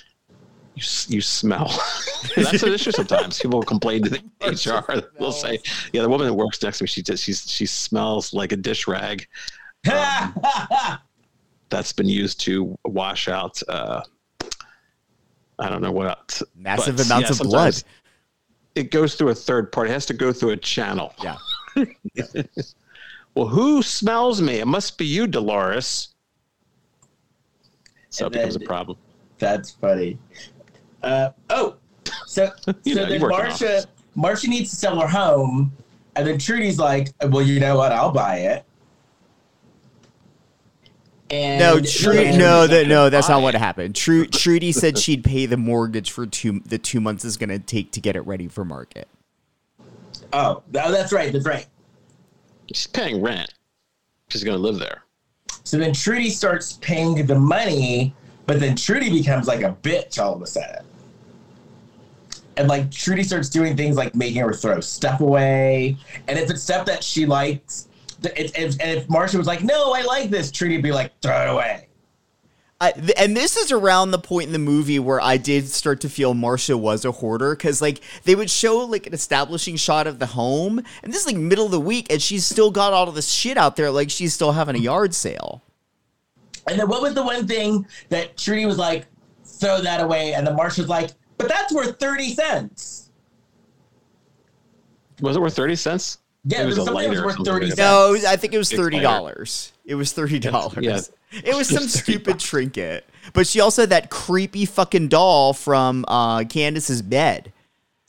You, 0.78 1.16
you 1.16 1.22
smell. 1.22 1.68
That's 2.36 2.62
an 2.62 2.74
issue 2.74 2.92
sometimes. 2.92 3.40
People 3.40 3.60
will 3.60 3.66
complain 3.66 4.04
to 4.04 4.10
the 4.10 4.22
HR. 4.42 5.02
They'll 5.18 5.32
say, 5.32 5.60
"Yeah, 5.92 6.04
the 6.04 6.10
woman 6.10 6.28
that 6.28 6.34
works 6.34 6.62
next 6.62 6.78
to 6.78 6.84
me, 6.84 6.88
she 6.88 7.02
just 7.02 7.24
she's 7.24 7.50
she 7.50 7.66
smells 7.66 8.34
like 8.34 8.52
a 8.52 8.58
dish 8.58 8.88
rag." 8.88 9.28
that's 11.70 11.94
been 11.94 12.10
used 12.10 12.40
to 12.42 12.78
wash 12.86 13.28
out 13.28 13.62
uh 13.70 14.02
I 15.60 15.70
don't 15.70 15.82
know 15.82 15.92
what 15.92 16.42
Massive 16.56 16.98
but, 16.98 17.06
amounts 17.06 17.30
yeah, 17.30 17.36
of 17.36 17.50
blood. 17.50 17.84
It 18.76 18.92
goes 18.92 19.16
through 19.16 19.30
a 19.30 19.36
third 19.36 19.72
party. 19.72 19.90
It 19.92 19.94
has 19.94 20.06
to 20.08 20.14
go 20.14 20.34
through 20.34 20.52
a 20.52 20.58
channel. 20.58 21.14
Yeah. 21.24 21.38
Well, 23.34 23.48
who 23.48 23.84
smells 23.84 24.42
me? 24.42 24.56
It 24.56 24.68
must 24.68 24.98
be 24.98 25.06
you, 25.06 25.28
Dolores. 25.28 26.10
So 28.10 28.26
And 28.26 28.36
it 28.36 28.38
becomes 28.40 28.56
a 28.56 28.60
problem. 28.62 28.98
That's 29.38 29.72
funny. 29.72 30.18
Uh, 31.04 31.30
oh, 31.50 31.76
so 32.26 32.52
so 32.66 32.74
know, 32.86 32.94
then 33.06 33.12
you 33.12 33.20
work 33.20 33.32
Marcia 33.32 33.78
office. 33.78 33.88
Marcia 34.16 34.48
needs 34.48 34.70
to 34.72 34.76
sell 34.76 35.00
her 35.00 35.08
home, 35.08 35.72
and 36.16 36.28
then 36.28 36.38
Trudy's 36.38 36.80
like, 36.80 37.10
"Well, 37.22 37.44
you 37.44 37.60
know 37.60 37.78
what? 37.78 37.92
I'll 37.92 38.12
buy 38.12 38.38
it." 38.38 38.66
And 41.30 41.60
No, 41.60 41.80
Trudy, 41.82 42.38
no, 42.38 42.68
that 42.68 42.88
no, 42.88 43.10
that's 43.10 43.28
not 43.28 43.42
what 43.42 43.54
happened. 43.54 43.96
Tru, 43.96 44.26
Trudy 44.28 44.72
said 44.72 44.98
she'd 44.98 45.24
pay 45.24 45.46
the 45.46 45.58
mortgage 45.58 46.12
for 46.12 46.26
two 46.26 46.62
the 46.66 46.78
two 46.78 47.02
months 47.02 47.26
it's 47.26 47.36
going 47.36 47.50
to 47.50 47.60
take 47.60 47.92
to 47.94 48.02
get 48.02 48.16
it 48.16 48.22
ready 48.22 48.48
for 48.48 48.64
market. 48.64 49.10
Oh, 50.32 50.64
oh, 50.76 50.92
that's 50.92 51.12
right. 51.12 51.32
That's 51.32 51.46
right. 51.46 51.68
She's 52.72 52.88
paying 52.88 53.22
rent. 53.22 53.54
She's 54.30 54.44
going 54.44 54.58
to 54.58 54.62
live 54.62 54.80
there. 54.80 55.04
So 55.64 55.78
then 55.78 55.94
Trudy 55.94 56.30
starts 56.30 56.74
paying 56.82 57.26
the 57.26 57.38
money, 57.38 58.14
but 58.48 58.60
then 58.60 58.76
Trudy 58.76 59.12
becomes 59.12 59.46
like 59.46 59.62
a 59.62 59.78
bitch 59.84 60.20
all 60.20 60.34
of 60.34 60.42
a 60.42 60.48
sudden. 60.48 60.84
And 62.56 62.68
like 62.68 62.90
Trudy 62.90 63.24
starts 63.24 63.50
doing 63.50 63.78
things 63.78 63.96
like 63.98 64.16
making 64.16 64.42
her 64.42 64.54
throw 64.54 64.80
stuff 64.80 65.20
away. 65.20 65.96
And 66.28 66.40
if 66.40 66.50
it's 66.50 66.64
stuff 66.64 66.88
that 66.88 67.04
she 67.04 67.28
likes, 67.28 67.88
if, 68.24 68.58
if, 68.58 68.78
if 68.80 69.10
Marcia 69.10 69.38
was 69.38 69.46
like, 69.46 69.64
no, 69.64 69.94
I 69.94 70.02
like 70.02 70.32
this, 70.32 70.50
Trudy 70.50 70.76
would 70.78 70.84
be 70.84 70.92
like, 70.92 71.12
throw 71.22 71.44
it 71.44 71.50
away. 71.54 71.88
I, 72.80 72.92
th- 72.92 73.14
and 73.18 73.36
this 73.36 73.58
is 73.58 73.72
around 73.72 74.12
the 74.12 74.20
point 74.20 74.48
in 74.48 74.54
the 74.54 74.60
movie 74.60 75.00
where 75.00 75.20
I 75.20 75.38
did 75.38 75.68
start 75.68 76.00
to 76.02 76.10
feel 76.10 76.34
Marcia 76.34 76.78
was 76.78 77.06
a 77.06 77.12
hoarder 77.12 77.56
because 77.56 77.82
like 77.82 78.02
they 78.24 78.36
would 78.36 78.52
show 78.52 78.78
like 78.80 79.08
an 79.08 79.14
establishing 79.14 79.78
shot 79.78 80.06
of 80.06 80.20
the 80.20 80.28
home, 80.28 80.84
and 81.02 81.12
this 81.12 81.22
is 81.22 81.28
like 81.28 81.38
middle 81.38 81.66
of 81.66 81.72
the 81.72 81.80
week, 81.80 82.12
and 82.12 82.22
she's 82.22 82.46
still 82.46 82.70
got 82.70 82.94
all 82.94 83.10
of 83.10 83.16
this 83.16 83.30
shit 83.30 83.58
out 83.58 83.78
there, 83.78 83.90
like 83.90 84.12
she's 84.12 84.34
still 84.34 84.52
having 84.52 84.76
a 84.76 84.80
yard 84.80 85.16
sale. 85.16 85.64
And 86.70 86.80
then 86.80 86.88
what 86.88 87.02
was 87.02 87.14
the 87.14 87.24
one 87.24 87.48
thing 87.48 87.86
that 88.10 88.38
Trudy 88.38 88.66
was 88.66 88.78
like, 88.78 89.06
throw 89.46 89.82
that 89.82 90.02
away? 90.02 90.34
And 90.34 90.46
the 90.46 90.54
Marcia 90.54 90.82
was 90.82 90.90
like, 90.90 91.12
but 91.38 91.48
that's 91.48 91.74
worth 91.74 92.00
30 92.00 92.34
cents. 92.34 93.04
Was 95.22 95.36
it 95.36 95.40
worth 95.42 95.56
thirty 95.56 95.76
cents? 95.76 96.20
Yeah, 96.46 96.62
It 96.62 96.66
was 96.68 96.76
there's 96.76 96.88
a 96.88 96.92
something 96.92 97.10
that 97.12 97.26
was 97.26 97.36
worth 97.38 97.46
30 97.46 97.66
cents. 97.68 97.78
No, 97.80 98.10
it 98.10 98.12
was- 98.12 98.26
I 98.26 98.36
think 98.38 98.54
it 98.54 98.58
was 98.60 98.72
thirty 98.72 99.00
dollars. 99.00 99.74
It 99.86 99.96
was 99.96 100.14
thirty 100.14 100.38
dollars. 100.40 100.84
Yeah. 100.86 101.00
It 101.44 101.56
was 101.56 101.68
some 101.68 101.88
stupid 101.88 102.40
trinket, 102.40 103.04
but 103.34 103.48
she 103.48 103.60
also 103.60 103.82
had 103.82 103.90
that 103.90 104.10
creepy 104.12 104.66
fucking 104.66 105.08
doll 105.10 105.54
from 105.54 106.06
uh, 106.08 106.44
Candace's 106.46 107.02
bed. 107.02 107.52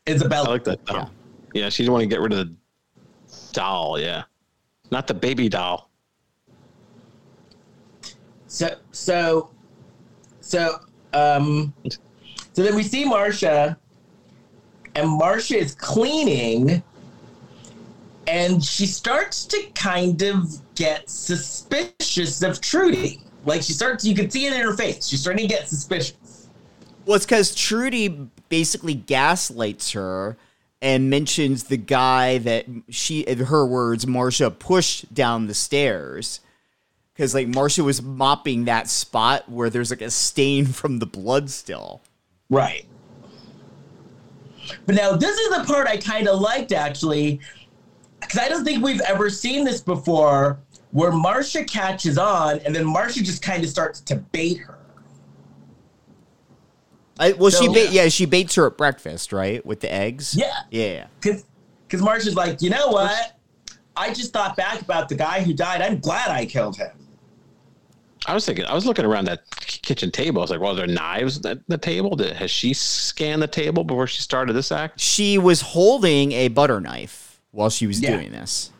Isabella. 0.08 0.48
I 0.48 0.52
like 0.52 0.64
that 0.64 0.84
doll. 0.84 1.10
Yeah. 1.54 1.68
she 1.70 1.82
didn't 1.82 1.94
want 1.94 2.02
to 2.02 2.06
get 2.08 2.20
rid 2.20 2.32
of 2.32 2.38
the 2.48 2.54
doll. 3.52 3.98
Yeah, 3.98 4.24
not 4.90 5.06
the 5.06 5.14
baby 5.14 5.48
doll. 5.48 5.87
So 8.48 8.76
so 8.90 9.50
so 10.40 10.80
um 11.12 11.72
so 12.52 12.62
then 12.62 12.74
we 12.74 12.82
see 12.82 13.04
Marcia 13.04 13.78
and 14.94 15.08
Marcia 15.08 15.56
is 15.56 15.74
cleaning 15.74 16.82
and 18.26 18.64
she 18.64 18.86
starts 18.86 19.46
to 19.46 19.62
kind 19.74 20.20
of 20.22 20.60
get 20.74 21.08
suspicious 21.08 22.42
of 22.42 22.60
Trudy. 22.60 23.20
Like 23.44 23.62
she 23.62 23.72
starts 23.72 24.04
you 24.04 24.14
can 24.14 24.30
see 24.30 24.46
it 24.46 24.52
in 24.52 24.60
her 24.60 24.74
face. 24.74 25.06
She's 25.06 25.20
starting 25.20 25.48
to 25.48 25.54
get 25.54 25.68
suspicious. 25.68 26.48
Well, 27.06 27.16
it's 27.16 27.24
because 27.24 27.54
Trudy 27.54 28.28
basically 28.48 28.94
gaslights 28.94 29.92
her 29.92 30.36
and 30.80 31.10
mentions 31.10 31.64
the 31.64 31.76
guy 31.76 32.38
that 32.38 32.66
she, 32.88 33.20
in 33.20 33.38
her 33.46 33.64
words, 33.64 34.06
Marcia 34.06 34.50
pushed 34.50 35.12
down 35.14 35.46
the 35.46 35.54
stairs. 35.54 36.40
Because 37.18 37.34
like 37.34 37.48
Marcia 37.48 37.82
was 37.82 38.00
mopping 38.00 38.66
that 38.66 38.88
spot 38.88 39.50
where 39.50 39.68
there's 39.68 39.90
like 39.90 40.02
a 40.02 40.10
stain 40.10 40.66
from 40.80 41.00
the 41.00 41.06
blood 41.06 41.50
still. 41.50 42.00
Right. 42.48 42.86
But 44.86 44.94
now 44.94 45.16
this 45.16 45.36
is 45.36 45.48
the 45.58 45.64
part 45.64 45.88
I 45.88 45.96
kind 45.96 46.28
of 46.28 46.40
liked 46.40 46.70
actually, 46.70 47.40
because 48.20 48.38
I 48.38 48.48
don't 48.48 48.64
think 48.64 48.84
we've 48.84 49.00
ever 49.00 49.30
seen 49.30 49.64
this 49.64 49.80
before, 49.80 50.60
where 50.92 51.10
Marcia 51.10 51.64
catches 51.64 52.18
on 52.18 52.60
and 52.60 52.72
then 52.72 52.86
Marcia 52.86 53.20
just 53.24 53.42
kind 53.42 53.64
of 53.64 53.68
starts 53.68 54.00
to 54.02 54.14
bait 54.14 54.58
her. 54.58 54.78
I, 57.18 57.32
well, 57.32 57.50
she 57.50 57.66
So- 57.66 57.72
ba- 57.72 57.88
yeah 57.90 58.06
she 58.08 58.26
baits 58.26 58.54
her 58.54 58.68
at 58.68 58.76
breakfast, 58.78 59.32
right, 59.32 59.64
with 59.66 59.80
the 59.80 59.92
eggs. 59.92 60.36
Yeah. 60.36 60.52
yeah. 60.70 61.06
Because 61.20 61.44
because 61.88 62.00
Marcia's 62.00 62.36
like, 62.36 62.62
you 62.62 62.70
know 62.70 62.88
what? 62.88 63.32
I 63.96 64.14
just 64.14 64.32
thought 64.32 64.56
back 64.56 64.80
about 64.82 65.08
the 65.08 65.16
guy 65.16 65.42
who 65.42 65.52
died. 65.52 65.82
I'm 65.82 65.98
glad 65.98 66.30
I 66.30 66.46
killed 66.46 66.76
him. 66.76 66.90
I 68.26 68.34
was 68.34 68.44
thinking. 68.44 68.64
I 68.64 68.74
was 68.74 68.84
looking 68.86 69.04
around 69.04 69.26
that 69.26 69.48
kitchen 69.60 70.10
table. 70.10 70.40
I 70.40 70.42
was 70.42 70.50
like, 70.50 70.60
"Well, 70.60 70.72
are 70.72 70.74
there 70.76 70.86
knives 70.86 71.44
at 71.46 71.58
the 71.68 71.78
table? 71.78 72.16
Did, 72.16 72.34
has 72.36 72.50
she 72.50 72.74
scanned 72.74 73.40
the 73.42 73.46
table 73.46 73.84
before 73.84 74.06
she 74.06 74.20
started 74.22 74.52
this 74.54 74.72
act?" 74.72 75.00
She 75.00 75.38
was 75.38 75.60
holding 75.60 76.32
a 76.32 76.48
butter 76.48 76.80
knife 76.80 77.40
while 77.52 77.70
she 77.70 77.86
was 77.86 78.00
Yeah. 78.00 78.16
doing 78.16 78.32
this. 78.32 78.72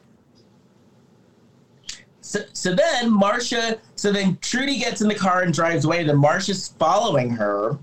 So, 2.20 2.40
so 2.52 2.74
then 2.74 3.10
Marcia, 3.10 3.78
so 3.97 4.12
then 4.12 4.36
Trudy 4.43 4.78
gets 4.78 5.01
in 5.01 5.09
the 5.09 5.15
car 5.15 5.43
and 5.43 5.55
drives 5.55 5.86
away. 5.86 6.05
Then 6.05 6.19
Marcia's 6.19 6.69
following 6.78 7.31
her. 7.31 7.78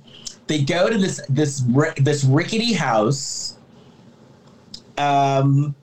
They 0.48 0.61
go 0.61 0.88
to 0.90 0.98
this 0.98 1.19
this 1.30 1.64
this 1.98 2.23
rickety 2.23 2.73
house. 2.73 3.57
Um, 4.99 5.73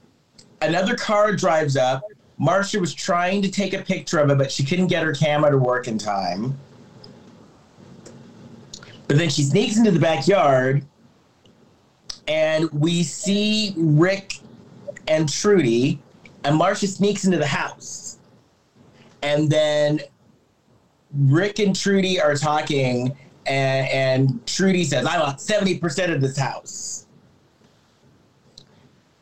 another 0.61 0.95
car 0.95 1.35
drives 1.35 1.77
up. 1.77 2.03
Marcia 2.39 2.81
was 2.81 2.95
trying 2.95 3.43
to 3.43 3.51
take 3.51 3.75
a 3.75 3.83
picture 3.83 4.19
of 4.19 4.31
it, 4.31 4.39
but 4.39 4.51
she 4.51 4.65
couldn't 4.65 4.89
get 4.89 5.05
her 5.05 5.13
camera 5.13 5.51
to 5.51 5.59
work 5.59 5.89
in 5.89 5.99
time. 5.99 6.59
But 9.09 9.19
then 9.19 9.29
she 9.29 9.43
sneaks 9.43 9.77
into 9.77 9.91
the 9.91 10.01
backyard, 10.01 10.85
and 12.27 12.71
we 12.73 13.03
see 13.03 13.75
Rick 13.77 14.39
and 15.09 15.31
Trudy, 15.31 16.01
and 16.45 16.57
Marcia 16.57 16.87
sneaks 16.87 17.25
into 17.25 17.39
the 17.39 17.47
house. 17.47 18.19
And 19.23 19.51
then 19.51 20.01
Rick 21.15 21.59
and 21.59 21.77
Trudy 21.77 22.21
are 22.21 22.35
talking, 22.35 23.17
and, 23.47 23.89
and 23.89 24.47
Trudy 24.47 24.85
says, 24.85 25.07
I 25.07 25.19
want 25.19 25.39
70% 25.39 26.15
of 26.15 26.21
this 26.21 26.37
house. 26.37 27.07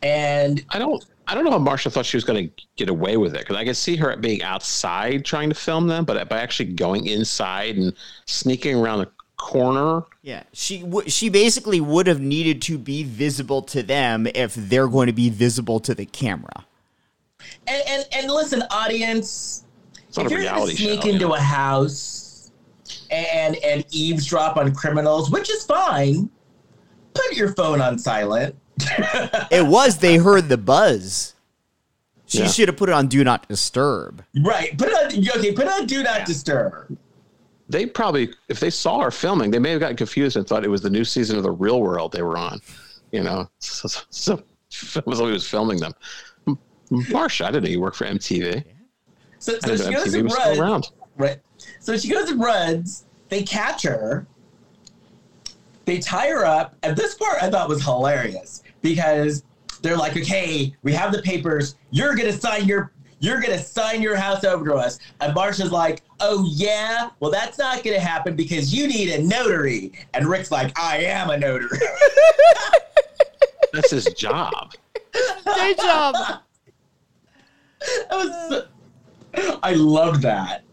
And 0.03 0.65
I 0.70 0.78
don't. 0.78 1.05
I 1.31 1.35
don't 1.35 1.44
know 1.44 1.52
how 1.52 1.59
Marsha 1.59 1.93
thought 1.93 2.05
she 2.05 2.16
was 2.16 2.24
going 2.24 2.48
to 2.48 2.65
get 2.77 2.89
away 2.89 3.16
with 3.16 3.35
it 3.35 3.40
because 3.40 3.57
I 3.57 3.65
could 3.65 3.77
see 3.77 3.94
her 3.97 4.16
being 4.16 4.43
outside 4.43 5.24
trying 5.24 5.48
to 5.48 5.55
film 5.55 5.86
them, 5.86 6.05
but 6.05 6.28
by 6.28 6.40
actually 6.40 6.73
going 6.73 7.07
inside 7.07 7.77
and 7.77 7.94
sneaking 8.27 8.77
around 8.77 8.98
the 8.98 9.11
corner, 9.36 10.02
Yeah, 10.23 10.43
she 10.52 10.81
w- 10.81 11.09
she 11.09 11.28
basically 11.28 11.81
would 11.81 12.07
have 12.09 12.20
needed 12.20 12.61
to 12.62 12.77
be 12.78 13.05
visible 13.05 13.62
to 13.62 13.82
them 13.82 14.27
if 14.35 14.55
they're 14.57 14.89
going 14.89 15.07
to 15.07 15.12
be 15.12 15.31
visible 15.31 15.78
to 15.81 15.94
the 15.94 16.05
camera. 16.05 16.66
and, 17.66 17.82
and, 17.89 18.05
and 18.12 18.31
listen, 18.31 18.62
audience, 18.70 19.65
it's 20.09 20.16
not 20.16 20.27
if 20.27 20.32
a 20.32 20.35
you're 20.35 20.44
gonna 20.44 20.66
sneak 20.66 21.01
show. 21.02 21.07
you 21.07 21.12
into 21.15 21.28
know. 21.28 21.35
a 21.36 21.40
house 21.40 22.51
and 23.11 23.57
and 23.65 23.85
eavesdrop 23.93 24.57
on 24.57 24.74
criminals, 24.74 25.31
which 25.31 25.48
is 25.48 25.65
fine, 25.65 26.28
put 27.15 27.32
your 27.36 27.55
phone 27.55 27.81
on 27.81 27.98
silent. 27.98 28.55
It 29.51 29.66
was 29.66 29.98
they 29.98 30.16
heard 30.16 30.48
the 30.48 30.57
buzz. 30.59 31.35
She 32.27 32.39
Yeah. 32.39 32.47
should 32.47 32.69
have 32.69 32.77
put 32.77 32.89
it 32.89 32.93
on 32.93 33.09
do 33.09 33.24
not 33.24 33.48
disturb. 33.48 34.23
right. 34.44 34.77
Put 34.78 34.89
it 34.89 34.94
on 34.94 35.39
okay, 35.40 35.52
put 35.52 35.65
it 35.66 35.73
on 35.73 35.86
do 35.86 36.02
not 36.02 36.24
disturb. 36.27 36.97
they 37.69 37.86
probably, 37.86 38.32
if 38.48 38.61
they 38.61 38.70
saw 38.70 39.01
her 39.01 39.11
filming, 39.11 39.51
they 39.51 39.59
may 39.59 39.70
have 39.70 39.81
gotten 39.81 39.97
confused 39.97 40.36
and 40.36 40.47
thought 40.47 40.65
it 40.65 40.69
was 40.70 40.81
the 40.82 40.90
new 40.90 41.05
season 41.05 41.36
of 41.36 41.43
The 41.43 41.51
Real 41.52 41.81
World 41.81 42.12
they 42.12 42.23
were 42.23 42.39
on. 42.39 42.61
You 43.12 43.23
know, 43.24 43.48
so, 43.59 43.89
so, 44.11 44.43
so 44.69 44.98
it 45.01 45.07
was 45.07 45.20
was 45.20 45.48
filming 45.48 45.78
them. 45.81 45.93
M- 46.47 46.59
Marsha, 46.90 47.47
I 47.47 47.51
didn't 47.51 47.65
know 47.65 47.70
you 47.70 47.81
worked 47.81 47.97
for 47.97 48.07
MTV. 48.07 48.62
So, 49.40 49.59
so 49.61 49.77
she 49.77 49.85
know 49.85 49.90
goes 50.05 50.15
MTV 50.15 50.20
and 50.20 50.32
runs. 50.32 50.59
around. 50.59 50.90
Right. 51.16 51.39
So 51.81 51.97
she 51.97 52.09
goes 52.09 52.31
and 52.31 52.40
runs. 52.40 53.05
They 53.28 53.43
catch 53.43 53.82
her. 53.82 54.27
They 55.85 55.98
tie 55.98 56.28
her 56.28 56.44
up. 56.44 56.77
And 56.82 56.97
this 56.97 57.15
part 57.15 57.43
I 57.43 57.51
thought 57.51 57.69
was 57.69 57.82
hilarious 57.82 58.62
because 58.82 59.44
they're 59.82 59.97
like, 59.97 60.16
okay, 60.16 60.74
we 60.82 60.93
have 60.93 61.12
the 61.12 61.23
papers. 61.23 61.77
You're 61.90 62.15
gonna 62.15 62.32
sign 62.32 62.66
your 62.66 62.93
you're 63.23 63.40
gonna 63.40 63.59
sign 63.59 64.01
your 64.01 64.16
house 64.16 64.44
over 64.44 64.65
to 64.65 64.74
us. 64.74 64.98
And 65.20 65.35
Marsha's 65.35 65.70
like, 65.73 66.02
oh 66.20 66.47
yeah? 66.51 67.11
Well 67.20 67.31
that's 67.31 67.59
not 67.59 67.82
gonna 67.85 68.01
happen 68.01 68.35
because 68.36 68.74
you 68.74 68.86
need 68.89 69.11
a 69.11 69.23
notary. 69.23 69.93
And 70.15 70.27
Rick's 70.27 70.51
like, 70.51 70.78
I 70.78 70.98
am 70.98 71.31
a 71.31 71.36
notary. 71.39 71.78
That's 73.73 73.90
his 73.90 74.07
job. 74.15 74.73
Day 75.12 75.74
job. 75.77 76.15
That 77.81 78.11
was 78.11 78.65
so- 79.35 79.59
I 79.62 79.73
love 79.73 80.20
that. 80.23 80.65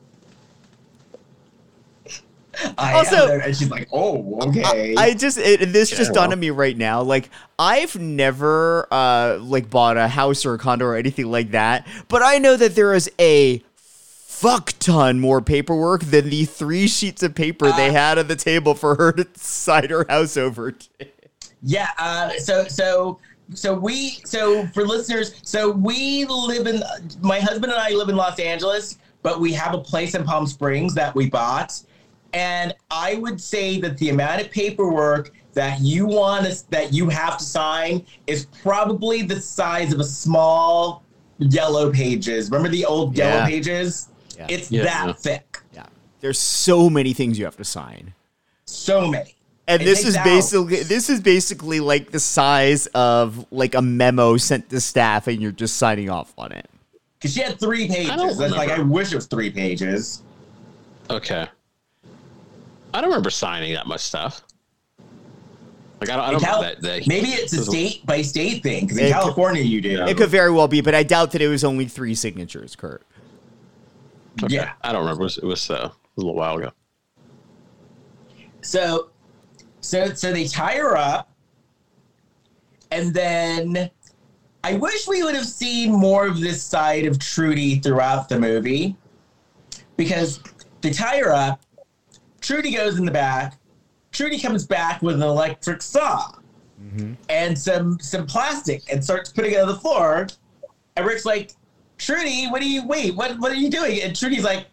I 2.77 2.93
Also- 2.93 3.27
and 3.39 3.55
she's 3.55 3.69
like, 3.69 3.88
"Oh, 3.91 4.39
okay." 4.47 4.95
I 4.97 5.13
just 5.13 5.38
it, 5.38 5.71
this 5.73 5.91
Yeah, 5.91 5.97
just 5.97 6.13
dawned 6.13 6.34
on 6.34 6.39
me 6.39 6.49
right 6.49 6.77
now. 6.77 7.01
Like 7.01 7.29
I've 7.59 7.95
never 7.99 8.88
uh 8.91 9.38
like 9.41 9.69
bought 9.69 9.97
a 9.97 10.07
house 10.07 10.45
or 10.45 10.53
a 10.53 10.57
condo 10.57 10.85
or 10.85 10.95
anything 10.95 11.29
like 11.31 11.51
that, 11.51 11.88
but 12.07 12.21
I 12.23 12.38
know 12.38 12.55
that 12.55 12.75
there 12.75 12.93
is 12.93 13.09
a 13.19 13.61
fuck 13.88 14.73
ton 14.79 15.19
more 15.19 15.41
paperwork 15.41 16.03
than 16.03 16.29
the 16.29 16.45
three 16.45 16.88
sheets 16.88 17.23
of 17.23 17.34
paper 17.34 17.71
they 17.71 17.91
had 17.91 18.19
on 18.19 18.27
the 18.27 18.35
table 18.35 18.75
for 18.75 18.93
her 18.95 19.11
to 19.11 19.27
sign 19.35 19.89
her 19.89 20.05
house 20.07 20.38
over 20.38 20.71
to. 20.71 20.88
Yeah. 21.63 21.89
Uh, 21.97 22.29
so 22.38 22.65
so 22.67 23.19
so 23.53 23.73
we 23.73 24.19
so 24.25 24.67
for 24.67 24.85
listeners, 24.85 25.35
so 25.43 25.71
we 25.71 26.25
live 26.25 26.67
in 26.67 26.84
my 27.21 27.39
husband 27.39 27.71
and 27.71 27.81
I 27.81 27.91
live 27.91 28.09
in 28.09 28.15
Los 28.15 28.39
Angeles, 28.39 28.97
but 29.23 29.39
we 29.39 29.53
have 29.53 29.73
a 29.73 29.79
place 29.79 30.13
in 30.15 30.23
Palm 30.23 30.45
Springs 30.45 30.93
that 30.93 31.15
we 31.15 31.29
bought, 31.29 31.79
and 32.38 32.76
I 32.91 33.15
would 33.15 33.41
say 33.41 33.80
that 33.81 33.97
the 33.97 34.09
amount 34.09 34.41
of 34.41 34.51
paperwork 34.51 35.34
that 35.53 35.81
you 35.81 36.05
want 36.05 36.45
to 36.45 36.69
that 36.69 36.93
you 36.93 37.09
have 37.09 37.39
to 37.39 37.43
sign 37.43 38.05
is 38.27 38.45
probably 38.61 39.23
the 39.23 39.41
size 39.41 39.91
of 39.91 39.99
a 39.99 40.03
small 40.03 41.03
yellow 41.39 41.91
pages. 41.91 42.51
Remember 42.51 42.69
the 42.69 42.85
old 42.85 43.18
yellow 43.18 43.43
pages? 43.45 44.09
Yeah. 44.38 44.45
It's 44.49 44.72
Yeah, 44.72 44.84
that 44.84 45.07
yeah. 45.07 45.14
thick. 45.14 45.57
Yeah. 45.73 45.85
There's 46.19 46.38
so 46.38 46.89
many 46.91 47.14
things 47.14 47.39
you 47.39 47.45
have 47.45 47.57
to 47.57 47.65
sign. 47.65 48.14
So 48.65 49.07
many. 49.07 49.35
And 49.68 49.81
It 49.81 49.85
this 49.85 49.99
takes 50.03 50.09
is 50.09 50.15
hours. 50.18 50.26
basically 50.27 50.84
this 50.84 51.09
is 51.09 51.19
basically 51.22 51.80
like 51.80 52.11
the 52.11 52.19
size 52.19 52.85
of 52.93 53.47
like 53.51 53.73
a 53.73 53.81
memo 53.81 54.38
sent 54.38 54.69
to 54.69 54.80
staff 54.80 55.26
and 55.27 55.41
you're 55.41 55.51
just 55.51 55.77
signing 55.77 56.09
off 56.11 56.34
on 56.38 56.51
it. 56.51 56.69
Because 57.18 57.34
she 57.34 57.41
had 57.41 57.59
three 57.59 57.88
don't 57.88 57.95
pages. 57.97 58.38
That's 58.38 58.53
like 58.53 58.69
I 58.69 58.80
wish 58.80 59.11
it 59.11 59.15
was 59.15 59.26
three 59.26 59.49
pages. 59.49 60.22
Okay. 61.09 61.47
I 62.93 63.01
don't 63.01 63.09
remember 63.09 63.30
signing 63.30 63.73
that 63.73 63.88
much 63.88 64.01
stuff. 64.01 64.43
Like 65.99 66.09
I 66.11 66.15
don't, 66.15 66.26
I 66.26 66.31
don't 66.31 66.39
Cal- 66.41 66.61
remember 66.61 66.81
that, 66.81 66.99
that 66.99 67.07
maybe 67.07 67.30
it's 67.30 67.53
a 67.53 67.64
state 67.64 68.05
by 68.05 68.22
state 68.22 68.61
thing. 68.61 68.85
Because 68.85 68.97
in 68.99 69.05
It 69.05 69.07
could- 69.07 69.14
California, 69.15 69.64
you 69.64 69.81
do. 69.81 70.05
It 70.05 70.15
could 70.18 70.30
very 70.30 70.51
well 70.51 70.68
be, 70.68 70.81
but 70.81 70.93
I 70.93 71.03
doubt 71.03 71.31
that 71.31 71.41
it 71.41 71.47
was 71.47 71.64
only 71.64 71.85
three 71.85 72.14
signatures, 72.15 72.76
Kurt. 72.76 73.03
Okay. 74.43 74.53
Yeah. 74.55 74.73
I 74.84 74.91
don't 74.91 75.01
remember. 75.01 75.22
It 75.22 75.26
was, 75.26 75.38
it 75.39 75.45
was 75.45 75.69
uh, 75.72 75.89
a 75.89 75.91
little 76.15 76.35
while 76.35 76.57
ago. 76.57 76.72
So, 78.61 79.09
so, 79.81 80.14
so 80.14 80.31
they 80.31 80.45
tie 80.47 80.76
her 80.76 80.95
up, 80.97 81.31
and 82.91 83.14
then 83.14 83.89
I 84.64 84.73
wish 84.73 85.07
we 85.07 85.23
would 85.23 85.35
have 85.35 85.45
seen 85.47 85.91
more 85.91 86.27
of 86.27 86.39
this 86.39 86.61
side 86.61 87.05
of 87.05 87.18
Trudy 87.18 87.80
throughout 87.80 88.30
the 88.30 88.39
movie, 88.39 88.95
because 89.95 90.41
they 90.81 90.91
tie 90.91 91.18
her 91.19 91.34
up. 91.34 91.61
Trudy 92.41 92.72
goes 92.72 92.97
in 92.97 93.05
the 93.05 93.11
back. 93.11 93.57
Trudy 94.11 94.39
comes 94.39 94.65
back 94.65 95.01
with 95.01 95.15
an 95.15 95.22
electric 95.22 95.81
saw 95.81 96.31
mm-hmm. 96.81 97.14
and 97.30 97.57
some 97.57 97.99
some 97.99 98.26
plastic 98.26 98.84
and 98.91 99.03
starts 99.03 99.31
putting 99.31 99.53
it 99.53 99.59
on 99.59 99.68
the 99.68 99.76
floor. 99.76 100.27
And 100.95 101.05
Rick's 101.05 101.26
like, 101.26 101.51
Trudy, 101.97 102.47
what 102.47 102.61
are 102.61 102.65
you 102.65 102.88
wait, 102.88 103.15
what 103.15 103.38
what 103.39 103.51
are 103.51 103.55
you 103.55 103.69
doing? 103.69 104.01
And 104.01 104.15
Trudy's 104.15 104.43
like, 104.43 104.68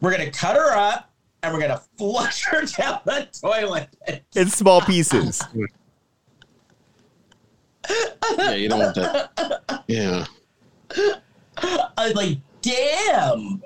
We're 0.00 0.12
gonna 0.12 0.30
cut 0.30 0.56
her 0.56 0.72
up 0.72 1.10
and 1.42 1.52
we're 1.52 1.60
gonna 1.60 1.82
flush 1.98 2.44
her 2.46 2.62
down 2.78 3.00
the 3.04 3.28
toilet. 3.40 3.88
In 4.34 4.48
small 4.48 4.80
pieces. 4.80 5.42
Yeah, 8.36 8.54
you 8.54 8.68
don't 8.68 8.80
want 8.80 8.96
that. 8.96 9.84
Yeah. 9.86 10.24
I 11.56 11.90
was 11.98 12.14
like, 12.14 12.38
damn. 12.60 13.62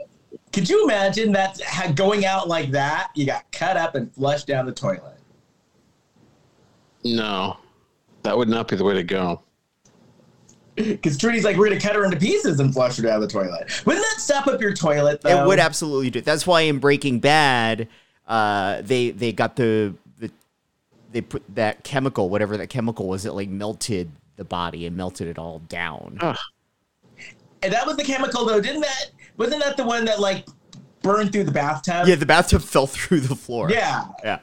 Could 0.52 0.68
you 0.68 0.85
imagine 0.85 1.32
that 1.32 1.60
going 1.94 2.24
out 2.24 2.48
like 2.48 2.70
that? 2.72 3.10
You 3.14 3.27
got 3.27 3.51
cut 3.52 3.77
up 3.77 3.94
and 3.94 4.12
flushed 4.12 4.47
down 4.47 4.66
the 4.66 4.72
toilet. 4.72 5.18
No, 7.05 7.56
that 8.22 8.36
would 8.36 8.48
not 8.48 8.68
be 8.68 8.77
the 8.77 8.85
way 8.85 8.94
to 8.94 9.05
go. 9.05 9.43
Because 10.77 11.18
Trudy's 11.18 11.44
like, 11.44 11.56
we're 11.56 11.68
gonna 11.68 11.81
cut 11.81 11.94
her 11.94 12.05
into 12.05 12.16
pieces 12.16 12.59
and 12.59 12.72
flush 12.72 12.97
her 12.97 13.02
down 13.02 13.20
the 13.20 13.27
toilet. 13.27 13.85
Wouldn't 13.85 14.02
that 14.02 14.20
stop 14.20 14.47
up 14.47 14.62
your 14.62 14.72
toilet 14.72 15.20
though? 15.20 15.43
It 15.43 15.47
would 15.47 15.59
absolutely 15.59 16.09
do. 16.09 16.22
That's 16.22 16.47
why 16.47 16.62
in 16.62 16.78
Breaking 16.78 17.18
Bad, 17.18 17.86
uh, 18.27 18.81
they 18.81 19.10
they 19.10 19.32
got 19.32 19.56
the 19.56 19.94
the 20.18 20.31
they 21.12 21.20
put 21.20 21.43
that 21.55 21.85
chemical, 21.85 22.31
whatever 22.31 22.56
that 22.56 22.68
chemical 22.68 23.09
was, 23.09 23.27
it 23.27 23.32
like 23.32 23.51
melted 23.51 24.10
the 24.36 24.44
body 24.44 24.86
and 24.86 24.97
melted 24.97 25.28
it 25.28 25.39
all 25.39 25.59
down. 25.68 26.16
Ugh. 26.22 26.39
And 27.62 27.72
that 27.72 27.86
was 27.86 27.98
the 27.98 28.05
chemical 28.05 28.47
though, 28.47 28.60
didn't 28.60 28.81
that? 28.81 29.10
Wasn't 29.41 29.62
that 29.62 29.79
the 29.79 29.85
one 29.85 30.05
that 30.05 30.21
like 30.21 30.47
burned 31.01 31.33
through 31.33 31.45
the 31.45 31.51
bathtub? 31.51 32.07
Yeah, 32.07 32.17
the 32.17 32.27
bathtub 32.27 32.61
fell 32.61 32.87
through 32.87 33.21
the 33.21 33.35
floor. 33.35 33.71
Yeah. 33.71 34.05
yeah. 34.23 34.41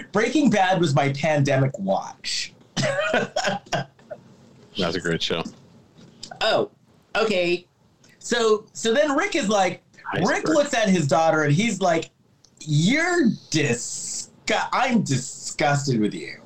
Breaking 0.12 0.48
Bad 0.48 0.80
was 0.80 0.94
my 0.94 1.12
pandemic 1.12 1.78
watch. 1.78 2.54
That 2.76 3.90
was 4.78 4.96
a 4.96 5.00
great 5.00 5.22
show. 5.22 5.44
Oh, 6.40 6.70
okay. 7.14 7.66
So 8.18 8.64
so 8.72 8.94
then 8.94 9.14
Rick 9.14 9.36
is 9.36 9.50
like, 9.50 9.82
Heisenberg. 10.14 10.28
Rick 10.28 10.48
looks 10.48 10.72
at 10.72 10.88
his 10.88 11.06
daughter 11.06 11.42
and 11.42 11.52
he's 11.52 11.82
like, 11.82 12.08
"You're 12.60 13.26
disgust. 13.50 14.30
I'm 14.72 15.02
disgusted 15.02 16.00
with 16.00 16.14
you. 16.14 16.40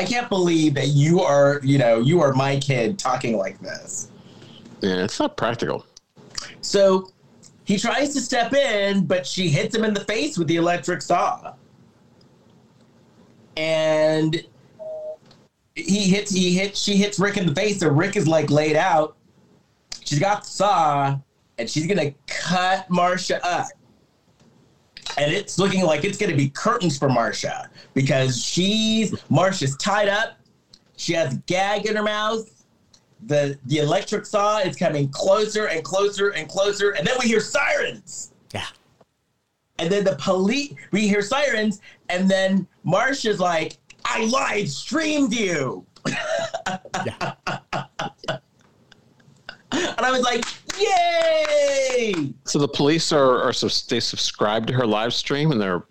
I 0.00 0.04
can't 0.04 0.30
believe 0.30 0.72
that 0.74 0.88
you 0.88 1.20
are, 1.20 1.60
you 1.62 1.76
know, 1.76 2.00
you 2.00 2.22
are 2.22 2.32
my 2.32 2.58
kid 2.58 2.98
talking 2.98 3.36
like 3.36 3.60
this." 3.60 4.08
Yeah, 4.80 5.04
it's 5.04 5.20
not 5.20 5.36
practical. 5.36 5.84
So 6.62 7.12
he 7.64 7.78
tries 7.78 8.14
to 8.14 8.20
step 8.20 8.54
in, 8.54 9.04
but 9.04 9.26
she 9.26 9.50
hits 9.50 9.74
him 9.74 9.84
in 9.84 9.92
the 9.92 10.04
face 10.04 10.38
with 10.38 10.48
the 10.48 10.56
electric 10.56 11.02
saw. 11.02 11.52
And 13.58 14.42
he 15.74 16.08
hits 16.08 16.30
he 16.30 16.54
hits 16.54 16.80
she 16.80 16.96
hits 16.96 17.18
Rick 17.18 17.36
in 17.36 17.44
the 17.44 17.54
face, 17.54 17.80
so 17.80 17.90
Rick 17.90 18.16
is 18.16 18.26
like 18.26 18.50
laid 18.50 18.76
out. 18.76 19.18
She's 20.02 20.18
got 20.18 20.44
the 20.44 20.48
saw 20.48 21.18
and 21.58 21.68
she's 21.68 21.86
gonna 21.86 22.14
cut 22.26 22.88
Marsha 22.88 23.38
up. 23.42 23.68
And 25.16 25.32
it's 25.32 25.58
looking 25.58 25.84
like 25.84 26.04
it's 26.04 26.18
gonna 26.18 26.36
be 26.36 26.50
curtains 26.50 26.98
for 26.98 27.08
Marsha 27.08 27.68
because 27.94 28.42
she's 28.42 29.12
Marsha's 29.30 29.76
tied 29.76 30.08
up. 30.08 30.36
She 30.96 31.12
has 31.14 31.34
a 31.34 31.38
gag 31.46 31.86
in 31.86 31.96
her 31.96 32.02
mouth 32.02 32.60
the 33.26 33.58
the 33.66 33.78
electric 33.78 34.26
saw 34.26 34.58
is 34.58 34.76
coming 34.76 35.08
closer 35.08 35.66
and 35.66 35.84
closer 35.84 36.30
and 36.30 36.48
closer, 36.48 36.90
and 36.90 37.06
then 37.06 37.16
we 37.20 37.28
hear 37.28 37.40
sirens. 37.40 38.32
Yeah. 38.52 38.66
And 39.78 39.90
then 39.90 40.04
the 40.04 40.16
police, 40.16 40.74
we 40.90 41.08
hear 41.08 41.22
sirens, 41.22 41.80
and 42.08 42.30
then 42.30 42.66
Marsha's 42.84 43.40
like, 43.40 43.78
"I 44.04 44.24
live 44.24 44.68
streamed 44.68 45.34
you," 45.34 45.84
Yeah. 46.06 47.34
and 49.72 50.00
I 50.00 50.10
was 50.10 50.22
like, 50.22 50.44
"Yay!" 50.80 52.34
So 52.44 52.58
the 52.58 52.68
police 52.68 53.12
are, 53.12 53.42
are 53.42 53.52
subs- 53.52 53.86
they 53.86 54.00
subscribe 54.00 54.66
to 54.68 54.72
her 54.72 54.86
live 54.86 55.14
stream 55.14 55.52
and 55.52 55.60
they're, 55.60 55.84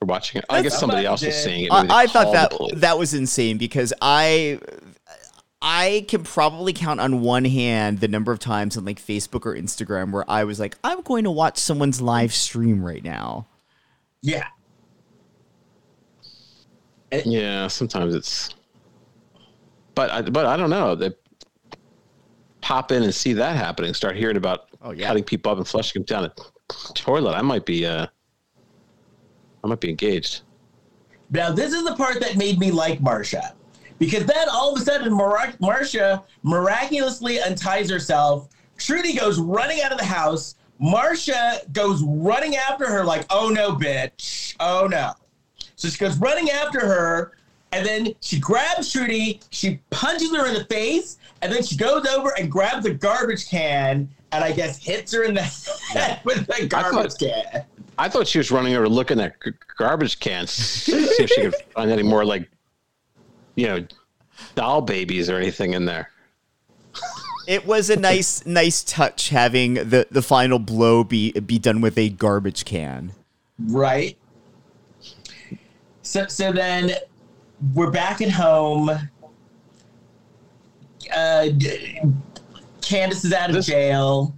they're 0.00 0.06
watching 0.06 0.38
it. 0.38 0.44
I 0.48 0.62
guess 0.62 0.78
somebody 0.78 1.04
Somebody 1.04 1.06
else 1.06 1.22
is 1.22 1.42
seeing 1.42 1.64
it. 1.64 1.72
I, 1.72 2.02
I 2.02 2.06
thought 2.06 2.32
that 2.32 2.80
that 2.80 2.98
was 2.98 3.14
insane 3.14 3.58
because 3.58 3.92
I 4.00 4.60
I 5.62 6.06
can 6.08 6.22
probably 6.24 6.72
count 6.72 7.00
on 7.00 7.20
one 7.20 7.44
hand 7.44 7.98
the 7.98 8.08
number 8.08 8.32
of 8.32 8.38
times 8.38 8.76
on 8.76 8.84
like 8.84 9.00
Facebook 9.00 9.44
or 9.44 9.54
Instagram 9.54 10.10
where 10.10 10.28
I 10.30 10.44
was 10.44 10.58
like, 10.58 10.78
I'm 10.82 11.02
going 11.02 11.24
to 11.24 11.30
watch 11.30 11.58
someone's 11.58 12.00
live 12.00 12.32
stream 12.32 12.82
right 12.82 13.04
now. 13.04 13.46
Yeah, 14.22 14.46
Yeah, 17.12 17.66
sometimes 17.66 18.14
it's. 18.14 18.54
But 19.94 20.10
I, 20.10 20.22
but 20.22 20.46
I 20.46 20.56
don't 20.56 20.70
know. 20.70 20.94
They 20.94 21.10
pop 22.60 22.92
in 22.92 23.02
and 23.02 23.14
see 23.14 23.32
that 23.34 23.56
happening. 23.56 23.94
Start 23.94 24.16
hearing 24.16 24.36
about 24.36 24.68
Oh, 24.82 24.90
yeah. 24.92 25.06
cutting 25.08 25.24
people 25.24 25.52
up 25.52 25.58
and 25.58 25.66
flushing 25.68 26.00
them 26.02 26.06
down 26.06 26.30
the 26.30 26.92
toilet. 26.94 27.34
I 27.34 27.42
might 27.42 27.66
be. 27.66 27.86
Uh, 27.86 28.06
I 29.62 29.66
might 29.66 29.80
be 29.80 29.90
engaged. 29.90 30.42
Now 31.30 31.52
this 31.52 31.72
is 31.72 31.84
the 31.84 31.94
part 31.94 32.20
that 32.20 32.36
made 32.36 32.58
me 32.58 32.70
like 32.70 32.98
Marsha, 33.00 33.52
because 33.98 34.24
then 34.24 34.48
all 34.50 34.74
of 34.74 34.80
a 34.80 34.84
sudden 34.84 35.12
Mar- 35.12 35.52
Marsha 35.60 36.22
miraculously 36.42 37.40
unties 37.40 37.90
herself. 37.90 38.48
Trudy 38.78 39.14
goes 39.14 39.38
running 39.38 39.82
out 39.82 39.92
of 39.92 39.98
the 39.98 40.04
house. 40.04 40.54
Marsha 40.82 41.70
goes 41.72 42.02
running 42.02 42.56
after 42.56 42.86
her 42.88 43.04
like, 43.04 43.26
"Oh 43.30 43.48
no, 43.50 43.72
bitch! 43.72 44.56
Oh 44.58 44.86
no!" 44.90 45.12
So 45.76 45.88
she 45.88 45.98
goes 45.98 46.16
running 46.16 46.50
after 46.50 46.80
her, 46.80 47.32
and 47.72 47.84
then 47.84 48.14
she 48.22 48.40
grabs 48.40 48.90
Trudy. 48.90 49.40
She 49.50 49.80
punches 49.90 50.34
her 50.34 50.46
in 50.46 50.54
the 50.54 50.64
face, 50.64 51.18
and 51.42 51.52
then 51.52 51.62
she 51.62 51.76
goes 51.76 52.06
over 52.06 52.32
and 52.38 52.50
grabs 52.50 52.86
a 52.86 52.94
garbage 52.94 53.48
can, 53.48 54.08
and 54.32 54.44
I 54.44 54.52
guess 54.52 54.82
hits 54.82 55.12
her 55.12 55.24
in 55.24 55.34
the 55.34 55.42
head 55.42 56.20
with 56.24 56.46
the 56.46 56.66
garbage 56.66 57.14
can. 57.18 57.64
I 57.98 58.08
thought 58.08 58.26
she 58.26 58.38
was 58.38 58.50
running 58.50 58.74
over 58.74 58.88
looking 58.88 59.20
at 59.20 59.42
g- 59.42 59.52
garbage 59.76 60.20
cans, 60.20 60.50
see 60.50 60.92
if 60.94 61.30
she 61.30 61.40
could 61.42 61.54
find 61.74 61.90
any 61.90 62.02
more 62.02 62.24
like, 62.24 62.50
you 63.56 63.66
know, 63.66 63.86
doll 64.54 64.80
babies 64.82 65.28
or 65.28 65.36
anything 65.36 65.74
in 65.74 65.84
there. 65.84 66.10
It 67.46 67.66
was 67.66 67.90
a 67.90 67.96
nice 67.96 68.46
nice 68.46 68.84
touch 68.84 69.30
having 69.30 69.74
the 69.74 70.06
the 70.10 70.22
final 70.22 70.58
blow 70.58 71.02
be 71.02 71.32
be 71.32 71.58
done 71.58 71.80
with 71.80 71.98
a 71.98 72.10
garbage 72.10 72.64
can. 72.64 73.12
Right. 73.58 74.16
So 76.02 76.26
so 76.26 76.52
then 76.52 76.92
we're 77.74 77.90
back 77.90 78.20
at 78.20 78.30
home. 78.30 78.90
Uh, 81.14 81.48
Candace 82.82 83.24
is 83.24 83.32
out 83.32 83.50
of 83.50 83.56
This- 83.56 83.66
jail. 83.66 84.34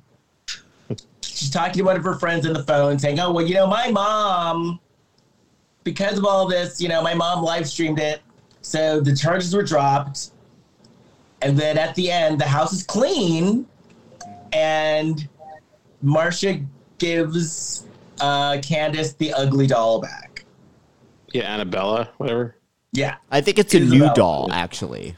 She's 1.22 1.50
talking 1.50 1.74
to 1.78 1.82
one 1.82 1.96
of 1.96 2.04
her 2.04 2.14
friends 2.18 2.46
on 2.46 2.52
the 2.52 2.62
phone, 2.64 2.98
saying, 2.98 3.18
"Oh 3.18 3.32
well, 3.32 3.44
you 3.46 3.54
know, 3.54 3.66
my 3.66 3.90
mom, 3.90 4.78
because 5.84 6.18
of 6.18 6.24
all 6.24 6.46
this, 6.46 6.80
you 6.80 6.88
know, 6.88 7.02
my 7.02 7.14
mom 7.14 7.42
live 7.42 7.68
streamed 7.68 7.98
it, 7.98 8.20
so 8.60 9.00
the 9.00 9.14
charges 9.16 9.54
were 9.54 9.62
dropped." 9.62 10.30
And 11.40 11.58
then 11.58 11.78
at 11.78 11.94
the 11.96 12.10
end, 12.10 12.40
the 12.40 12.46
house 12.46 12.72
is 12.72 12.82
clean, 12.84 13.66
and 14.52 15.26
Marcia 16.02 16.60
gives 16.98 17.86
uh, 18.20 18.58
Candace 18.62 19.14
the 19.14 19.32
ugly 19.32 19.66
doll 19.66 20.00
back. 20.00 20.44
Yeah, 21.32 21.52
Annabella, 21.52 22.10
whatever. 22.18 22.56
Yeah. 22.92 23.16
I 23.30 23.40
think 23.40 23.58
it's 23.58 23.74
a 23.74 23.80
new 23.80 24.04
about- 24.04 24.14
doll 24.16 24.48
actually. 24.52 25.16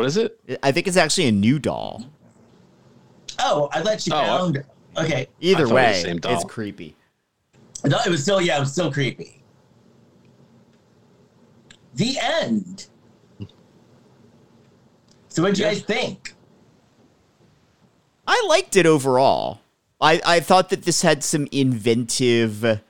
What 0.00 0.06
is 0.06 0.16
it? 0.16 0.40
I 0.62 0.72
think 0.72 0.88
it's 0.88 0.96
actually 0.96 1.26
a 1.28 1.32
new 1.32 1.58
doll. 1.58 2.06
Oh, 3.38 3.68
I 3.72 3.82
thought 3.82 4.06
you 4.06 4.14
Oh, 4.14 4.18
I- 4.18 4.26
found. 4.26 4.64
Okay. 4.96 5.28
Either 5.40 5.54
thought 5.54 5.60
it 5.60 5.64
was 5.64 5.72
way, 5.72 5.92
the 5.92 6.00
same 6.00 6.20
it's 6.24 6.44
creepy. 6.44 6.96
No, 7.84 7.98
it 8.06 8.08
was 8.10 8.22
still 8.22 8.40
yeah, 8.40 8.56
it 8.56 8.60
was 8.60 8.72
still 8.72 8.90
creepy. 8.90 9.42
The 11.94 12.18
end. 12.18 12.86
So 15.28 15.42
what 15.42 15.54
do 15.54 15.60
you 15.60 15.66
Yeah. 15.66 15.74
guys 15.74 15.82
think? 15.82 16.34
I 18.26 18.42
liked 18.48 18.76
it 18.76 18.86
overall. 18.86 19.60
I, 20.00 20.20
I 20.24 20.40
thought 20.40 20.70
that 20.70 20.84
this 20.84 21.02
had 21.02 21.22
some 21.22 21.46
inventive 21.52 22.80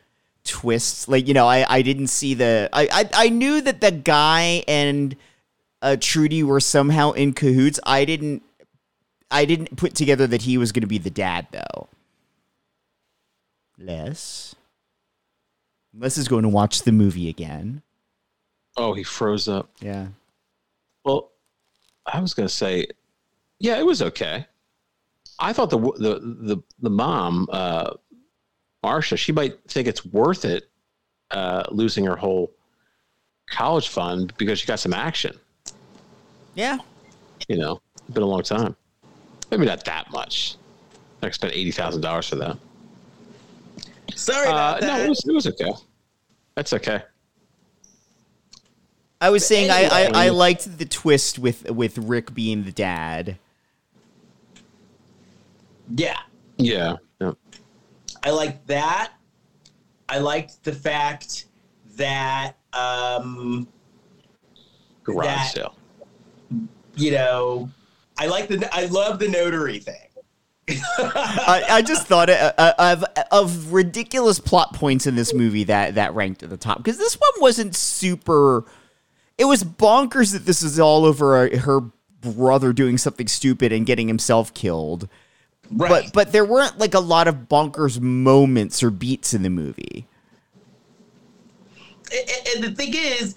twists. 0.45 1.09
Like, 1.09 1.27
you 1.27 1.35
know, 1.35 1.47
I, 1.47 1.67
I 1.69 1.83
didn't 1.83 2.07
see 2.07 2.35
the 2.35 2.69
I, 2.73 2.89
I 2.93 3.27
I 3.27 3.29
knew 3.31 3.61
that 3.63 3.81
the 3.81 3.91
guy 3.91 4.63
and 4.69 5.17
uh 5.83 5.97
Trudy 6.01 6.43
were 6.43 6.61
somehow 6.61 7.13
in 7.13 7.33
cahoots. 7.33 7.81
I 7.85 8.05
didn't 8.05 8.43
I 9.31 9.45
didn't 9.45 9.77
put 9.77 9.95
together 9.95 10.27
that 10.27 10.43
he 10.43 10.59
was 10.59 10.73
gonna 10.73 10.87
be 10.87 10.99
the 10.99 11.11
dad 11.11 11.47
though. 11.53 11.89
Les. 13.79 14.55
Les 15.95 16.19
is 16.19 16.29
going 16.29 16.43
to 16.43 16.49
watch 16.49 16.83
the 16.83 16.93
movie 16.93 17.29
again. 17.29 17.83
Oh, 18.77 18.93
he 18.93 19.03
froze 19.03 19.49
up. 19.49 19.71
Yeah. 19.81 20.09
Well, 21.05 21.33
I 22.07 22.21
was 22.21 22.35
gonna 22.35 22.49
say, 22.49 22.87
yeah, 23.59 23.79
it 23.79 23.87
was 23.87 24.03
okay. 24.03 24.47
I 25.39 25.53
thought 25.53 25.71
the 25.71 25.79
the 25.79 26.21
the 26.21 26.63
the 26.81 26.91
mom, 26.91 27.49
uh, 27.51 27.95
Marsha, 28.85 29.17
she 29.17 29.33
might 29.33 29.59
think 29.69 29.89
it's 29.89 30.05
worth 30.05 30.45
it 30.45 30.71
uh, 31.31 31.65
losing 31.71 32.05
her 32.05 32.17
whole 32.17 32.53
college 33.49 33.89
fund 33.89 34.33
because 34.37 34.59
she 34.59 34.67
got 34.67 34.81
some 34.81 34.95
action. 34.95 35.39
Yeah. 36.61 36.77
You 37.49 37.57
know, 37.57 37.81
it's 37.97 38.11
been 38.13 38.23
a 38.23 38.27
long 38.27 38.43
time. 38.43 38.77
Maybe 39.51 39.65
not 39.65 39.83
that 39.87 40.11
much. 40.13 40.57
I 41.23 41.31
spent 41.31 41.55
eighty 41.55 41.71
thousand 41.71 42.03
dollars 42.03 42.29
for 42.29 42.37
that. 42.37 42.59
Sorry 44.15 44.47
Uh, 44.47 44.51
about 44.51 44.83
no, 44.83 44.99
it 45.05 45.09
was 45.09 45.25
it 45.27 45.33
was 45.33 45.47
okay. 45.47 45.73
That's 46.55 46.75
okay. 46.75 47.01
I 49.23 49.31
was 49.31 49.47
saying 49.47 49.71
I, 49.71 49.85
I, 49.85 50.27
I 50.27 50.29
liked 50.29 50.77
the 50.77 50.85
twist 50.85 51.39
with 51.39 51.71
with 51.71 51.97
Rick 51.97 52.35
being 52.35 52.65
the 52.65 52.73
dad. 52.73 53.39
yeah. 55.97 56.19
Yeah. 56.59 56.97
yeah. 57.23 57.33
I 58.23 58.31
liked 58.33 58.67
that. 58.67 59.13
I 60.11 60.19
liked 60.19 60.63
the 60.65 60.73
fact 60.75 61.47
that 61.97 62.53
um 62.75 63.67
Garage 65.05 65.25
That- 65.27 65.53
sale. 65.55 65.75
You 67.01 67.13
know, 67.13 67.71
I 68.19 68.27
like 68.27 68.49
the 68.49 68.69
I 68.73 68.87
love 68.87 69.19
the 69.19 69.29
notary 69.29 69.79
thing. 69.79 69.97
I, 70.99 71.65
I 71.69 71.83
just 71.83 72.07
thought 72.07 72.31
uh, 72.31 72.53
uh, 72.57 72.73
of 72.79 73.05
of 73.33 73.73
ridiculous 73.73 74.39
plot 74.39 74.75
points 74.75 75.07
in 75.07 75.17
this 75.17 75.35
movie 75.35 75.65
that 75.65 75.97
that 75.97 76.15
ranked 76.15 76.43
at 76.43 76.51
the 76.51 76.57
top 76.57 76.79
because 76.79 76.99
this 76.99 77.15
one 77.15 77.41
wasn't 77.41 77.75
super. 77.75 78.65
It 79.39 79.47
was 79.47 79.65
bonkers 79.65 80.33
that 80.33 80.45
this 80.45 80.63
is 80.63 80.79
all 80.79 81.05
over 81.05 81.37
uh, 81.49 81.59
her 81.59 81.81
brother 82.21 82.73
doing 82.73 82.99
something 82.99 83.27
stupid 83.27 83.73
and 83.73 83.87
getting 83.87 84.07
himself 84.07 84.53
killed. 84.55 85.09
Right. 85.73 85.89
But 85.89 86.13
but 86.13 86.33
there 86.33 86.45
weren't 86.45 86.79
like 86.79 86.95
a 86.95 87.01
lot 87.01 87.27
of 87.27 87.49
bonkers 87.49 87.99
moments 88.01 88.83
or 88.83 88.91
beats 88.91 89.33
in 89.35 89.43
the 89.43 89.51
movie. 89.51 90.07
A- 92.13 92.15
a- 92.15 92.55
and 92.55 92.65
the 92.65 92.73
thing 92.73 92.93
is, 92.95 93.35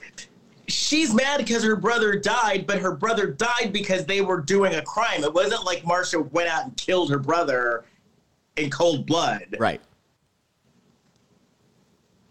she's 0.67 1.13
mad 1.13 1.37
because 1.39 1.63
her 1.63 1.75
brother 1.75 2.17
died, 2.17 2.65
but 2.67 2.79
her 2.79 2.95
brother 2.95 3.27
died 3.27 3.71
because 3.73 4.05
they 4.05 4.21
were 4.21 4.41
doing 4.41 4.75
a 4.75 4.81
crime. 4.81 5.23
It 5.23 5.33
wasn't 5.33 5.65
like 5.65 5.83
Marsha 5.83 6.29
went 6.31 6.49
out 6.49 6.63
and 6.65 6.77
killed 6.77 7.09
her 7.11 7.19
brother 7.19 7.85
in 8.55 8.69
cold 8.69 9.05
blood. 9.05 9.55
Right. 9.59 9.81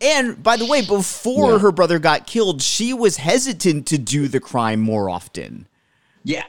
And 0.01 0.43
by 0.43 0.57
the 0.57 0.67
way, 0.67 0.83
before 0.83 1.53
Yeah. 1.53 1.59
her 1.59 1.73
brother 1.73 1.99
got 1.99 2.27
killed, 2.27 2.61
she 2.63 2.93
was 2.93 3.19
hesitant 3.19 3.87
to 3.89 3.99
do 3.99 4.27
the 4.29 4.41
crime 4.41 4.81
more 4.81 5.09
often. 5.09 5.69
Yeah. 6.25 6.45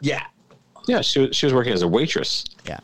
Yeah. 0.00 0.26
Yeah, 0.86 1.00
she 1.00 1.32
she 1.32 1.46
was 1.46 1.52
working 1.54 1.72
as 1.72 1.82
a 1.82 1.88
waitress. 1.88 2.44
Yeah. 2.66 2.80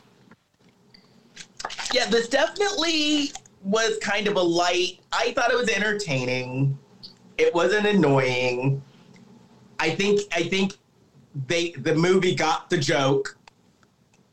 Yeah, 1.93 2.07
this 2.07 2.29
definitely 2.29 3.33
was 3.63 3.99
kind 4.03 4.27
of 4.27 4.37
a 4.37 4.43
light. 4.43 5.01
I 5.13 5.33
thought 5.33 5.51
it 5.51 5.57
was 5.57 5.69
entertaining. 5.69 6.79
It 7.39 7.55
wasn't 7.55 7.87
annoying. 7.87 8.83
I 9.81 9.91
think 9.91 10.21
I 10.33 10.45
think 10.45 10.77
they 11.47 11.73
the 11.73 11.95
movie 11.95 12.35
got 12.35 12.71
the 12.71 12.79
joke. 12.79 13.37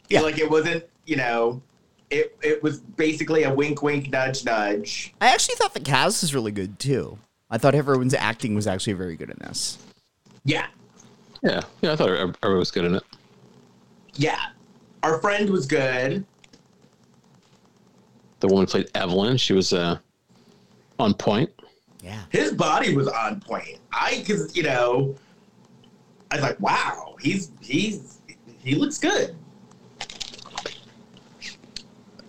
Yeah. 0.10 0.22
Like 0.22 0.38
it 0.38 0.50
wasn't, 0.50 0.84
you 1.06 1.16
know, 1.16 1.62
it 2.10 2.38
it 2.42 2.62
was 2.62 2.80
basically 2.80 3.44
a 3.44 3.54
wink 3.54 3.82
wink 3.82 4.12
nudge 4.12 4.46
nudge. 4.46 5.14
I 5.20 5.34
actually 5.34 5.56
thought 5.56 5.74
the 5.74 5.80
cast 5.80 6.22
was 6.22 6.36
really 6.36 6.52
good 6.52 6.78
too. 6.80 7.18
I 7.50 7.58
thought 7.58 7.76
everyone's 7.76 8.14
acting 8.14 8.56
was 8.56 8.68
actually 8.68 8.94
very 8.94 9.16
good 9.16 9.30
in 9.30 9.38
this. 9.40 9.78
Yeah. 10.46 10.68
Yeah, 11.44 11.62
yeah, 11.82 11.94
I 11.94 11.96
thought 11.96 12.10
everybody 12.10 12.54
was 12.54 12.72
good 12.72 12.86
in 12.86 12.96
it. 12.96 13.04
Yeah. 14.14 14.40
Our 15.04 15.20
friend 15.20 15.50
was 15.50 15.66
good. 15.66 16.24
The 18.42 18.48
woman 18.48 18.68
played 18.68 18.90
Evelyn, 18.94 19.38
she 19.38 19.54
was 19.54 19.74
uh, 19.74 19.98
on 21.00 21.14
point. 21.14 21.50
Yeah. 22.02 22.24
His 22.30 22.54
body 22.54 22.96
was 22.96 23.08
on 23.08 23.40
point. 23.40 23.78
I 23.92 24.24
cause 24.28 24.56
you 24.56 24.64
know, 24.64 25.16
I 26.32 26.36
was 26.36 26.44
like, 26.44 26.60
wow, 26.60 27.16
he's 27.22 27.52
he's 27.62 28.20
he 28.64 28.76
looks 28.76 28.98
good. 28.98 29.36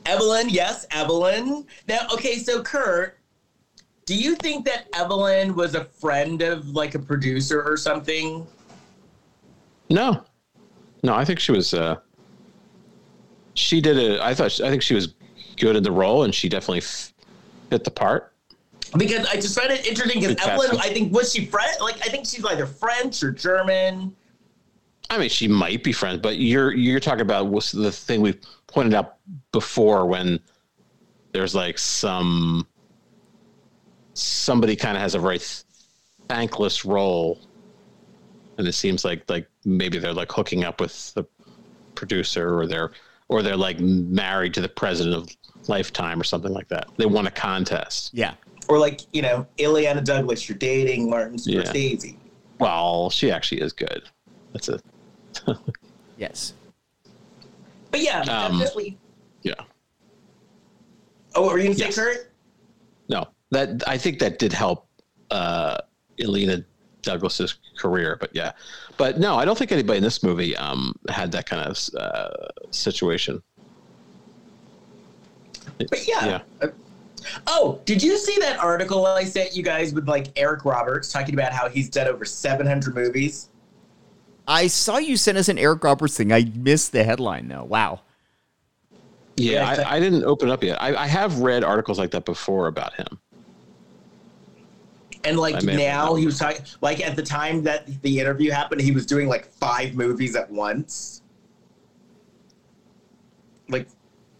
Evelyn, 0.05 0.49
yes, 0.49 0.86
Evelyn. 0.90 1.66
Now, 1.89 2.07
okay, 2.12 2.39
so 2.39 2.62
Kurt, 2.62 3.19
do 4.05 4.16
you 4.16 4.35
think 4.36 4.65
that 4.66 4.89
Evelyn 4.94 5.55
was 5.55 5.74
a 5.74 5.85
friend 5.85 6.43
of 6.43 6.69
like 6.70 6.94
a 6.94 6.99
producer 6.99 7.62
or 7.62 7.77
something? 7.77 8.47
No, 9.89 10.24
no, 11.03 11.15
I 11.15 11.24
think 11.24 11.39
she 11.39 11.53
was. 11.53 11.73
Uh, 11.73 11.97
she 13.55 13.81
did 13.81 13.97
it. 13.97 14.20
I 14.20 14.35
thought. 14.35 14.61
I 14.61 14.70
think 14.70 14.82
she 14.82 14.94
was 14.94 15.15
good 15.57 15.77
in 15.77 15.82
the 15.82 15.93
role, 15.93 16.24
and 16.24 16.35
she 16.35 16.49
definitely 16.49 16.81
fit 16.81 17.85
the 17.85 17.90
part. 17.90 18.32
Because 18.97 19.27
I 19.27 19.36
just 19.36 19.59
find 19.59 19.70
it 19.70 19.86
interesting 19.86 20.20
because 20.20 20.36
Evelyn. 20.47 20.78
I 20.81 20.89
think, 20.89 21.12
was 21.12 21.32
she 21.32 21.47
French? 21.47 21.81
Like, 21.81 21.97
I 21.97 22.10
think 22.10 22.27
she's 22.27 22.44
either 22.44 22.66
French 22.66 23.23
or 23.23 23.31
German. 23.31 24.14
I 25.10 25.19
mean, 25.19 25.28
she 25.28 25.48
might 25.48 25.82
be 25.82 25.93
French, 25.93 26.23
but 26.23 26.39
you're 26.39 26.73
you're 26.73 27.01
talking 27.01 27.20
about 27.23 27.48
what's 27.48 27.73
the 27.73 27.93
thing 27.93 28.20
we 28.20 28.39
pointed 28.66 28.94
out 28.94 29.16
before 29.52 30.06
when 30.06 30.40
there's 31.32 31.55
like 31.55 31.78
some 31.78 32.66
somebody 34.14 34.77
kind 34.77 34.97
of 34.97 35.02
has 35.02 35.14
a 35.14 35.19
very 35.19 35.40
thankless 36.28 36.85
role, 36.85 37.39
and 38.59 38.66
it 38.66 38.73
seems 38.73 39.05
like 39.05 39.28
like 39.28 39.48
maybe 39.64 39.98
they're 39.98 40.14
like 40.14 40.32
hooking 40.32 40.64
up 40.64 40.81
with 40.81 41.12
the 41.14 41.24
producer 41.94 42.59
or 42.59 42.66
they're 42.66 42.90
or 43.28 43.43
they're 43.43 43.56
like 43.56 43.81
married 43.81 44.55
to 44.55 44.60
the 44.60 44.69
president 44.69 45.14
of 45.14 45.69
Lifetime 45.69 46.20
or 46.20 46.24
something 46.24 46.52
like 46.52 46.69
that. 46.69 46.89
They 46.97 47.06
won 47.06 47.27
a 47.27 47.31
contest. 47.31 48.10
Yeah. 48.12 48.35
Or 48.69 48.79
like, 48.79 49.01
you 49.13 49.23
know, 49.23 49.47
Illeana 49.59 50.05
Douglas, 50.05 50.49
you're 50.49 50.59
dating 50.59 51.11
Martin 51.11 51.39
Yeah. 51.45 51.63
Scorsese. 51.63 52.17
Well, 52.59 53.11
she 53.11 53.31
actually 53.31 53.61
is 53.61 53.73
good. 53.73 54.03
That's 54.53 54.69
a 54.69 54.81
Yes. 56.17 56.55
But 57.91 58.01
yeah, 58.01 58.21
Um, 58.21 58.59
definitely. 58.59 58.97
yeah. 59.43 59.55
Oh, 61.35 61.43
what 61.43 61.53
were 61.53 61.59
you 61.59 61.65
gonna 61.75 61.79
say, 61.79 61.93
Kurt? 61.93 62.31
No, 63.09 63.29
that 63.51 63.83
I 63.87 63.99
think 63.99 64.19
that 64.21 64.39
did 64.39 64.53
help 64.53 64.87
uh, 65.31 65.79
Elena 66.21 66.63
Douglas's 67.03 67.57
career, 67.77 68.17
but 68.21 68.31
yeah, 68.35 68.53
but 68.97 69.19
no, 69.19 69.37
I 69.37 69.45
don't 69.45 69.57
think 69.59 69.73
anybody 69.73 69.97
in 69.97 70.03
this 70.05 70.23
movie 70.23 70.55
um, 70.57 70.95
had 71.09 71.33
that 71.33 71.47
kind 71.47 71.67
of 71.67 71.79
uh, 71.99 72.29
situation. 72.71 73.43
But 75.79 76.07
yeah. 76.07 76.41
Yeah. 76.61 76.69
Oh, 77.47 77.81
did 77.85 78.03
you 78.03 78.16
see 78.19 78.36
that 78.40 78.59
article 78.59 79.07
I 79.07 79.24
sent 79.24 79.57
you 79.57 79.62
guys 79.62 79.93
with 79.93 80.09
like 80.09 80.28
Eric 80.36 80.65
Roberts 80.65 81.12
talking 81.12 81.35
about 81.35 81.53
how 81.53 81.69
he's 81.69 81.89
done 81.89 82.09
over 82.09 82.24
700 82.24 82.94
movies? 82.94 83.49
I 84.47 84.66
saw 84.66 84.99
you 84.99 85.16
sent 85.16 85.39
us 85.39 85.49
an 85.49 85.59
Eric 85.59 85.85
Roberts 85.85 86.16
thing. 86.16 86.32
I 86.32 86.51
missed 86.55 86.93
the 86.93 87.05
headline 87.05 87.49
though. 87.49 87.65
Wow. 87.65 88.01
Yeah, 89.36 89.74
Yeah, 89.74 89.85
I, 89.86 89.97
I 89.97 90.01
didn't 90.01 90.24
open 90.24 90.49
it 90.49 90.53
up 90.53 90.62
yet. 90.62 90.81
I, 90.82 90.94
I 90.94 91.07
have 91.07 91.39
read 91.39 91.65
articles 91.65 91.99
like 91.99 92.11
that 92.11 92.24
before 92.24 92.66
about 92.66 92.94
him. 92.94 93.19
And 95.24 95.39
like 95.39 95.55
I 95.55 95.61
may 95.61 95.73
have 95.73 95.81
now 95.81 96.15
he 96.15 96.27
was 96.27 96.39
talking, 96.39 96.65
like 96.81 97.01
at 97.01 97.15
the 97.15 97.23
time 97.23 97.62
that 97.62 98.03
the 98.03 98.19
interview 98.19 98.51
happened, 98.51 98.81
he 98.81 98.90
was 98.90 99.07
doing 99.07 99.28
like 99.28 99.47
five 99.47 99.94
movies 99.94 100.35
at 100.35 100.51
once. 100.51 101.23
Like 103.69 103.86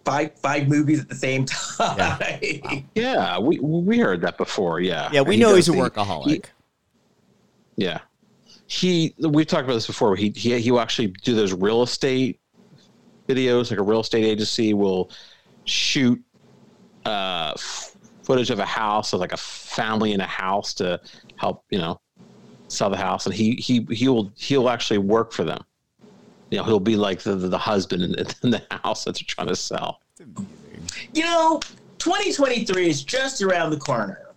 five 0.05 0.39
five 0.39 0.69
movies 0.69 1.01
at 1.01 1.09
the 1.09 1.15
same 1.15 1.45
time. 1.79 2.85
Yeah, 2.95 3.39
we 3.39 3.59
we 3.61 3.99
heard 3.99 4.21
that 4.23 4.37
before. 4.39 4.81
Yeah, 4.81 5.11
Yeah, 5.13 5.21
we 5.23 5.37
He 5.37 5.41
know 5.41 5.55
he's 5.55 5.69
a 5.69 5.73
the- 5.73 5.79
workaholic. 5.79 6.47
Yeah, 7.77 8.01
he 8.67 9.15
we've 9.19 9.47
talked 9.47 9.65
about 9.65 9.75
this 9.75 9.87
before. 9.87 10.15
He 10.17 10.31
he 10.31 10.59
he 10.61 10.71
will 10.71 10.81
actually 10.81 11.09
do 11.09 11.35
those 11.35 11.53
real 11.53 11.83
estate 11.83 12.39
videos, 13.29 13.71
like 13.71 13.81
a 13.81 13.83
real 13.83 14.01
estate 14.01 14.25
agency 14.25 14.75
will 14.75 15.11
shoot 15.65 16.21
uh, 17.07 17.53
f- 17.57 17.97
footage 18.25 18.51
of 18.51 18.59
a 18.59 18.65
house 18.67 19.13
of 19.13 19.21
like 19.21 19.33
a 19.33 19.37
family 19.37 20.13
in 20.13 20.21
a 20.21 20.27
house 20.27 20.75
to 20.75 21.01
help 21.37 21.65
you 21.71 21.79
know 21.79 21.99
sell 22.69 22.91
the 22.91 22.97
house, 22.97 23.25
and 23.27 23.35
he 23.35 23.53
he 23.55 23.87
he 23.91 24.09
will 24.09 24.33
he'll 24.37 24.69
actually 24.69 24.99
work 24.99 25.33
for 25.33 25.45
them. 25.45 25.63
You 26.53 26.59
know, 26.59 26.65
he'll 26.65 26.81
be 26.81 26.97
like 26.97 27.21
the 27.21 27.35
the, 27.35 27.49
the 27.49 27.57
husband 27.57 28.03
in, 28.03 28.15
in 28.43 28.51
the 28.51 28.63
house 28.85 29.05
that 29.05 29.15
they're 29.15 29.25
trying 29.27 29.49
to 29.49 29.57
sell. 29.57 30.03
You 31.15 31.25
know, 31.25 31.61
2023 31.97 32.91
is 32.91 33.03
just 33.03 33.41
around 33.41 33.71
the 33.71 33.79
corner. 33.79 34.35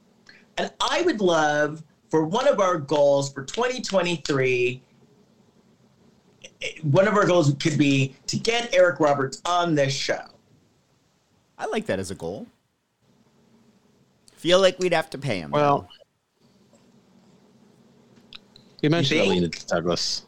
And 0.57 0.71
I 0.79 1.01
would 1.01 1.19
love 1.19 1.83
for 2.09 2.25
one 2.25 2.47
of 2.47 2.61
our 2.61 2.77
goals 2.77 3.33
for 3.33 3.43
2023 3.43 4.81
eh, 6.61 6.67
one 6.83 7.05
of 7.05 7.15
our 7.15 7.25
goals 7.25 7.53
could 7.59 7.77
be 7.77 8.15
to 8.27 8.37
get 8.37 8.73
Eric 8.73 9.01
Roberts 9.01 9.41
on 9.43 9.75
this 9.75 9.93
show. 9.93 10.23
I 11.57 11.65
like 11.65 11.85
that 11.87 11.99
as 11.99 12.11
a 12.11 12.15
goal. 12.15 12.47
Feel 14.37 14.61
like 14.61 14.79
we'd 14.79 14.93
have 14.93 15.09
to 15.09 15.17
pay 15.17 15.39
him. 15.39 15.51
Well, 15.51 15.89
you 18.81 18.89
mentioned 18.89 19.19
think? 19.19 19.43
Illeana 19.43 19.67
Douglas. 19.67 20.24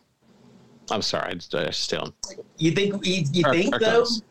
I'm 0.90 1.02
sorry, 1.02 1.32
I 1.32 1.34
just, 1.36 1.54
I 1.56 1.66
just 1.66 1.82
still. 1.84 2.14
You 2.58 2.72
think 2.72 3.06
you, 3.06 3.24
you 3.32 3.46
Our- 3.46 3.54
think 3.54 3.74
our 3.74 3.80
though? 3.80 3.92
goals. 3.98 4.22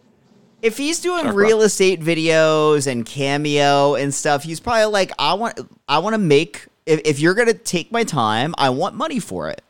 if 0.62 0.76
he's 0.78 1.00
doing 1.00 1.24
Shark 1.24 1.36
real 1.36 1.62
estate 1.62 2.00
videos 2.00 2.86
and 2.86 3.04
cameo 3.04 3.94
and 3.94 4.12
stuff, 4.14 4.42
he's 4.42 4.60
probably 4.60 4.86
like, 4.86 5.12
I 5.18 5.34
want, 5.34 5.60
I 5.88 5.98
want 5.98 6.14
to 6.14 6.18
make. 6.18 6.66
If, 6.86 7.00
if 7.04 7.20
you're 7.20 7.34
gonna 7.34 7.52
take 7.54 7.90
my 7.92 8.04
time, 8.04 8.54
I 8.58 8.70
want 8.70 8.94
money 8.94 9.18
for 9.20 9.48
it. 9.50 9.60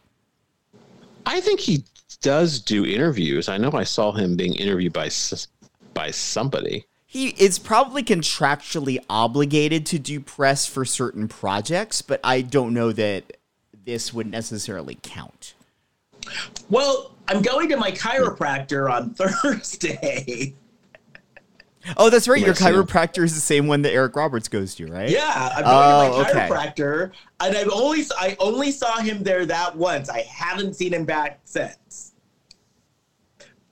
I 1.25 1.41
think 1.41 1.61
he 1.61 1.83
does 2.23 2.61
do 2.61 2.85
interviews. 2.87 3.49
I 3.49 3.57
know 3.57 3.71
I 3.73 3.85
saw 3.85 4.13
him 4.13 4.37
being 4.37 4.55
interviewed 4.55 4.93
by 4.93 5.11
by 5.95 6.11
somebody. 6.11 6.85
He 7.07 7.29
is 7.31 7.59
probably 7.59 8.03
contractually 8.03 8.99
obligated 9.09 9.87
to 9.87 9.99
do 9.99 10.21
press 10.21 10.67
for 10.67 10.85
certain 10.85 11.27
projects, 11.29 12.03
but 12.03 12.21
I 12.23 12.43
don't 12.43 12.75
know 12.75 12.93
that 12.93 13.39
this 13.87 14.13
would 14.13 14.27
necessarily 14.27 14.99
count. 15.03 15.55
Well, 16.71 17.13
I'm 17.29 17.43
going 17.43 17.69
to 17.71 17.77
my 17.77 17.91
chiropractor 17.93 18.91
on 18.91 19.11
Thursday. 19.15 20.55
Oh, 21.97 22.11
that's 22.11 22.27
right. 22.27 22.41
Your 22.45 22.55
chiropractor 22.55 23.23
is 23.23 23.35
the 23.35 23.41
same 23.41 23.69
one 23.69 23.83
that 23.83 23.93
Eric 23.93 24.17
Roberts 24.17 24.49
goes 24.49 24.75
to, 24.75 24.87
right? 24.87 25.09
Yeah, 25.09 25.51
I'm 25.55 25.63
Oh, 25.65 26.11
going 26.11 26.25
to 26.27 26.33
my 26.33 26.41
oh, 26.41 26.41
okay. 26.41 26.49
chiropractor, 26.53 27.13
and 27.41 27.57
I've 27.57 27.71
only 27.71 28.03
I 28.19 28.37
only 28.41 28.73
saw 28.73 28.99
him 28.99 29.23
there 29.23 29.47
that 29.47 29.77
once. 29.77 30.09
I 30.09 30.23
haven't 30.23 30.75
seen 30.75 30.93
him 30.93 31.05
back 31.05 31.41
since. 31.45 32.13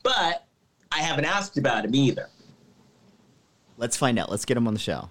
But 0.05 0.47
I 0.93 0.99
haven't 1.01 1.25
asked 1.25 1.59
about 1.59 1.85
him 1.85 1.95
either. 1.95 2.29
Let's 3.79 3.97
find 3.97 4.17
out. 4.19 4.31
Let's 4.31 4.45
get 4.45 4.57
him 4.57 4.69
on 4.69 4.75
the 4.75 4.81
show. 4.81 5.11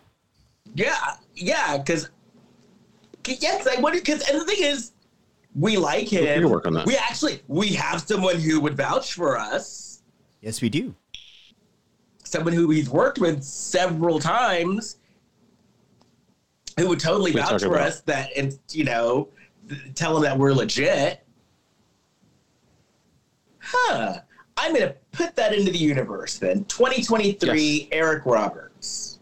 Yeah, 0.73 0.95
yeah, 1.35 1.77
because 1.77 2.09
yes, 3.27 3.67
I 3.67 3.81
wonder. 3.81 3.99
Because 3.99 4.21
and 4.29 4.39
the 4.39 4.45
thing 4.45 4.63
is, 4.63 4.92
we 5.55 5.77
like 5.77 6.11
We 6.11 6.17
him. 6.17 6.41
can 6.41 6.49
work 6.49 6.65
on 6.67 6.73
that. 6.73 6.85
We 6.85 6.95
actually 6.97 7.41
we 7.47 7.69
have 7.73 8.01
someone 8.01 8.37
who 8.37 8.59
would 8.61 8.75
vouch 8.75 9.13
for 9.13 9.37
us. 9.37 10.01
Yes, 10.41 10.61
we 10.61 10.69
do. 10.69 10.93
Someone 12.23 12.53
who 12.53 12.69
he's 12.71 12.89
worked 12.89 13.19
with 13.19 13.43
several 13.43 14.19
times, 14.19 14.97
who 16.79 16.87
would 16.89 16.99
totally 16.99 17.31
We 17.31 17.39
vouch 17.41 17.61
for 17.61 17.67
about- 17.75 17.87
us. 17.87 18.01
That 18.01 18.29
and 18.35 18.57
you 18.71 18.83
know, 18.85 19.29
tell 19.95 20.17
him 20.17 20.23
that 20.23 20.37
we're 20.37 20.53
legit. 20.53 21.23
Huh. 23.59 24.19
I'm 24.57 24.73
gonna 24.73 24.95
put 25.11 25.35
that 25.35 25.53
into 25.53 25.71
the 25.71 25.77
universe 25.77 26.37
then. 26.37 26.65
2023, 26.65 27.89
Eric 27.91 28.25
Roberts. 28.25 29.19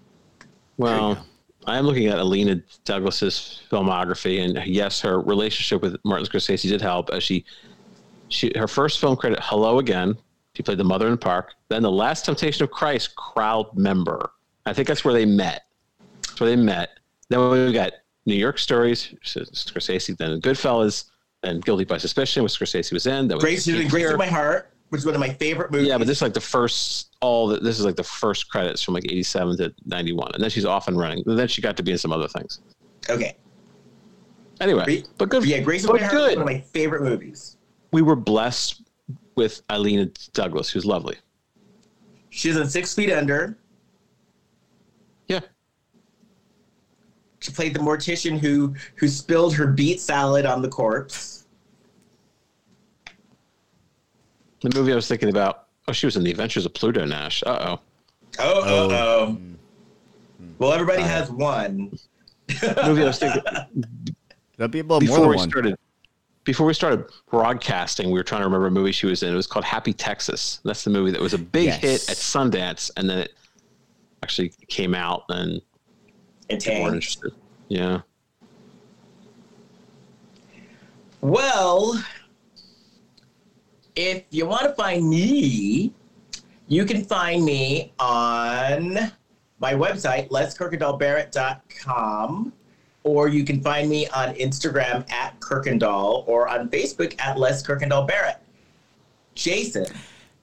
Well, 0.78 1.26
I 1.68 1.78
am 1.78 1.86
looking 1.86 2.08
at 2.08 2.18
Illeana 2.18 2.64
Douglas's 2.86 3.62
filmography, 3.70 4.44
and 4.44 4.66
yes, 4.66 5.00
her 5.02 5.22
relationship 5.22 5.82
with 5.82 5.98
Martin 6.04 6.26
Scorsese 6.26 6.68
did 6.68 6.82
help. 6.82 7.10
As 7.12 7.24
she, 7.24 7.46
she 8.30 8.52
her 8.56 8.68
first 8.68 9.00
film 9.00 9.16
credit, 9.16 9.40
"Hello 9.42 9.80
Again," 9.80 10.18
she 10.56 10.64
played 10.64 10.80
the 10.80 10.84
mother 10.84 11.06
in 11.06 11.12
the 11.12 11.18
park. 11.18 11.54
Then, 11.70 11.84
"The 11.84 11.92
Last 11.92 12.26
Temptation 12.26 12.64
of 12.64 12.72
Christ," 12.72 13.16
crowd 13.16 13.68
member. 13.78 14.32
I 14.66 14.74
think 14.74 14.88
that's 14.88 15.06
where 15.06 15.14
they 15.14 15.26
met. 15.26 15.64
That's 16.28 16.40
where 16.40 16.50
they 16.50 16.56
met. 16.56 16.90
Then 17.30 17.50
we 17.50 17.72
got 17.74 17.94
New 18.26 18.36
York 18.36 18.58
Stories, 18.58 19.14
Scorsese. 19.24 20.18
Then 20.18 20.42
Goodfellas, 20.42 21.06
and 21.44 21.64
Guilty 21.64 21.86
by 21.86 21.98
Suspicion, 21.98 22.44
which 22.44 22.54
Scorsese 22.54 22.92
was 22.92 23.06
in. 23.08 23.28
Then 23.28 23.38
we- 23.38 23.42
Grace, 23.42 23.66
Grace 23.90 24.10
of 24.12 24.18
My 24.18 24.28
Heart, 24.28 24.72
which 24.92 25.00
is 25.00 25.06
one 25.06 25.16
of 25.16 25.22
my 25.22 25.30
favorite 25.30 25.72
movies. 25.72 25.88
yeah, 25.88 25.98
but 25.98 26.06
this 26.06 26.18
is 26.18 26.22
like 26.22 26.34
the 26.34 26.40
first 26.42 27.16
all 27.22 27.48
the, 27.48 27.58
this 27.58 27.80
is 27.80 27.86
like 27.86 27.96
the 27.96 28.04
first 28.04 28.50
credits 28.50 28.82
from 28.84 28.94
like 28.94 29.06
87 29.06 29.58
to 29.58 29.74
91 29.86 30.32
and 30.34 30.44
then 30.44 30.50
she's 30.50 30.66
off 30.66 30.88
and 30.90 30.98
running 30.98 31.24
and 31.26 31.40
then 31.40 31.48
she 31.48 31.62
got 31.62 31.78
to 31.78 31.84
be 31.84 31.92
in 31.92 31.98
some 31.98 32.12
other 32.12 32.28
things 32.28 32.60
okay. 33.10 33.36
anyway 34.60 34.84
Gra- 35.02 35.10
but 35.18 35.30
good 35.30 35.46
Yeah, 35.46 35.60
Grace 35.60 35.84
of 35.86 35.92
but 35.92 36.02
Heart 36.02 36.14
is 36.14 36.20
good 36.20 36.38
one 36.40 36.48
of 36.50 36.54
my 36.54 36.60
favorite 36.60 37.04
movies. 37.04 37.58
we 37.94 38.02
were 38.02 38.16
blessed 38.18 38.82
with 39.36 39.66
Illeana 39.68 40.14
Douglas 40.34 40.70
who's 40.70 40.86
lovely 40.86 41.16
She's 42.34 42.56
in 42.58 42.68
Six 42.70 42.94
Feet 42.96 43.12
Under. 43.12 43.58
yeah 45.28 45.40
She 47.40 47.52
played 47.52 47.74
the 47.74 47.80
mortician 47.80 48.38
who 48.40 48.76
who 48.96 49.08
spilled 49.08 49.54
her 49.56 49.68
beet 49.68 50.00
salad 50.02 50.46
on 50.46 50.62
the 50.62 50.70
corpse. 50.70 51.41
The 54.62 54.72
movie 54.76 54.92
I 54.92 54.96
was 54.96 55.08
thinking 55.08 55.30
about 55.30 55.68
oh 55.88 55.92
she 55.92 56.06
was 56.06 56.16
in 56.16 56.24
the 56.24 56.32
Adventures 56.32 56.66
of 56.66 56.74
Pluto 56.74 57.06
Nash. 57.06 57.44
Uh-oh. 57.46 57.80
Oh, 58.40 58.62
oh, 58.66 58.92
oh. 58.92 59.38
Well, 60.58 60.74
everybody 60.74 61.02
has 61.02 61.30
uh-huh. 61.30 61.36
one. 61.36 61.98
the 62.48 62.84
movie 62.86 63.02
I 63.04 63.06
was 63.06 63.20
thinking 63.20 63.42
That'd 64.58 64.72
be 64.72 64.80
about 64.80 64.94
more 64.94 65.00
before 65.02 65.20
than 65.20 65.30
we 65.30 65.36
one. 65.38 65.50
started 65.50 65.78
before 66.44 66.66
we 66.66 66.74
started 66.74 67.06
broadcasting 67.30 68.08
we 68.08 68.14
were 68.14 68.24
trying 68.24 68.42
to 68.42 68.46
remember 68.46 68.68
a 68.68 68.72
movie 68.72 68.92
she 68.92 69.06
was 69.06 69.22
in. 69.24 69.32
It 69.34 69.36
was 69.36 69.48
called 69.48 69.66
Happy 69.66 69.94
Texas. 69.94 70.60
That's 70.64 70.84
the 70.84 70.90
movie 70.90 71.12
that 71.12 71.22
was 71.22 71.34
a 71.34 71.38
big 71.38 71.66
Yes. 71.66 71.82
hit 71.82 72.10
at 72.10 72.18
Sundance 72.18 72.90
and 72.98 73.10
then 73.10 73.20
it 73.20 73.34
actually 74.24 74.50
came 74.68 74.94
out 74.96 75.24
and 75.30 75.62
And 76.50 76.62
people 76.62 76.82
weren't 76.84 76.96
interested. 76.96 77.32
Yeah. 77.70 78.02
Well, 81.22 82.04
if 83.96 84.24
you 84.30 84.46
want 84.46 84.64
to 84.64 84.74
find 84.74 85.10
me, 85.10 85.94
you 86.68 86.86
can 86.86 87.04
find 87.04 87.44
me 87.44 87.92
on 88.00 89.12
my 89.60 89.74
website, 89.74 90.30
leskirkendallbarrett.com, 90.30 92.54
or 93.04 93.28
you 93.28 93.44
can 93.44 93.62
find 93.62 93.90
me 93.90 94.08
on 94.08 94.34
Instagram 94.36 95.12
at 95.12 95.38
Kirkendall 95.40 96.26
or 96.28 96.48
on 96.48 96.70
Facebook 96.70 97.20
at 97.20 97.38
Les 97.38 97.62
Kirkendall 97.62 98.08
Barrett. 98.08 98.38
Jason, 99.36 99.86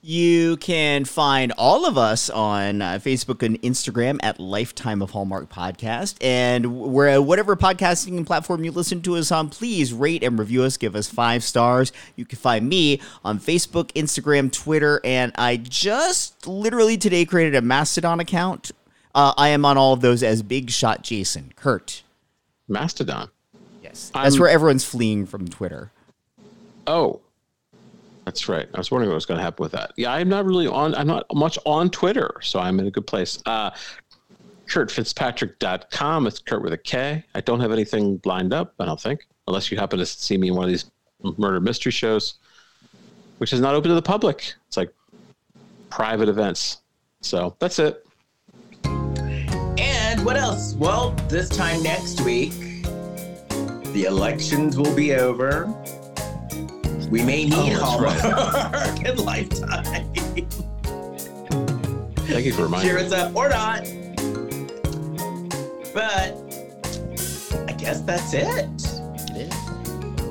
You 0.01 0.57
can 0.59 1.05
find 1.05 1.53
all 1.59 1.85
of 1.85 1.99
us 1.99 2.31
on 2.31 2.81
uh, 2.81 2.93
Facebook 3.03 3.43
and 3.43 3.61
Instagram 3.63 4.19
at 4.23 4.39
Lifetime 4.39 5.03
of 5.03 5.11
Hallmark 5.11 5.51
Podcast. 5.53 6.17
And 6.21 6.81
where 6.93 7.21
whatever 7.21 7.57
podcasting 7.57 8.25
platform 8.25 8.63
you 8.63 8.71
listen 8.71 9.03
to 9.03 9.17
us 9.17 9.33
on, 9.33 9.49
please 9.51 9.93
rate 9.93 10.23
and 10.23 10.39
review 10.39 10.63
us. 10.63 10.77
Give 10.77 10.95
us 10.95 11.09
five 11.11 11.43
stars. 11.43 11.93
You 12.15 12.25
can 12.25 12.39
find 12.39 12.69
me 12.69 13.01
on 13.25 13.41
Facebook, 13.41 13.91
Instagram, 13.95 14.53
Twitter, 14.53 15.01
and 15.03 15.33
I 15.37 15.57
just 15.57 16.47
literally 16.47 16.97
today 16.97 17.25
created 17.25 17.57
a 17.57 17.63
Mastodon 17.63 18.21
account. 18.21 18.71
Uh, 19.17 19.33
I 19.37 19.49
am 19.49 19.65
on 19.65 19.77
all 19.77 19.95
of 19.95 20.01
those 20.01 20.23
as 20.23 20.43
Big 20.43 20.71
Shot 20.71 21.03
Jason. 21.03 21.53
Kurt. 21.57 22.03
Mastodon 22.69 23.31
Yes. 23.83 24.11
That's 24.15 24.35
I'm- 24.35 24.41
where 24.41 24.49
everyone's 24.51 24.85
fleeing 24.85 25.27
from 25.27 25.49
Twitter. 25.49 25.91
Oh, 26.87 27.21
that's 28.29 28.47
right. 28.47 28.69
I 28.75 28.77
was 28.77 28.91
wondering 28.91 29.09
what 29.09 29.15
was 29.15 29.25
going 29.25 29.39
to 29.39 29.43
happen 29.43 29.63
with 29.63 29.73
that. 29.73 29.93
Yeah, 29.97 30.13
I'm 30.13 30.29
not 30.29 30.45
really 30.45 30.67
on. 30.67 30.95
I'm 30.95 31.07
not 31.07 31.25
much 31.35 31.59
on 31.65 31.89
Twitter, 31.89 32.35
so 32.43 32.61
I'm 32.61 32.79
in 32.79 32.87
a 32.87 32.91
good 32.91 33.07
place. 33.07 33.39
Uh, 33.47 33.71
KurtFitzpatrick.com. 34.67 36.27
It's 36.27 36.39
Kurt 36.39 36.63
with 36.63 36.75
a 36.75 36.79
K. 36.79 37.25
I 37.35 37.41
don't 37.41 37.59
have 37.61 37.73
anything 37.73 38.21
lined 38.27 38.53
up. 38.53 38.75
I 38.79 38.85
don't 38.85 39.01
think, 39.01 39.27
unless 39.47 39.71
you 39.71 39.79
happen 39.79 39.99
to 39.99 40.05
see 40.05 40.37
me 40.37 40.49
in 40.49 40.57
one 40.57 40.65
of 40.65 40.69
these 40.69 40.91
murder 41.39 41.59
mystery 41.59 41.91
shows, 41.91 42.35
which 43.39 43.55
is 43.55 43.61
not 43.61 43.75
open 43.75 43.89
to 43.89 43.95
the 43.95 44.03
public. 44.03 44.53
It's 44.67 44.77
like 44.77 44.93
private 45.89 46.29
events. 46.29 46.83
So 47.23 47.57
that's 47.61 47.79
it. 47.79 48.07
And 48.85 50.23
what 50.23 50.37
else? 50.37 50.75
Well, 50.75 51.13
this 51.31 51.49
time 51.49 51.83
next 51.83 52.21
week, 52.21 52.53
the 53.95 54.05
elections 54.07 54.77
will 54.77 54.95
be 54.95 55.15
over. 55.15 55.75
We 57.11 57.23
may 57.23 57.45
need 57.47 57.75
Oh, 57.81 58.01
that's 58.03 58.21
Hallmark 58.21 59.07
and 59.07 59.21
Lifetime. 59.21 60.13
Thank 62.27 62.45
you 62.45 62.53
for 62.53 62.63
reminding 62.65 62.91
Cheer 62.91 62.99
me. 62.99 63.07
us 63.07 63.13
up 63.13 63.35
or 63.35 63.49
not. 63.49 63.85
But 65.95 66.37
I 67.67 67.73
guess 67.73 68.03
that's 68.03 68.33
it. 68.35 68.69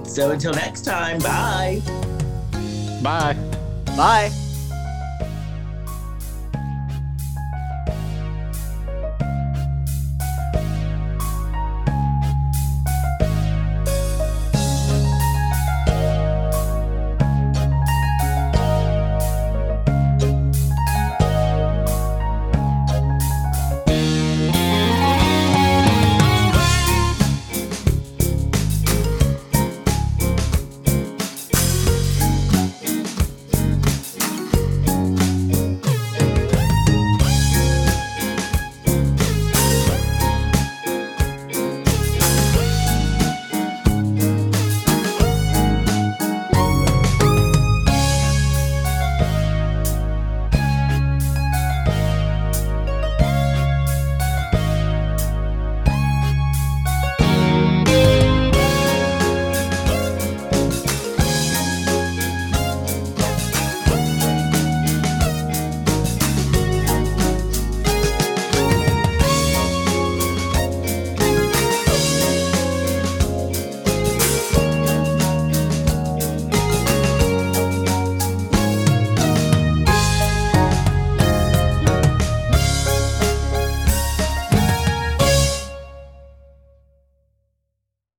So 0.08 0.32
until 0.32 0.54
next 0.54 0.82
time, 0.86 1.20
bye. 1.20 1.82
Bye. 3.04 3.36
Bye. 3.95 4.32